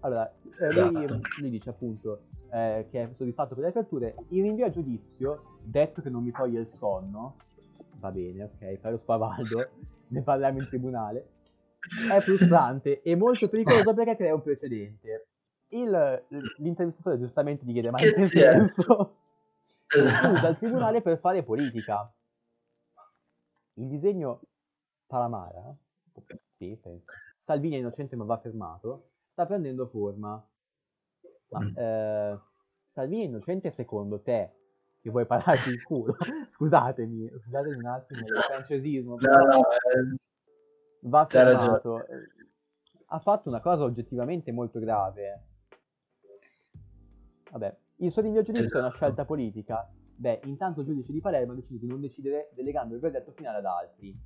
Allora, 0.00 0.30
eh, 0.60 0.66
esatto. 0.66 0.90
lui, 0.90 1.06
lui, 1.38 1.50
dice 1.50 1.70
appunto 1.70 2.20
eh, 2.52 2.86
che 2.90 3.02
è 3.02 3.08
soddisfatto 3.16 3.54
per 3.54 3.64
le 3.64 3.70
aperture. 3.70 4.14
Il 4.28 4.42
rinvio 4.42 4.66
a 4.66 4.70
giudizio, 4.70 5.58
detto 5.62 6.02
che 6.02 6.10
non 6.10 6.22
mi 6.22 6.32
toglie 6.32 6.60
il 6.60 6.68
sonno, 6.68 7.36
va 7.98 8.10
bene, 8.10 8.44
ok, 8.44 8.78
fai 8.78 8.90
lo 8.90 8.98
spavaldo, 8.98 9.68
ne 10.08 10.20
parliamo 10.20 10.58
in 10.58 10.68
tribunale, 10.68 11.28
è 12.10 12.20
frustrante 12.20 13.02
e 13.02 13.16
molto 13.16 13.48
pericoloso 13.48 13.92
perché 13.94 14.16
crea 14.16 14.34
un 14.34 14.42
precedente. 14.42 15.26
Il, 15.68 16.24
l'intervistatore 16.58 17.18
giustamente 17.18 17.64
gli 17.64 17.72
chiede 17.72 17.90
ma 17.90 18.00
in 18.00 18.12
che 18.12 18.26
senso? 18.26 19.16
Esatto. 19.88 20.30
Usa 20.30 20.48
il 20.48 20.56
tribunale 20.56 21.02
per 21.02 21.18
fare 21.18 21.42
politica. 21.42 22.12
Il 23.74 23.88
disegno 23.88 24.40
Palamara, 25.06 25.74
sì, 26.56 26.78
penso. 26.80 27.04
Salvini 27.44 27.76
è 27.76 27.78
innocente 27.78 28.16
ma 28.16 28.24
va 28.24 28.38
fermato, 28.38 29.10
sta 29.32 29.46
prendendo 29.46 29.86
forma. 29.86 30.44
Ma 31.50 31.60
mm. 31.60 31.76
eh, 31.76 32.40
Salvini 32.92 33.22
è 33.22 33.26
innocente 33.26 33.70
secondo 33.70 34.20
te? 34.20 34.50
Che 35.00 35.10
vuoi 35.10 35.26
pararti 35.26 35.68
il 35.68 35.82
culo? 35.82 36.16
scusatemi, 36.54 37.28
scusatemi 37.42 37.76
un 37.76 37.86
attimo 37.86 38.20
del 38.20 38.42
francesismo. 38.42 39.16
No, 39.18 39.44
no, 39.44 39.70
eh, 39.70 40.16
va 41.04 41.26
fermato. 41.26 42.04
Ha 43.06 43.18
fatto 43.18 43.48
una 43.48 43.60
cosa 43.60 43.84
oggettivamente 43.84 44.52
molto 44.52 44.78
grave. 44.78 45.46
Vabbè, 47.50 47.76
il 47.96 48.10
suo 48.10 48.22
rinvio 48.22 48.40
a 48.40 48.44
giudizio 48.44 48.66
esatto. 48.66 48.78
è 48.78 48.80
una 48.80 48.88
esatto. 48.88 49.04
scelta 49.04 49.24
politica. 49.24 49.88
Beh, 50.16 50.40
intanto 50.44 50.80
il 50.80 50.86
giudice 50.86 51.12
di 51.12 51.20
Palermo 51.20 51.52
ha 51.52 51.56
deciso 51.56 51.78
di 51.78 51.86
non 51.86 52.00
decidere 52.00 52.50
delegando 52.54 52.94
il 52.94 53.00
verdetto 53.00 53.32
finale 53.32 53.58
ad 53.58 53.64
altri. 53.64 54.16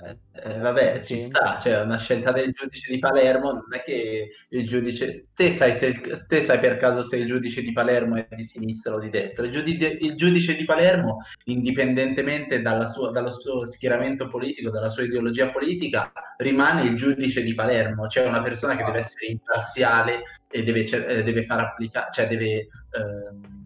Eh, 0.00 0.16
eh, 0.44 0.58
vabbè, 0.58 1.02
ci 1.02 1.18
sta, 1.18 1.58
cioè 1.60 1.80
una 1.80 1.98
scelta 1.98 2.30
del 2.30 2.52
giudice 2.52 2.92
di 2.92 3.00
Palermo, 3.00 3.50
non 3.50 3.66
è 3.72 3.82
che 3.82 4.30
il 4.50 4.68
giudice, 4.68 5.30
te 5.34 5.50
sai, 5.50 5.74
se, 5.74 6.00
te 6.28 6.40
sai 6.40 6.60
per 6.60 6.76
caso 6.76 7.02
se 7.02 7.16
il 7.16 7.26
giudice 7.26 7.62
di 7.62 7.72
Palermo 7.72 8.14
è 8.14 8.28
di 8.30 8.44
sinistra 8.44 8.94
o 8.94 9.00
di 9.00 9.10
destra, 9.10 9.44
il 9.44 9.50
giudice, 9.50 9.88
il 10.00 10.14
giudice 10.14 10.54
di 10.54 10.64
Palermo, 10.64 11.18
indipendentemente 11.44 12.62
sua, 12.92 13.10
dallo 13.10 13.32
suo 13.32 13.64
schieramento 13.64 14.28
politico, 14.28 14.70
dalla 14.70 14.88
sua 14.88 15.02
ideologia 15.02 15.50
politica, 15.50 16.12
rimane 16.36 16.84
il 16.84 16.94
giudice 16.94 17.42
di 17.42 17.54
Palermo, 17.54 18.06
cioè 18.06 18.28
una 18.28 18.42
persona 18.42 18.76
che 18.76 18.84
deve 18.84 19.00
essere 19.00 19.26
imparziale 19.26 20.22
e 20.48 20.62
deve, 20.62 20.84
eh, 20.84 21.24
deve 21.24 21.42
far 21.42 21.60
applicare, 21.60 22.08
cioè 22.12 22.28
deve... 22.28 22.52
Eh, 22.54 23.56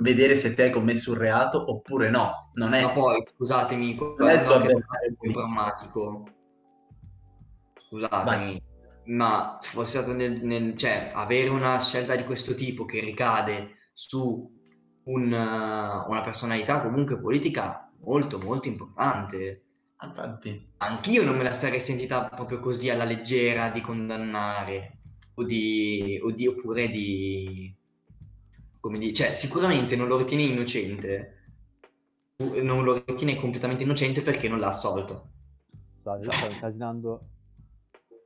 vedere 0.00 0.34
se 0.34 0.54
ti 0.54 0.62
hai 0.62 0.70
commesso 0.70 1.12
un 1.12 1.18
reato 1.18 1.70
oppure 1.70 2.10
no. 2.10 2.36
Non 2.54 2.72
è... 2.74 2.82
Ma 2.82 2.90
poi, 2.90 3.22
scusatemi, 3.22 3.94
guardando 3.94 4.54
anche 4.54 4.72
il 5.20 5.32
pragmatico, 5.32 6.24
scusatemi, 7.76 8.24
Vai. 8.24 8.62
ma 9.04 9.58
fosse 9.62 9.98
stato 9.98 10.12
nel, 10.12 10.42
nel, 10.42 10.76
cioè, 10.76 11.12
avere 11.14 11.48
una 11.48 11.78
scelta 11.80 12.16
di 12.16 12.24
questo 12.24 12.54
tipo 12.54 12.84
che 12.84 13.00
ricade 13.00 13.76
su 13.92 14.58
un, 15.04 15.24
una 15.24 16.20
personalità 16.22 16.80
comunque 16.80 17.18
politica 17.18 17.90
molto 18.02 18.38
molto 18.38 18.68
importante. 18.68 19.64
Infatti. 20.02 20.72
Anch'io 20.78 21.24
non 21.24 21.36
me 21.36 21.42
la 21.42 21.52
sarei 21.52 21.80
sentita 21.80 22.24
proprio 22.24 22.58
così 22.58 22.88
alla 22.88 23.04
leggera 23.04 23.68
di 23.68 23.82
condannare 23.82 24.98
o 25.34 25.44
di, 25.44 26.18
o 26.22 26.30
di 26.30 26.46
oppure 26.46 26.88
di 26.88 27.74
come 28.80 28.98
dire, 28.98 29.12
cioè 29.12 29.34
sicuramente 29.34 29.94
non 29.94 30.08
lo 30.08 30.16
ritiene 30.16 30.42
innocente, 30.42 31.36
non 32.62 32.82
lo 32.82 33.02
ritiene 33.04 33.36
completamente 33.36 33.82
innocente 33.82 34.22
perché 34.22 34.48
non 34.48 34.58
l'ha 34.58 34.68
assolto. 34.68 35.28
Io 36.04 36.32
sto 36.32 36.50
incasinando 36.50 37.28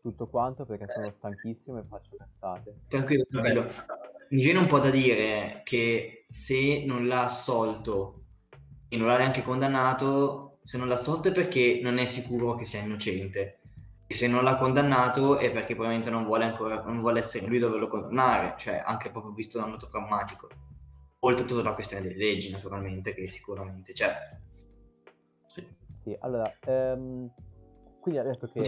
tutto 0.01 0.29
quanto 0.29 0.65
perché 0.65 0.87
sono 0.93 1.11
stanchissimo 1.11 1.79
e 1.79 1.83
faccio 1.89 2.17
cazzate. 2.17 2.75
Tranquillo, 2.89 3.25
tranquillo. 3.25 3.69
Mi 4.31 4.43
viene 4.43 4.61
un 4.61 4.67
po' 4.67 4.79
da 4.79 4.91
dire 4.91 5.63
che 5.65 6.27
se 6.29 6.85
non 6.87 7.07
l'ha 7.07 7.25
assolto 7.25 8.23
e 8.89 8.97
non 8.97 9.09
l'ha 9.09 9.19
neanche 9.19 9.43
condannato, 9.43 10.59
se 10.63 10.79
non 10.79 10.89
l'ha 10.89 10.95
assolto 10.95 11.29
è 11.29 11.33
perché 11.33 11.81
non 11.83 11.99
è 11.99 12.07
sicuro 12.07 12.55
che 12.55 12.65
sia 12.65 12.81
innocente 12.81 13.59
se 14.07 14.29
non 14.29 14.45
l'ha 14.45 14.57
condannato 14.57 15.39
è 15.39 15.51
perché 15.51 15.75
probabilmente 15.75 16.11
non 16.11 16.25
vuole 16.25 16.45
ancora 16.45 16.83
non 16.85 17.01
vuole 17.01 17.21
essere 17.21 17.47
lui 17.47 17.57
a 17.57 17.61
doverlo 17.61 17.89
condannare 17.89 18.55
cioè 18.59 18.83
anche 18.85 19.11
proprio 19.11 19.33
visto 19.33 19.59
da 19.59 19.65
un 19.65 19.73
lato 19.73 19.89
pragmatico 19.91 20.49
oltre 21.21 21.45
a 21.45 21.49
tutta 21.49 21.63
la 21.63 21.73
questione 21.73 22.03
delle 22.03 22.17
leggi 22.17 22.51
naturalmente 22.51 23.15
che 23.15 23.27
sicuramente 23.29 23.93
c'è 23.93 24.13
sì, 25.47 25.67
sì 26.03 26.17
allora 26.21 26.53
ehm, 26.67 27.31
quindi 28.05 28.21
ha 28.21 28.25
detto 28.25 28.47
che 28.49 28.61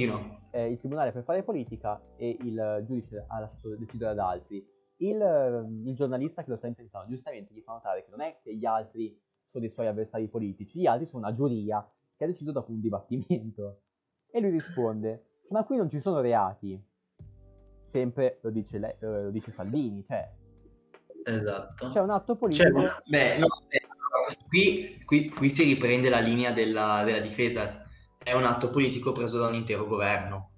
eh, 0.53 0.71
il 0.71 0.79
tribunale 0.79 1.13
per 1.13 1.23
fare 1.23 1.43
politica 1.43 2.01
e 2.17 2.39
il 2.41 2.85
giudice 2.87 3.27
ha 3.29 3.41
lasciato 3.41 3.77
decidere 3.77 4.13
ad 4.13 4.19
altri. 4.19 4.67
Il, 4.99 5.83
il 5.85 5.95
giornalista 5.95 6.43
che 6.43 6.49
lo 6.49 6.57
sta 6.57 6.69
intervistando 6.69 7.11
giustamente 7.11 7.53
gli 7.53 7.61
fa 7.61 7.73
notare 7.73 8.03
che 8.03 8.11
non 8.11 8.23
è 8.23 8.39
che 8.43 8.57
gli 8.57 8.65
altri 8.65 9.15
sono 9.51 9.67
i 9.67 9.71
suoi 9.71 9.89
avversari 9.89 10.27
politici 10.29 10.81
gli 10.81 10.87
altri 10.87 11.07
sono 11.07 11.27
una 11.27 11.35
giuria 11.35 11.87
che 12.17 12.25
ha 12.25 12.27
deciso 12.27 12.51
dopo 12.51 12.73
un 12.73 12.81
dibattimento 12.81 13.83
e 14.37 14.41
lui 14.41 14.51
risponde, 14.51 15.25
ma 15.49 15.65
qui 15.65 15.79
non 15.79 15.89
ci 15.89 15.99
sono 15.99 16.21
reati. 16.21 16.79
Sempre 17.91 18.39
lo 18.43 18.51
dice, 18.51 18.79
lei, 18.79 18.95
eh, 19.01 19.23
lo 19.23 19.31
dice 19.31 19.51
Salvini, 19.51 20.05
cioè... 20.07 20.31
Esatto. 21.25 21.89
C'è 21.89 22.01
un 22.01 22.11
atto 22.11 22.37
politico... 22.37 22.79
Cioè, 22.79 23.03
beh, 23.07 23.39
no, 23.39 23.47
eh, 23.69 23.81
qui, 24.47 25.03
qui, 25.07 25.31
qui, 25.31 25.49
si 25.49 25.65
riprende 25.65 26.11
la 26.11 26.19
linea 26.19 26.53
della, 26.53 27.03
della 27.03 27.21
difesa. 27.21 27.83
È 28.23 28.35
un 28.35 28.45
atto 28.45 28.69
politico 28.69 29.13
preso 29.13 29.39
da 29.39 29.47
un 29.47 29.55
intero 29.55 29.87
governo. 29.87 30.51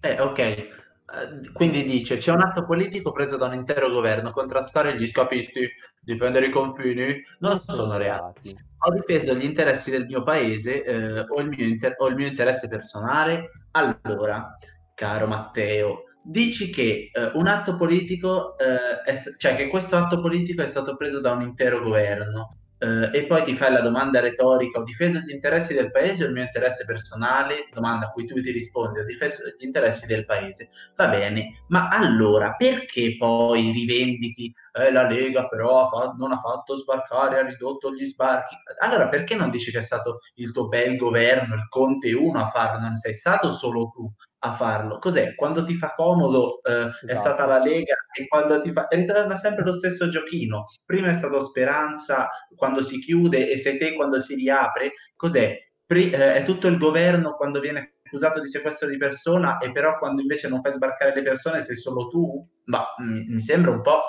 Eh, 0.00 0.20
ok. 0.20 0.83
Eh, 1.06 1.52
quindi 1.52 1.84
dice 1.84 2.16
c'è 2.16 2.32
un 2.32 2.40
atto 2.40 2.64
politico 2.64 3.12
preso 3.12 3.36
da 3.36 3.46
un 3.46 3.54
intero 3.54 3.90
governo, 3.90 4.30
contrastare 4.30 4.96
gli 4.96 5.06
scafisti, 5.06 5.68
difendere 6.00 6.46
i 6.46 6.50
confini, 6.50 7.20
non, 7.40 7.60
sono 7.66 7.96
reati. 7.96 8.50
reati 8.50 8.72
ho 8.86 8.92
difeso 8.92 9.34
gli 9.34 9.44
interessi 9.44 9.90
del 9.90 10.06
mio 10.06 10.22
paese 10.22 10.84
eh, 10.84 11.20
o, 11.20 11.40
il 11.40 11.48
mio 11.48 11.66
inter- 11.66 11.94
o, 11.98 12.08
il 12.08 12.16
mio 12.16 12.26
interesse 12.26 12.68
personale. 12.68 13.50
Allora, 13.72 14.56
caro 14.94 15.26
Matteo, 15.26 16.04
dici 16.22 16.70
che 16.70 17.10
eh, 17.12 17.30
un 17.34 17.46
atto 17.46 17.76
politico, 17.76 18.56
eh, 18.58 19.00
è, 19.02 19.18
cioè 19.38 19.56
che 19.56 19.68
questo 19.68 19.96
atto 19.96 20.20
politico 20.20 20.62
è 20.62 20.66
stato 20.66 20.96
preso 20.96 21.20
da 21.20 21.32
un 21.32 21.42
intero 21.42 21.82
governo 21.82 22.58
eh, 22.84 23.18
e 23.18 23.24
poi 23.26 23.42
ti 23.42 23.54
fai 23.54 23.72
la 23.72 23.80
domanda 23.80 24.20
retorica, 24.20 24.78
ho 24.78 24.82
difeso 24.82 25.18
gli 25.20 25.30
interessi 25.30 25.72
del 25.72 25.90
paese 25.90 26.24
o 26.24 26.26
il 26.26 26.32
mio 26.32 26.42
interesse 26.42 26.84
personale? 26.84 27.68
Domanda 27.72 28.06
a 28.06 28.10
cui 28.10 28.26
tu 28.26 28.40
ti 28.42 28.50
rispondi, 28.50 29.00
ho 29.00 29.04
difeso 29.04 29.42
gli 29.58 29.64
interessi 29.64 30.06
del 30.06 30.26
paese. 30.26 30.68
Va 30.96 31.08
bene, 31.08 31.64
ma 31.68 31.88
allora 31.88 32.52
perché 32.52 33.16
poi 33.16 33.70
rivendichi 33.70 34.52
eh, 34.74 34.92
la 34.92 35.06
Lega 35.06 35.46
però 35.46 35.86
ha 35.86 35.88
fatto, 35.88 36.14
non 36.18 36.32
ha 36.32 36.38
fatto 36.38 36.76
sbarcare, 36.76 37.38
ha 37.38 37.46
ridotto 37.46 37.92
gli 37.92 38.04
sbarchi? 38.04 38.56
Allora 38.80 39.08
perché 39.08 39.34
non 39.34 39.50
dici 39.50 39.70
che 39.70 39.78
è 39.78 39.82
stato 39.82 40.18
il 40.34 40.52
tuo 40.52 40.68
bel 40.68 40.96
governo, 40.96 41.54
il 41.54 41.68
Conte 41.68 42.12
1 42.12 42.40
a 42.40 42.48
farlo, 42.48 42.80
non 42.80 42.96
sei 42.96 43.14
stato 43.14 43.50
solo 43.50 43.88
tu? 43.88 44.12
a 44.44 44.52
farlo. 44.52 44.98
Cos'è? 44.98 45.34
Quando 45.34 45.64
ti 45.64 45.74
fa 45.74 45.94
comodo 45.96 46.62
eh, 46.62 46.72
esatto. 46.72 47.06
è 47.06 47.14
stata 47.14 47.46
la 47.46 47.58
Lega 47.58 47.94
e 48.14 48.26
quando 48.28 48.60
ti 48.60 48.72
fa... 48.72 48.86
ritorna 48.90 49.36
sempre 49.36 49.64
lo 49.64 49.72
stesso 49.72 50.08
giochino. 50.08 50.66
Prima 50.84 51.08
è 51.08 51.14
stato 51.14 51.40
Speranza 51.40 52.28
quando 52.54 52.82
si 52.82 52.98
chiude 52.98 53.50
e 53.50 53.58
sei 53.58 53.78
te 53.78 53.94
quando 53.94 54.20
si 54.20 54.34
riapre. 54.34 54.92
Cos'è? 55.16 55.58
Pri- 55.86 56.10
eh, 56.10 56.34
è 56.34 56.44
tutto 56.44 56.66
il 56.68 56.78
governo 56.78 57.36
quando 57.36 57.58
viene 57.60 57.94
accusato 58.04 58.40
di 58.40 58.48
sequestro 58.48 58.88
di 58.88 58.96
persona 58.96 59.58
e 59.58 59.72
però 59.72 59.98
quando 59.98 60.20
invece 60.20 60.48
non 60.48 60.60
fai 60.60 60.72
sbarcare 60.72 61.14
le 61.14 61.22
persone 61.22 61.62
sei 61.62 61.76
solo 61.76 62.08
tu? 62.08 62.46
Ma 62.66 62.84
mi, 62.98 63.24
mi 63.26 63.40
sembra 63.40 63.70
un 63.70 63.80
po' 63.80 64.02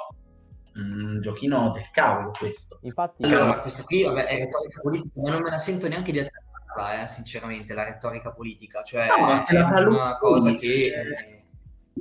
un 0.76 1.20
giochino 1.22 1.72
del 1.72 1.90
cavolo 1.92 2.32
questo. 2.38 2.80
Infatti, 2.82 3.24
allora, 3.24 3.46
ma 3.46 3.60
questa 3.60 3.84
qui 3.84 4.04
vabbè, 4.04 4.26
è 4.26 4.38
retorica 4.40 4.82
politica, 4.82 5.22
ma 5.22 5.32
non 5.32 5.42
me 5.42 5.50
la 5.50 5.60
sento 5.60 5.88
neanche 5.88 6.12
di 6.12 6.20
attaccarla, 6.20 7.04
eh, 7.04 7.08
sinceramente, 7.08 7.74
la 7.74 7.84
retorica 7.84 8.34
politica. 8.34 8.82
Cioè, 8.84 9.08
no, 9.08 9.46
è 9.46 9.62
una 9.62 9.82
lui. 9.82 9.98
cosa 10.20 10.54
che 10.56 10.68
eh, 10.68 11.44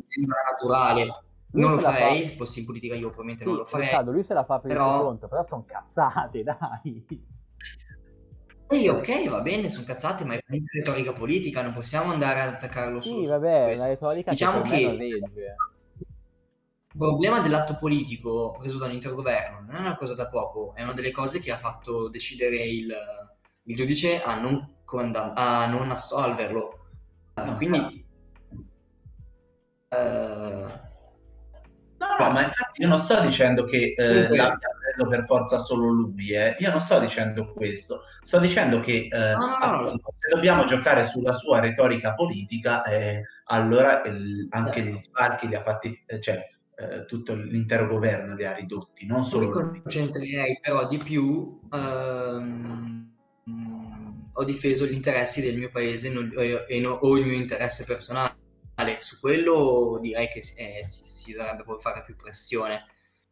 sembra 0.09 0.43
naturale. 0.51 1.23
Lui 1.51 1.63
non 1.63 1.73
lo 1.75 1.79
farei, 1.79 2.27
se 2.27 2.35
fossi 2.35 2.61
in 2.61 2.67
politica 2.67 2.95
io 2.95 3.11
probabilmente 3.11 3.45
sì, 3.45 3.49
non 3.49 3.59
lo 3.59 3.65
farei. 3.65 3.87
Riccardo, 3.87 4.11
lui 4.11 4.25
se 4.25 4.35
la 4.35 4.45
fa 4.45 4.59
per 4.59 4.73
però... 4.73 4.97
il 4.97 5.03
conto, 5.03 5.29
però 5.29 5.45
sono 5.45 5.65
cazzate, 5.65 6.43
dai. 6.45 7.07
Sì, 8.67 8.89
ok, 8.89 9.29
va 9.29 9.41
bene, 9.41 9.69
sono 9.69 9.85
cazzate, 9.87 10.25
ma 10.25 10.35
è 10.35 10.43
retorica 10.73 11.13
politica, 11.13 11.63
non 11.63 11.73
possiamo 11.73 12.11
andare 12.11 12.41
ad 12.41 12.55
attaccarlo 12.55 13.01
sì, 13.01 13.09
su. 13.09 13.21
Sì, 13.21 13.27
vabbè, 13.27 13.77
la 13.77 13.87
retorica 13.87 14.31
diciamo 14.31 14.63
che, 14.63 14.97
che 14.97 15.21
il 16.95 17.01
problema 17.01 17.41
dell'atto 17.41 17.77
politico 17.77 18.57
preso 18.57 18.79
dall'intero 18.79 19.17
governo 19.17 19.63
non 19.67 19.75
è 19.75 19.81
una 19.81 19.97
cosa 19.97 20.15
da 20.15 20.29
poco, 20.29 20.75
è 20.77 20.83
una 20.83 20.93
delle 20.93 21.11
cose 21.11 21.41
che 21.41 21.51
ha 21.51 21.57
fatto 21.57 22.09
decidere 22.09 22.59
il, 22.59 22.95
il 23.65 23.77
giudice 23.77 24.23
a 24.23 24.39
non, 24.39 24.77
condam- 24.85 25.37
a 25.37 25.67
non 25.67 25.91
assolverlo. 25.91 26.87
Uh, 27.35 27.57
quindi... 27.57 28.07
Uh, 29.89 30.67
no, 31.99 32.31
ma 32.31 32.43
infatti 32.45 32.83
io 32.83 32.89
non 32.89 32.99
sto 33.01 33.21
dicendo 33.21 33.65
che 33.65 33.95
eh, 33.97 34.29
l'abbia 34.29 34.69
preso 34.81 35.09
per 35.09 35.25
forza 35.25 35.59
solo 35.59 35.89
lui, 35.89 36.31
eh. 36.31 36.55
io 36.61 36.71
non 36.71 36.81
sto 36.81 37.01
dicendo 37.01 37.53
questo, 37.53 38.03
sto 38.23 38.39
dicendo 38.39 38.79
che 38.81 39.09
eh, 39.11 39.35
no, 39.35 39.47
no, 39.47 39.55
appunto, 39.57 40.15
se 40.19 40.33
dobbiamo 40.33 40.65
giocare 40.65 41.05
sulla 41.07 41.33
sua 41.33 41.59
retorica 41.59 42.15
politica, 42.15 42.85
eh, 42.85 43.23
allora 43.47 44.03
il, 44.05 44.47
anche 44.51 44.83
gli 44.83 44.97
sbarchi 44.97 45.49
li 45.49 45.57
ha 45.57 45.63
fatti, 45.63 46.05
eh, 46.07 46.21
cioè 46.21 46.53
eh, 46.77 47.05
tutto 47.07 47.35
l'intero 47.35 47.87
governo 47.87 48.35
li 48.35 48.45
ha 48.45 48.55
ridotti, 48.55 49.07
non 49.07 49.25
solo... 49.25 49.47
Mi 49.71 49.81
concentrerei 49.83 50.59
però 50.61 50.87
di 50.89 50.97
più, 50.97 51.61
ehm, 51.73 53.13
ho 54.33 54.45
difeso 54.45 54.87
gli 54.87 54.95
interessi 54.95 55.41
del 55.41 55.57
mio 55.57 55.71
paese 55.71 56.11
non, 56.11 56.33
eh, 56.37 56.65
e 56.69 56.81
no, 56.81 56.91
o 56.91 57.17
il 57.17 57.27
mio 57.27 57.37
interesse 57.37 57.85
personale. 57.85 58.43
Su 58.99 59.21
quello 59.21 59.99
direi 60.01 60.29
che 60.29 60.41
eh, 60.57 60.85
si, 60.85 61.05
si, 61.05 61.33
dovrebbe 61.33 61.63
fare 61.79 62.03
più 62.03 62.17
pressione. 62.17 62.83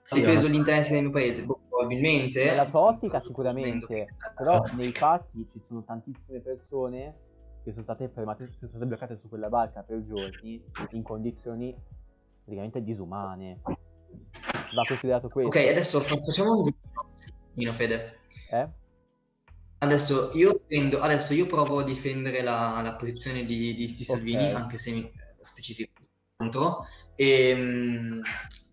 Ho 0.09 0.15
difeso 0.15 0.47
gli 0.47 0.55
interessi 0.55 0.93
del 0.93 1.03
mio 1.03 1.11
paese, 1.11 1.45
probabilmente. 1.45 2.45
Nella 2.45 2.67
tua 2.67 2.81
ottica 2.81 3.19
sicuramente, 3.19 4.15
però 4.37 4.63
nei 4.77 4.93
fatti 4.93 5.49
ci 5.53 5.61
sono 5.65 5.83
tantissime 5.85 6.41
persone 6.41 7.17
che 7.65 7.71
sono 7.71 7.83
state 7.83 8.09
fermate, 8.09 8.51
sono 8.59 8.71
state 8.71 8.87
bloccate 8.87 9.19
su 9.21 9.29
quella 9.29 9.49
barca 9.49 9.83
per 9.83 10.05
giorni 10.05 10.63
in 10.91 11.03
condizioni 11.03 11.75
praticamente 12.43 12.83
disumane. 12.83 13.61
Va 13.63 14.85
considerato 14.87 15.29
questo. 15.29 15.51
Ok, 15.51 15.69
adesso 15.69 16.01
facciamo 16.01 16.61
un 16.61 16.71
giro, 17.55 17.73
Fede. 17.73 18.21
Eh? 18.51 18.69
Adesso 19.79 20.31
io, 20.35 20.61
prendo, 20.67 21.01
adesso 21.01 21.35
io 21.35 21.47
provo 21.47 21.81
a 21.81 21.85
difendere 21.85 22.43
la, 22.43 22.81
la 22.83 22.95
posizione 22.95 23.45
di, 23.45 23.75
di, 23.75 23.93
di 23.93 24.05
Salvini, 24.05 24.45
okay. 24.45 24.55
anche 24.55 24.79
se 24.79 24.93
mi 24.93 25.13
specifico 25.41 25.91
contro, 26.37 26.87
e, 27.17 27.49
ehm, 27.49 28.23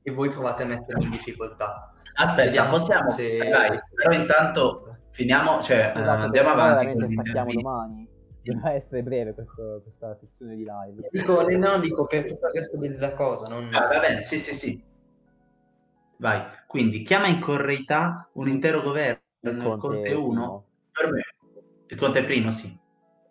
e, 0.03 0.11
voi 0.11 0.29
provate 0.29 0.63
a 0.63 0.65
mettermi 0.67 1.03
in 1.03 1.09
difficoltà. 1.09 1.93
Aspetta, 2.13 2.45
Vediamo 2.45 2.69
possiamo... 2.69 3.09
Se... 3.09 3.37
Dai, 3.37 3.77
però 3.95 4.11
intanto 4.11 4.97
finiamo, 5.11 5.61
cioè 5.61 5.91
esatto, 5.95 6.23
andiamo 6.23 6.49
avanti 6.49 6.93
con 6.93 7.53
domani 7.53 8.08
deve 8.53 8.73
essere 8.73 9.03
breve 9.03 9.33
questo, 9.33 9.81
questa 9.83 10.17
sezione 10.19 10.55
di 10.55 10.65
live. 10.65 11.07
Dico, 11.11 11.41
no, 11.49 11.79
dico 11.79 12.05
per 12.05 12.27
tutto 12.27 12.47
il 12.47 12.53
resto 12.53 12.79
della 12.79 13.13
cosa. 13.13 13.47
Non... 13.47 13.73
Ah, 13.73 13.87
va 13.87 13.99
bene, 13.99 14.23
sì, 14.23 14.39
sì, 14.39 14.53
sì. 14.53 14.83
Vai, 16.17 16.41
quindi 16.67 17.01
chiama 17.03 17.27
in 17.27 17.39
correità 17.39 18.29
un 18.33 18.47
intero 18.47 18.81
governo, 18.81 19.21
il 19.39 19.57
Conte, 19.57 19.77
Conte 19.77 20.13
1, 20.13 20.65
per 20.91 21.11
me, 21.11 21.21
il 21.87 21.97
Conte 21.97 22.23
primo, 22.23 22.51
sì. 22.51 22.77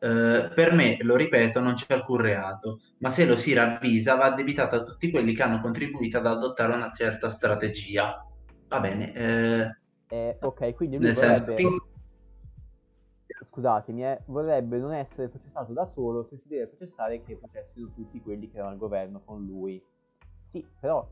Uh, 0.00 0.48
per 0.54 0.72
me, 0.72 0.96
lo 1.00 1.16
ripeto, 1.16 1.60
non 1.60 1.74
c'è 1.74 1.92
alcun 1.92 2.18
reato, 2.18 2.80
ma 2.98 3.10
se 3.10 3.26
lo 3.26 3.36
si 3.36 3.52
ravvisa 3.52 4.14
va 4.14 4.26
addebitato 4.26 4.76
a 4.76 4.84
tutti 4.84 5.10
quelli 5.10 5.34
che 5.34 5.42
hanno 5.42 5.60
contribuito 5.60 6.18
ad 6.18 6.26
adottare 6.26 6.72
una 6.72 6.92
certa 6.94 7.28
strategia. 7.30 8.24
Va 8.68 8.80
bene. 8.80 9.12
Uh, 10.08 10.14
eh, 10.14 10.38
ok, 10.40 10.74
quindi 10.74 10.98
lui 10.98 11.12
vorrebbe... 11.12 11.56
Senso, 11.56 11.88
scusatemi, 13.42 14.04
eh, 14.04 14.22
vorrebbe 14.26 14.78
non 14.78 14.92
essere 14.92 15.28
processato 15.28 15.72
da 15.72 15.86
solo 15.86 16.24
se 16.24 16.38
si 16.38 16.48
deve 16.48 16.68
processare 16.68 17.22
che 17.22 17.36
processino 17.36 17.90
tutti 17.94 18.20
quelli 18.20 18.50
che 18.50 18.56
erano 18.56 18.72
al 18.72 18.78
governo 18.78 19.20
con 19.24 19.44
lui. 19.44 19.82
Sì, 20.50 20.66
però 20.80 21.06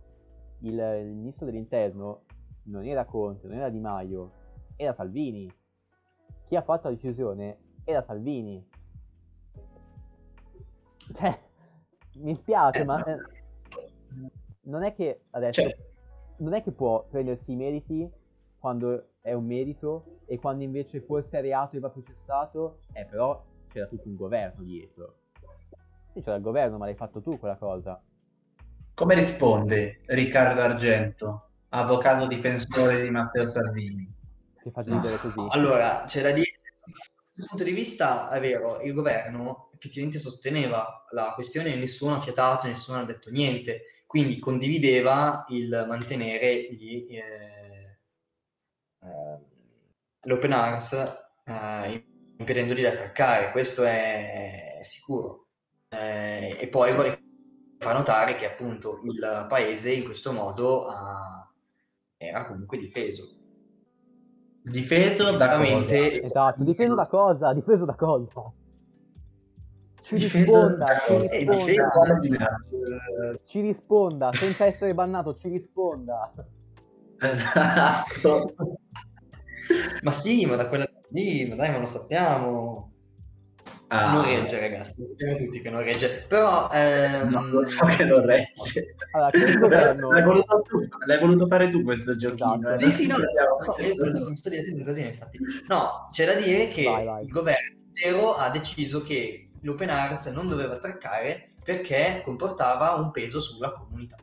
il, 0.60 0.78
il 0.78 1.14
ministro 1.14 1.44
dell'interno 1.44 2.22
non 2.64 2.84
era 2.84 3.04
Conte, 3.04 3.46
non 3.46 3.58
era 3.58 3.68
Di 3.68 3.80
Maio, 3.80 4.32
era 4.76 4.94
Salvini. 4.94 5.50
Chi 6.48 6.56
ha 6.56 6.62
fatto 6.62 6.88
la 6.88 6.94
decisione 6.94 7.58
era 7.84 8.02
Salvini. 8.02 8.66
Cioè, 11.14 11.38
mi 12.16 12.34
spiace, 12.34 12.84
ma 12.84 13.02
eh, 13.04 13.16
non 14.62 14.82
è 14.82 14.94
che 14.94 15.22
adesso 15.30 15.62
cioè. 15.62 15.76
non 16.38 16.54
è 16.54 16.62
che 16.62 16.72
può 16.72 17.04
prendersi 17.08 17.52
i 17.52 17.56
meriti 17.56 18.10
quando 18.58 19.10
è 19.26 19.32
un 19.32 19.44
merito 19.44 20.20
e 20.26 20.38
quando 20.38 20.62
invece 20.62 21.00
forse 21.00 21.38
è 21.38 21.40
reato 21.40 21.74
e 21.74 21.80
va 21.80 21.90
processato, 21.90 22.78
eh 22.92 23.04
però 23.06 23.44
c'era 23.72 23.86
tutto 23.86 24.06
un 24.06 24.14
governo 24.14 24.62
dietro. 24.62 25.16
Sì, 26.12 26.20
c'era 26.20 26.36
il 26.36 26.42
governo, 26.42 26.78
ma 26.78 26.84
l'hai 26.84 26.94
fatto 26.94 27.20
tu 27.20 27.36
quella 27.36 27.56
cosa. 27.56 28.00
Come 28.94 29.14
risponde 29.16 30.02
Riccardo 30.06 30.60
Argento, 30.60 31.48
avvocato 31.70 32.28
difensore 32.28 33.02
di 33.02 33.10
Matteo 33.10 33.50
Salvini? 33.50 34.08
Che 34.62 34.70
fa 34.70 34.82
ridere 34.82 35.16
così. 35.16 35.44
Allora, 35.48 36.04
c'è 36.06 36.22
da 36.22 36.30
dire, 36.30 36.52
dal 37.32 37.48
punto 37.48 37.64
di 37.64 37.72
vista 37.72 38.30
è 38.30 38.38
vero, 38.38 38.80
il 38.80 38.92
governo 38.92 39.70
effettivamente 39.74 40.20
sosteneva 40.20 41.04
la 41.10 41.32
questione 41.34 41.72
e 41.72 41.76
nessuno 41.76 42.14
ha 42.14 42.20
fiatato, 42.20 42.68
nessuno 42.68 43.00
ha 43.00 43.04
detto 43.04 43.30
niente, 43.32 43.86
quindi 44.06 44.38
condivideva 44.38 45.46
il 45.48 45.84
mantenere 45.88 46.72
gli... 46.72 47.08
Eh, 47.10 47.55
l'open 50.22 50.52
arms 50.52 50.92
eh, 51.44 52.04
impedendogli 52.38 52.80
di 52.80 52.86
attaccare, 52.86 53.50
questo 53.52 53.84
è, 53.84 54.78
sicuro. 54.82 55.46
Eh, 55.88 56.58
e 56.60 56.68
poi 56.68 56.94
vorrei 56.94 57.14
far 57.78 57.94
notare 57.94 58.36
che 58.36 58.46
appunto 58.46 59.00
il 59.04 59.46
paese 59.48 59.92
in 59.92 60.04
questo 60.04 60.32
modo 60.32 60.86
uh, 60.86 61.46
era 62.16 62.46
comunque 62.46 62.78
difeso. 62.78 63.24
Difeso 64.62 65.36
da 65.36 65.56
cosa? 65.56 65.96
Esatto, 65.96 66.64
difeso 66.64 66.94
da 66.94 67.06
cosa? 67.06 67.52
Difeso 67.52 67.84
da 67.84 67.94
cosa? 67.94 68.52
Ci 70.02 70.16
risponda, 70.16 70.86
ci 71.06 71.28
risponda. 71.64 72.60
Ci 73.46 73.60
risponda, 73.60 74.32
senza 74.32 74.64
essere 74.66 74.94
bannato, 74.94 75.34
ci 75.34 75.48
risponda. 75.48 76.32
Esatto. 77.18 78.54
Ma 80.02 80.12
sì, 80.12 80.46
ma 80.46 80.56
da 80.56 80.68
quella 80.68 80.88
lì, 81.10 81.46
ma 81.46 81.54
dai, 81.54 81.70
ma 81.70 81.78
lo 81.78 81.86
sappiamo. 81.86 82.92
Ah. 83.88 84.12
Non 84.12 84.24
regge, 84.24 84.58
ragazzi, 84.58 85.00
lo 85.00 85.06
sappiamo 85.06 85.36
tutti 85.36 85.60
che 85.60 85.70
non 85.70 85.82
regge, 85.82 86.24
però... 86.26 86.68
Ehm... 86.72 87.30
No, 87.30 87.46
lo 87.46 87.66
so 87.68 87.84
che 87.86 88.04
non 88.04 88.26
regge. 88.26 88.96
Allora, 89.12 89.94
l'hai, 89.94 90.24
voluto 90.24 90.62
l'hai, 91.06 91.20
voluto 91.20 91.46
fare 91.46 91.70
tu 91.70 91.84
questo 91.84 92.16
giochino. 92.16 92.74
Esatto. 92.74 92.74
Eh? 92.74 92.78
Sì, 92.90 92.92
sì, 92.92 93.06
no, 93.06 93.16
lo 93.16 93.26
so, 93.60 93.76
io 93.80 94.28
mi 94.28 94.36
sto 94.36 94.48
divertendo 94.48 94.80
un 94.80 94.86
casino, 94.86 95.08
infatti. 95.08 95.38
No, 95.68 96.08
c'è 96.10 96.26
da 96.26 96.34
dire 96.34 96.66
che 96.68 96.84
vai, 96.84 97.04
vai. 97.04 97.24
il 97.24 97.30
governo 97.30 97.76
intero 97.86 98.34
ha 98.34 98.50
deciso 98.50 99.02
che 99.02 99.50
l'open 99.60 99.90
arms 99.90 100.26
non 100.26 100.48
doveva 100.48 100.74
attraccare 100.74 101.54
perché 101.62 102.20
comportava 102.24 102.94
un 102.94 103.10
peso 103.12 103.40
sulla 103.40 103.72
comunità. 103.72 104.16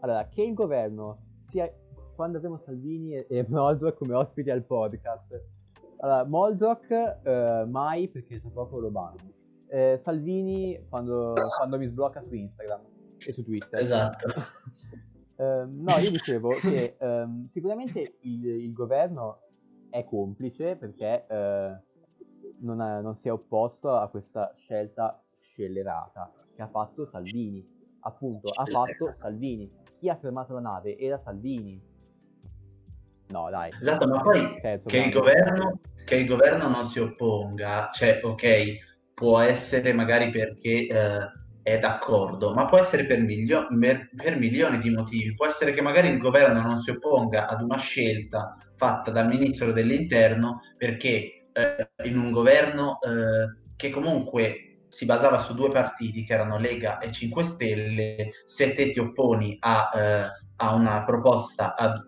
Allora, 0.00 0.28
che 0.28 0.42
il 0.42 0.54
governo 0.54 1.18
sia 1.50 1.70
quando 2.18 2.38
avremo 2.38 2.58
Salvini 2.58 3.14
e, 3.14 3.26
e 3.28 3.46
Moldrock 3.48 3.96
come 3.96 4.12
ospiti 4.12 4.50
al 4.50 4.64
podcast. 4.64 5.40
Allora, 5.98 6.24
Moldrock 6.24 6.90
eh, 6.90 7.64
mai 7.68 8.08
perché 8.08 8.40
tra 8.40 8.50
poco 8.50 8.80
lo 8.80 8.90
banno. 8.90 9.34
Eh, 9.68 10.00
Salvini 10.02 10.84
quando, 10.88 11.34
quando, 11.56 11.78
mi 11.78 11.86
sblocca 11.86 12.20
su 12.20 12.34
Instagram 12.34 12.80
e 13.24 13.32
su 13.32 13.44
Twitter. 13.44 13.78
Esatto. 13.78 14.26
eh, 15.36 15.64
no, 15.64 15.96
io 16.02 16.10
dicevo 16.10 16.48
che 16.60 16.96
ehm, 16.98 17.50
sicuramente 17.52 18.16
il, 18.22 18.44
il, 18.44 18.72
governo 18.72 19.42
è 19.88 20.02
complice 20.02 20.74
perché 20.74 21.24
eh, 21.24 21.80
non, 22.62 22.80
ha, 22.80 23.00
non 23.00 23.14
si 23.14 23.28
è 23.28 23.32
opposto 23.32 23.92
a 23.92 24.08
questa 24.08 24.52
scelta 24.56 25.22
scellerata 25.38 26.32
che 26.52 26.62
ha 26.62 26.68
fatto 26.68 27.06
Salvini. 27.06 27.64
Appunto, 28.00 28.48
ha 28.48 28.64
fatto 28.64 29.14
Salvini. 29.20 29.70
Chi 30.00 30.08
ha 30.08 30.16
fermato 30.16 30.54
la 30.54 30.60
nave 30.60 30.98
era 30.98 31.20
Salvini 31.20 31.87
No, 33.28 33.48
dai. 33.50 33.70
Esatto, 33.80 34.06
ma 34.06 34.20
poi 34.20 34.60
che 34.60 34.96
il, 34.96 35.10
governo, 35.10 35.80
che 36.04 36.16
il, 36.16 36.26
governo, 36.26 36.68
non 36.68 36.84
si 36.84 36.98
opponga, 36.98 37.90
cioè, 37.92 38.20
ok, 38.22 38.76
può 39.14 39.40
essere 39.40 39.92
magari 39.92 40.30
perché 40.30 40.86
eh, 40.86 41.18
è 41.62 41.78
d'accordo, 41.78 42.54
ma 42.54 42.66
può 42.66 42.78
essere 42.78 43.04
per, 43.04 43.20
milio- 43.20 43.66
per, 44.16 44.38
milioni 44.38 44.78
di 44.78 44.90
motivi. 44.90 45.34
Può 45.34 45.46
essere 45.46 45.74
che 45.74 45.82
magari 45.82 46.08
il 46.08 46.18
governo 46.18 46.62
non 46.62 46.78
si 46.78 46.90
opponga 46.90 47.46
ad 47.46 47.60
una 47.60 47.78
scelta 47.78 48.56
fatta 48.76 49.10
dal 49.10 49.26
ministro 49.26 49.72
dell'interno 49.72 50.60
perché 50.76 51.48
eh, 51.52 51.90
in 52.04 52.16
un 52.16 52.30
governo 52.30 52.98
eh, 53.00 53.66
che 53.76 53.90
comunque 53.90 54.84
si 54.88 55.04
basava 55.04 55.38
su 55.38 55.54
due 55.54 55.70
partiti 55.70 56.24
che 56.24 56.32
erano 56.32 56.58
Lega 56.58 56.98
e 56.98 57.12
5 57.12 57.44
Stelle, 57.44 58.30
se 58.46 58.72
te 58.72 58.88
ti 58.88 58.98
opponi 58.98 59.56
a, 59.60 59.90
eh, 59.94 60.47
a 60.60 60.74
una 60.74 61.04
proposta, 61.04 61.76
ad, 61.76 62.00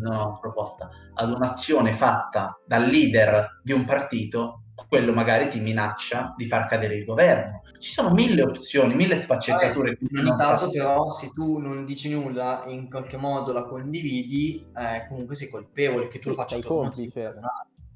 no, 0.00 0.38
proposta, 0.40 0.90
ad 1.14 1.30
un'azione 1.30 1.92
fatta 1.92 2.58
dal 2.66 2.84
leader 2.84 3.60
di 3.62 3.72
un 3.72 3.84
partito, 3.84 4.62
quello 4.88 5.12
magari 5.12 5.48
ti 5.48 5.60
minaccia 5.60 6.34
di 6.36 6.46
far 6.46 6.66
cadere 6.66 6.96
il 6.96 7.04
governo. 7.04 7.62
Ci 7.78 7.92
sono 7.92 8.12
mille 8.12 8.42
opzioni, 8.42 8.94
mille 8.94 9.16
sfaccettature. 9.16 9.98
in 10.00 10.18
ogni 10.18 10.36
caso, 10.36 10.70
però, 10.70 11.10
se 11.10 11.30
tu 11.30 11.58
non 11.58 11.84
dici 11.84 12.10
nulla 12.10 12.64
e 12.64 12.72
in 12.72 12.90
qualche 12.90 13.16
modo 13.16 13.52
la 13.52 13.64
condividi, 13.64 14.66
eh, 14.74 15.06
comunque 15.08 15.34
sei 15.34 15.48
colpevole 15.48 16.08
che 16.08 16.18
tu 16.18 16.30
lo 16.30 16.34
faccia 16.34 16.56
sei 16.56 16.64
complice. 16.64 17.34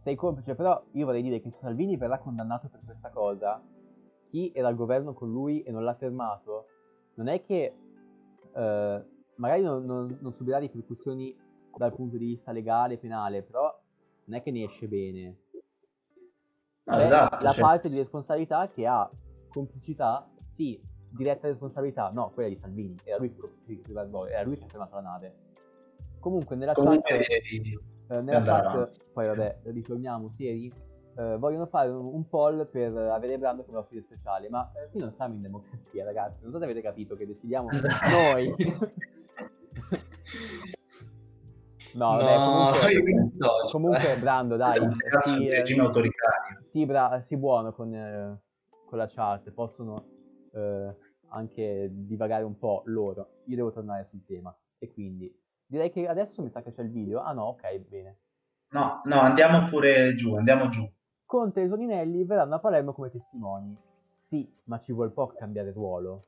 Sei 0.02 0.14
complice, 0.14 0.54
però 0.54 0.80
io 0.92 1.04
vorrei 1.04 1.22
dire 1.22 1.40
che 1.40 1.50
se 1.50 1.58
Salvini 1.60 1.96
verrà 1.96 2.18
condannato 2.18 2.68
per 2.68 2.80
questa 2.84 3.10
cosa, 3.10 3.60
chi 4.30 4.52
era 4.54 4.68
al 4.68 4.76
governo 4.76 5.12
con 5.14 5.30
lui 5.30 5.62
e 5.62 5.72
non 5.72 5.82
l'ha 5.82 5.94
fermato, 5.94 6.66
non 7.14 7.26
è 7.26 7.42
che 7.42 7.74
eh, 8.54 9.04
magari 9.36 9.62
non, 9.62 9.84
non, 9.84 10.18
non 10.20 10.34
subirà 10.34 10.58
ripercussioni 10.58 11.36
dal 11.76 11.94
punto 11.94 12.16
di 12.16 12.26
vista 12.26 12.52
legale, 12.52 12.98
penale, 12.98 13.42
però 13.42 13.74
non 14.24 14.38
è 14.38 14.42
che 14.42 14.50
ne 14.50 14.64
esce 14.64 14.88
bene 14.88 15.36
No, 16.86 17.00
esatto, 17.00 17.44
la 17.44 17.50
cioè... 17.50 17.60
parte 17.60 17.88
di 17.88 17.96
responsabilità 17.96 18.68
che 18.68 18.86
ha 18.86 19.10
complicità, 19.48 20.28
sì, 20.54 20.80
diretta 21.10 21.48
responsabilità, 21.48 22.10
no, 22.12 22.30
quella 22.32 22.48
di 22.48 22.56
Salvini, 22.56 22.96
era 23.02 23.18
lui 23.18 23.34
che, 23.34 23.80
era 24.30 24.42
lui 24.44 24.56
che 24.56 24.64
ha 24.64 24.68
fermato 24.68 24.94
la 24.94 25.00
nave. 25.00 25.34
Comunque 26.20 26.54
nella 26.54 26.74
Comunque 26.74 27.18
chat, 27.18 27.28
devi... 27.28 27.78
eh, 28.08 28.20
nella 28.20 28.42
chat 28.42 29.04
poi 29.12 29.26
vabbè, 29.26 29.58
ritorniamo 29.64 30.30
seri, 30.36 30.72
eh, 31.16 31.36
vogliono 31.38 31.66
fare 31.66 31.88
un, 31.88 32.06
un, 32.06 32.28
poll 32.28 32.68
per 32.68 32.96
avere 32.96 33.36
Brando 33.36 33.64
come 33.64 33.78
ospite 33.78 34.02
speciale, 34.02 34.48
ma 34.48 34.70
eh, 34.74 34.88
qui 34.90 35.00
non 35.00 35.12
siamo 35.12 35.34
in 35.34 35.42
democrazia 35.42 36.04
ragazzi, 36.04 36.42
non 36.42 36.52
so 36.52 36.58
se 36.58 36.64
avete 36.64 36.82
capito 36.82 37.16
che 37.16 37.26
decidiamo 37.26 37.68
esatto. 37.70 38.06
noi. 38.32 38.54
No, 41.96 42.16
vabbè, 42.16 42.36
comunque, 42.44 43.32
so, 43.38 43.70
comunque 43.70 44.16
Brando, 44.18 44.56
dai, 44.56 44.78
sì, 45.22 45.48
regime 45.48 45.82
autoritario. 45.82 46.62
Sì, 46.70 46.84
bra- 46.84 47.22
sì, 47.22 47.38
buono 47.38 47.72
con, 47.72 47.94
eh, 47.94 48.38
con 48.84 48.98
la 48.98 49.08
chat, 49.08 49.50
possono 49.50 50.04
eh, 50.52 50.94
anche 51.28 51.88
divagare 51.90 52.44
un 52.44 52.58
po' 52.58 52.82
loro. 52.86 53.40
Io 53.46 53.56
devo 53.56 53.72
tornare 53.72 54.04
sul 54.04 54.24
tema 54.26 54.54
e 54.78 54.92
quindi 54.92 55.34
direi 55.64 55.90
che 55.90 56.06
adesso 56.06 56.42
mi 56.42 56.50
sa 56.50 56.62
che 56.62 56.70
c'è 56.70 56.82
il 56.82 56.90
video. 56.90 57.22
Ah 57.22 57.32
no, 57.32 57.44
ok, 57.44 57.78
bene. 57.78 58.18
No, 58.72 59.00
no, 59.04 59.20
andiamo 59.20 59.66
pure 59.68 60.14
giù, 60.14 60.34
andiamo 60.36 60.68
giù. 60.68 60.86
Conte 61.24 61.62
e 61.62 61.68
Toninelli 61.68 62.24
verranno 62.24 62.56
a 62.56 62.58
Palermo 62.58 62.92
come 62.92 63.10
testimoni. 63.10 63.74
Sì, 64.28 64.46
ma 64.64 64.80
ci 64.80 64.92
vuol 64.92 65.12
poco 65.12 65.34
cambiare 65.34 65.72
ruolo. 65.72 66.26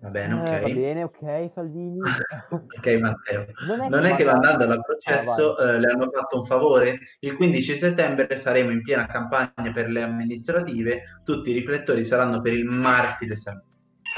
Va 0.00 0.10
bene, 0.10 0.34
ok. 0.34 0.48
Eh, 0.48 0.60
va 0.60 0.68
bene, 0.68 1.02
ok, 1.02 1.50
Salvini. 1.50 1.98
ok, 2.50 2.86
Matteo. 3.00 3.46
Non 3.66 3.80
è, 3.80 3.88
non 3.88 4.02
che, 4.02 4.10
è 4.10 4.14
che 4.14 4.24
mandando 4.24 4.64
al 4.64 4.80
processo 4.80 5.56
ah, 5.56 5.72
eh, 5.72 5.80
le 5.80 5.90
hanno 5.90 6.08
fatto 6.10 6.38
un 6.38 6.44
favore. 6.44 7.00
Il 7.20 7.34
15 7.34 7.76
settembre 7.76 8.36
saremo 8.36 8.70
in 8.70 8.82
piena 8.82 9.06
campagna 9.06 9.72
per 9.72 9.88
le 9.88 10.02
amministrative. 10.02 11.02
Tutti 11.24 11.50
i 11.50 11.52
riflettori 11.52 12.04
saranno 12.04 12.40
per 12.40 12.52
il 12.52 12.64
martire 12.64 13.34
Salvini. 13.34 13.66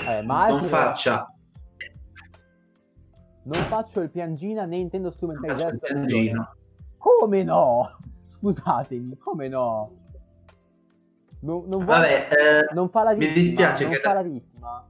Eh, 0.06 0.20
non 0.22 0.64
faccia... 0.64 1.32
Non 3.42 3.62
faccio 3.62 4.00
il 4.00 4.10
piangina 4.10 4.66
né 4.66 4.76
intendo 4.76 5.10
strumentalizzare 5.10 5.72
il 5.72 5.80
piangino. 5.80 6.56
Come 6.98 7.42
no? 7.42 7.96
Scusatemi, 8.28 9.16
come 9.16 9.48
no? 9.48 9.96
Non, 11.40 11.64
non, 11.68 11.86
Vabbè, 11.86 12.28
eh, 12.30 12.74
non 12.74 12.90
fa 12.90 13.02
la 13.02 13.14
vittima. 13.14 13.32
Mi 13.32 13.40
dispiace 13.40 13.84
non 13.84 13.92
che 13.94 14.00
fa 14.00 14.12
la 14.12 14.22
vittima 14.22 14.89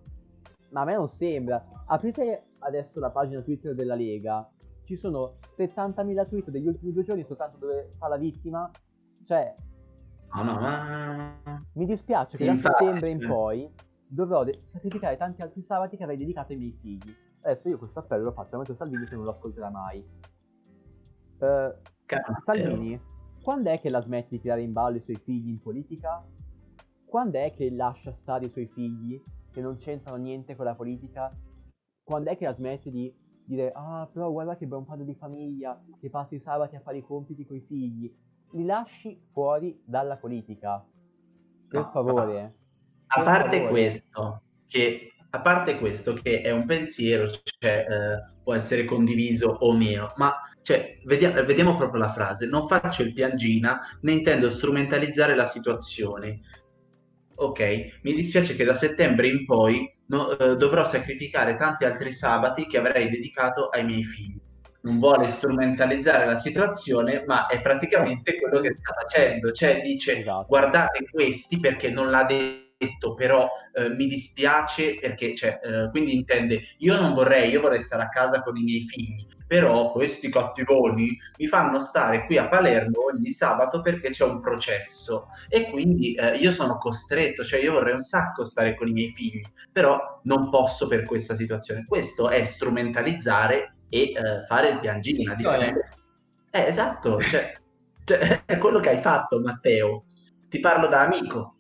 ma 0.71 0.83
a 0.83 0.85
me 0.85 0.95
non 0.95 1.09
sembra. 1.09 1.65
Aprite 1.87 2.45
adesso 2.59 3.01
la 3.01 3.11
pagina 3.11 3.43
Twitter 3.43 3.75
della 3.75 3.95
Lega, 3.95 4.49
ci 4.85 4.97
sono 4.97 5.37
70.000 5.57 6.27
tweet 6.27 6.51
degli 6.51 6.67
ultimi 6.67 6.93
due 6.93 7.05
giorni 7.05 7.25
soltanto 7.25 7.59
dove 7.59 7.91
fa 7.97 8.09
la 8.09 8.17
vittima. 8.17 8.69
Cioè, 9.25 9.55
no, 10.35 10.43
no, 10.43 10.61
ma... 10.61 11.65
mi 11.75 11.87
dispiace 11.87 12.37
che 12.37 12.47
da 12.47 12.57
settembre 12.57 13.09
in 13.09 13.25
poi 13.27 13.73
dovrò 14.07 14.43
de- 14.43 14.59
sacrificare 14.67 15.17
tanti 15.17 15.43
altri 15.43 15.63
sabati 15.63 15.97
che 15.97 16.03
avrei 16.03 16.19
dedicato 16.19 16.53
ai 16.53 16.59
miei 16.59 16.77
figli. 16.81 17.15
Adesso 17.43 17.69
io 17.69 17.79
questo 17.79 18.01
appello 18.01 18.25
lo 18.25 18.33
faccio 18.33 18.57
a 18.57 18.59
Matteo 18.59 18.75
Salvini 18.75 19.07
che 19.07 19.15
non 19.15 19.25
lo 19.25 19.31
ascolterà 19.31 19.71
mai. 19.71 20.05
Uh, 21.39 21.73
Salvini, 22.45 23.01
quando 23.43 23.71
è 23.71 23.81
che 23.81 23.89
la 23.89 24.03
smetti 24.03 24.37
di 24.37 24.41
tirare 24.41 24.63
in 24.63 24.73
ballo 24.73 24.97
i 24.97 25.03
suoi 25.03 25.17
figli 25.17 25.49
in 25.49 25.61
politica? 25.61 26.23
Quando 27.07 27.39
è 27.39 27.53
che 27.55 27.71
lascia 27.71 28.13
stare 28.13 28.47
i 28.47 28.51
suoi 28.51 28.67
figli 28.67 29.21
che 29.51 29.61
non 29.61 29.77
c'entrano 29.77 30.17
niente 30.17 30.57
con 30.57 30.65
la 30.65 30.75
politica, 30.75 31.35
quando 32.03 32.31
è 32.31 32.37
che 32.37 32.45
la 32.45 32.55
smetti 32.55 32.91
di 32.91 33.15
dire 33.45 33.73
ah 33.75 34.09
però 34.13 34.31
guarda 34.31 34.57
che 34.57 34.67
buon 34.67 34.85
padre 34.85 35.05
di 35.05 35.15
famiglia, 35.15 35.81
che 36.01 36.09
passi 36.09 36.37
i 36.37 36.41
sabati 36.41 36.77
a 36.77 36.81
fare 36.81 36.99
i 36.99 37.03
compiti 37.03 37.45
con 37.45 37.57
i 37.57 37.65
figli, 37.67 38.13
li 38.53 38.65
lasci 38.65 39.21
fuori 39.33 39.81
dalla 39.85 40.17
politica. 40.17 40.85
Per 41.69 41.81
no, 41.81 41.91
favore. 41.93 42.55
A 43.07 43.23
parte 43.23 43.57
favore. 43.57 43.71
questo, 43.71 44.43
che 44.67 45.13
a 45.31 45.41
parte 45.41 45.79
questo 45.79 46.15
che 46.15 46.43
è 46.43 46.51
un 46.51 46.67
pensiero, 46.67 47.29
cioè, 47.29 47.87
eh, 47.89 48.35
può 48.43 48.55
essere 48.55 48.85
condiviso 48.85 49.49
o 49.49 49.73
meno, 49.73 50.13
ma 50.17 50.35
cioè, 50.63 51.01
vediamo, 51.05 51.43
vediamo, 51.45 51.77
proprio 51.77 52.01
la 52.01 52.13
frase, 52.13 52.47
non 52.47 52.67
faccio 52.67 53.03
il 53.03 53.13
piangina 53.13 53.81
né 54.03 54.13
intendo 54.13 54.51
strumentalizzare 54.51 55.35
la 55.35 55.47
situazione 55.47 56.41
ok, 57.41 58.01
mi 58.03 58.13
dispiace 58.13 58.55
che 58.55 58.65
da 58.65 58.75
settembre 58.75 59.29
in 59.29 59.45
poi 59.47 59.91
no, 60.07 60.37
eh, 60.37 60.57
dovrò 60.57 60.85
sacrificare 60.85 61.57
tanti 61.57 61.85
altri 61.85 62.13
sabati 62.13 62.67
che 62.67 62.79
avrei 62.79 63.09
dedicato 63.09 63.69
ai 63.69 63.85
miei 63.85 64.05
figli. 64.05 64.39
Non 64.83 64.99
vuole 64.99 65.29
strumentalizzare 65.29 66.25
la 66.25 66.39
situazione, 66.39 67.25
ma 67.27 67.47
è 67.47 67.61
praticamente 67.61 68.39
quello 68.39 68.61
che 68.61 68.75
sta 68.75 68.95
facendo, 68.99 69.53
cioè 69.53 69.81
dice 69.83 70.21
esatto. 70.21 70.47
guardate 70.47 71.05
questi 71.11 71.61
perché 71.61 71.91
non 71.91 72.11
l'ha 72.11 72.25
detto, 72.25 73.15
però 73.15 73.47
eh, 73.75 73.91
mi 73.91 74.07
dispiace 74.07 74.95
perché, 74.95 75.35
cioè, 75.35 75.61
eh, 75.63 75.91
quindi 75.91 76.15
intende, 76.15 76.63
io 76.79 76.99
non 76.99 77.13
vorrei, 77.13 77.51
io 77.51 77.61
vorrei 77.61 77.81
stare 77.81 78.05
a 78.05 78.09
casa 78.09 78.43
con 78.43 78.57
i 78.57 78.63
miei 78.63 78.87
figli, 78.87 79.27
però 79.51 79.91
questi 79.91 80.29
cattivoni 80.29 81.19
mi 81.39 81.47
fanno 81.49 81.81
stare 81.81 82.25
qui 82.27 82.39
a 82.39 82.47
Palermo 82.47 83.07
ogni 83.07 83.33
sabato 83.33 83.81
perché 83.81 84.11
c'è 84.11 84.23
un 84.23 84.41
processo 84.41 85.27
e 85.49 85.69
quindi 85.69 86.15
eh, 86.15 86.37
io 86.37 86.53
sono 86.53 86.79
costretto, 86.79 87.43
cioè 87.43 87.59
io 87.59 87.73
vorrei 87.73 87.95
un 87.95 88.01
sacco 88.01 88.45
stare 88.45 88.77
con 88.77 88.87
i 88.87 88.93
miei 88.93 89.13
figli, 89.13 89.43
però 89.73 90.21
non 90.23 90.51
posso 90.51 90.87
per 90.87 91.03
questa 91.03 91.35
situazione. 91.35 91.85
Questo 91.85 92.29
è 92.29 92.45
strumentalizzare 92.45 93.79
e 93.89 94.13
eh, 94.13 94.45
fare 94.47 94.69
il 94.69 94.79
piangino. 94.79 95.33
Eh, 95.33 96.61
esatto, 96.69 97.21
cioè, 97.21 97.53
cioè, 98.07 98.45
è 98.45 98.57
quello 98.57 98.79
che 98.79 98.91
hai 98.91 99.01
fatto 99.01 99.41
Matteo. 99.41 100.05
Ti 100.49 100.61
parlo 100.61 100.87
da 100.87 101.01
amico. 101.01 101.57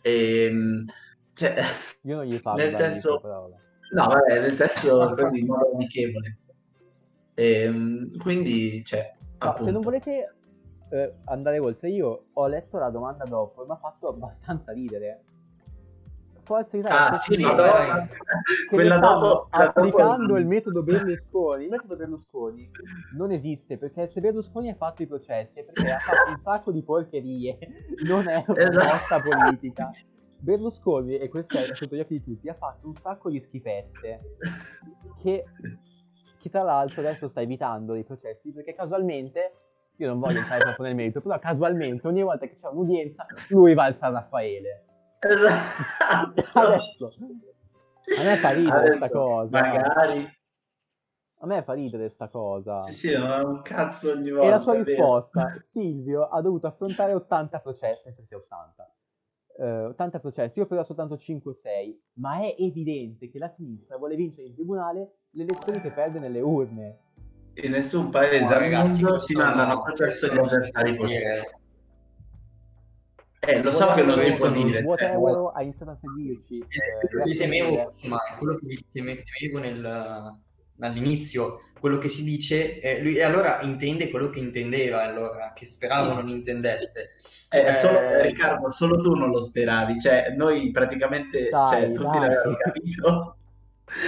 Ehm, 0.00 0.86
cioè, 1.34 1.64
io 2.00 2.16
non 2.16 2.24
gli 2.24 2.40
parlo 2.40 2.62
nel 2.62 2.74
senso... 2.74 3.20
Amico, 3.22 3.60
no, 3.92 4.06
vabbè, 4.06 4.40
nel 4.40 4.56
senso 4.56 5.14
in 5.36 5.44
modo 5.44 5.70
amichevole. 5.74 6.38
E, 7.34 7.60
ehm, 7.60 8.18
quindi, 8.18 8.84
cioè, 8.84 9.12
no, 9.38 9.56
se 9.60 9.70
non 9.70 9.80
volete 9.80 10.34
eh, 10.90 11.14
andare 11.24 11.58
oltre, 11.58 11.90
io 11.90 12.26
ho 12.32 12.46
letto 12.46 12.78
la 12.78 12.90
domanda 12.90 13.24
dopo 13.24 13.62
e 13.62 13.66
mi 13.66 13.72
ha 13.72 13.76
fatto 13.76 14.08
abbastanza 14.08 14.72
ridere. 14.72 15.24
Forza 16.44 16.76
Italia, 16.76 17.08
ah, 17.08 17.12
sì, 17.14 17.42
Madonna. 17.42 18.06
quella 18.68 18.98
dopo, 18.98 19.46
applicando 19.48 20.26
dopo... 20.26 20.38
il 20.38 20.46
metodo 20.46 20.82
Berlusconi. 20.82 21.64
Il 21.64 21.70
metodo 21.70 21.96
Berlusconi 21.96 22.70
non 23.16 23.32
esiste 23.32 23.78
perché 23.78 24.10
se 24.12 24.20
Berlusconi 24.20 24.68
ha 24.68 24.74
fatto 24.74 25.02
i 25.02 25.06
processi 25.06 25.60
è 25.60 25.64
perché 25.64 25.90
ha 25.90 25.98
fatto 25.98 26.30
un 26.30 26.40
sacco 26.42 26.70
di 26.70 26.82
porcherie, 26.82 27.58
non 28.06 28.28
è 28.28 28.44
una 28.46 28.68
esatto. 28.68 29.22
politica. 29.28 29.90
Berlusconi, 30.38 31.16
e 31.16 31.30
questo 31.30 31.56
è 31.56 31.74
sotto 31.74 31.96
gli 31.96 32.00
occhi 32.00 32.18
di 32.18 32.22
tutti, 32.22 32.50
ha 32.50 32.54
fatto 32.54 32.86
un 32.86 32.94
sacco 32.96 33.30
di 33.30 33.40
schifezze 33.40 34.20
che 35.22 35.44
che 36.44 36.50
tra 36.50 36.62
l'altro 36.62 37.00
adesso 37.00 37.26
sta 37.28 37.40
evitando 37.40 37.94
dei 37.94 38.04
processi 38.04 38.52
perché 38.52 38.74
casualmente, 38.74 39.54
io 39.96 40.08
non 40.08 40.20
voglio 40.20 40.40
entrare 40.40 40.60
troppo 40.60 40.82
nel 40.82 40.94
merito, 40.94 41.22
però 41.22 41.38
casualmente 41.38 42.06
ogni 42.06 42.22
volta 42.22 42.46
che 42.46 42.56
c'è 42.56 42.68
un'udienza 42.68 43.24
lui 43.48 43.72
va 43.72 43.84
al 43.84 43.96
San 43.96 44.12
Raffaele. 44.12 44.84
Esatto. 45.20 46.44
adesso. 46.52 47.14
A 48.18 48.24
me 48.24 48.36
fa 48.36 48.50
ridere 48.50 48.86
questa 48.88 49.08
cosa. 49.08 49.58
Magari. 49.58 50.38
A 51.38 51.46
me 51.46 51.62
fa 51.62 51.72
ridere 51.72 52.04
questa 52.04 52.28
cosa. 52.28 52.82
Sì, 52.82 52.92
sì, 52.92 53.16
non 53.16 53.30
è 53.30 53.42
un 53.42 53.62
cazzo 53.62 54.10
ogni 54.12 54.30
volta. 54.30 54.46
E 54.46 54.50
la 54.50 54.58
sua 54.58 54.82
risposta, 54.82 55.64
Silvio 55.72 56.28
ha 56.28 56.42
dovuto 56.42 56.66
affrontare 56.66 57.14
80 57.14 57.58
processi, 57.60 58.12
se 58.12 58.22
sia 58.26 58.36
80. 58.36 58.94
eh, 59.60 59.84
80 59.86 60.20
processi, 60.20 60.58
io 60.58 60.66
però 60.66 60.84
soltanto 60.84 61.16
5 61.16 61.50
o 61.50 61.54
6, 61.54 62.02
ma 62.16 62.42
è 62.42 62.54
evidente 62.58 63.30
che 63.30 63.38
la 63.38 63.48
sinistra 63.48 63.96
vuole 63.96 64.14
vincere 64.16 64.46
in 64.48 64.54
tribunale 64.54 65.20
le 65.34 65.42
elezioni 65.42 65.80
che 65.80 65.90
perde 65.90 66.18
nelle 66.18 66.40
urne. 66.40 66.98
In 67.54 67.70
nessun 67.70 68.10
paese 68.10 68.40
No, 68.40 68.48
al 68.48 68.58
ragazzi, 68.60 69.02
mondo 69.02 69.20
si 69.20 69.34
mandano 69.34 69.72
a 69.74 69.82
processo 69.82 70.26
gli 70.26 70.36
avversari 70.38 70.96
politici. 70.96 71.22
Eh, 73.46 73.62
lo 73.62 73.72
so 73.72 73.92
che 73.92 74.02
non 74.02 74.18
si 74.18 74.36
può 74.36 74.48
dire. 74.48 74.78
si- 74.78 74.84
Whatever 74.84 75.50
ha 75.54 75.62
iniziato 75.62 75.90
a 75.92 75.98
seguirci. 76.00 76.58
Eh, 76.58 76.64
eh, 76.76 77.08
quello 77.08 77.24
che 77.24 77.34
temevo, 77.34 77.92
ma 78.04 78.18
quello 78.38 78.56
che 78.58 78.84
temevo 78.90 79.58
nel- 79.58 80.38
all'inizio, 80.80 81.60
quello 81.78 81.98
che 81.98 82.08
si 82.08 82.24
dice, 82.24 82.80
eh, 82.80 83.00
lui 83.02 83.16
e 83.16 83.22
allora 83.22 83.60
intende 83.60 84.10
quello 84.10 84.30
che 84.30 84.38
intendeva, 84.40 85.02
allora, 85.02 85.52
che 85.54 85.66
speravo 85.66 86.14
non 86.14 86.28
intendesse. 86.28 87.10
Eh, 87.50 87.74
solo- 87.74 87.98
Eh, 88.00 88.22
Riccardo, 88.22 88.70
solo 88.72 89.00
tu 89.00 89.14
non 89.14 89.30
lo 89.30 89.42
speravi, 89.42 90.00
cioè 90.00 90.34
noi 90.36 90.70
praticamente, 90.72 91.50
Dai, 91.50 91.68
cioè, 91.68 91.92
tutti 91.92 92.18
dai. 92.18 92.20
l'avevamo 92.20 92.56
capito. 92.56 93.36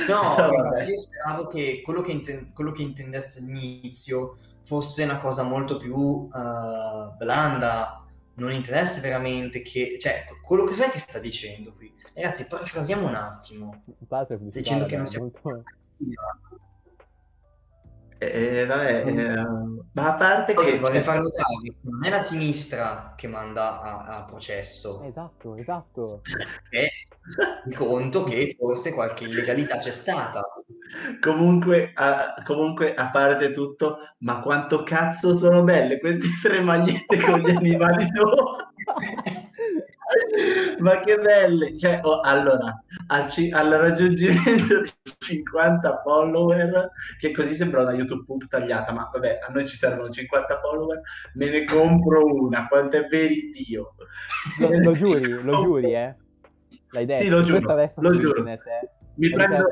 No, 0.08 0.36
ragazzi, 0.36 0.90
io 0.90 0.98
speravo 0.98 1.46
che 1.46 1.82
quello 1.84 2.02
che, 2.02 2.12
inten- 2.12 2.52
quello 2.52 2.72
che 2.72 2.82
intendesse 2.82 3.40
all'inizio 3.40 4.38
fosse 4.62 5.04
una 5.04 5.18
cosa 5.18 5.42
molto 5.42 5.76
più 5.76 6.28
eh, 6.32 7.14
blanda, 7.16 8.04
non 8.34 8.50
intendesse 8.50 9.00
veramente 9.00 9.62
che, 9.62 9.96
cioè, 9.98 10.24
quello 10.42 10.64
che 10.64 10.74
sai 10.74 10.90
che 10.90 10.98
sta 10.98 11.18
dicendo 11.18 11.72
qui. 11.74 11.94
Ragazzi, 12.14 12.46
parafrasiamo 12.46 13.06
un 13.06 13.14
attimo. 13.14 13.82
Pubblicità, 13.84 14.26
dicendo 14.36 14.86
che 14.86 14.96
non 14.96 15.04
è 15.04 15.08
sia 15.08 15.20
molto- 15.20 15.62
Eh, 18.18 18.64
vabbè, 18.64 19.04
eh, 19.06 19.46
ma 19.92 20.08
a 20.08 20.14
parte 20.14 20.54
Poi 20.54 20.64
che... 20.64 20.78
vorrei 20.78 21.02
far 21.02 21.20
notare 21.20 21.74
non 21.82 22.02
è 22.02 22.08
la 22.08 22.18
sinistra 22.18 23.12
che 23.14 23.28
manda 23.28 23.80
a, 23.80 24.16
a 24.16 24.24
processo, 24.24 25.02
Esatto, 25.02 25.54
esatto. 25.56 26.22
è 26.70 26.86
di 27.64 27.74
conto 27.74 28.24
che 28.24 28.56
forse 28.58 28.94
qualche 28.94 29.24
illegalità 29.24 29.76
c'è 29.76 29.90
stata. 29.90 30.40
Comunque 31.20 31.92
a, 31.94 32.34
comunque, 32.44 32.94
a 32.94 33.10
parte 33.10 33.52
tutto, 33.52 33.98
ma 34.18 34.40
quanto 34.40 34.82
cazzo 34.82 35.36
sono 35.36 35.62
belle 35.62 35.98
queste 35.98 36.26
tre 36.42 36.60
magliette 36.60 37.20
con 37.20 37.40
gli 37.40 37.50
animali 37.50 38.06
sopra. 38.14 38.72
Ma 40.78 41.00
che 41.00 41.18
belle! 41.18 41.76
Cioè, 41.76 42.00
oh, 42.02 42.20
allora, 42.20 42.82
al, 43.08 43.28
ci- 43.28 43.50
al 43.50 43.70
raggiungimento 43.70 44.80
di 44.80 44.90
50 45.18 46.02
follower, 46.02 46.90
che 47.18 47.32
così 47.32 47.54
sembra 47.54 47.82
una 47.82 47.92
YouTube 47.92 48.24
pub 48.24 48.46
tagliata, 48.48 48.92
ma 48.92 49.08
vabbè, 49.12 49.40
a 49.46 49.52
noi 49.52 49.66
ci 49.66 49.76
servono 49.76 50.08
50 50.08 50.60
follower, 50.60 51.00
me 51.34 51.50
ne 51.50 51.64
compro 51.64 52.24
una, 52.24 52.68
quanto 52.68 52.96
è 52.96 53.06
veritivo. 53.06 53.94
Lo, 54.60 54.78
lo 54.78 54.92
giuri, 54.92 55.28
lo 55.42 55.52
giuri, 55.62 55.94
eh? 55.94 56.16
L'hai 56.90 57.04
detto. 57.04 57.22
Sì, 57.22 57.28
lo 57.28 57.42
giuro, 57.42 57.74
lo 57.96 58.10
giuro. 58.12 58.38
internet, 58.38 58.66
eh? 58.66 58.90
Mi 59.16 59.30
prendo, 59.30 59.64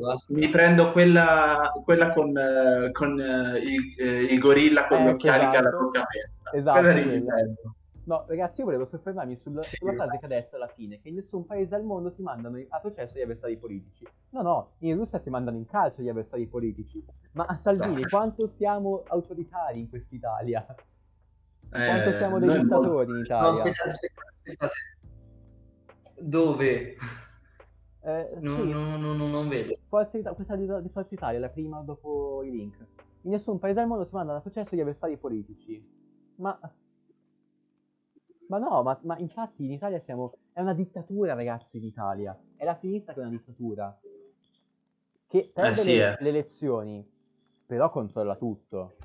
basta. 0.00 0.34
mi 0.34 0.48
prendo 0.50 0.92
quella, 0.92 1.72
quella 1.82 2.10
con, 2.10 2.36
eh, 2.36 2.90
con 2.92 3.18
eh, 3.18 3.58
il, 3.58 3.94
eh, 3.98 4.22
il 4.34 4.38
gorilla 4.38 4.86
con 4.86 4.98
gli 4.98 5.02
Ecco, 5.02 5.10
occhiali 5.12 5.48
che 5.48 5.56
ha 5.56 5.62
la 5.62 5.70
bocca 5.70 6.02
aperta. 6.02 6.50
Esatto, 6.52 7.74
No, 8.06 8.24
ragazzi, 8.28 8.60
io 8.60 8.66
volevo 8.66 8.86
soffermarmi 8.86 9.36
sul- 9.36 9.60
Sì, 9.62 9.76
sulla 9.76 9.94
frase 9.94 10.18
che 10.18 10.24
ha 10.26 10.28
detto 10.28 10.54
alla 10.54 10.68
fine, 10.68 11.00
che 11.00 11.08
in 11.08 11.16
nessun 11.16 11.44
paese 11.44 11.74
al 11.74 11.82
mondo 11.82 12.10
si 12.10 12.22
mandano 12.22 12.56
a 12.68 12.78
processo 12.78 13.18
gli 13.18 13.22
avversari 13.22 13.56
politici. 13.56 14.06
No, 14.30 14.42
no, 14.42 14.72
in 14.78 14.96
Russia 14.96 15.18
si 15.18 15.28
mandano 15.28 15.56
in 15.56 15.66
calcio 15.66 16.02
gli 16.02 16.08
avversari 16.08 16.46
politici. 16.46 17.04
Ma 17.32 17.46
a 17.46 17.58
Salvini, 17.60 17.96
Esatto. 17.96 18.16
quanto 18.16 18.52
siamo 18.56 19.02
autoritari 19.08 19.80
in 19.80 19.88
quest'Italia? 19.88 20.64
Quanto 21.68 22.10
Eh, 22.10 22.16
siamo 22.16 22.38
dei 22.38 22.60
dittatori 22.62 23.10
in 23.10 23.16
No, 23.16 23.22
Italia? 23.24 23.62
aspettate, 23.64 23.88
aspettate, 23.88 24.32
aspettate. 24.36 24.74
Dove? 26.22 26.96
Eh, 28.04 28.38
No, 28.40 28.54
sì, 28.54 28.70
no, 28.70 28.96
no, 28.98 29.12
no, 29.14 29.26
non 29.26 29.48
vedo. 29.48 29.74
Forza 29.88 30.32
questa 30.32 30.54
di, 30.54 30.66
di 30.80 30.88
Forza 30.90 31.12
Italia, 31.12 31.40
la 31.40 31.48
prima 31.48 31.80
dopo 31.80 32.44
i 32.44 32.50
link. 32.52 32.76
In 33.22 33.32
nessun 33.32 33.58
paese 33.58 33.80
al 33.80 33.88
mondo 33.88 34.04
si 34.04 34.14
mandano 34.14 34.38
a 34.38 34.42
processo 34.42 34.76
gli 34.76 34.80
avversari 34.80 35.16
politici. 35.16 35.84
Ma... 36.36 36.56
Ma 38.48 38.58
no, 38.58 38.82
ma, 38.82 38.98
ma 39.02 39.18
infatti 39.18 39.64
in 39.64 39.72
Italia 39.72 40.00
siamo... 40.00 40.34
È 40.52 40.60
una 40.60 40.74
dittatura, 40.74 41.34
ragazzi, 41.34 41.80
l'Italia. 41.80 42.38
È 42.56 42.64
la 42.64 42.76
sinistra 42.76 43.12
che 43.12 43.20
è 43.20 43.22
una 43.22 43.32
dittatura. 43.32 43.98
Che 45.28 45.50
perde 45.52 45.80
sì, 45.80 45.96
le, 45.96 46.12
eh. 46.12 46.16
le 46.22 46.28
elezioni, 46.28 47.10
però 47.66 47.90
controlla 47.90 48.36
tutto. 48.36 48.96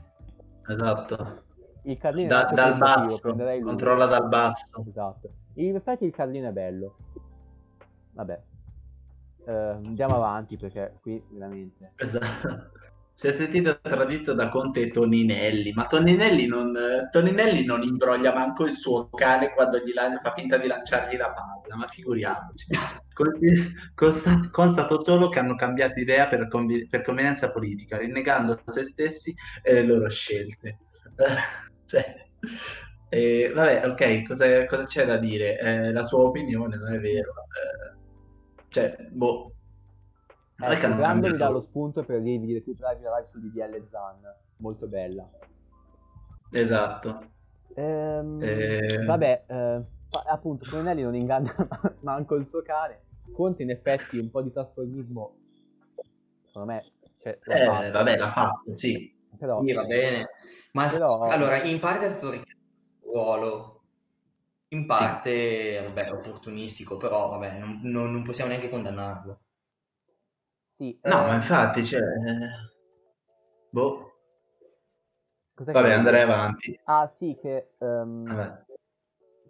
Esatto. 0.67 1.43
Il 1.83 1.97
Carlino 1.97 2.27
è 2.27 2.29
Da- 2.29 2.41
anche 2.41 2.55
dal 2.55 2.77
basso, 2.77 3.33
controlla 3.63 4.05
dal 4.05 4.27
basso. 4.27 4.85
Esatto. 4.87 5.29
In 5.55 5.75
effetti 5.75 6.05
il 6.05 6.11
Carlino 6.13 6.49
è 6.49 6.51
bello. 6.51 6.95
Vabbè. 8.11 8.41
Eh, 9.45 9.51
andiamo 9.51 10.15
avanti 10.15 10.57
perché 10.57 10.99
qui 11.01 11.21
veramente... 11.31 11.93
Esatto. 11.95 12.79
Si 13.21 13.27
è 13.27 13.33
sentito 13.33 13.79
tradito 13.79 14.33
da 14.33 14.49
Conte 14.49 14.81
e 14.81 14.89
Toninelli, 14.89 15.73
ma 15.73 15.85
Toninelli 15.85 16.47
non, 16.47 16.73
Toninelli 17.11 17.65
non 17.65 17.83
imbroglia 17.83 18.33
manco 18.33 18.65
il 18.65 18.71
suo 18.71 19.09
cane 19.11 19.53
quando 19.53 19.79
lan- 19.93 20.17
fa 20.19 20.33
finta 20.33 20.57
di 20.57 20.65
lanciargli 20.65 21.17
la 21.17 21.31
palla, 21.31 21.75
ma 21.75 21.87
figuriamoci. 21.87 22.65
Constato 24.49 25.03
solo 25.03 25.29
che 25.29 25.37
hanno 25.37 25.53
cambiato 25.53 25.99
idea 25.99 26.27
per, 26.27 26.47
convi- 26.47 26.87
per 26.87 27.03
convenienza 27.03 27.51
politica, 27.51 27.99
rinnegando 27.99 28.59
se 28.65 28.85
stessi 28.85 29.35
e 29.61 29.73
le 29.75 29.83
loro 29.83 30.09
scelte. 30.09 30.79
Cioè, 31.85 32.25
eh, 33.09 33.51
vabbè, 33.53 33.85
ok, 33.87 34.23
cosa, 34.25 34.65
cosa 34.65 34.85
c'è 34.85 35.05
da 35.05 35.17
dire? 35.17 35.59
Eh, 35.59 35.91
la 35.91 36.03
sua 36.05 36.23
opinione 36.23 36.75
non 36.75 36.91
è 36.91 36.99
vero. 36.99 37.33
Eh, 37.51 38.65
cioè, 38.69 38.95
boh. 39.11 39.53
Ecco, 40.63 40.85
hanno 40.85 40.95
Grande 40.95 41.31
mi 41.31 41.37
dà 41.37 41.49
lo 41.49 41.61
spunto 41.61 42.03
per 42.03 42.21
dirvi 42.21 42.45
di 42.45 42.53
recuperarvi 42.53 43.03
la 43.03 43.17
live 43.17 43.29
sul 43.31 43.41
DDL 43.41 43.87
Zan, 43.89 44.19
molto 44.57 44.87
bella. 44.87 45.27
Esatto. 46.51 47.29
Ehm, 47.75 48.41
Eh. 48.41 49.05
Vabbè, 49.05 49.43
eh, 49.47 49.81
appunto, 50.27 50.65
Toninelli 50.69 51.01
non 51.01 51.15
inganna 51.15 51.53
manco 52.01 52.35
il 52.35 52.45
suo 52.45 52.61
cane. 52.61 52.99
Conte 53.33 53.63
in 53.63 53.69
effetti 53.69 54.17
un 54.17 54.29
po' 54.29 54.41
di 54.41 54.51
trasformismo, 54.51 55.35
secondo 56.45 56.71
me, 56.73 56.91
cioè, 57.21 57.39
l'ha 57.45 57.55
Eh, 57.55 57.65
fatto. 57.65 57.91
vabbè, 57.91 58.17
l'ha 58.17 58.29
fatto, 58.29 58.75
sì. 58.75 59.15
Però, 59.39 59.63
Sì, 59.63 59.73
va 59.73 59.85
bene. 59.85 60.27
Ma 60.73 60.87
Però- 60.89 61.21
allora, 61.29 61.61
in 61.63 61.79
parte 61.79 62.05
è 62.05 62.09
stato 62.09 62.31
richiesto 62.31 62.59
il 63.05 63.09
ruolo, 63.09 63.81
in 64.69 64.85
parte, 64.85 65.81
vabbè, 65.81 66.11
opportunistico, 66.11 66.97
però 66.97 67.29
vabbè, 67.29 67.57
non, 67.59 67.79
non- 67.83 68.11
non 68.11 68.23
possiamo 68.23 68.49
neanche 68.51 68.69
condannarlo. 68.69 69.39
Sì. 70.81 70.99
No, 71.03 71.23
eh, 71.23 71.27
ma 71.27 71.35
infatti, 71.35 71.85
cioè... 71.85 71.99
eh, 72.01 72.49
Boh. 73.69 74.11
cos'è 75.53 75.71
Vabbè, 75.71 75.87
che- 75.87 75.93
andrei 75.93 76.21
avanti. 76.21 76.79
Ah, 76.85 77.07
sì, 77.13 77.37
che 77.39 77.73
ehm, 77.77 78.23
Vabbè. 78.25 78.63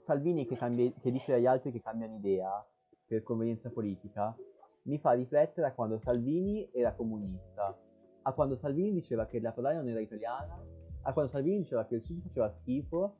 Salvini 0.03 0.45
che, 0.45 0.56
cambia- 0.58 0.91
che 0.99 1.12
dice 1.12 1.34
agli 1.34 1.45
altri 1.45 1.72
che 1.72 1.82
cambiano 1.82 2.16
idea 2.16 2.66
per 3.06 3.24
convenienza 3.24 3.70
politica 3.70 4.36
mi 4.84 4.98
fa 4.98 5.12
riflettere 5.14 5.68
a 5.68 5.74
quando 5.74 5.99
Salvini 5.99 6.70
era 6.74 6.91
comunista, 6.94 7.78
a 8.24 8.34
quando 8.34 8.58
Salvini 8.58 8.91
diceva 8.91 9.26
che 9.26 9.40
la 9.40 9.52
Padania 9.52 9.80
non 9.80 9.90
era 9.90 9.99
italiana, 10.02 10.60
a 11.03 11.14
quando 11.14 11.32
Salvini 11.32 11.60
diceva 11.60 11.86
che 11.86 11.95
il 11.95 12.02
Sud 12.02 12.22
faceva 12.24 12.49
schifo, 12.49 13.16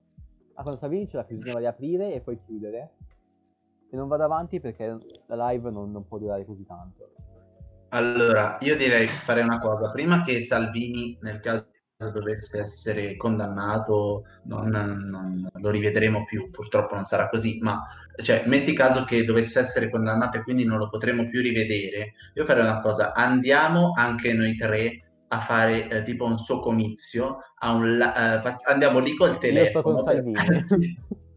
a 0.56 0.62
quando 0.64 0.80
Salvini 0.80 1.06
diceva 1.06 1.24
che 1.24 1.36
bisognava 1.36 1.60
riaprire 1.60 2.14
e 2.14 2.20
poi 2.20 2.40
chiudere. 2.44 2.96
E 3.90 3.96
non 3.96 4.08
vado 4.08 4.24
avanti 4.24 4.60
perché 4.60 4.98
la 5.28 5.50
live 5.50 5.70
non, 5.70 5.92
non 5.92 6.08
può 6.08 6.18
durare 6.18 6.46
così 6.46 6.66
tanto. 6.66 7.12
Allora, 7.94 8.58
io 8.62 8.78
direi 8.78 9.08
fare 9.08 9.42
una 9.42 9.60
cosa. 9.60 9.92
Prima 9.92 10.22
che 10.22 10.42
Salvini, 10.42 11.18
nel 11.22 11.40
caso 11.42 11.68
dovesse 12.14 12.60
essere 12.62 13.16
condannato, 13.18 14.24
non, 14.46 14.70
non 14.70 15.48
lo 15.54 15.70
rivedremo 15.70 16.24
più, 16.26 16.50
purtroppo 16.50 16.96
non 16.96 17.04
sarà 17.04 17.30
così, 17.30 17.60
ma 17.62 17.86
cioè, 18.24 18.44
metti 18.48 18.74
caso 18.74 19.04
che 19.04 19.24
dovesse 19.26 19.60
essere 19.60 19.90
condannato 19.90 20.38
e 20.38 20.44
quindi 20.44 20.66
non 20.66 20.80
lo 20.80 20.90
potremo 20.90 21.28
più 21.28 21.42
rivedere, 21.42 22.14
io 22.34 22.46
farei 22.46 22.64
una 22.64 22.80
cosa, 22.80 23.14
andiamo 23.14 23.92
anche 23.96 24.34
noi 24.34 24.56
tre 24.56 25.04
a 25.28 25.40
fare 25.40 25.88
eh, 25.90 26.04
tipo 26.04 26.26
un 26.26 26.38
suo 26.38 26.60
comizio, 26.60 27.38
a 27.60 27.72
un 27.72 27.98
la- 27.98 28.38
eh, 28.38 28.42
fac- 28.42 28.68
andiamo 28.68 29.00
lì 29.00 29.16
col 29.16 29.38
telefono 29.38 30.04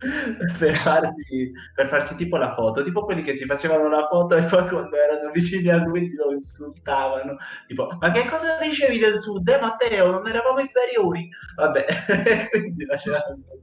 per 0.58 0.76
farci, 0.76 1.52
per 1.74 1.88
farci 1.88 2.16
tipo 2.16 2.36
la 2.36 2.54
foto, 2.54 2.82
tipo 2.82 3.04
quelli 3.04 3.22
che 3.22 3.34
si 3.34 3.44
facevano 3.44 3.88
la 3.88 4.06
foto 4.08 4.36
e 4.36 4.42
poi 4.42 4.68
quando 4.68 4.96
erano 4.96 5.30
vicini 5.30 5.68
a 5.68 5.76
lui 5.76 6.12
lo 6.14 6.32
insultavano, 6.32 7.36
tipo 7.66 7.88
ma 8.00 8.10
che 8.10 8.26
cosa 8.26 8.58
dicevi 8.58 8.98
del 8.98 9.20
sud, 9.20 9.48
eh 9.48 9.60
Matteo, 9.60 10.10
non 10.10 10.26
eravamo 10.26 10.60
inferiori? 10.60 11.28
Vabbè, 11.56 12.48
quindi 12.50 12.84
facevano 12.86 13.42
così. 13.46 13.62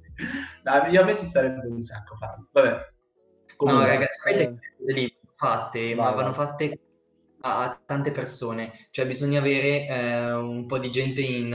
No, 0.63 0.87
io 0.87 1.01
a 1.01 1.03
me 1.05 1.13
si 1.15 1.25
starebbe 1.25 1.67
un 1.67 1.79
sacco 1.79 2.15
farlo, 2.15 2.47
vabbè. 2.51 2.69
No, 2.69 2.85
Comunque, 3.55 3.85
ragazzi, 3.85 4.19
sapete 4.19 4.55
che 4.59 4.93
lì 4.93 5.15
fatte, 5.35 5.95
ma 5.95 6.11
vanno 6.11 6.33
fatte 6.33 6.79
a, 7.41 7.63
a 7.63 7.81
tante 7.85 8.11
persone, 8.11 8.71
cioè 8.91 9.05
bisogna 9.05 9.39
avere 9.39 9.87
eh, 9.87 10.33
un 10.33 10.65
po' 10.65 10.79
di 10.79 10.89
gente 10.89 11.21
in, 11.21 11.51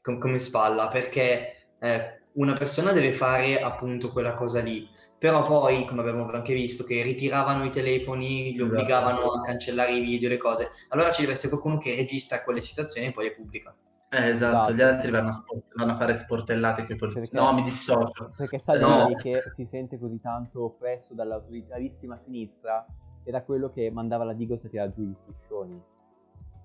com- 0.00 0.18
come 0.18 0.38
spalla, 0.38 0.88
perché 0.88 1.74
eh, 1.78 2.19
una 2.34 2.52
persona 2.54 2.92
deve 2.92 3.12
fare 3.12 3.60
appunto 3.60 4.10
quella 4.12 4.34
cosa 4.34 4.60
lì, 4.60 4.88
però 5.18 5.42
poi, 5.42 5.84
come 5.84 6.00
abbiamo 6.00 6.26
anche 6.30 6.54
visto, 6.54 6.84
che 6.84 7.02
ritiravano 7.02 7.64
i 7.64 7.70
telefoni, 7.70 8.52
li 8.52 8.54
Esatto. 8.54 8.64
obbligavano 8.72 9.20
a 9.32 9.40
cancellare 9.42 9.92
i 9.94 10.00
video, 10.00 10.28
le 10.28 10.38
cose, 10.38 10.70
allora 10.88 11.10
ci 11.10 11.20
deve 11.22 11.32
essere 11.34 11.50
qualcuno 11.50 11.78
che 11.78 11.94
registra 11.94 12.42
quelle 12.42 12.60
situazioni 12.62 13.08
e 13.08 13.12
poi 13.12 13.24
le 13.24 13.34
pubblica. 13.34 13.74
Eh, 14.12 14.28
esatto, 14.30 14.72
gli 14.72 14.80
Esatto. 14.80 14.94
altri 14.96 15.10
vanno 15.12 15.28
a, 15.28 15.32
sport- 15.32 15.76
vanno 15.76 15.92
a 15.92 15.96
fare 15.96 16.16
sportellate 16.16 16.84
con 16.86 16.96
i. 16.96 17.12
Perché- 17.12 17.36
No, 17.36 17.52
mi 17.52 17.62
dissocio. 17.62 18.32
Perché 18.36 18.60
Salvini 18.64 18.90
No. 18.90 19.14
che 19.16 19.42
si 19.54 19.68
sente 19.70 19.98
così 20.00 20.18
tanto 20.20 20.64
oppresso 20.64 21.14
dall'autoritarissima 21.14 22.18
sinistra 22.24 22.84
era 23.22 23.42
quello 23.42 23.70
che 23.70 23.88
mandava 23.92 24.24
la 24.24 24.32
Digos 24.32 24.64
a 24.64 24.68
tirare 24.68 24.92
giù 24.96 25.02
gli 25.02 25.14
striscioni. 25.14 25.80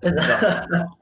Esatto. 0.00 0.96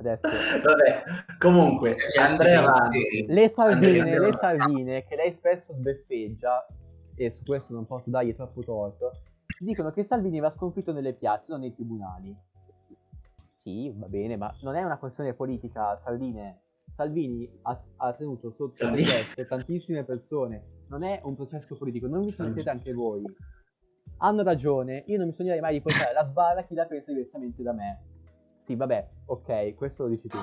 Adesso 0.00 0.62
Vabbè, 0.64 1.02
comunque, 1.38 1.96
andrei 2.18 2.54
avanti. 2.54 3.26
le 3.28 3.52
Salvine, 3.54 4.00
Andrea- 4.00 4.20
le 4.20 4.38
Salvine 4.40 5.04
che 5.04 5.14
lei 5.16 5.32
spesso 5.34 5.74
sbeffeggia 5.74 6.66
e 7.14 7.30
su 7.30 7.44
questo 7.44 7.74
non 7.74 7.86
posso 7.86 8.08
dargli 8.08 8.34
troppo 8.34 8.62
torto, 8.62 9.12
dicono 9.58 9.92
che 9.92 10.04
Salvini 10.04 10.40
va 10.40 10.50
sconfitto 10.56 10.92
nelle 10.92 11.12
piazze, 11.12 11.46
non 11.50 11.60
nei 11.60 11.74
tribunali. 11.74 12.34
Sì, 13.50 13.92
va 13.94 14.06
bene, 14.06 14.38
ma 14.38 14.54
non 14.62 14.74
è 14.74 14.82
una 14.82 14.96
questione 14.96 15.34
politica, 15.34 16.00
Salvini. 16.02 16.56
Salvini 16.96 17.48
ha, 17.62 17.78
ha 17.96 18.12
tenuto 18.14 18.50
sotto 18.52 18.74
Salvini. 18.76 19.04
processo 19.04 19.46
tantissime 19.46 20.04
persone, 20.04 20.62
non 20.88 21.02
è 21.02 21.20
un 21.24 21.36
processo 21.36 21.76
politico, 21.76 22.06
non 22.06 22.24
vi 22.24 22.34
mettete 22.38 22.70
anche 22.70 22.94
voi. 22.94 23.22
Hanno 24.22 24.42
ragione, 24.42 25.04
io 25.06 25.18
non 25.18 25.26
mi 25.28 25.34
sognerei 25.34 25.60
mai 25.60 25.74
di 25.74 25.82
portare 25.82 26.14
la 26.14 26.24
sbarra 26.24 26.60
a 26.60 26.64
chi 26.64 26.74
la 26.74 26.86
pensa 26.86 27.12
diversamente 27.12 27.62
da 27.62 27.72
me. 27.72 28.00
Sì, 28.70 28.76
vabbè, 28.76 29.04
ok, 29.26 29.74
questo 29.74 30.04
lo 30.04 30.10
dici 30.10 30.28
tu. 30.28 30.38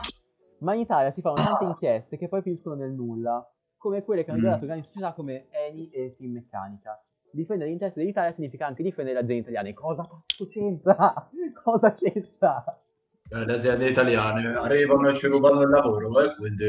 Ma 0.59 0.73
in 0.73 0.81
Italia 0.81 1.11
si 1.11 1.21
fanno 1.21 1.37
tante 1.37 1.63
inchieste 1.63 2.17
che 2.17 2.27
poi 2.27 2.41
finiscono 2.41 2.75
nel 2.75 2.91
nulla, 2.91 3.49
come 3.77 4.03
quelle 4.03 4.25
che 4.25 4.31
hanno 4.31 4.39
Mm. 4.39 4.43
riguardato 4.43 4.65
grandi 4.65 4.85
società 4.85 5.13
come 5.13 5.47
Eni 5.49 5.89
e 5.91 6.13
Finmeccanica. 6.17 7.01
Difendere 7.31 7.69
gli 7.69 7.73
interessi 7.73 7.99
dell'Italia 7.99 8.33
significa 8.33 8.65
anche 8.65 8.83
difendere 8.83 9.15
le 9.17 9.23
aziende 9.23 9.43
italiane. 9.43 9.73
Cosa 9.73 10.01
cazzo 10.05 10.45
c'entra? 10.45 11.29
Cosa 11.63 11.93
c'entra? 11.93 12.81
Eh, 13.29 13.45
Le 13.45 13.53
aziende 13.53 13.87
italiane 13.87 14.45
arrivano 14.55 15.07
e 15.07 15.15
ci 15.15 15.27
rubano 15.27 15.61
il 15.61 15.69
lavoro, 15.69 16.19
e 16.19 16.35
quindi... 16.35 16.65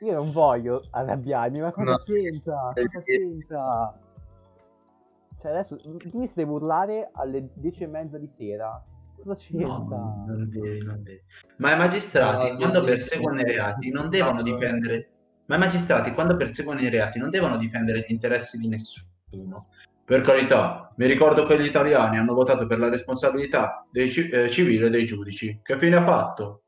Io 0.00 0.12
non 0.14 0.32
voglio 0.32 0.86
arrabbiarmi, 0.92 1.60
ma 1.60 1.72
cosa 1.72 1.90
No. 1.90 1.98
c'entra? 2.06 2.72
Cosa 2.74 3.02
c'entra? 3.04 3.98
Cioè 5.42 5.50
adesso 5.50 5.76
tu 5.76 5.98
mi 6.18 6.28
stai 6.28 6.44
urlare 6.44 7.10
alle 7.12 7.50
dieci 7.52 7.82
e 7.82 7.86
mezza 7.86 8.16
di 8.16 8.30
sera. 8.38 8.82
Cosa 9.22 9.36
c'entra? 9.36 9.66
No, 9.66 10.24
non 10.26 10.48
devi, 10.50 10.84
non 10.84 11.02
devi. 11.02 11.20
Ma 11.58 11.74
i 11.74 11.78
magistrati, 11.78 12.50
No, 12.50 12.56
quando 12.56 12.80
no, 12.80 12.84
perseguono 12.84 13.40
i 13.40 13.44
reati, 13.44 13.90
non 13.90 14.04
no, 14.04 14.08
devono 14.10 14.36
no. 14.36 14.42
difendere... 14.42 15.10
Ma 15.46 15.56
i 15.56 15.58
magistrati, 15.58 16.12
quando 16.12 16.36
perseguono 16.36 16.80
i 16.80 16.88
reati, 16.88 17.18
non 17.18 17.30
devono 17.30 17.56
difendere 17.56 18.00
gli 18.00 18.12
interessi 18.12 18.58
di 18.58 18.68
nessuno. 18.68 19.68
Per 20.04 20.20
carità, 20.22 20.92
mi 20.96 21.06
ricordo 21.06 21.44
che 21.44 21.60
gli 21.60 21.66
italiani 21.66 22.18
hanno 22.18 22.34
votato 22.34 22.66
per 22.66 22.78
la 22.78 22.88
responsabilità 22.88 23.86
dei 23.90 24.10
ci- 24.10 24.28
eh, 24.28 24.50
civile 24.50 24.90
dei 24.90 25.04
giudici. 25.04 25.60
Che 25.62 25.78
fine 25.78 25.96
ha 25.96 26.02
fatto? 26.02 26.62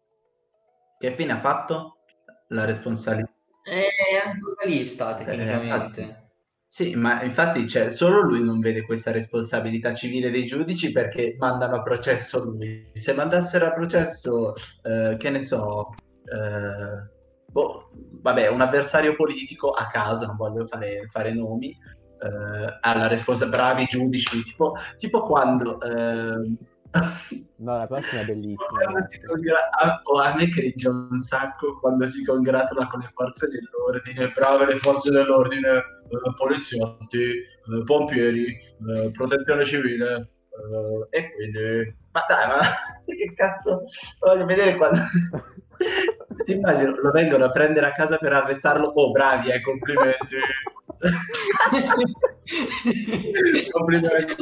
Che 0.98 1.14
fine 1.14 1.32
ha 1.32 1.40
fatto? 1.40 1.98
La 2.48 2.64
responsabilità... 2.64 3.32
È 3.62 3.86
ancora 4.26 4.64
lì 4.66 4.85
sta 4.85 5.16
Eh, 5.16 5.24
tecnicamente. 5.24 6.23
Sì, 6.74 6.96
ma 6.96 7.22
infatti 7.22 7.68
cioè, 7.68 7.88
solo 7.88 8.20
lui 8.22 8.42
non 8.42 8.59
vede 8.59 8.82
questa 8.84 9.12
responsabilità 9.12 9.94
civile 9.94 10.32
dei 10.32 10.44
giudici 10.44 10.90
perché 10.90 11.36
mandano 11.38 11.76
a 11.76 11.82
processo 11.82 12.42
lui. 12.42 12.90
Se 12.94 13.12
mandassero 13.14 13.66
a 13.66 13.72
processo, 13.72 14.55
eh, 14.82 15.14
che 15.16 15.30
ne 15.30 15.44
so, 15.44 15.90
eh, 16.24 17.09
boh, 17.46 17.90
vabbè, 18.20 18.48
un 18.48 18.60
avversario 18.60 19.14
politico 19.14 19.70
a 19.70 19.86
caso, 19.86 20.26
non 20.26 20.34
voglio 20.34 20.66
fare, 20.66 21.06
fare 21.10 21.32
nomi, 21.32 21.68
eh, 21.68 22.78
ha 22.80 22.96
la 22.96 23.06
responsabilità, 23.06 23.56
bravi 23.66 23.84
giudici, 23.84 24.42
tipo, 24.42 24.74
tipo 24.96 25.22
quando... 25.22 25.80
ehm, 25.80 26.56
No, 27.56 27.78
la 27.78 27.86
prossima 27.86 28.22
è 28.22 28.24
bellissima. 28.24 28.66
quando 28.66 29.06
si 29.08 29.20
congra- 29.22 29.70
a, 29.70 30.00
o 30.04 30.18
a 30.20 30.34
me 30.34 30.48
cringe 30.48 30.88
un 30.88 31.18
sacco 31.18 31.78
quando 31.80 32.06
si 32.06 32.24
congratula 32.24 32.86
con 32.86 33.00
le 33.00 33.10
forze 33.12 33.48
dell'ordine, 33.48 34.32
brave 34.32 34.66
le 34.66 34.78
forze 34.78 35.10
dell'ordine, 35.10 35.70
eh, 35.78 36.34
poliziotti, 36.36 37.22
eh, 37.22 37.84
pompieri, 37.84 38.46
eh, 38.46 39.10
protezione 39.12 39.64
civile, 39.64 40.30
eh, 40.50 41.18
e 41.18 41.32
quindi... 41.34 41.96
Ma 42.12 42.24
dai, 42.28 42.46
ma 42.46 42.60
che 43.06 43.32
cazzo... 43.34 43.82
Voglio 44.20 44.44
vedere 44.44 44.76
quando... 44.76 45.00
Ti 46.44 46.52
immagino, 46.52 46.94
lo 47.00 47.10
vengono 47.10 47.44
a 47.44 47.50
prendere 47.50 47.86
a 47.86 47.92
casa 47.92 48.16
per 48.16 48.32
arrestarlo. 48.32 48.86
Oh, 48.86 49.10
bravi, 49.10 49.50
eh, 49.50 49.60
complimenti. 49.60 50.36
Complimenti. 53.70 54.35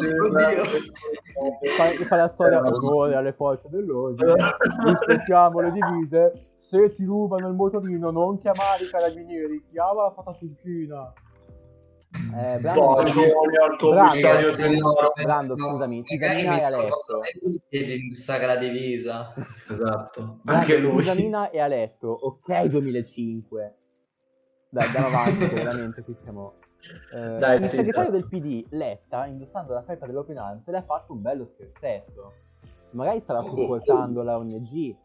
Fai, 1.76 1.94
fai 1.96 2.18
la 2.18 2.30
storia 2.34 2.58
Eh, 2.62 2.68
onore 2.68 3.14
alle 3.14 3.32
forze 3.32 3.68
dell'ordine. 3.68 4.34
rispettiamo 4.84 5.60
le 5.60 5.72
divise. 5.72 6.46
Se 6.68 6.94
ti 6.94 7.04
rubano 7.04 7.48
il 7.48 7.54
motorino, 7.54 8.10
non 8.10 8.38
chiamare 8.38 8.84
i 8.84 8.88
carabinieri, 8.88 9.62
chiama 9.70 10.04
la 10.04 10.12
fataturcina. 10.12 11.12
Eh, 12.34 12.58
Brando, 12.60 12.80
no, 12.80 13.02
Brando, 15.22 15.56
scusami, 15.56 16.02
magari 16.06 16.40
Tisamina 16.40 16.58
è 16.58 16.62
a 16.62 16.68
metto 16.68 16.80
letto. 16.82 17.02
qualcosa 17.02 17.28
e 17.70 17.84
di 17.84 17.94
indossare 18.00 18.46
la 18.46 18.56
divisa. 18.56 19.32
Esatto, 19.70 20.38
Brando, 20.42 20.60
anche 20.60 20.76
lui. 20.76 20.96
Tisamina 20.98 21.50
è 21.50 21.58
a 21.58 21.66
letto. 21.66 22.08
Ok, 22.08 22.64
2005. 22.64 23.74
Dai, 24.72 24.86
andiamo 24.86 25.08
avanti, 25.08 25.54
veramente 25.54 26.02
qui 26.02 26.16
siamo... 26.22 26.54
Eh, 27.12 27.36
Dai, 27.38 27.60
il 27.60 27.66
sì, 27.66 27.76
segretario 27.76 28.10
sì. 28.10 28.16
del 28.16 28.26
PD, 28.26 28.66
Letta, 28.70 29.26
indossando 29.26 29.74
la 29.74 29.82
felpa 29.82 30.06
dell'opinanza, 30.06 30.70
le 30.70 30.78
ha 30.78 30.82
fatto 30.82 31.12
un 31.12 31.20
bello 31.20 31.50
scherzetto. 31.52 32.32
Magari 32.92 33.20
stava 33.20 33.40
Oh, 33.40 33.50
supportando 33.50 34.22
la 34.22 34.38
ONG. 34.38 34.96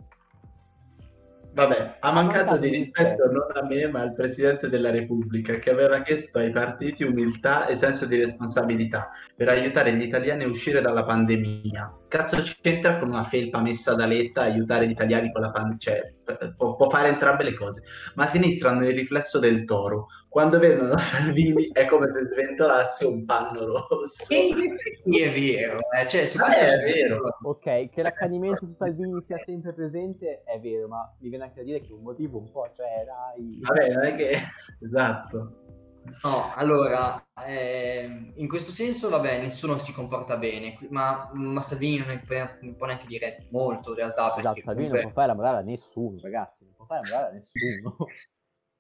Vabbè, 1.52 1.98
ha 2.00 2.12
mancato 2.14 2.46
mancato 2.46 2.58
di 2.60 2.70
di 2.70 2.76
rispetto 2.78 3.24
rispetto. 3.28 3.32
non 3.32 3.58
a 3.58 3.68
me, 3.68 3.88
ma 3.88 4.00
al 4.00 4.14
Presidente 4.14 4.70
della 4.70 4.90
Repubblica, 4.90 5.56
che 5.56 5.70
aveva 5.70 6.02
chiesto 6.02 6.38
ai 6.38 6.52
partiti 6.52 7.04
umiltà 7.04 7.68
e 7.68 7.76
senso 7.76 8.06
di 8.06 8.16
responsabilità 8.16 9.10
per 9.36 9.50
aiutare 9.50 9.92
gli 9.94 10.04
italiani 10.04 10.46
a 10.46 10.48
uscire 10.48 10.80
dalla 10.80 11.04
pandemia. 11.04 11.97
Cazzo 12.08 12.38
c'entra 12.62 13.00
con 13.00 13.10
una 13.10 13.24
felpa 13.24 13.60
messa 13.60 13.94
da 13.94 14.06
Letta 14.06 14.42
aiutare 14.42 14.88
gli 14.88 14.92
italiani 14.92 15.32
con 15.32 15.42
la 15.42 15.52
pandemia? 15.52 15.78
Cioè, 15.78 16.14
può, 16.56 16.76
può 16.76 16.90
fare 16.90 17.10
entrambe 17.10 17.44
le 17.44 17.54
cose. 17.54 17.84
Ma 18.16 18.24
a 18.24 18.28
sinistra 18.28 18.70
hanno 18.70 18.88
il 18.88 18.96
riflesso 18.96 19.40
del 19.40 19.66
toro. 19.66 20.08
Quando 20.30 20.60
vedono 20.60 20.96
Salvini 21.00 21.70
è 21.72 21.86
come 21.86 22.10
se 22.10 22.26
sventolasse 22.28 23.06
un 23.06 23.26
panno 23.26 23.66
rosso. 23.66 24.32
E 24.34 24.50
effetti 24.50 25.20
è 25.22 25.32
vero, 25.32 25.80
eh, 25.92 26.08
cioè, 26.08 26.26
su 26.26 26.38
questo 26.38 26.64
è 26.64 26.94
vero. 26.94 27.38
Ok, 27.44 27.90
che 27.90 28.02
l'accanimento 28.02 28.66
su 28.66 28.72
Salvini 28.72 29.22
sia 29.26 29.40
sempre 29.44 29.74
presente 29.74 30.44
è 30.44 30.60
vero, 30.60 30.88
ma 30.88 31.14
mi 31.20 31.30
viene 31.30 31.46
anche 31.46 31.60
da 31.60 31.64
dire 31.64 31.82
che 31.82 31.92
un 31.92 32.04
motivo 32.04 32.38
un 32.38 32.50
po' 32.52 32.70
c'è, 32.74 33.06
dai. 33.06 33.60
Vabbè, 33.62 33.94
non 33.94 34.04
è 34.04 34.16
che... 34.16 34.38
Esatto. 34.80 35.77
No, 36.24 36.52
allora, 36.54 37.24
ehm, 37.46 38.34
in 38.36 38.48
questo 38.48 38.72
senso, 38.72 39.10
vabbè, 39.10 39.42
nessuno 39.42 39.78
si 39.78 39.94
comporta 39.94 40.38
bene, 40.38 40.78
ma, 40.90 41.30
ma 41.34 41.62
Salvini 41.62 41.98
non, 41.98 42.10
è- 42.10 42.58
non 42.62 42.76
può 42.76 42.86
neanche 42.86 43.06
dire 43.08 43.48
molto 43.52 43.90
in 43.92 43.96
realtà, 43.98 44.26
perché 44.34 44.40
Esatto, 44.40 44.62
Salvini 44.64 44.88
non 44.88 44.98
comunque- 44.98 45.02
può 45.02 45.12
fare 45.12 45.28
la 45.28 45.34
morale 45.36 45.58
a 45.58 45.62
nessuno, 45.62 46.20
ragazzi, 46.22 46.64
non 46.66 46.74
può 46.76 46.86
fare 46.86 47.02
la 47.04 47.16
morale 47.16 47.30
a 47.30 47.40
nessuno. 47.40 47.96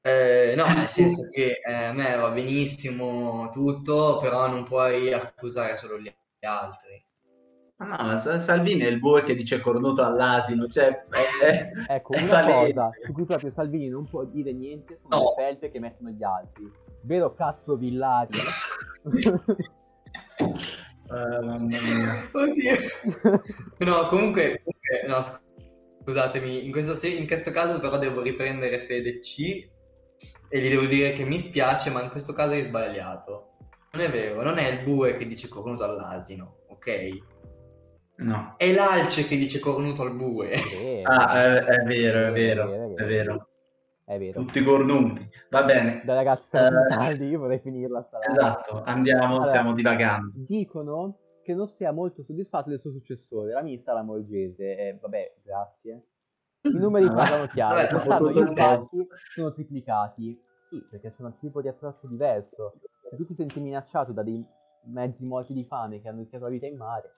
Eh, 0.08 0.54
no, 0.56 0.66
nel 0.74 0.88
senso 0.88 1.28
che 1.32 1.60
eh, 1.66 1.74
a 1.86 1.92
me 1.92 2.16
va 2.16 2.30
benissimo 2.30 3.50
tutto, 3.50 4.20
però 4.22 4.48
non 4.48 4.64
puoi 4.64 5.12
accusare 5.12 5.76
solo 5.76 6.00
gli 6.00 6.10
altri. 6.46 7.04
Ma 7.76 7.88
No, 7.98 8.04
ma 8.06 8.18
Sa- 8.20 8.40
Salvini 8.40 8.84
è 8.84 8.88
il 8.88 9.00
bue 9.00 9.24
che 9.24 9.36
dice 9.36 9.60
cornuto 9.60 10.02
all'asino, 10.06 10.68
cioè 10.68 10.88
è, 11.10 11.44
è- 11.44 11.72
Ecco, 11.96 12.14
è 12.14 12.22
una 12.22 12.30
palese. 12.40 12.74
cosa 12.74 12.90
su 13.06 13.12
cui 13.12 13.26
proprio 13.26 13.52
Salvini 13.52 13.90
non 13.90 14.08
può 14.08 14.24
dire 14.24 14.54
niente 14.54 14.98
sono 14.98 15.16
No. 15.18 15.34
le 15.36 15.44
felpe 15.44 15.70
che 15.72 15.80
mettono 15.80 16.10
gli 16.12 16.24
altri. 16.24 16.72
Vero 17.02 17.34
Castro 17.34 17.76
Villari? 17.76 18.30
Eh, 21.10 21.40
mamma 21.40 21.58
mia. 21.80 22.30
Oddio. 22.34 22.76
No, 23.80 24.08
comunque, 24.08 24.62
comunque, 24.62 25.08
no, 25.08 25.22
sc- 25.22 25.42
scusatemi, 26.04 26.66
in 26.66 26.72
questo, 26.74 26.94
se- 26.96 27.08
in 27.08 27.26
questo 27.26 27.52
caso 27.52 27.80
però 27.80 27.98
devo 27.98 28.22
riprendere 28.22 28.78
Fede 28.80 29.20
C 29.20 29.70
e 30.50 30.60
gli 30.60 30.68
devo 30.68 30.86
dire 30.86 31.14
che 31.14 31.24
mi 31.24 31.40
spiace, 31.40 31.92
ma 31.92 32.04
in 32.04 32.10
questo 32.10 32.34
caso 32.34 32.56
hai 32.56 32.62
sbagliato. 32.62 33.54
Non 33.94 34.04
è 34.04 34.12
vero, 34.12 34.44
non 34.44 34.58
è 34.58 34.68
il 34.68 34.84
bue 34.84 35.16
che 35.16 35.26
dice 35.26 35.48
cornuto 35.48 35.86
all'asino, 35.86 36.58
ok? 36.68 37.10
No. 38.18 38.56
È 38.58 38.74
l'alce 38.74 39.26
che 39.28 39.38
dice 39.38 39.60
cornuto 39.60 40.02
al 40.02 40.14
bue. 40.14 40.50
È 40.50 40.60
vero, 40.84 41.10
Ah, 41.10 41.42
è, 41.42 41.64
è 41.64 41.84
vero, 41.86 42.28
è 42.28 42.32
vero, 42.34 42.96
È 42.96 43.06
vero, 43.06 43.48
è 44.08 44.18
vero. 44.18 44.40
Tutti 44.40 44.64
cornuti. 44.64 45.30
Va 45.50 45.64
bene. 45.66 46.02
Dai 46.06 46.16
ragazzi, 46.16 46.48
tardi, 46.50 47.28
io 47.28 47.40
vorrei 47.40 47.60
finirla 47.60 48.02
sta. 48.04 48.22
Esatto, 48.24 48.82
andiamo, 48.84 49.36
Allora, 49.36 49.48
stiamo 49.48 49.74
divagando. 49.74 50.32
Dicono 50.34 51.18
che 51.44 51.54
non 51.54 51.68
sia 51.68 51.92
molto 51.92 52.24
soddisfatto 52.24 52.70
del 52.70 52.80
suo 52.80 52.92
successore, 52.92 53.52
la 53.52 53.62
ministra 53.62 53.94
Lamorgese. 53.94 54.78
E 54.78 54.98
vabbè, 55.02 55.36
grazie. 55.44 56.06
I 56.62 56.78
numeri 56.78 57.06
Ah, 57.08 57.14
parlano 57.14 57.48
chiaro. 57.48 57.88
Quest'anno 57.88 58.32
gli 58.32 58.46
sbarchi 58.46 59.08
sono 59.34 59.52
triplicati. 59.52 60.42
Sì, 60.70 60.82
perché 60.90 61.14
sono 61.18 61.28
un 61.28 61.40
tipo 61.40 61.62
di 61.62 61.68
approccio 61.68 62.08
diverso. 62.08 62.76
Se 63.10 63.16
tu 63.18 63.26
ti 63.26 63.36
senti 63.36 63.60
minacciato 63.60 64.14
da 64.14 64.24
dei 64.24 64.46
mezzi 64.86 65.26
morti 65.26 65.54
di 65.54 65.66
fame 65.66 66.02
che 66.02 66.08
hanno 66.08 66.20
rischiato 66.20 66.46
la 66.46 66.50
vita 66.50 66.66
in 66.66 66.78
mare, 66.78 67.12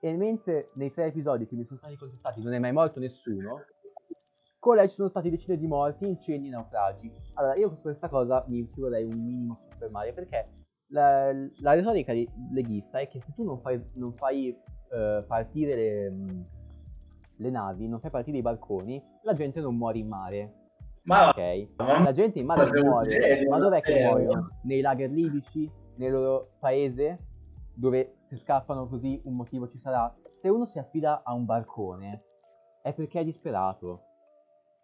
e 0.00 0.12
mentre 0.16 0.70
nei 0.74 0.92
tre 0.92 1.06
episodi 1.06 1.46
che 1.46 1.54
mi 1.54 1.64
sono 1.64 1.78
stati 1.78 1.96
contettati 1.96 2.42
non 2.42 2.52
è 2.52 2.58
mai 2.58 2.72
morto 2.72 2.98
nessuno, 2.98 3.64
con 4.66 4.74
lei 4.74 4.88
ci 4.88 4.96
sono 4.96 5.08
stati 5.08 5.30
decine 5.30 5.56
di 5.56 5.68
morti, 5.68 6.08
incendi 6.08 6.48
e 6.48 6.50
naufragi. 6.50 7.12
Allora, 7.34 7.54
io 7.54 7.68
su 7.68 7.80
questa 7.80 8.08
cosa 8.08 8.44
mi 8.48 8.68
ci 8.74 8.80
vorrei 8.80 9.04
un 9.04 9.16
minimo 9.16 9.60
soffermare, 9.70 10.12
perché 10.12 10.48
la, 10.88 11.30
la 11.60 11.74
retorica 11.74 12.12
leghista 12.52 12.98
è 12.98 13.06
che 13.06 13.20
se 13.20 13.32
tu 13.32 13.44
non 13.44 13.60
fai, 13.60 13.80
non 13.92 14.12
fai 14.14 14.48
uh, 14.50 15.24
partire 15.24 15.76
le, 15.76 16.14
le, 17.36 17.50
navi, 17.50 17.86
non 17.86 18.00
fai 18.00 18.10
partire 18.10 18.38
i 18.38 18.42
barconi, 18.42 19.00
la 19.22 19.34
gente 19.34 19.60
non 19.60 19.76
muore 19.76 19.98
in 19.98 20.08
mare. 20.08 20.54
Ma 21.02 21.28
ok, 21.28 21.68
la 21.76 22.10
gente 22.10 22.40
in 22.40 22.46
mare 22.46 22.68
non 22.68 22.88
muore, 22.88 23.10
serio, 23.10 23.48
ma 23.48 23.58
dov'è 23.60 23.80
che 23.80 24.02
muoiono? 24.02 24.48
Nei 24.64 24.80
lager 24.80 25.10
libici, 25.10 25.70
nel 25.94 26.10
loro 26.10 26.54
paese, 26.58 27.20
dove 27.72 28.16
se 28.28 28.36
scappano 28.36 28.88
così 28.88 29.20
un 29.26 29.36
motivo 29.36 29.68
ci 29.68 29.78
sarà. 29.78 30.12
Se 30.40 30.48
uno 30.48 30.66
si 30.66 30.80
affida 30.80 31.22
a 31.22 31.34
un 31.34 31.44
barcone 31.44 32.24
è 32.82 32.92
perché 32.92 33.20
è 33.20 33.24
disperato, 33.24 34.05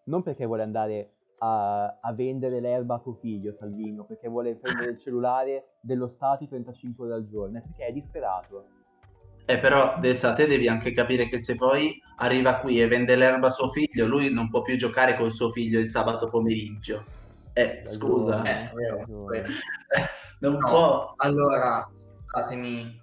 non 0.04 0.22
perché 0.22 0.46
vuole 0.46 0.62
andare 0.62 1.10
a, 1.38 1.98
a, 2.00 2.12
vendere 2.12 2.60
l'erba 2.60 2.96
a 2.96 3.00
tuo 3.00 3.14
figlio, 3.14 3.52
Salvino, 3.52 4.04
perché 4.04 4.28
vuole 4.28 4.54
prendere 4.54 4.92
il 4.92 4.98
cellulare 4.98 5.74
dello 5.80 6.08
Stato 6.08 6.46
35 6.46 7.06
ore 7.06 7.14
al 7.14 7.26
giorno, 7.26 7.58
è 7.58 7.62
perché 7.62 7.86
è 7.86 7.92
disperato. 7.92 8.66
Eh 9.44 9.58
però, 9.58 9.98
Dessa, 9.98 10.34
te 10.34 10.46
devi 10.46 10.68
anche 10.68 10.92
capire 10.92 11.28
che 11.28 11.40
se 11.40 11.56
poi 11.56 12.00
arriva 12.18 12.58
qui 12.60 12.80
e 12.80 12.86
vende 12.86 13.16
l'erba 13.16 13.48
a 13.48 13.50
suo 13.50 13.70
figlio, 13.70 14.06
lui 14.06 14.32
non 14.32 14.48
può 14.48 14.62
più 14.62 14.76
giocare 14.76 15.16
con 15.16 15.30
suo 15.32 15.50
figlio 15.50 15.80
il 15.80 15.88
sabato 15.88 16.28
pomeriggio. 16.28 17.02
Eh, 17.52 17.82
scusa. 17.84 18.42
Eh, 18.44 18.70
eh, 18.70 19.44
non 20.40 20.52
no, 20.52 20.58
può. 20.58 21.14
Allora, 21.16 21.90
scusatemi. 22.24 23.00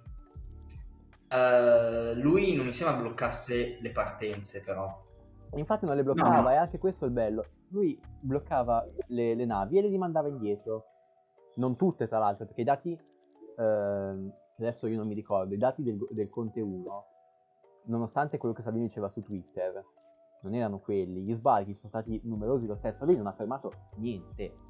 Uh, 1.30 2.18
lui 2.20 2.56
non 2.56 2.66
mi 2.66 2.72
sembra 2.72 2.96
bloccasse 2.96 3.78
le 3.80 3.90
partenze, 3.90 4.62
però. 4.64 5.08
Infatti 5.54 5.84
non 5.84 5.96
le 5.96 6.02
bloccava, 6.02 6.36
no, 6.36 6.42
no. 6.42 6.50
e 6.50 6.56
anche 6.56 6.78
questo 6.78 7.04
è 7.04 7.08
il 7.08 7.14
bello 7.14 7.44
lui 7.70 8.00
bloccava 8.20 8.86
le, 9.08 9.34
le, 9.34 9.44
navi 9.44 9.78
e 9.78 9.82
le 9.82 9.88
rimandava 9.88 10.28
indietro. 10.28 10.84
Non 11.56 11.76
tutte, 11.76 12.08
tra 12.08 12.18
l'altro, 12.18 12.46
perché 12.46 12.60
i 12.60 12.64
dati, 12.64 12.92
eh, 12.92 14.32
adesso 14.58 14.86
io 14.86 14.96
non 14.96 15.06
mi 15.06 15.14
ricordo, 15.14 15.54
i 15.54 15.58
dati 15.58 15.82
del, 15.82 15.98
del 16.10 16.30
Conte 16.30 16.60
1, 16.60 17.04
nonostante 17.84 18.38
quello 18.38 18.54
che 18.54 18.62
Salvini 18.62 18.86
diceva 18.86 19.10
su 19.10 19.22
Twitter, 19.22 19.84
non 20.42 20.54
erano 20.54 20.78
quelli. 20.78 21.22
Gli 21.22 21.34
sbarchi 21.34 21.74
sono 21.74 21.88
stati 21.88 22.20
numerosi 22.24 22.66
lo 22.66 22.76
stesso, 22.76 23.04
lui 23.04 23.16
non 23.16 23.26
ha 23.26 23.32
fermato 23.32 23.72
niente. 23.96 24.68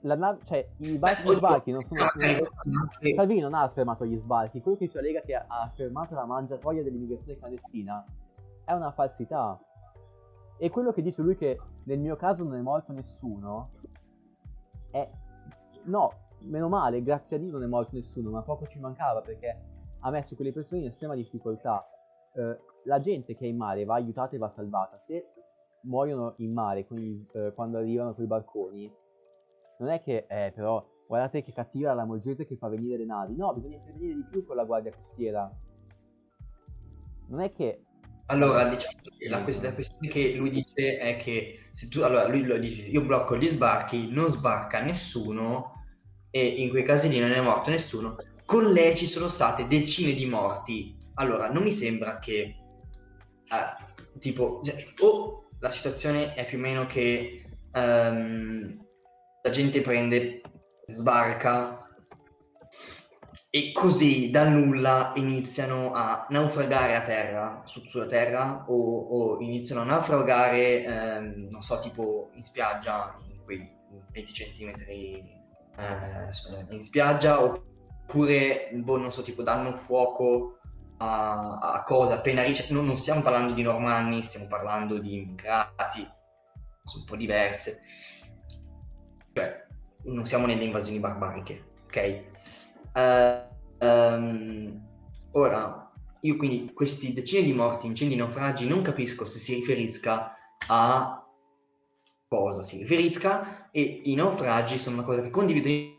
La 0.00 0.16
nav- 0.16 0.42
cioè, 0.44 0.68
i 0.78 0.98
bar- 0.98 1.22
gli 1.22 1.34
sbarchi 1.34 1.70
non 1.70 1.82
sono... 1.82 2.00
Salvini 3.14 3.40
non 3.40 3.54
ha 3.54 3.68
fermato 3.68 4.04
gli 4.04 4.16
sbarchi, 4.16 4.60
quello 4.60 4.76
che 4.76 4.86
dice 4.86 4.98
la 4.98 5.06
Lega 5.06 5.20
che 5.20 5.34
ha 5.34 5.72
fermato 5.74 6.14
la 6.14 6.24
mangiatoia 6.24 6.82
dell'immigrazione 6.82 7.38
clandestina 7.38 8.04
è 8.66 8.72
una 8.72 8.90
falsità. 8.90 9.58
E 10.58 10.70
quello 10.70 10.92
che 10.92 11.00
dice 11.00 11.22
lui 11.22 11.36
che 11.36 11.58
nel 11.84 12.00
mio 12.00 12.16
caso 12.16 12.42
non 12.42 12.54
è 12.56 12.60
morto 12.60 12.92
nessuno 12.92 13.70
è... 14.90 15.08
No, 15.84 16.10
meno 16.40 16.68
male, 16.68 17.02
grazie 17.02 17.36
a 17.36 17.38
Dio 17.38 17.52
non 17.52 17.62
è 17.62 17.66
morto 17.66 17.94
nessuno, 17.94 18.30
ma 18.30 18.42
poco 18.42 18.66
ci 18.66 18.80
mancava 18.80 19.20
perché 19.20 19.56
ha 20.00 20.10
messo 20.10 20.34
quelle 20.34 20.52
persone 20.52 20.80
in 20.80 20.86
estrema 20.88 21.14
difficoltà. 21.14 21.86
Eh, 22.34 22.58
la 22.84 23.00
gente 23.00 23.36
che 23.36 23.44
è 23.44 23.48
in 23.48 23.56
mare 23.56 23.84
va 23.84 23.94
aiutata 23.94 24.34
e 24.34 24.38
va 24.38 24.48
salvata. 24.48 24.98
Se 24.98 25.32
muoiono 25.82 26.34
in 26.38 26.52
mare 26.52 26.84
gli, 26.88 27.24
eh, 27.32 27.52
quando 27.54 27.78
arrivano 27.78 28.14
con 28.14 28.24
i 28.24 28.26
barconi, 28.26 28.92
non 29.78 29.90
è 29.90 30.02
che, 30.02 30.26
eh, 30.28 30.52
però, 30.52 30.84
guardate 31.06 31.42
che 31.42 31.52
cattiva 31.52 31.94
la 31.94 32.04
Morgese 32.04 32.46
che 32.46 32.56
fa 32.56 32.68
venire 32.68 32.96
le 32.96 33.04
navi. 33.04 33.36
No, 33.36 33.54
bisogna 33.54 33.76
intervenire 33.76 34.14
di 34.14 34.24
più 34.28 34.44
con 34.44 34.56
la 34.56 34.64
guardia 34.64 34.92
costiera. 34.92 35.48
Non 37.28 37.40
è 37.40 37.52
che 37.52 37.85
allora, 38.26 38.68
diciamo 38.68 38.98
che 39.18 39.28
la, 39.28 39.42
quest- 39.42 39.62
la 39.62 39.72
questione 39.72 40.08
che 40.08 40.32
lui 40.32 40.50
dice 40.50 40.98
è 40.98 41.16
che 41.16 41.68
se 41.70 41.88
tu, 41.88 42.00
allora 42.00 42.26
lui 42.26 42.42
lo 42.44 42.58
dice, 42.58 42.82
io 42.82 43.02
blocco 43.02 43.36
gli 43.36 43.46
sbarchi, 43.46 44.08
non 44.10 44.28
sbarca 44.28 44.80
nessuno 44.80 45.84
e 46.30 46.44
in 46.44 46.70
quei 46.70 46.82
casi 46.82 47.08
lì 47.08 47.18
non 47.18 47.32
è 47.32 47.40
morto 47.40 47.70
nessuno. 47.70 48.16
Con 48.44 48.72
lei 48.72 48.96
ci 48.96 49.06
sono 49.06 49.28
state 49.28 49.66
decine 49.66 50.12
di 50.12 50.26
morti. 50.26 50.96
Allora, 51.14 51.50
non 51.50 51.62
mi 51.62 51.72
sembra 51.72 52.18
che 52.18 52.40
eh, 52.40 54.18
tipo 54.18 54.60
cioè, 54.64 54.84
o 55.00 55.48
la 55.60 55.70
situazione 55.70 56.34
è 56.34 56.44
più 56.44 56.58
o 56.58 56.60
meno 56.60 56.86
che 56.86 57.44
um, 57.72 58.86
la 59.42 59.50
gente 59.50 59.80
prende, 59.80 60.40
sbarca 60.86 61.85
e 63.56 63.72
così 63.72 64.28
dal 64.28 64.52
nulla 64.52 65.12
iniziano 65.16 65.94
a 65.94 66.26
naufragare 66.28 66.94
a 66.94 67.00
terra, 67.00 67.62
su, 67.64 67.80
sulla 67.86 68.04
terra, 68.04 68.66
o, 68.68 68.74
o, 68.74 69.40
iniziano 69.40 69.80
a 69.80 69.84
naufragare, 69.84 70.84
ehm, 70.84 71.48
non 71.48 71.62
so, 71.62 71.78
tipo 71.78 72.28
in 72.34 72.42
spiaggia, 72.42 73.18
in 73.30 73.42
quei 73.44 73.66
20 74.12 74.32
centimetri 74.34 75.24
eh, 75.74 76.68
in 76.68 76.82
spiaggia, 76.82 77.42
oppure, 77.42 78.68
boh, 78.74 78.98
non 78.98 79.10
so, 79.10 79.22
tipo 79.22 79.42
danno 79.42 79.72
fuoco 79.72 80.58
a, 80.98 81.56
a 81.58 81.82
cose 81.82 82.12
appena 82.12 82.42
riesce. 82.42 82.70
Non, 82.74 82.84
non, 82.84 82.98
stiamo 82.98 83.22
parlando 83.22 83.54
di 83.54 83.62
normanni, 83.62 84.22
stiamo 84.22 84.48
parlando 84.48 84.98
di 84.98 85.14
immigrati, 85.14 86.06
sono 86.84 87.04
un 87.04 87.08
po' 87.08 87.16
diverse. 87.16 87.80
Cioè, 89.32 89.66
non 90.02 90.26
siamo 90.26 90.44
nelle 90.44 90.64
invasioni 90.64 90.98
barbariche, 90.98 91.64
ok? 91.86 92.65
Uh, 92.96 93.46
Um, 93.78 94.80
ora, 95.32 95.92
io 96.20 96.36
quindi 96.36 96.72
questi 96.72 97.12
decine 97.12 97.44
di 97.44 97.52
morti, 97.52 97.86
incendi, 97.86 98.16
naufragi, 98.16 98.66
non 98.66 98.82
capisco 98.82 99.24
se 99.24 99.38
si 99.38 99.54
riferisca 99.54 100.34
a 100.68 101.22
cosa 102.28 102.62
si 102.62 102.78
riferisca 102.78 103.70
e 103.70 104.00
i 104.04 104.14
naufragi 104.14 104.76
sono 104.76 104.96
una 104.96 105.04
cosa 105.04 105.22
che 105.22 105.30
condivido 105.30 105.94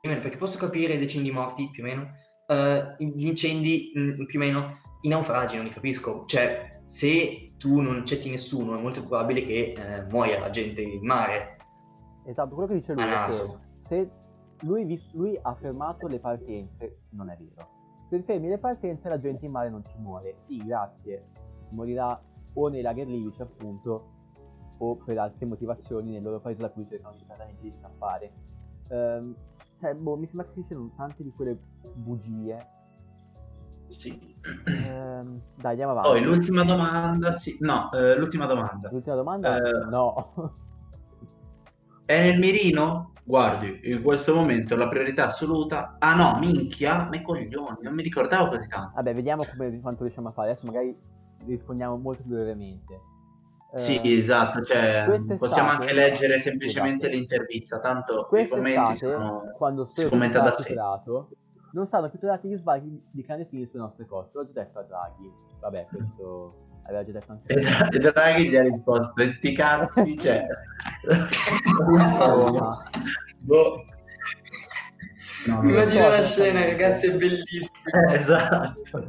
perché 0.00 0.36
posso 0.36 0.56
capire 0.58 0.98
decine 0.98 1.24
di 1.24 1.32
morti 1.32 1.68
più 1.70 1.82
o 1.82 1.86
meno, 1.86 2.02
uh, 2.46 3.04
gli 3.04 3.26
incendi 3.26 3.90
mh, 3.94 4.00
mm, 4.00 4.24
più 4.26 4.38
o 4.38 4.42
meno, 4.42 4.80
i 5.02 5.08
naufragi 5.08 5.56
non 5.56 5.64
li 5.64 5.70
capisco, 5.70 6.24
cioè 6.26 6.80
se 6.84 7.54
tu 7.58 7.80
non 7.80 7.96
accetti 7.96 8.30
nessuno 8.30 8.76
è 8.76 8.80
molto 8.80 9.00
probabile 9.00 9.42
che 9.42 9.74
eh, 9.76 10.02
muoia 10.04 10.38
la 10.38 10.50
gente 10.50 10.80
in 10.80 11.04
mare. 11.04 11.56
Esatto, 12.26 12.54
quello 12.54 12.68
che 12.68 12.74
dice 12.74 12.92
lui 12.92 13.04
che 13.04 13.68
se 13.88 14.10
lui, 14.62 15.00
lui, 15.12 15.38
ha 15.40 15.54
fermato 15.54 16.06
le 16.08 16.18
partenze, 16.18 17.02
non 17.10 17.30
è 17.30 17.36
vero. 17.38 17.68
Se 18.08 18.22
fermi 18.22 18.48
le 18.48 18.58
partenze 18.58 19.08
la 19.08 19.20
gente 19.20 19.44
in 19.46 19.52
mare 19.52 19.68
non 19.68 19.84
ci 19.84 19.98
muore. 19.98 20.36
Sì, 20.44 20.56
grazie. 20.64 21.26
Morirà 21.70 22.20
o 22.54 22.68
nei 22.68 22.82
lager 22.82 23.06
libici 23.06 23.42
appunto 23.42 24.16
o 24.78 24.96
per 24.96 25.18
altre 25.18 25.46
motivazioni 25.46 26.12
nel 26.12 26.22
loro 26.22 26.40
paese 26.40 26.62
da 26.62 26.70
cui 26.70 26.86
cercano 26.88 27.14
disperatamente 27.14 27.62
di 27.62 27.72
scappare. 27.72 28.32
Um, 28.90 29.34
cioè, 29.80 29.94
boh, 29.94 30.16
mi 30.16 30.26
sembra 30.26 30.46
che 30.46 30.54
ci 30.54 30.64
siano 30.66 30.90
tante 30.96 31.22
di 31.22 31.32
quelle 31.32 31.58
bugie. 31.94 32.76
Sì. 33.88 34.36
Um, 34.66 35.40
dai, 35.56 35.70
andiamo 35.70 35.92
avanti. 35.92 36.08
Poi 36.08 36.22
l'ultima 36.22 36.64
domanda, 36.64 37.32
sì. 37.34 37.56
No, 37.60 37.90
eh, 37.92 38.16
l'ultima 38.16 38.46
domanda. 38.46 38.88
L'ultima 38.90 39.16
domanda? 39.16 39.56
Uh, 39.56 39.88
no. 39.88 40.32
è 42.06 42.22
nel 42.22 42.38
mirino? 42.38 43.12
Guardi, 43.28 43.80
in 43.84 44.02
questo 44.02 44.34
momento 44.34 44.74
la 44.74 44.88
priorità 44.88 45.26
assoluta... 45.26 45.96
Ah 45.98 46.14
no, 46.14 46.38
minchia, 46.38 47.06
ma 47.10 47.20
coglioni, 47.20 47.76
non 47.82 47.92
mi 47.92 48.02
ricordavo 48.02 48.48
così 48.48 48.66
tanto. 48.66 48.92
Vabbè, 48.94 49.14
vediamo 49.14 49.44
come, 49.44 49.78
quanto 49.80 50.04
riusciamo 50.04 50.28
a 50.28 50.32
fare. 50.32 50.52
Adesso 50.52 50.64
magari 50.64 50.96
rispondiamo 51.44 51.98
molto 51.98 52.22
più 52.22 52.32
brevemente. 52.32 52.98
Sì, 53.74 54.00
eh, 54.00 54.18
esatto, 54.18 54.62
cioè, 54.62 55.20
possiamo 55.36 55.68
anche 55.68 55.92
leggere 55.92 56.38
semplicemente 56.38 57.04
esatto. 57.04 57.18
l'intervista, 57.18 57.78
tanto 57.78 58.26
i 58.32 58.48
commenti 58.48 58.94
sono... 58.94 59.52
quando 59.58 59.84
si 59.92 60.08
commenta 60.08 60.40
da 60.40 60.52
sé. 60.52 60.74
Non 61.72 61.86
stanno 61.86 62.08
più 62.08 62.18
tutelati 62.18 62.48
gli 62.48 62.56
sbagli 62.56 62.98
di 63.10 63.22
clandestini 63.22 63.66
sulle 63.66 63.82
nostre 63.82 64.06
coste, 64.06 64.38
l'ho 64.38 64.46
già 64.46 64.52
detto 64.52 64.78
a 64.78 64.82
Draghi. 64.84 65.30
Vabbè, 65.60 65.86
questo 65.90 66.67
aveva 66.88 67.04
già 67.04 67.12
detto 67.12 67.32
anche... 67.32 67.54
E, 67.96 67.98
Draghi 67.98 68.48
gli 68.48 68.56
ha 68.56 68.62
risposto, 68.62 69.22
e 69.22 69.28
sti 69.28 69.52
cazzi, 69.52 70.16
cioè... 70.18 70.46
boh. 73.38 73.84
No, 75.46 75.62
Immagino 75.62 76.04
so, 76.04 76.08
la 76.10 76.22
scena, 76.22 76.64
ragazzi, 76.64 77.06
è 77.06 77.16
bellissima. 77.16 78.10
Eh, 78.10 78.14
esatto. 78.14 79.06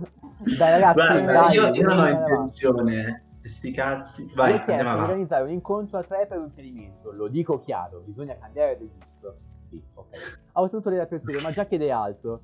Dai, 0.57 0.80
ragazzi, 0.80 0.93
Guarda, 0.93 1.31
dai, 1.31 1.53
io, 1.53 1.73
io 1.73 1.88
non 1.88 1.99
ho 1.99 2.07
intenzione. 2.07 3.23
Sti 3.41 3.72
cazzi. 3.72 4.31
Vai, 4.35 4.53
Perché 4.53 4.73
andiamo 4.73 5.01
organizzare 5.01 5.43
un 5.43 5.49
incontro 5.49 5.97
a 5.97 6.03
tre 6.03 6.27
per 6.27 6.38
un 6.38 6.51
finimento. 6.51 7.11
Lo 7.11 7.27
dico 7.27 7.60
chiaro, 7.61 8.03
bisogna 8.06 8.38
cambiare 8.38 8.77
del 8.77 8.89
giusto. 8.89 9.35
Sì, 9.68 9.81
ok. 9.93 10.07
Ho 10.53 10.61
ottenuto 10.61 10.89
le 10.89 10.95
riaperture, 10.97 11.41
ma 11.41 11.51
già 11.51 11.65
chiede 11.65 11.91
altro. 11.91 12.41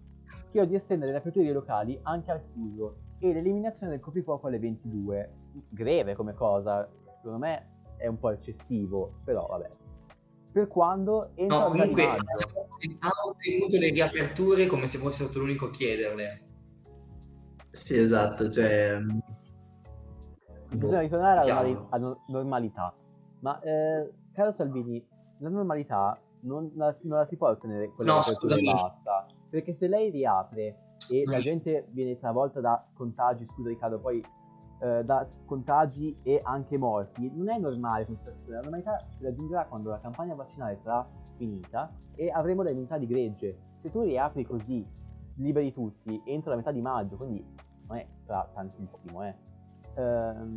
Chiedo 0.51 0.67
di 0.67 0.75
estendere 0.75 1.11
le 1.11 1.17
aperture 1.17 1.45
dei 1.45 1.53
locali 1.53 1.99
anche 2.03 2.31
al 2.31 2.41
chiuso 2.51 3.03
e 3.29 3.33
l'eliminazione 3.33 3.91
del 3.91 4.01
coprifuoco 4.01 4.47
alle 4.47 4.59
22. 4.59 5.33
Greve 5.69 6.15
come 6.15 6.33
cosa, 6.33 6.87
secondo 7.17 7.37
me 7.37 7.67
è 7.97 8.07
un 8.07 8.17
po' 8.19 8.31
eccessivo, 8.31 9.15
però 9.23 9.45
vabbè. 9.47 9.69
per 10.51 10.67
quando 10.67 11.31
entra 11.35 11.57
No, 11.59 11.67
comunque 11.67 12.05
maggio. 12.05 12.67
ha 12.99 13.09
ottenuto 13.27 13.77
le 13.77 13.89
riaperture 13.89 14.67
come 14.67 14.87
se 14.87 14.97
fosse 14.97 15.23
stato 15.23 15.39
l'unico 15.39 15.65
a 15.67 15.71
chiederle. 15.71 16.41
Sì, 17.71 17.97
esatto, 17.97 18.49
cioè... 18.49 18.97
mm, 18.99 19.19
Bisogna 20.69 20.99
ritornare 21.01 21.39
alla 21.51 21.87
alla 21.89 22.17
normalità. 22.27 22.93
Ma, 23.39 23.59
eh, 23.61 24.11
caro 24.33 24.51
Salvini, 24.53 25.05
la 25.39 25.49
normalità 25.49 26.19
non 26.41 26.71
la, 26.75 26.95
non 27.01 27.19
la 27.19 27.25
si 27.27 27.35
può 27.37 27.49
ottenere 27.49 27.87
con 27.95 28.05
le 28.05 28.11
No, 28.11 28.17
aperture 28.19 28.53
e 28.53 28.57
scusami. 28.59 28.73
basta. 28.73 29.25
Perché 29.49 29.75
se 29.77 29.87
lei 29.87 30.09
riapre 30.09 30.77
e 31.09 31.23
la 31.25 31.37
Mm. 31.37 31.41
gente 31.41 31.87
viene 31.91 32.17
travolta 32.17 32.59
da 32.61 32.83
contagi, 32.93 33.45
scusa 33.47 33.69
Riccardo, 33.69 33.99
poi 33.99 34.23
eh, 34.79 35.03
da 35.03 35.27
contagi 35.45 36.15
e 36.23 36.39
anche 36.43 36.77
morti, 36.77 37.31
non 37.33 37.49
è 37.49 37.57
normale 37.57 38.05
questa 38.05 38.25
situazione. 38.31 38.55
La 38.55 38.61
normalità 38.61 38.99
si 39.15 39.23
raggiungerà 39.23 39.65
quando 39.65 39.89
la 39.89 39.99
campagna 39.99 40.35
vaccinale 40.35 40.77
sarà 40.83 41.07
finita 41.37 41.91
e 42.15 42.29
avremo 42.29 42.61
la 42.61 42.69
immunità 42.71 42.97
di 42.97 43.07
gregge. 43.07 43.57
Se 43.81 43.89
tu 43.91 44.01
riapri 44.01 44.43
così, 44.45 44.85
liberi 45.35 45.71
tutti, 45.71 46.21
entro 46.25 46.49
la 46.51 46.57
metà 46.57 46.71
di 46.71 46.81
maggio, 46.81 47.15
quindi 47.15 47.45
non 47.87 47.97
è 47.97 48.07
tra 48.25 48.49
tantissimo, 48.53 49.23
eh. 49.23 49.35
Ehm, 49.95 50.55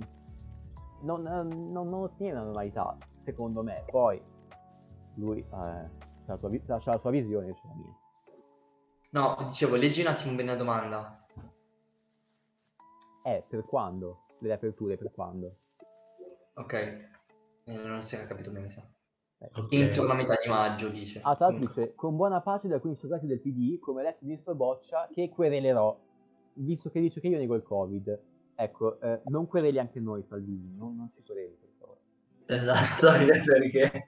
non, 1.03 1.23
non, 1.23 1.71
non 1.71 1.93
ottiene 1.95 2.35
la 2.35 2.43
normalità, 2.43 2.97
secondo 3.25 3.63
me. 3.63 3.85
Poi 3.91 4.21
lui 5.15 5.39
eh, 5.39 5.47
c'ha, 5.49 5.91
la 6.27 6.37
sua, 6.37 6.51
c'ha 6.51 6.81
la 6.85 6.99
sua 6.99 7.11
visione, 7.11 7.47
io 7.47 7.55
c'ho 7.55 7.69
la 7.69 7.75
mia. 7.75 7.97
No, 9.11 9.37
dicevo, 9.47 9.77
leggi 9.77 10.03
un 10.03 10.09
attimo 10.09 10.35
bene 10.35 10.53
la 10.53 10.57
domanda. 10.57 11.27
Eh, 13.25 13.45
per 13.49 13.65
quando? 13.65 14.25
Le 14.41 14.53
aperture, 14.53 14.97
per 14.97 15.11
quando? 15.13 15.57
Ok. 16.55 16.73
Eh, 16.73 17.77
non 17.85 18.03
si 18.03 18.17
era 18.17 18.27
capito 18.27 18.51
bene, 18.51 18.71
sa. 18.71 18.87
Eh. 19.39 19.51
ok. 19.55 19.73
Entro 19.73 20.05
la 20.05 20.15
metà 20.15 20.35
di 20.43 20.49
maggio, 20.49 20.89
dice. 20.89 21.21
Ah, 21.23 21.37
tra 21.37 21.49
l'altro 21.49 21.67
dice, 21.67 21.95
con 21.95 22.17
buona 22.17 22.41
pace 22.41 22.67
di 22.67 22.75
alcuni 22.75 22.97
soggetti 22.97 23.27
del 23.27 23.41
PD, 23.41 23.79
come 23.79 24.03
l'ex 24.03 24.21
ministro 24.21 24.55
Boccia, 24.55 25.09
che 25.13 25.31
querelerò, 25.31 25.99
visto 26.55 26.91
che 26.91 27.01
dice 27.01 27.21
che 27.21 27.29
io 27.29 27.39
nego 27.39 27.55
il 27.55 27.63
Covid. 27.63 28.21
Ecco, 28.57 29.01
eh, 29.01 29.21
non 29.27 29.47
quereli 29.47 29.79
anche 29.79 30.01
noi, 30.01 30.25
Salvini, 30.25 30.75
non, 30.77 30.97
non 30.97 31.11
ci 31.15 31.23
quereli, 31.25 31.57
per 31.61 31.71
favore. 31.79 32.01
Esatto, 32.47 33.07
perché 33.45 34.05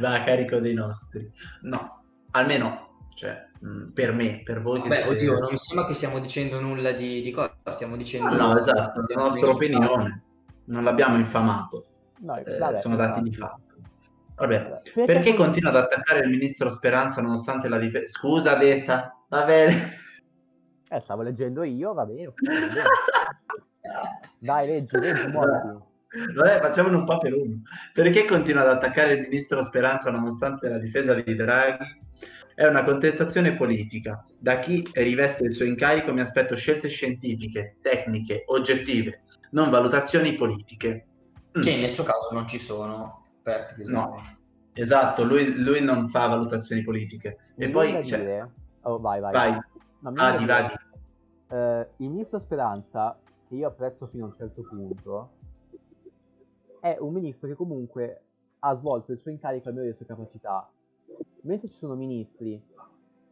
va 0.00 0.14
a 0.20 0.24
carico 0.24 0.58
dei 0.58 0.74
nostri. 0.74 1.30
No, 1.62 2.02
almeno, 2.32 2.83
cioè, 3.14 3.46
mh, 3.60 3.92
per 3.92 4.12
me, 4.12 4.42
per 4.44 4.60
voi 4.60 4.80
che 4.82 4.88
Beh, 4.88 4.94
siete- 4.96 5.10
oddio, 5.10 5.38
non 5.38 5.48
mi 5.52 5.58
sembra 5.58 5.86
che 5.86 5.94
stiamo 5.94 6.18
dicendo 6.20 6.60
nulla 6.60 6.92
di, 6.92 7.22
di 7.22 7.30
cosa, 7.30 7.54
stiamo 7.70 7.96
dicendo... 7.96 8.28
Ah, 8.28 8.36
no, 8.36 8.60
esatto, 8.60 9.04
la 9.06 9.22
nostra 9.22 9.50
opinione. 9.50 10.22
Non 10.66 10.84
l'abbiamo 10.84 11.16
infamato. 11.16 11.86
No, 12.20 12.36
Eh, 12.36 12.58
vabbè, 12.58 12.76
sono 12.76 12.96
dati 12.96 13.20
di 13.20 13.28
infatti. 13.28 13.62
fatto. 13.66 13.72
Vabbè, 14.36 14.80
Perché, 14.82 15.04
perché 15.04 15.34
continua 15.34 15.70
ad 15.70 15.76
attaccare 15.76 16.20
il 16.20 16.28
ministro 16.30 16.68
Speranza 16.70 17.20
nonostante 17.20 17.68
la 17.68 17.78
difesa? 17.78 18.06
Scusa, 18.08 18.56
Dessa, 18.56 19.14
va 19.28 19.44
bene. 19.44 19.92
Eh, 20.88 21.00
stavo 21.00 21.22
leggendo 21.22 21.62
io, 21.62 21.92
va 21.92 22.04
bene. 22.04 22.26
ok, 22.28 22.34
va 22.42 22.66
bene. 22.72 22.82
Dai, 24.38 24.66
leggi, 24.66 24.98
leggi, 24.98 25.26
muoviti. 25.28 25.92
Vabbè, 26.34 26.60
facciamone 26.60 26.96
un 26.96 27.04
po' 27.04 27.18
per 27.18 27.34
uno. 27.34 27.62
Perché 27.92 28.24
continua 28.24 28.62
ad 28.62 28.68
attaccare 28.68 29.14
il 29.14 29.20
ministro 29.20 29.62
Speranza 29.62 30.10
nonostante 30.10 30.68
la 30.68 30.78
difesa 30.78 31.14
di 31.14 31.34
Draghi? 31.34 31.84
È 32.54 32.64
una 32.66 32.84
contestazione 32.84 33.54
politica. 33.56 34.24
Da 34.38 34.58
chi 34.58 34.86
riveste 34.92 35.44
il 35.44 35.52
suo 35.52 35.64
incarico 35.64 36.12
mi 36.12 36.20
aspetto 36.20 36.54
scelte 36.54 36.88
scientifiche, 36.88 37.78
tecniche, 37.82 38.44
oggettive, 38.46 39.22
non 39.50 39.70
valutazioni 39.70 40.34
politiche. 40.34 41.06
Mm, 41.58 41.60
Che 41.60 41.76
nel 41.76 41.90
suo 41.90 42.04
caso 42.04 42.32
non 42.32 42.46
ci 42.46 42.58
sono. 42.58 43.22
Per 43.42 43.74
No, 43.86 44.22
esatto, 44.72 45.24
lui, 45.24 45.54
lui 45.62 45.80
non 45.82 46.08
fa 46.08 46.26
valutazioni 46.28 46.82
politiche. 46.82 47.38
Mi 47.56 47.66
E 47.66 47.70
poi, 47.70 48.04
cioè, 48.06 48.18
dire... 48.18 48.50
Oh, 48.82 48.98
vai, 48.98 49.20
vai. 49.20 49.32
vai, 49.32 49.58
No, 50.00 50.12
vadi, 50.12 50.44
vadi. 50.44 50.74
eh, 51.50 51.88
il 51.98 52.08
ministro 52.10 52.40
Speranza, 52.40 53.18
che 53.48 53.54
io 53.54 53.68
apprezzo 53.68 54.06
fino 54.06 54.24
a 54.24 54.28
un 54.28 54.34
certo 54.36 54.62
punto, 54.62 55.30
è 56.80 56.96
un 57.00 57.12
ministro 57.14 57.48
che 57.48 57.54
comunque 57.54 58.20
ha 58.60 58.74
svolto 58.76 59.12
il 59.12 59.18
suo 59.18 59.30
incarico 59.30 59.68
al 59.68 59.74
meglio 59.74 59.86
delle 59.86 59.96
sue 59.96 60.06
capacità. 60.06 60.68
Mentre 61.42 61.68
ci 61.68 61.76
sono 61.78 61.94
ministri 61.94 62.62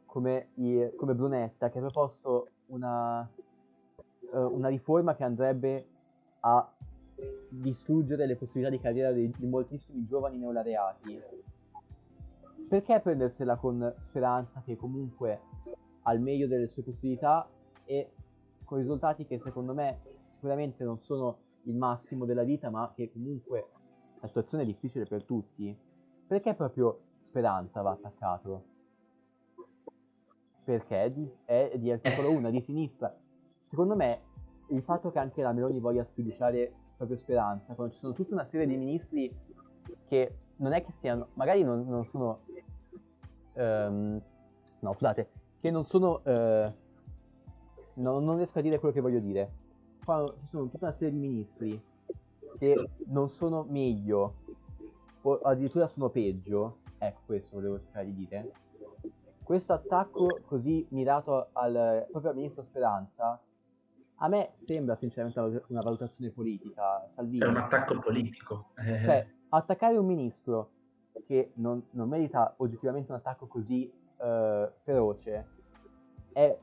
come, 0.06 0.48
i- 0.54 0.90
come 0.96 1.14
Brunetta 1.14 1.70
che 1.70 1.78
ha 1.78 1.80
proposto 1.80 2.48
una, 2.66 3.28
eh, 4.32 4.38
una 4.38 4.68
riforma 4.68 5.14
che 5.14 5.24
andrebbe 5.24 5.86
a 6.40 6.70
distruggere 7.48 8.26
le 8.26 8.36
possibilità 8.36 8.70
di 8.70 8.80
carriera 8.80 9.12
di, 9.12 9.32
di 9.36 9.46
moltissimi 9.46 10.06
giovani 10.06 10.38
neolaureati. 10.38 11.20
Perché 12.68 13.00
prendersela 13.00 13.56
con 13.56 13.94
speranza 14.08 14.62
che 14.64 14.76
comunque 14.76 15.40
al 16.02 16.20
meglio 16.20 16.46
delle 16.46 16.68
sue 16.68 16.82
possibilità 16.82 17.46
e 17.84 18.10
con 18.64 18.78
risultati 18.78 19.26
che 19.26 19.38
secondo 19.40 19.74
me 19.74 20.00
sicuramente 20.34 20.82
non 20.82 20.98
sono 21.00 21.36
il 21.64 21.74
massimo 21.74 22.24
della 22.24 22.42
vita, 22.42 22.70
ma 22.70 22.92
che 22.94 23.12
comunque 23.12 23.66
la 24.20 24.26
situazione 24.26 24.64
è 24.64 24.66
difficile 24.66 25.04
per 25.04 25.24
tutti. 25.24 25.76
Perché 26.26 26.54
proprio 26.54 26.98
Speranza 27.32 27.80
va 27.80 27.92
attaccato? 27.92 28.64
Perché 30.64 31.04
è 31.04 31.10
di, 31.10 31.32
è 31.46 31.72
di 31.76 31.90
articolo 31.90 32.30
1, 32.30 32.50
di 32.50 32.60
sinistra. 32.60 33.16
Secondo 33.64 33.96
me 33.96 34.20
il 34.68 34.82
fatto 34.82 35.10
che 35.10 35.18
anche 35.18 35.40
la 35.40 35.52
Meloni 35.52 35.80
voglia 35.80 36.04
sfiduciare 36.04 36.70
proprio 36.94 37.16
Speranza, 37.16 37.72
quando 37.72 37.94
ci 37.94 38.00
sono 38.00 38.12
tutta 38.12 38.34
una 38.34 38.44
serie 38.44 38.66
di 38.66 38.76
ministri 38.76 39.34
che 40.08 40.36
non 40.56 40.74
è 40.74 40.84
che 40.84 40.92
siano, 41.00 41.28
magari 41.34 41.62
non, 41.62 41.88
non 41.88 42.04
sono, 42.04 42.40
ehm, 43.54 44.22
no 44.80 44.92
scusate, 44.92 45.30
che 45.58 45.70
non 45.70 45.86
sono, 45.86 46.22
eh, 46.24 46.72
no- 47.94 48.18
non 48.20 48.36
riesco 48.36 48.58
a 48.58 48.62
dire 48.62 48.78
quello 48.78 48.92
che 48.92 49.00
voglio 49.00 49.20
dire. 49.20 49.50
Quando 50.04 50.36
ci 50.38 50.48
sono 50.50 50.68
tutta 50.68 50.84
una 50.84 50.94
serie 50.94 51.12
di 51.12 51.18
ministri 51.18 51.82
che 52.58 52.90
non 53.06 53.30
sono 53.30 53.64
meglio, 53.66 54.34
o 55.22 55.38
addirittura 55.38 55.88
sono 55.88 56.10
peggio, 56.10 56.80
ecco 57.06 57.20
questo 57.26 57.56
volevo 57.56 57.80
cercare 57.80 58.06
di 58.06 58.14
dire. 58.14 58.52
Questo 59.42 59.72
attacco 59.72 60.40
così 60.46 60.86
mirato 60.90 61.48
al, 61.52 62.06
proprio 62.10 62.30
al 62.30 62.36
ministro 62.36 62.62
Speranza, 62.62 63.40
a 64.16 64.28
me 64.28 64.52
sembra 64.64 64.94
sinceramente 64.94 65.38
una 65.40 65.48
valu- 65.48 65.64
una 65.68 65.80
valutazione 65.80 66.30
politica, 66.30 67.08
Salvini. 67.10 67.44
È 67.44 67.48
un 67.48 67.56
attacco 67.56 67.98
politico. 67.98 68.68
Cioè, 68.76 69.26
attaccare 69.48 69.96
un 69.96 70.06
ministro 70.06 70.70
che 71.26 71.52
non, 71.54 71.84
non 71.90 72.08
merita 72.08 72.54
oggettivamente 72.58 73.10
un 73.10 73.18
attacco 73.18 73.46
così 73.46 73.92
eh, 74.20 74.72
feroce 74.84 75.46
è- 76.32 76.56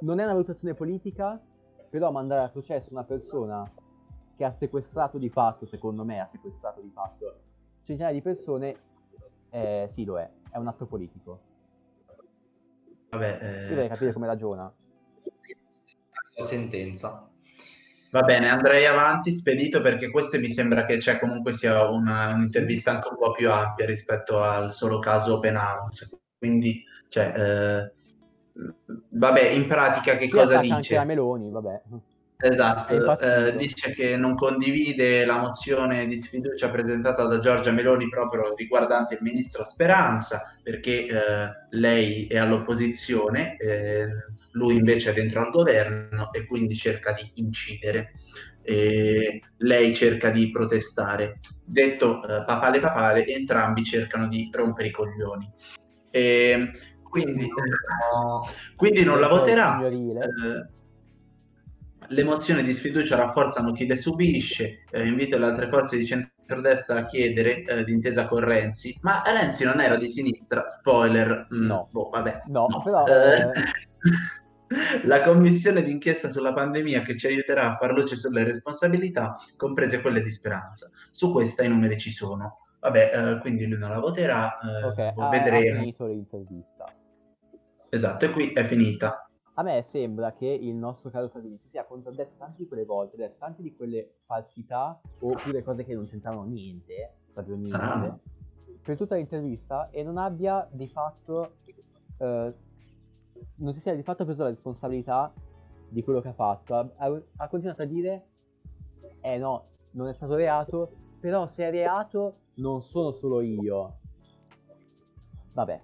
non 0.00 0.18
è 0.18 0.24
una 0.24 0.32
valutazione 0.32 0.74
politica, 0.74 1.40
però 1.90 2.10
mandare 2.10 2.42
a 2.42 2.48
processo 2.48 2.90
una 2.90 3.04
persona 3.04 3.70
che 4.36 4.44
ha 4.44 4.52
sequestrato 4.52 5.18
di 5.18 5.28
fatto, 5.28 5.66
secondo 5.66 6.04
me 6.04 6.20
ha 6.20 6.26
sequestrato 6.26 6.80
di 6.80 6.90
fatto 6.90 7.36
centinaia 7.84 8.14
di 8.14 8.22
persone, 8.22 8.76
eh, 9.54 9.88
sì 9.92 10.04
lo 10.04 10.18
è, 10.18 10.28
è 10.50 10.56
un 10.56 10.66
atto 10.66 10.86
politico. 10.86 11.40
vabbè, 13.10 13.38
Io 13.40 13.48
eh, 13.64 13.68
dovrei 13.68 13.88
capire 13.88 14.12
come 14.12 14.26
ragiona. 14.26 14.72
La 16.36 16.42
sentenza. 16.44 17.28
Va 18.10 18.22
bene, 18.22 18.48
andrei 18.48 18.86
avanti 18.86 19.32
spedito 19.32 19.80
perché 19.80 20.10
questo 20.10 20.38
mi 20.38 20.48
sembra 20.48 20.84
che 20.84 21.00
cioè, 21.00 21.18
comunque 21.18 21.52
sia 21.52 21.88
una- 21.88 22.32
un'intervista 22.32 22.90
anche 22.92 23.08
un 23.08 23.16
po' 23.16 23.32
più 23.32 23.50
ampia 23.50 23.86
rispetto 23.86 24.40
al 24.42 24.72
solo 24.72 24.98
caso 24.98 25.34
Open 25.34 25.56
Arms. 25.56 26.16
Quindi, 26.38 26.84
cioè, 27.08 27.32
eh, 27.36 27.92
vabbè, 29.10 29.48
in 29.50 29.66
pratica 29.66 30.12
che 30.16 30.28
Qui 30.28 30.38
cosa 30.38 30.54
attacca 30.54 30.74
anche 30.74 30.76
dice? 30.80 30.94
la 30.94 31.04
Meloni, 31.04 31.50
vabbè. 31.50 31.82
Esatto, 32.36 33.18
eh, 33.20 33.56
dice 33.56 33.92
che 33.92 34.16
non 34.16 34.34
condivide 34.34 35.24
la 35.24 35.38
mozione 35.38 36.06
di 36.06 36.18
sfiducia 36.18 36.68
presentata 36.68 37.26
da 37.26 37.38
Giorgia 37.38 37.70
Meloni 37.70 38.08
proprio 38.08 38.54
riguardante 38.54 39.14
il 39.14 39.20
ministro 39.22 39.64
Speranza, 39.64 40.42
perché 40.62 41.06
eh, 41.06 41.48
lei 41.70 42.26
è 42.26 42.36
all'opposizione, 42.36 43.56
eh, 43.56 44.06
lui 44.52 44.76
invece 44.76 45.10
è 45.10 45.14
dentro 45.14 45.40
al 45.40 45.50
governo 45.50 46.32
e 46.32 46.44
quindi 46.44 46.74
cerca 46.74 47.12
di 47.12 47.30
incidere. 47.34 48.12
Lei 48.66 49.94
cerca 49.94 50.30
di 50.30 50.50
protestare. 50.50 51.40
Detto 51.62 52.22
eh, 52.22 52.44
papale 52.44 52.80
papale, 52.80 53.26
entrambi 53.26 53.84
cercano 53.84 54.26
di 54.26 54.50
rompere 54.52 54.88
i 54.88 54.90
coglioni. 54.90 55.52
Quindi, 57.02 57.48
No, 58.12 58.48
quindi 58.74 59.04
non 59.04 59.20
la 59.20 59.28
voterà. 59.28 59.80
Signorile. 62.06 62.22
Le 62.22 62.24
mozioni 62.24 62.62
di 62.62 62.74
sfiducia 62.74 63.16
rafforzano 63.16 63.72
chi 63.72 63.86
le 63.86 63.96
subisce, 63.96 64.84
eh, 64.90 65.06
invito 65.06 65.38
le 65.38 65.46
altre 65.46 65.68
forze 65.68 65.96
di 65.96 66.06
centrodestra 66.06 66.98
a 67.00 67.06
chiedere 67.06 67.64
eh, 67.64 67.84
d'intesa 67.84 68.26
con 68.26 68.40
Renzi, 68.40 68.96
ma 69.02 69.22
Renzi 69.24 69.64
non 69.64 69.80
era 69.80 69.96
di 69.96 70.08
sinistra, 70.08 70.68
spoiler, 70.68 71.46
mm, 71.54 71.66
No. 71.66 71.88
boh, 71.90 72.08
vabbè. 72.10 72.40
No, 72.46 72.66
però, 72.82 73.06
Eh, 73.06 73.40
eh, 73.40 73.50
La 75.04 75.20
commissione 75.20 75.82
d'inchiesta 75.82 76.28
sulla 76.30 76.52
pandemia 76.52 77.02
che 77.02 77.16
ci 77.16 77.26
aiuterà 77.26 77.68
a 77.70 77.76
far 77.76 77.92
luce 77.92 78.16
sulle 78.16 78.42
responsabilità, 78.44 79.34
comprese 79.56 80.00
quelle 80.00 80.20
di 80.20 80.30
Speranza. 80.32 80.90
Su 81.10 81.30
questa 81.32 81.62
i 81.62 81.68
numeri 81.68 81.96
ci 81.98 82.10
sono. 82.10 82.58
Vabbè, 82.80 83.10
eh, 83.36 83.38
quindi 83.40 83.66
lui 83.68 83.78
non 83.78 83.90
la 83.90 84.00
voterà, 84.00 84.58
eh, 84.58 84.84
Ok, 84.84 85.12
boh, 85.12 85.22
ha, 85.26 85.28
vedremo. 85.28 85.78
finito 85.80 86.06
l'intervista. 86.06 86.86
Esatto, 87.88 88.24
e 88.24 88.30
qui 88.30 88.52
è 88.52 88.64
finita. 88.64 89.23
A 89.56 89.62
me 89.62 89.82
sembra 89.86 90.32
che 90.32 90.46
il 90.46 90.74
nostro 90.74 91.10
caro 91.10 91.28
Salvini 91.28 91.58
si 91.58 91.68
sia 91.68 91.84
contraddetto 91.84 92.34
tante 92.38 92.56
di 92.58 92.66
quelle 92.66 92.84
volte, 92.84 93.16
detto 93.16 93.36
tante 93.38 93.62
di 93.62 93.74
quelle 93.76 94.16
falsità 94.26 95.00
oppure 95.20 95.62
cose 95.62 95.84
che 95.84 95.94
non 95.94 96.06
c'entravano 96.08 96.44
niente, 96.44 97.18
proprio 97.32 97.54
niente, 97.54 97.76
Strano. 97.78 98.20
per 98.82 98.96
tutta 98.96 99.14
l'intervista 99.14 99.90
e 99.90 100.02
non 100.02 100.18
abbia 100.18 100.68
di 100.72 100.88
fatto, 100.88 101.58
eh, 102.18 102.54
non 103.56 103.72
si 103.74 103.80
sia 103.80 103.94
di 103.94 104.02
fatto 104.02 104.24
preso 104.24 104.42
la 104.42 104.48
responsabilità 104.48 105.32
di 105.88 106.02
quello 106.02 106.20
che 106.20 106.28
ha 106.28 106.34
fatto. 106.34 106.74
Ha, 106.74 106.92
ha- 106.96 107.22
ha 107.36 107.48
continuato 107.48 107.82
a 107.82 107.86
dire, 107.86 108.26
eh 109.20 109.38
no, 109.38 109.66
non 109.92 110.08
è 110.08 110.14
stato 110.14 110.34
reato, 110.34 110.90
però 111.20 111.46
se 111.46 111.64
è 111.64 111.70
reato 111.70 112.38
non 112.54 112.82
sono 112.82 113.12
solo 113.12 113.40
io. 113.40 113.98
Vabbè, 115.52 115.80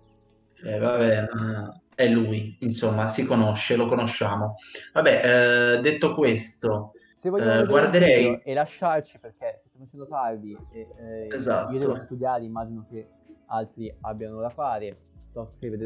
Eh, 0.65 0.79
vabbè, 0.79 1.23
eh, 1.23 1.81
è 1.95 2.09
lui, 2.09 2.57
insomma, 2.61 3.09
si 3.09 3.25
conosce, 3.25 3.77
lo 3.77 3.87
conosciamo. 3.87 4.55
Vabbè, 4.93 5.75
eh, 5.77 5.81
detto 5.81 6.15
questo, 6.15 6.93
Se 7.17 7.29
vogliamo 7.29 7.61
Eh, 7.61 7.67
guarderei- 7.67 8.41
e 8.43 8.55
lasciarci 8.55 9.19
perché 9.19 9.63
sta 9.69 9.79
facendo 9.79 10.07
tardi 10.07 10.57
e 10.73 10.89
eh, 10.99 11.29
Esatto. 11.35 11.73
io 11.73 11.79
devo 11.79 11.97
studiare, 12.05 12.45
immagino 12.45 12.87
che 12.89 13.07
altri 13.47 13.95
abbiano 14.01 14.41
da 14.41 14.49
fare. 14.49 14.97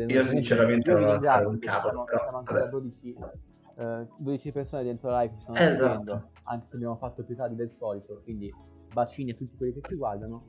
Io 0.07 0.25
sinceramente 0.25 0.93
non 0.93 1.05
ho 1.05 1.21
fare 1.21 1.45
un 1.45 1.59
cavolo, 1.59 2.05
però, 2.05 2.23
siamo 2.23 2.39
ancora 2.39 2.61
vabbè. 2.61 2.71
12, 2.71 3.17
eh, 3.77 4.07
12 4.17 4.53
persone 4.53 4.85
dentro 4.85 5.11
la 5.11 5.21
live 5.23 5.35
stanno 5.41 5.59
Esatto. 5.59 5.75
seguendo, 5.91 6.31
anche 6.45 6.67
se 6.71 6.77
abbiamo 6.77 6.97
fatto 6.97 7.25
più 7.25 7.37
tardi 7.37 7.55
del 7.57 7.71
solito, 7.71 8.21
quindi 8.23 8.51
bacini 8.93 9.33
a 9.33 9.35
tutti 9.35 9.57
quelli 9.57 9.73
che 9.75 9.81
ci 9.89 9.97
guardano. 9.97 10.49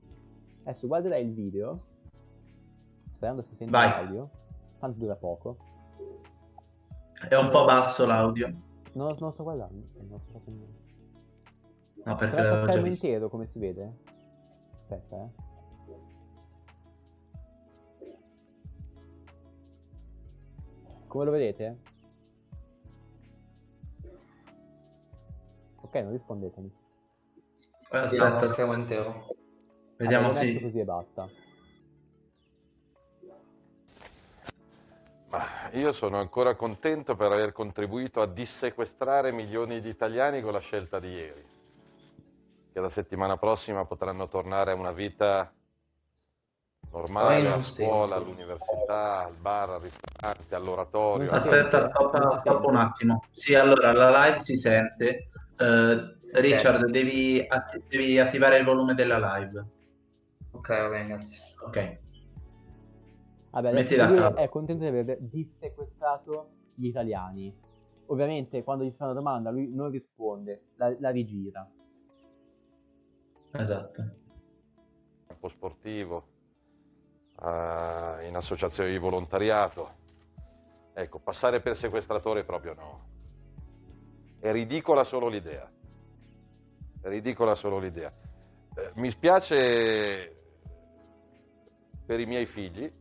Adesso 0.63 0.87
guarderai 0.87 1.23
il 1.25 1.33
video, 1.33 1.77
sperando 3.25 3.41
si 3.41 3.55
senta 3.55 3.77
Vai. 3.77 3.89
l'audio, 3.89 4.29
tanto 4.79 4.99
dura 4.99 5.15
poco. 5.15 5.57
è 7.27 7.35
un 7.35 7.49
po' 7.49 7.65
basso 7.65 8.05
l'audio. 8.05 8.47
Non, 8.93 9.07
non 9.07 9.17
lo 9.17 9.31
sto 9.31 9.43
guardando, 9.43 9.87
eh, 9.97 10.03
non 10.03 10.19
sto 10.19 10.31
facendo 10.31 10.65
niente. 10.65 10.83
No, 12.03 12.15
perché 12.15 12.35
l'avevo 12.35 12.65
lo 12.65 12.71
già 12.71 12.81
visto. 12.81 13.05
intero 13.07 13.29
come 13.29 13.47
si 13.47 13.57
vede? 13.59 13.97
Aspetta, 14.81 15.15
eh. 15.15 15.43
Come 21.07 21.25
lo 21.25 21.31
vedete? 21.31 21.79
Ok, 25.81 25.95
non 25.95 26.11
rispondetemi. 26.11 26.71
Aspetta, 27.89 28.45
schermo 28.45 28.73
intero. 28.73 29.27
vediamo 29.97 30.27
metto 30.27 30.39
se... 30.39 30.61
così 30.61 30.79
e 30.79 30.83
basta. 30.83 31.44
Io 35.73 35.91
sono 35.91 36.19
ancora 36.19 36.55
contento 36.55 37.15
per 37.15 37.31
aver 37.31 37.51
contribuito 37.51 38.21
a 38.21 38.27
dissequestrare 38.27 39.31
milioni 39.31 39.81
di 39.81 39.89
italiani 39.89 40.41
con 40.41 40.53
la 40.53 40.59
scelta 40.59 40.99
di 40.99 41.09
ieri, 41.09 41.45
che 42.71 42.79
la 42.79 42.89
settimana 42.89 43.37
prossima 43.37 43.85
potranno 43.85 44.27
tornare 44.27 44.71
a 44.71 44.75
una 44.75 44.91
vita 44.91 45.51
normale, 46.91 47.49
a 47.49 47.61
scuola, 47.61 48.15
all'università, 48.15 49.25
al 49.25 49.33
bar, 49.33 49.69
al 49.71 49.81
ristorante, 49.81 50.55
all'oratorio. 50.55 51.31
Aspetta, 51.31 51.85
stoppa, 51.85 52.37
stoppa 52.37 52.67
un 52.67 52.75
attimo. 52.77 53.23
Sì, 53.31 53.55
allora, 53.55 53.91
la 53.91 54.25
live 54.25 54.39
si 54.39 54.55
sente. 54.55 55.29
Eh, 55.57 56.17
Richard, 56.33 56.85
devi, 56.89 57.43
atti- 57.47 57.83
devi 57.87 58.19
attivare 58.19 58.57
il 58.57 58.65
volume 58.65 58.93
della 58.93 59.37
live. 59.37 59.65
Ok, 60.51 60.69
va 60.69 60.89
bene, 60.89 61.05
grazie. 61.05 61.39
Ok. 61.65 62.03
Vabbè, 63.55 63.71
Metti 63.71 63.93
adesso 63.93 64.09
lui 64.09 64.19
la- 64.19 64.33
è 64.33 64.49
contento 64.49 64.83
di 64.83 64.89
aver 64.89 65.17
dissequestrato 65.21 66.49
gli 66.75 66.87
italiani. 66.87 67.55
Ovviamente 68.07 68.63
quando 68.65 68.83
gli 68.83 68.91
fa 68.91 69.05
una 69.05 69.13
domanda 69.13 69.49
lui 69.49 69.73
non 69.73 69.89
risponde, 69.89 70.71
la, 70.75 70.93
la 70.99 71.09
rigira. 71.09 71.65
Esatto. 73.51 74.03
campo 75.25 75.47
sportivo, 75.47 76.27
eh, 77.41 78.27
in 78.27 78.33
associazioni 78.35 78.91
di 78.91 78.97
volontariato. 78.97 80.03
Ecco, 80.93 81.19
passare 81.19 81.61
per 81.61 81.77
sequestratore 81.77 82.43
proprio 82.43 82.73
no. 82.73 82.99
È 84.37 84.51
ridicola 84.51 85.05
solo 85.05 85.29
l'idea. 85.29 85.71
È 87.01 87.07
ridicola 87.07 87.55
solo 87.55 87.79
l'idea. 87.79 88.11
Eh, 88.75 88.91
mi 88.95 89.09
spiace 89.09 90.35
per 92.05 92.19
i 92.19 92.25
miei 92.25 92.45
figli, 92.45 92.91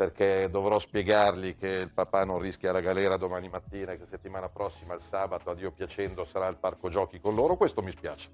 perché 0.00 0.48
dovrò 0.48 0.78
spiegargli 0.78 1.58
che 1.58 1.68
il 1.68 1.90
papà 1.90 2.24
non 2.24 2.38
rischia 2.38 2.72
la 2.72 2.80
galera 2.80 3.18
domani 3.18 3.50
mattina 3.50 3.92
e 3.92 3.98
che 3.98 4.06
settimana 4.06 4.48
prossima, 4.48 4.94
il 4.94 5.02
sabato, 5.02 5.50
a 5.50 5.54
Dio 5.54 5.72
piacendo, 5.72 6.24
sarà 6.24 6.46
al 6.46 6.56
parco 6.56 6.88
giochi 6.88 7.20
con 7.20 7.34
loro. 7.34 7.58
Questo 7.58 7.82
mi 7.82 7.90
spiace. 7.90 8.30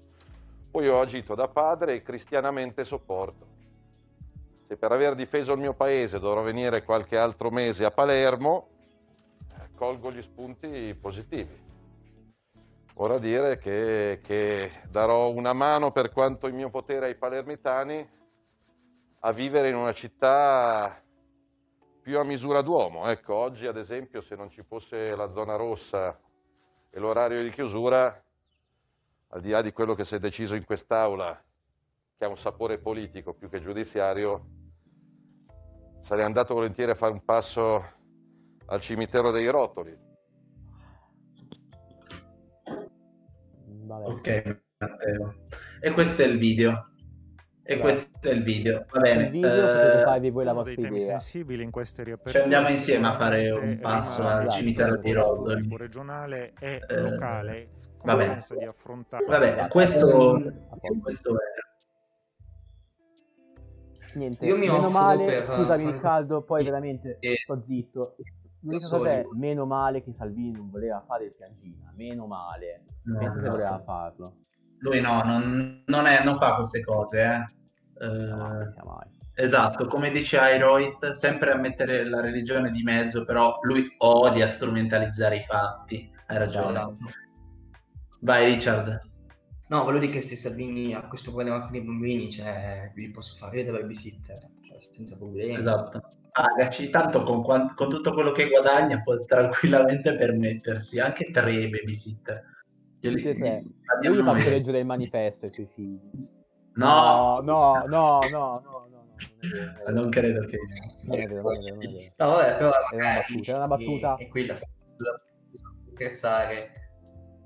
Poi 0.71 0.87
ho 0.87 1.01
agito 1.01 1.35
da 1.35 1.49
padre 1.49 1.95
e 1.95 2.03
cristianamente 2.03 2.85
sopporto. 2.85 3.45
Se 4.65 4.77
per 4.77 4.93
aver 4.93 5.13
difeso 5.13 5.51
il 5.51 5.59
mio 5.59 5.73
paese 5.73 6.19
dovrò 6.19 6.41
venire 6.41 6.85
qualche 6.85 7.17
altro 7.17 7.49
mese 7.49 7.83
a 7.83 7.91
Palermo, 7.91 8.69
eh, 9.59 9.67
colgo 9.75 10.09
gli 10.09 10.21
spunti 10.21 10.97
positivi. 10.97 11.65
Ora 12.93 13.19
dire 13.19 13.57
che, 13.57 14.21
che 14.23 14.71
darò 14.89 15.31
una 15.31 15.51
mano 15.51 15.91
per 15.91 16.13
quanto 16.13 16.47
in 16.47 16.55
mio 16.55 16.69
potere 16.69 17.07
ai 17.07 17.15
palermitani 17.15 18.09
a 19.19 19.31
vivere 19.33 19.67
in 19.67 19.75
una 19.75 19.91
città 19.91 21.01
più 22.07 22.17
a 22.17 22.23
misura 22.23 22.61
d'uomo. 22.61 23.09
Ecco, 23.09 23.33
oggi 23.33 23.67
ad 23.67 23.75
esempio 23.75 24.21
se 24.21 24.37
non 24.37 24.49
ci 24.49 24.63
fosse 24.63 25.13
la 25.13 25.27
zona 25.27 25.57
rossa 25.57 26.17
e 26.89 26.99
l'orario 27.01 27.43
di 27.43 27.51
chiusura, 27.51 28.23
al 29.27 29.41
di 29.41 29.49
là 29.49 29.61
di 29.61 29.73
quello 29.73 29.93
che 29.93 30.05
si 30.05 30.15
è 30.15 30.19
deciso 30.19 30.55
in 30.55 30.63
quest'Aula, 30.63 31.43
che 32.17 32.23
ha 32.23 32.29
un 32.29 32.37
sapore 32.37 32.77
politico 32.77 33.33
più 33.33 33.49
che 33.49 33.59
giudiziario, 33.59 34.45
sarei 35.99 36.23
andato 36.23 36.53
volentieri 36.53 36.91
a 36.91 36.95
fare 36.95 37.11
un 37.11 37.25
passo 37.25 37.83
al 38.67 38.79
cimitero 38.79 39.29
dei 39.29 39.47
rotoli. 39.49 39.93
Vabbè. 43.83 44.05
Ok, 44.05 44.61
Matteo. 44.77 45.35
E 45.81 45.91
questo 45.91 46.21
è 46.21 46.25
il 46.25 46.37
video. 46.37 46.83
E 47.69 47.75
Beh. 47.75 47.81
questo 47.81 48.29
è 48.29 48.31
il 48.31 48.43
video. 48.43 48.85
Va 48.89 48.99
bene. 49.01 49.23
Il 49.25 49.31
video 49.31 49.49
potete 49.49 49.99
eh, 49.99 50.03
farvi 50.03 50.29
voi 50.29 50.45
la 50.45 50.53
vostra 50.53 50.73
temi 50.75 50.97
idea. 51.01 51.19
sensibili 51.19 51.63
in 51.63 51.71
queste 51.71 52.03
riaperture 52.03 52.37
Ci 52.37 52.43
andiamo 52.43 52.69
insieme 52.69 53.07
a 53.07 53.13
fare 53.13 53.49
un 53.51 53.79
passo 53.81 54.25
al 54.25 54.45
il 54.45 54.51
cimitero 54.51 54.95
di 54.95 55.11
Rodoli. 55.11 55.53
pubblico, 55.55 55.75
regionale 55.77 56.53
e 56.61 56.81
Eh, 56.87 57.01
locale 57.01 57.69
va 58.05 58.15
bene. 58.15 58.39
di 58.57 58.63
affrontare 58.63 59.25
Vabbè, 59.25 59.67
questo, 59.67 60.41
questo 61.01 61.29
era. 61.31 61.65
Niente, 64.15 64.45
Io 64.45 64.55
mi 64.55 64.67
meno 64.67 64.77
offro 64.77 64.89
male, 64.89 65.25
per 65.25 65.43
scusami 65.43 65.65
fare- 65.83 65.91
Riccardo, 65.91 66.41
poi 66.43 66.63
veramente 66.63 67.17
Eh, 67.19 67.35
sto 67.43 67.61
zitto. 67.67 68.15
L'unica 68.61 68.87
cosa 68.87 69.09
è, 69.11 69.23
meno 69.33 69.65
male 69.65 70.01
che 70.01 70.13
Salvini 70.13 70.51
non 70.53 70.69
voleva 70.69 71.03
fare 71.05 71.25
il 71.25 71.35
piangina, 71.37 71.91
meno 71.95 72.25
male, 72.27 72.83
No, 73.03 73.17
penso 73.19 73.39
che 73.39 73.45
no. 73.45 73.51
voleva 73.51 73.81
farlo. 73.85 74.37
Lui 74.79 75.01
no, 75.01 75.21
non, 75.23 75.83
non 75.85 76.05
è- 76.05 76.23
non 76.23 76.37
fa 76.37 76.55
queste 76.55 76.81
cose, 76.83 77.21
eh. 77.21 77.55
Eh. 77.99 79.43
Esatto, 79.43 79.85
come 79.85 80.09
dice 80.09 80.37
Iroit, 80.37 81.11
sempre 81.11 81.51
a 81.51 81.57
mettere 81.57 82.03
la 82.03 82.21
religione 82.21 82.71
di 82.71 82.81
mezzo, 82.81 83.23
però 83.23 83.59
lui 83.61 83.85
odia 83.99 84.47
strumentalizzare 84.47 85.35
i 85.37 85.43
fatti. 85.43 86.11
Hai 86.25 86.37
ragione. 86.39 86.69
Esatto. 86.69 86.95
Vai 88.21 88.45
Richard. 88.45 89.01
No, 89.67 89.83
volevo 89.83 89.99
dire 89.99 90.13
che 90.13 90.21
se 90.21 90.35
Salvini 90.35 90.93
ha 90.95 91.05
questo 91.07 91.31
problema 91.31 91.59
con 91.59 91.75
i 91.75 91.81
bambini, 91.81 92.31
cioè, 92.31 92.91
li 92.95 93.11
posso 93.11 93.35
fare 93.35 93.59
io 93.61 93.71
da 93.71 93.77
babysitter, 93.77 94.39
cioè, 94.61 94.77
senza 94.93 95.17
problemi. 95.17 95.55
Esatto. 95.55 96.01
Pagaci, 96.31 96.89
tanto 96.89 97.23
con, 97.23 97.73
con 97.75 97.89
tutto 97.89 98.13
quello 98.13 98.31
che 98.31 98.47
guadagna 98.47 98.99
può 99.01 99.23
tranquillamente 99.23 100.15
permettersi 100.15 100.99
anche 100.99 101.29
tre 101.31 101.67
babysitter. 101.67 102.43
Glieli- 102.99 103.35
gli- 103.35 103.43
Io 103.43 103.63
abbiamo 103.95 104.21
noi. 104.21 104.43
leggere 104.43 104.79
il 104.79 104.85
manifesto 104.85 105.45
ai 105.45 105.53
suoi 105.53 105.67
figli. 105.75 105.99
No, 106.77 107.39
no, 107.41 107.83
no, 107.85 107.85
no, 107.87 108.19
no, 108.19 108.19
no, 108.29 108.61
no, 108.61 108.87
non 108.91 109.09
è 109.39 109.83
non 109.83 109.87
è 109.87 109.91
non 109.91 110.09
credo 110.09 110.45
che... 110.45 110.57
Non 111.03 111.19
è 111.19 111.25
vero, 111.25 111.41
non 111.41 111.55
è 111.55 111.59
vero, 111.59 111.75
non 111.75 111.83
è 111.83 111.87
vero. 111.91 112.13
No, 112.17 112.29
vabbè, 112.35 112.57
però 112.57 112.71
Era 112.91 113.57
una 113.57 113.67
battuta, 113.67 113.67
battuta. 113.67 114.15
E, 114.17 114.23
e 114.23 114.27
quella 114.27 114.55
scherzare. 115.93 116.71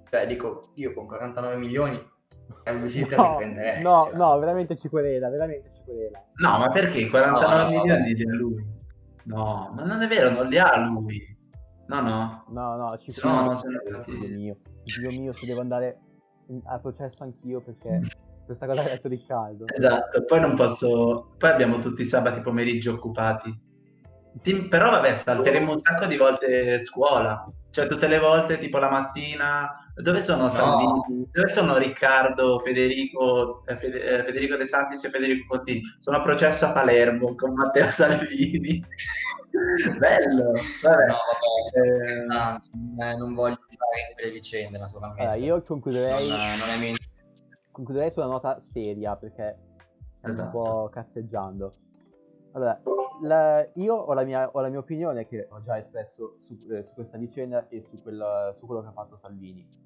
Cioè, 0.09 0.27
dico, 0.27 0.71
io 0.75 0.93
con 0.93 1.07
49 1.07 1.55
milioni 1.55 1.95
è 2.63 2.69
un 2.71 2.77
babysitter 2.79 3.17
No, 3.17 3.29
mi 3.29 3.35
prenderei. 3.37 3.81
no, 3.81 4.03
cioè. 4.09 4.15
no, 4.17 4.39
veramente 4.39 4.77
ci 4.77 4.89
querela, 4.89 5.29
veramente 5.29 5.71
ci 5.73 5.81
querela. 5.85 6.25
No, 6.35 6.57
ma 6.57 6.69
perché 6.69 7.07
49 7.07 7.55
No, 7.55 7.57
no, 7.57 7.63
no. 7.63 7.69
milioni 7.79 8.13
li 8.13 8.23
ha 8.23 8.33
lui? 8.35 8.65
No, 9.23 9.71
ma 9.73 9.83
non 9.85 10.01
è 10.01 10.07
vero, 10.07 10.29
non 10.31 10.47
li 10.47 10.57
ha 10.57 10.77
lui. 10.85 11.37
No, 11.87 12.01
no. 12.01 12.43
No, 12.49 12.75
no, 12.75 12.97
ci 12.97 13.13
No, 13.23 13.33
no, 13.41 13.41
no, 13.47 13.55
se 13.55 13.67
no- 13.69 14.03
figlio 14.03 14.27
mio. 14.27 14.57
Figlio 14.85 15.09
mio, 15.11 15.33
se 15.33 15.45
devo 15.45 15.61
andare 15.61 15.99
a 16.65 16.79
processo 16.79 17.23
anch'io 17.23 17.61
perché 17.61 18.01
Questa 18.55 18.65
cosa 18.65 18.83
che 18.83 18.89
ha 18.89 18.95
detto 18.95 19.07
Riccardo. 19.07 19.65
Esatto, 19.73 20.25
poi 20.25 20.39
non 20.41 20.55
posso... 20.55 21.33
Poi 21.37 21.49
abbiamo 21.49 21.79
tutti 21.79 22.01
i 22.01 22.05
sabati 22.05 22.41
pomeriggi 22.41 22.89
occupati. 22.89 23.57
Ti- 24.41 24.67
Però 24.67 24.89
vabbè, 24.89 25.15
salteremo 25.15 25.71
un 25.71 25.79
sacco 25.81 26.05
di 26.05 26.17
volte 26.17 26.79
scuola. 26.79 27.49
Cioè 27.69 27.87
tutte 27.87 28.07
le 28.07 28.19
volte, 28.19 28.57
tipo 28.57 28.77
la 28.77 28.89
mattina... 28.89 29.75
Dove 29.93 30.21
sono 30.21 30.49
Salvini? 30.49 31.27
Dove 31.31 31.47
sono 31.49 31.77
Riccardo, 31.77 32.59
Federico, 32.59 33.63
eh, 33.65 33.77
Fede- 33.77 34.19
eh, 34.19 34.23
Federico 34.23 34.55
De 34.55 34.65
Santis 34.65 35.03
e 35.03 35.09
Federico 35.09 35.45
Contini? 35.47 35.81
Sono 35.99 36.17
a 36.17 36.21
processo 36.21 36.65
a 36.65 36.71
Palermo 36.71 37.35
con 37.35 37.53
Matteo 37.53 37.89
Salvini. 37.91 38.81
Bello, 39.99 40.53
vabbè. 40.81 41.05
No, 41.07 41.17
vabbè, 41.27 43.03
Eh, 43.03 43.09
eh, 43.09 43.15
non 43.17 43.33
voglio 43.33 43.59
fare 43.67 44.13
quelle 44.15 44.31
vicende, 44.31 44.77
naturalmente. 44.77 45.21
Allora, 45.23 45.35
io 45.37 45.61
concluderei, 45.63 46.29
non, 46.29 46.37
non 46.37 46.69
è 46.69 46.77
mio 46.79 46.93
concluderei 47.71 48.11
sulla 48.11 48.25
nota 48.27 48.59
seria 48.59 49.15
perché 49.15 49.57
Esatto. 50.21 50.43
un 50.43 50.63
po' 50.63 50.89
cazzeggiando. 50.89 51.75
Allora, 52.53 52.79
la- 53.21 53.67
io 53.75 53.95
ho 53.95 54.13
la, 54.13 54.23
mia, 54.23 54.49
ho 54.51 54.59
la 54.59 54.69
mia 54.69 54.79
opinione 54.79 55.25
che 55.25 55.47
ho 55.49 55.61
già 55.63 55.77
espresso 55.77 56.37
su, 56.45 56.59
eh, 56.69 56.83
su 56.83 56.93
questa 56.93 57.17
vicenda 57.17 57.67
e 57.69 57.81
su, 57.81 58.01
quella- 58.01 58.51
su 58.53 58.65
quello 58.65 58.81
che 58.81 58.87
ha 58.87 58.91
fatto 58.91 59.17
Salvini. 59.17 59.79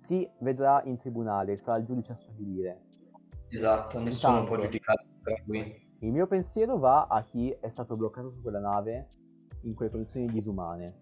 Si 0.00 0.28
vedrà 0.40 0.82
in 0.84 0.98
tribunale, 0.98 1.56
sarà 1.58 1.78
il 1.78 1.86
giudice 1.86 2.12
a 2.12 2.16
stabilire. 2.16 2.82
Esatto, 3.48 3.98
nessuno 4.00 4.38
Intanto- 4.40 4.54
può 4.54 4.62
giudicare 4.64 5.04
lui. 5.46 5.82
Il 6.00 6.12
mio 6.12 6.26
pensiero 6.26 6.76
va 6.76 7.06
a 7.06 7.22
chi 7.22 7.50
è 7.50 7.68
stato 7.70 7.94
bloccato 7.96 8.30
su 8.30 8.42
quella 8.42 8.58
nave 8.60 9.08
in 9.62 9.74
quelle 9.74 9.90
condizioni 9.90 10.26
disumane. 10.26 11.00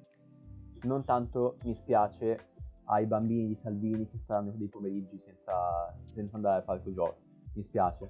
Non 0.83 1.05
tanto 1.05 1.57
mi 1.65 1.75
spiace 1.75 2.51
ai 2.87 3.07
bambini 3.07 3.49
di 3.49 3.57
Salvini 3.57 4.09
che 4.09 4.19
saranno 4.27 4.53
dei 4.53 4.69
pomeriggi 4.69 5.19
senza, 5.19 5.95
senza 6.15 6.37
andare 6.37 6.57
al 6.57 6.65
parco 6.65 6.93
giochi. 6.93 7.21
Mi 7.55 7.63
spiace. 7.65 8.09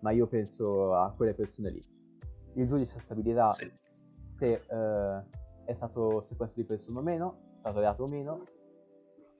Ma 0.00 0.10
io 0.10 0.26
penso 0.26 0.94
a 0.94 1.12
quelle 1.12 1.34
persone 1.34 1.70
lì. 1.70 1.84
Il 2.54 2.66
giudice 2.66 2.98
stabilirà 2.98 3.52
Sì. 3.52 3.70
se 4.38 4.52
eh, 4.52 5.24
è 5.64 5.74
stato 5.74 6.24
sequestro 6.28 6.62
di 6.62 6.66
persona 6.66 7.00
o 7.00 7.02
meno, 7.02 7.38
è 7.56 7.58
stato 7.60 7.80
reato 7.80 8.04
o 8.04 8.06
meno. 8.06 8.44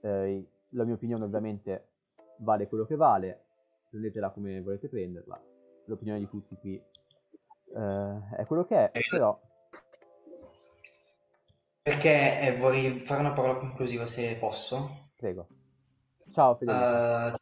Eh, 0.01 0.49
la 0.70 0.85
mia 0.85 0.95
opinione 0.95 1.24
ovviamente 1.24 1.89
vale 2.39 2.69
quello 2.69 2.85
che 2.85 2.97
vale, 2.97 3.45
prendetela 3.89 4.31
come 4.31 4.61
volete 4.61 4.89
prenderla. 4.89 5.40
L'opinione 5.86 6.19
di 6.19 6.28
tutti 6.28 6.57
qui 6.57 6.74
eh, 6.74 8.20
è 8.36 8.45
quello 8.47 8.65
che 8.65 8.90
è, 8.90 9.01
però 9.11 9.40
Perché 11.89 12.40
eh, 12.40 12.55
vorrei 12.55 13.01
fare 13.01 13.20
una 13.20 13.32
parola 13.32 13.56
conclusiva 13.56 14.05
se 14.05 14.36
posso. 14.36 15.09
prego. 15.16 15.48
Ciao 16.35 16.55
Federico. 16.56 16.85
Eh, 16.85 17.32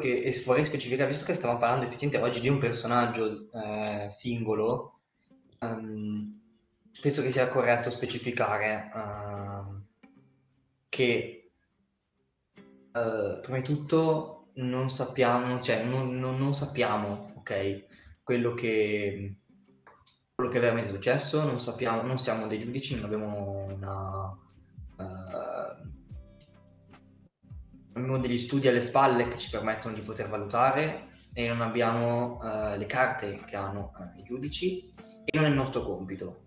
che, 0.00 0.22
e 0.22 0.42
vorrei 0.46 0.64
specificare, 0.64 1.10
visto 1.10 1.26
che 1.26 1.34
stiamo 1.34 1.58
parlando 1.58 1.84
effettivamente 1.84 2.26
oggi 2.26 2.40
di 2.40 2.48
un 2.48 2.58
personaggio 2.58 3.50
eh, 3.52 4.06
singolo, 4.08 5.00
ehm, 5.58 6.40
penso 7.02 7.20
che 7.20 7.30
sia 7.30 7.48
corretto 7.48 7.90
specificare 7.90 8.90
ehm, 8.94 9.84
che 10.88 11.50
eh, 12.92 13.38
prima 13.42 13.58
di 13.58 13.62
tutto 13.62 14.48
non 14.54 14.88
sappiamo, 14.88 15.60
cioè 15.60 15.84
non, 15.84 16.18
non- 16.18 16.38
non 16.38 16.54
sappiamo, 16.54 17.34
ok, 17.36 17.84
quello 18.22 18.54
che, 18.54 19.36
quello 20.36 20.50
che 20.50 20.58
è 20.58 20.60
veramente 20.60 20.90
successo, 20.90 21.44
non 21.44 21.58
sappiamo, 21.58 22.02
non 22.02 22.18
siamo 22.18 22.46
dei 22.46 22.58
giudici, 22.58 22.94
non 22.94 23.04
abbiamo 23.04 23.66
una... 23.70 24.36
eh, 24.98 25.84
abbiamo 27.94 28.18
degli 28.18 28.36
studi 28.36 28.68
alle 28.68 28.82
spalle 28.82 29.28
che 29.28 29.38
ci 29.38 29.48
permettono 29.48 29.94
di 29.94 30.02
poter 30.02 30.28
valutare 30.28 31.08
e 31.32 31.48
non 31.48 31.62
abbiamo 31.62 32.38
eh, 32.42 32.76
le 32.76 32.84
carte 32.84 33.44
che 33.46 33.56
hanno 33.56 33.94
eh, 33.98 34.20
i 34.20 34.24
giudici 34.24 34.92
e 35.24 35.30
non 35.36 35.46
è 35.46 35.48
il 35.48 35.54
nostro 35.54 35.82
compito. 35.82 36.42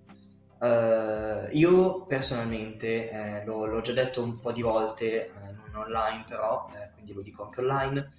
Io 0.62 2.06
personalmente, 2.06 3.44
l'ho, 3.46 3.66
l'ho 3.66 3.80
già 3.80 3.94
detto 3.94 4.22
un 4.22 4.42
po' 4.42 4.52
di 4.52 4.62
volte, 4.62 5.32
non 5.72 5.84
online 5.84 6.26
però, 6.28 6.70
quindi 6.96 7.14
lo 7.14 7.22
dico 7.22 7.46
anche 7.46 7.62
online, 7.62 8.12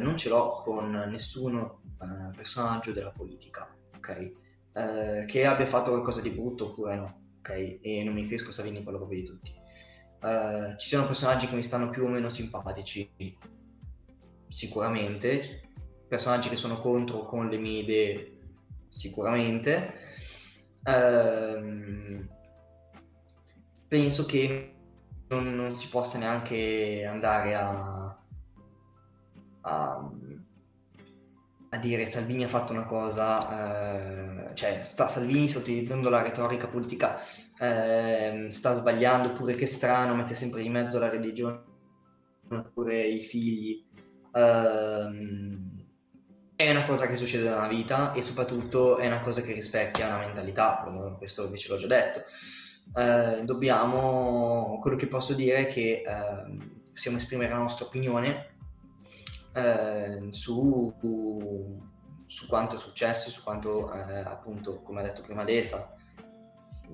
non 0.00 0.16
ce 0.16 0.30
l'ho 0.30 0.48
con 0.64 0.90
nessuno 1.10 1.82
eh, 2.00 2.34
personaggio 2.34 2.92
della 2.92 3.10
politica, 3.10 3.70
ok? 3.96 4.32
Eh, 4.74 5.24
che 5.26 5.44
abbia 5.44 5.66
fatto 5.66 5.90
qualcosa 5.90 6.22
di 6.22 6.30
brutto 6.30 6.70
oppure 6.70 6.96
no, 6.96 7.20
ok? 7.38 7.78
E 7.82 8.02
non 8.04 8.14
mi 8.14 8.22
riferisco 8.22 8.48
a 8.48 8.52
Savini, 8.52 8.82
parlo 8.82 8.98
proprio 8.98 9.20
di 9.20 9.26
tutti. 9.26 9.52
Eh, 10.22 10.74
ci 10.78 10.88
sono 10.88 11.06
personaggi 11.06 11.46
che 11.46 11.56
mi 11.56 11.62
stanno 11.62 11.88
più 11.90 12.04
o 12.04 12.08
meno 12.08 12.28
simpatici, 12.28 13.10
sicuramente, 14.48 15.60
personaggi 16.08 16.48
che 16.48 16.56
sono 16.56 16.78
contro 16.78 17.24
con 17.24 17.48
le 17.48 17.58
mie 17.58 17.80
idee, 17.80 18.38
sicuramente. 18.88 19.94
Ehm, 20.84 22.28
penso 23.88 24.26
che 24.26 24.74
non, 25.28 25.54
non 25.54 25.76
si 25.78 25.88
possa 25.88 26.18
neanche 26.18 27.04
andare 27.06 27.54
a, 27.54 28.18
a, 29.62 30.10
a 31.74 31.78
dire 31.78 32.04
Salvini 32.04 32.44
ha 32.44 32.48
fatto 32.48 32.72
una 32.72 32.84
cosa, 32.84 34.50
eh, 34.50 34.54
cioè 34.54 34.82
sta, 34.82 35.08
Salvini 35.08 35.48
sta 35.48 35.58
utilizzando 35.58 36.10
la 36.10 36.20
retorica 36.20 36.66
politica 36.66 37.18
ehm, 37.58 38.48
sta 38.48 38.74
sbagliando, 38.74 39.30
oppure 39.30 39.54
che 39.54 39.66
strano, 39.66 40.14
mette 40.14 40.34
sempre 40.34 40.62
in 40.62 40.72
mezzo 40.72 40.98
la 40.98 41.08
religione 41.08 41.62
oppure 42.50 43.02
i 43.02 43.22
figli. 43.22 43.86
Ehm, 44.34 45.86
è 46.54 46.70
una 46.70 46.84
cosa 46.84 47.06
che 47.06 47.16
succede 47.16 47.48
nella 47.48 47.66
vita 47.68 48.12
e 48.12 48.20
soprattutto 48.20 48.98
è 48.98 49.06
una 49.06 49.20
cosa 49.20 49.40
che 49.40 49.54
rispecchia 49.54 50.08
una 50.08 50.18
mentalità, 50.18 50.84
questo 51.16 51.44
invece 51.46 51.68
l'ho 51.70 51.78
già 51.78 51.86
detto. 51.86 52.20
Eh, 52.94 53.44
dobbiamo, 53.44 54.78
quello 54.80 54.98
che 54.98 55.06
posso 55.06 55.32
dire 55.32 55.68
è 55.68 55.72
che 55.72 56.02
ehm, 56.04 56.90
possiamo 56.92 57.16
esprimere 57.16 57.50
la 57.50 57.58
nostra 57.58 57.86
opinione 57.86 58.51
eh, 59.54 60.28
su, 60.30 60.94
su 62.26 62.46
quanto 62.48 62.76
è 62.76 62.78
successo, 62.78 63.30
su 63.30 63.42
quanto 63.42 63.92
eh, 63.92 64.20
appunto, 64.20 64.80
come 64.82 65.00
ha 65.00 65.04
detto 65.04 65.22
prima 65.22 65.44
Desa, 65.44 65.94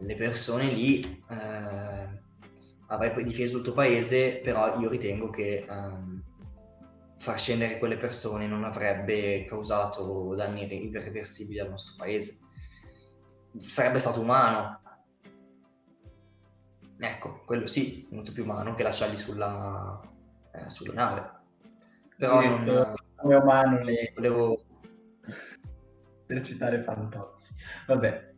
le 0.01 0.15
persone 0.15 0.71
lì 0.71 1.01
eh, 1.31 2.23
avrai 2.89 3.13
poi 3.13 3.25
difeso 3.25 3.59
il 3.59 3.63
tuo 3.63 3.73
paese, 3.73 4.39
però 4.39 4.79
io 4.79 4.89
ritengo 4.89 5.31
che 5.31 5.67
ehm, 5.69 6.23
far 7.19 7.39
scendere 7.39 7.79
quelle 7.79 7.97
persone 7.97 8.47
non 8.47 8.65
avrebbe 8.65 9.45
causato 9.45 10.35
danni 10.35 10.63
irre- 10.63 10.75
irreversibili 10.75 11.59
al 11.59 11.71
nostro 11.71 11.95
paese. 11.97 12.39
Sarebbe 13.59 13.99
stato 13.99 14.21
umano. 14.21 14.81
Ecco, 17.01 17.43
quello 17.45 17.67
sì, 17.67 18.07
molto 18.11 18.33
più 18.33 18.45
umano 18.45 18.75
che 18.75 18.83
lasciarli 18.83 19.17
sulla, 19.17 20.01
eh, 20.53 20.69
sulla 20.69 20.93
nave. 20.95 21.38
Però 22.19 22.41
non, 22.41 22.65
Diretto 22.65 22.95
come 23.15 23.35
umano 23.37 23.79
le 23.83 24.13
volevo 24.15 24.61
esercitare 26.27 26.83
fantozzi. 26.83 27.55
Vabbè, 27.87 28.35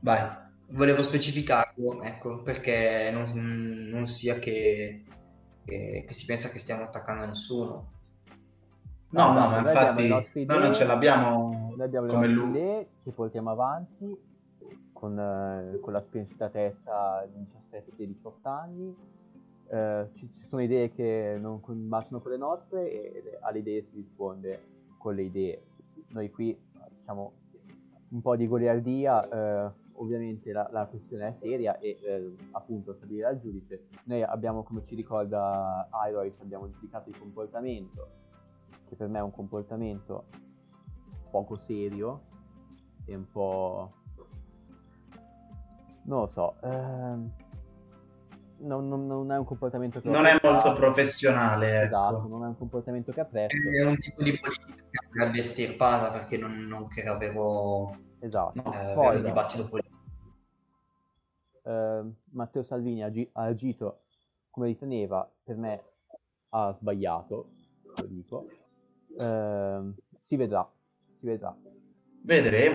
vai. 0.00 0.44
Volevo 0.68 1.02
specificarlo, 1.02 2.02
ecco, 2.02 2.42
perché 2.42 3.10
non, 3.12 3.32
non 3.90 4.06
sia 4.06 4.38
che, 4.38 5.04
che- 5.64 6.04
che 6.06 6.12
si 6.12 6.26
pensa 6.26 6.48
che 6.48 6.58
stiamo 6.58 6.84
attaccando 6.84 7.26
nessuno. 7.26 7.92
No, 9.08 9.30
Esatto, 9.30 9.40
no, 9.40 9.48
ma 9.48 9.58
infatti 9.70 10.44
noi 10.44 10.58
non 10.60 10.74
ce 10.74 10.84
l'abbiamo 10.84 11.72
Noi 11.76 11.86
abbiamo 11.86 12.06
come 12.08 12.26
lui. 12.28 12.48
idee 12.50 12.88
che 13.04 13.10
portiamo 13.12 13.50
avanti 13.50 14.16
con, 14.92 15.18
eh, 15.18 15.78
con 15.80 15.92
la 15.92 16.00
spensieratezza 16.00 17.26
di 17.32 17.46
17-18 17.70 18.48
anni. 18.48 18.94
Eh, 19.68 20.08
ci, 20.14 20.30
sono 20.48 20.62
idee 20.62 20.92
che 20.92 21.36
non 21.40 21.60
combaciano 21.60 22.20
con 22.20 22.30
le 22.30 22.36
nostre 22.36 22.90
e 22.90 23.38
alle 23.40 23.58
idee 23.58 23.82
si 23.82 23.96
risponde 23.96 24.60
con 24.98 25.14
le 25.14 25.22
idee. 25.22 25.62
Noi 26.10 26.30
qui 26.30 26.56
diciamo 26.98 27.32
un 28.08 28.20
po' 28.20 28.36
di 28.36 28.46
goliardia, 28.46 29.28
eh, 29.28 29.72
ovviamente 29.94 30.52
la, 30.52 30.68
la 30.70 30.86
questione 30.86 31.28
è 31.28 31.34
seria 31.40 31.78
e 31.78 31.98
eh, 32.02 32.34
appunto 32.52 32.94
stabilire 32.94 33.26
al 33.26 33.40
giudice. 33.40 33.88
Noi 34.04 34.22
abbiamo, 34.22 34.62
come 34.62 34.84
ci 34.86 34.94
ricorda 34.94 35.88
Irois, 36.08 36.38
abbiamo 36.40 36.70
giudicato 36.70 37.08
il 37.08 37.18
comportamento, 37.18 38.08
che 38.88 38.94
per 38.94 39.08
me 39.08 39.18
è 39.18 39.22
un 39.22 39.32
comportamento 39.32 40.24
poco 41.30 41.56
serio 41.56 42.22
e 43.04 43.14
un 43.16 43.30
po'... 43.30 43.92
non 46.04 46.20
lo 46.20 46.26
so, 46.26 46.54
ehm, 46.62 47.32
non, 48.58 48.88
non- 48.88 49.06
non 49.06 49.30
è 49.32 49.38
un 49.38 49.44
comportamento 49.44 50.00
che... 50.00 50.08
Non 50.08 50.24
è 50.26 50.38
molto 50.42 50.72
professionale, 50.74 51.82
Esatto, 51.82 52.16
ecco. 52.18 52.28
non 52.28 52.44
è 52.44 52.46
un 52.48 52.56
comportamento 52.56 53.12
che 53.12 53.20
apprezzo. 53.20 53.56
È 53.56 53.84
un 53.84 53.96
tipo 53.98 54.22
di 54.22 54.36
politica 54.38 54.82
che 54.90 54.98
andrebbe 55.10 55.38
estirpata 55.38 56.10
perché 56.10 56.36
non, 56.38 56.52
non 56.66 56.86
crea 56.88 57.16
vero, 57.16 57.96
Esatto. 58.18 58.58
Eh, 58.72 58.92
Poi, 58.94 59.10
vero 59.16 59.20
dibattito 59.20 59.68
politico. 59.68 59.94
eh, 61.64 62.02
Matteo 62.30 62.62
Salvini 62.62 63.02
ha, 63.02 63.06
agi- 63.06 63.28
ha 63.32 63.42
agito 63.42 64.02
come 64.50 64.68
riteneva, 64.68 65.30
per 65.44 65.56
me 65.56 65.82
ha 66.50 66.72
sbagliato, 66.72 67.50
lo 67.96 68.06
dico. 68.06 68.46
Ehm, 69.18 69.94
si 70.22 70.36
vedrà, 70.36 70.66
si 71.18 71.26
vedrà. 71.26 71.54
Vedremo. 72.22 72.74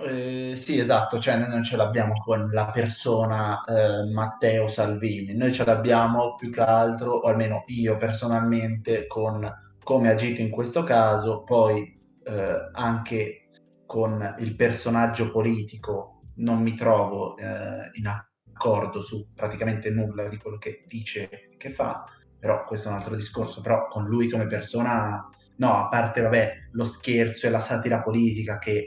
Eh, 0.00 0.54
sì, 0.54 0.78
esatto, 0.78 1.18
cioè 1.18 1.38
noi 1.38 1.48
non 1.48 1.64
ce 1.64 1.76
l'abbiamo 1.76 2.12
con 2.14 2.50
la 2.52 2.70
persona 2.70 3.64
eh, 3.64 4.04
Matteo 4.12 4.68
Salvini, 4.68 5.34
noi 5.34 5.52
ce 5.52 5.64
l'abbiamo 5.64 6.36
più 6.36 6.52
che 6.52 6.60
altro, 6.60 7.14
o 7.14 7.28
almeno 7.28 7.64
io 7.66 7.96
personalmente, 7.96 9.08
con 9.08 9.50
come 9.82 10.08
ha 10.08 10.12
agito 10.12 10.40
in 10.40 10.50
questo 10.50 10.84
caso, 10.84 11.42
poi 11.42 11.98
eh, 12.24 12.70
anche 12.72 13.48
con 13.86 14.36
il 14.38 14.54
personaggio 14.54 15.32
politico 15.32 16.20
non 16.36 16.62
mi 16.62 16.74
trovo 16.74 17.36
eh, 17.36 17.90
in 17.94 18.06
accordo 18.06 19.00
su 19.00 19.28
praticamente 19.34 19.90
nulla 19.90 20.28
di 20.28 20.36
quello 20.36 20.58
che 20.58 20.84
dice 20.86 21.28
e 21.28 21.56
che 21.56 21.70
fa, 21.70 22.04
però 22.38 22.64
questo 22.64 22.88
è 22.88 22.92
un 22.92 22.98
altro 22.98 23.16
discorso, 23.16 23.60
però 23.62 23.88
con 23.88 24.04
lui 24.06 24.28
come 24.28 24.46
persona, 24.46 25.28
no, 25.56 25.76
a 25.76 25.88
parte 25.88 26.20
vabbè, 26.20 26.68
lo 26.72 26.84
scherzo 26.84 27.46
e 27.48 27.50
la 27.50 27.60
satira 27.60 28.00
politica 28.00 28.58
che 28.58 28.78
eh, 28.80 28.86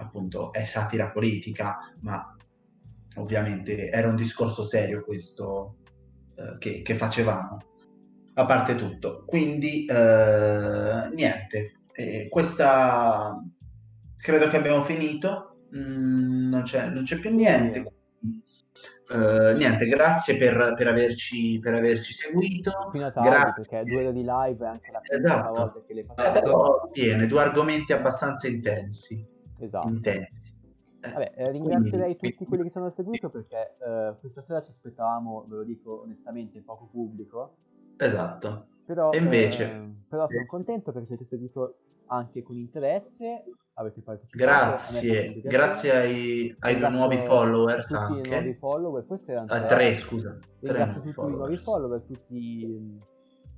appunto 0.00 0.52
è 0.52 0.64
satira 0.64 1.10
politica, 1.10 1.94
ma 2.00 2.34
ovviamente 3.16 3.90
era 3.90 4.08
un 4.08 4.16
discorso 4.16 4.62
serio 4.62 5.04
questo 5.04 5.76
eh, 6.36 6.58
che, 6.58 6.82
che, 6.82 6.96
facevamo, 6.96 7.58
a 8.34 8.46
parte 8.46 8.74
tutto. 8.74 9.24
Quindi 9.26 9.84
eh, 9.84 11.08
niente, 11.12 11.80
eh, 11.92 12.28
questa 12.28 13.38
credo 14.16 14.48
che 14.48 14.56
abbiamo 14.56 14.82
finito, 14.82 15.64
mm, 15.76 16.48
non, 16.48 16.62
c'è, 16.62 16.88
non, 16.88 17.04
c'è, 17.04 17.18
più 17.18 17.34
niente. 17.34 17.94
Uh, 19.10 19.56
niente, 19.56 19.88
grazie 19.88 20.36
per, 20.36 20.74
per, 20.76 20.86
averci, 20.86 21.58
per 21.58 21.74
averci 21.74 22.12
seguito. 22.12 22.70
Tardi, 22.92 23.28
grazie. 23.28 23.52
perché 23.68 23.90
due 23.90 24.06
ore 24.06 24.12
di 24.12 24.22
live 24.24 24.64
è 24.64 24.68
anche 24.68 24.92
la 24.92 25.00
prima 25.00 25.34
esatto. 25.34 25.52
volta 25.52 25.82
che 25.84 25.94
le 25.94 26.04
facciamo. 26.04 26.38
Però 26.38 26.88
tiene 26.92 27.26
due 27.26 27.40
argomenti 27.40 27.92
abbastanza 27.92 28.46
intensi 28.46 29.29
esatto. 29.64 29.88
intensi. 29.88 30.58
Eh, 31.00 31.10
Vabbè, 31.10 31.32
eh, 31.34 31.50
ringrazierei 31.50 32.16
quindi... 32.16 32.36
tutti 32.36 32.48
quelli 32.48 32.64
che 32.64 32.70
ci 32.70 32.78
hanno 32.78 32.92
seguito 32.94 33.30
perché 33.30 33.76
eh, 33.78 34.14
questa 34.20 34.42
sera 34.46 34.62
ci 34.62 34.70
aspettavamo, 34.70 35.46
ve 35.48 35.56
lo 35.56 35.64
dico 35.64 36.02
onestamente, 36.02 36.60
poco 36.60 36.88
pubblico. 36.90 37.56
Esatto. 37.96 38.66
Però, 38.84 39.10
e 39.12 39.18
invece... 39.18 39.64
Eh, 39.64 39.90
però 40.08 40.28
sono 40.28 40.46
contento 40.46 40.92
perché 40.92 41.08
siete 41.08 41.26
seguito 41.28 41.76
anche 42.06 42.42
con 42.42 42.56
interesse, 42.56 43.44
avete 43.74 44.00
partecipato. 44.02 44.44
Grazie, 44.44 45.40
grazie 45.42 45.96
ai, 45.96 46.56
ai 46.58 46.76
due 46.76 46.88
nuovi 46.90 47.18
follower. 47.18 47.80
Tutti 47.82 47.94
anche. 47.94 48.28
i 48.28 48.32
nuovi 48.32 48.54
follower, 48.54 49.06
questi 49.06 49.30
erano 49.30 49.52
ah, 49.52 49.64
tre, 49.64 49.94
scusa. 49.94 50.36
Ringrazio 50.60 51.00
tutti 51.00 51.12
followers. 51.12 51.34
i 51.34 51.38
nuovi 51.38 51.58
follower, 51.58 52.00
tutti 52.02 53.00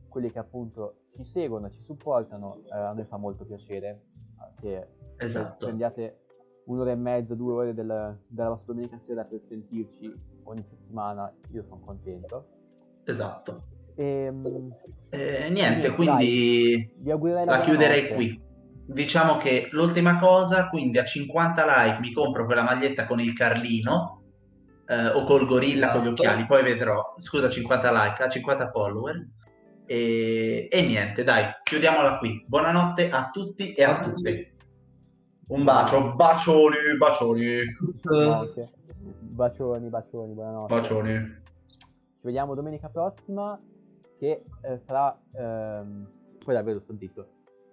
quelli 0.08 0.30
che 0.30 0.38
appunto 0.38 0.96
ci 1.14 1.24
seguono, 1.24 1.70
ci 1.70 1.82
supportano, 1.82 2.62
eh, 2.66 2.76
a 2.76 2.92
noi 2.92 3.04
fa 3.04 3.16
molto 3.16 3.44
piacere 3.44 4.02
che 4.60 4.86
esatto. 5.24 5.66
prendiate 5.66 6.18
un'ora 6.64 6.92
e 6.92 6.96
mezza, 6.96 7.34
due 7.34 7.52
ore 7.52 7.74
del, 7.74 8.18
della 8.26 8.48
vostra 8.48 8.72
domenica 8.72 9.00
sera 9.06 9.24
per 9.24 9.40
sentirci 9.48 10.12
ogni 10.44 10.64
settimana, 10.68 11.32
io 11.52 11.64
sono 11.68 11.80
contento. 11.84 12.46
Esatto. 13.04 13.62
Ehm, 13.96 14.74
e, 15.10 15.44
eh, 15.44 15.50
niente, 15.50 15.90
quindi, 15.92 16.90
quindi 17.02 17.32
la, 17.34 17.44
la 17.44 17.60
chiuderei 17.60 18.14
qui. 18.14 18.40
Diciamo 18.84 19.36
che 19.36 19.68
l'ultima 19.70 20.18
cosa, 20.18 20.68
quindi 20.68 20.98
a 20.98 21.04
50 21.04 21.64
like 21.64 22.00
mi 22.00 22.12
compro 22.12 22.44
quella 22.46 22.62
maglietta 22.62 23.06
con 23.06 23.20
il 23.20 23.32
Carlino 23.32 24.22
eh, 24.86 25.06
o 25.08 25.24
col 25.24 25.46
gorilla 25.46 25.86
esatto. 25.86 25.92
con 25.92 26.00
gli 26.00 26.12
esatto. 26.12 26.22
occhiali, 26.22 26.46
poi 26.46 26.62
vedrò. 26.62 27.14
Scusa, 27.16 27.48
50 27.48 27.92
like, 27.92 28.22
a 28.22 28.28
50 28.28 28.68
follower. 28.68 29.28
E, 29.86 30.68
e 30.70 30.82
niente, 30.82 31.22
dai, 31.22 31.46
chiudiamola 31.62 32.18
qui. 32.18 32.44
Buonanotte 32.46 33.10
a 33.10 33.30
tutti 33.30 33.72
e 33.72 33.84
a, 33.84 33.94
a 33.94 34.02
tutte. 34.02 34.51
Un 35.52 35.64
bacio, 35.64 36.14
bacioni, 36.14 36.96
bacioni. 36.96 37.58
Okay. 38.06 38.70
Bacioni, 39.20 39.88
bacioni, 39.90 40.32
buonanotte. 40.32 40.74
Bacioni. 40.74 41.12
Ci 41.66 42.20
vediamo 42.22 42.54
domenica 42.54 42.88
prossima 42.88 43.60
che 44.16 44.44
eh, 44.62 44.78
sarà, 44.86 45.14
ehm, 45.34 46.10
poi 46.42 46.54
davvero 46.54 46.80
sto 46.80 46.96
zitto, 46.96 47.26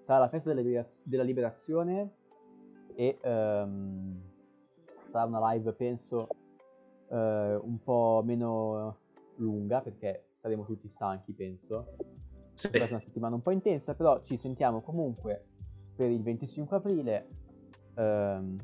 sarà 0.04 0.20
la 0.20 0.28
festa 0.28 0.50
della, 0.50 0.60
liberaz- 0.60 1.00
della 1.04 1.24
liberazione 1.24 2.12
e 2.96 3.18
ehm, 3.22 4.22
sarà 5.10 5.24
una 5.24 5.54
live 5.54 5.72
penso 5.72 6.28
eh, 7.10 7.60
un 7.62 7.80
po' 7.82 8.22
meno 8.26 8.98
lunga 9.38 9.80
perché 9.80 10.32
saremo 10.42 10.66
tutti 10.66 10.90
stanchi 10.90 11.32
penso. 11.32 11.96
Sì. 12.56 12.68
È 12.68 12.76
stata 12.76 12.96
una 12.96 13.04
settimana 13.06 13.36
un 13.36 13.42
po' 13.42 13.52
intensa, 13.52 13.94
però 13.94 14.22
ci 14.24 14.36
sentiamo 14.36 14.82
comunque 14.82 15.46
per 15.96 16.12
il 16.12 16.22
25 16.22 16.76
aprile 16.76 17.39
Ehm, 18.00 18.56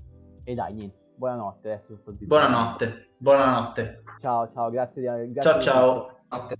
e 0.43 0.53
dai, 0.53 0.73
niente. 0.73 1.03
Buonanotte. 1.15 1.71
Adesso 1.71 1.97
sto 1.97 2.15
Buonanotte. 2.19 3.09
Buonanotte. 3.17 4.03
Ciao, 4.21 4.49
ciao. 4.51 4.69
Grazie. 4.69 5.01
Di, 5.01 5.31
grazie 5.33 5.61
ciao, 5.61 5.61
ciao. 6.29 6.57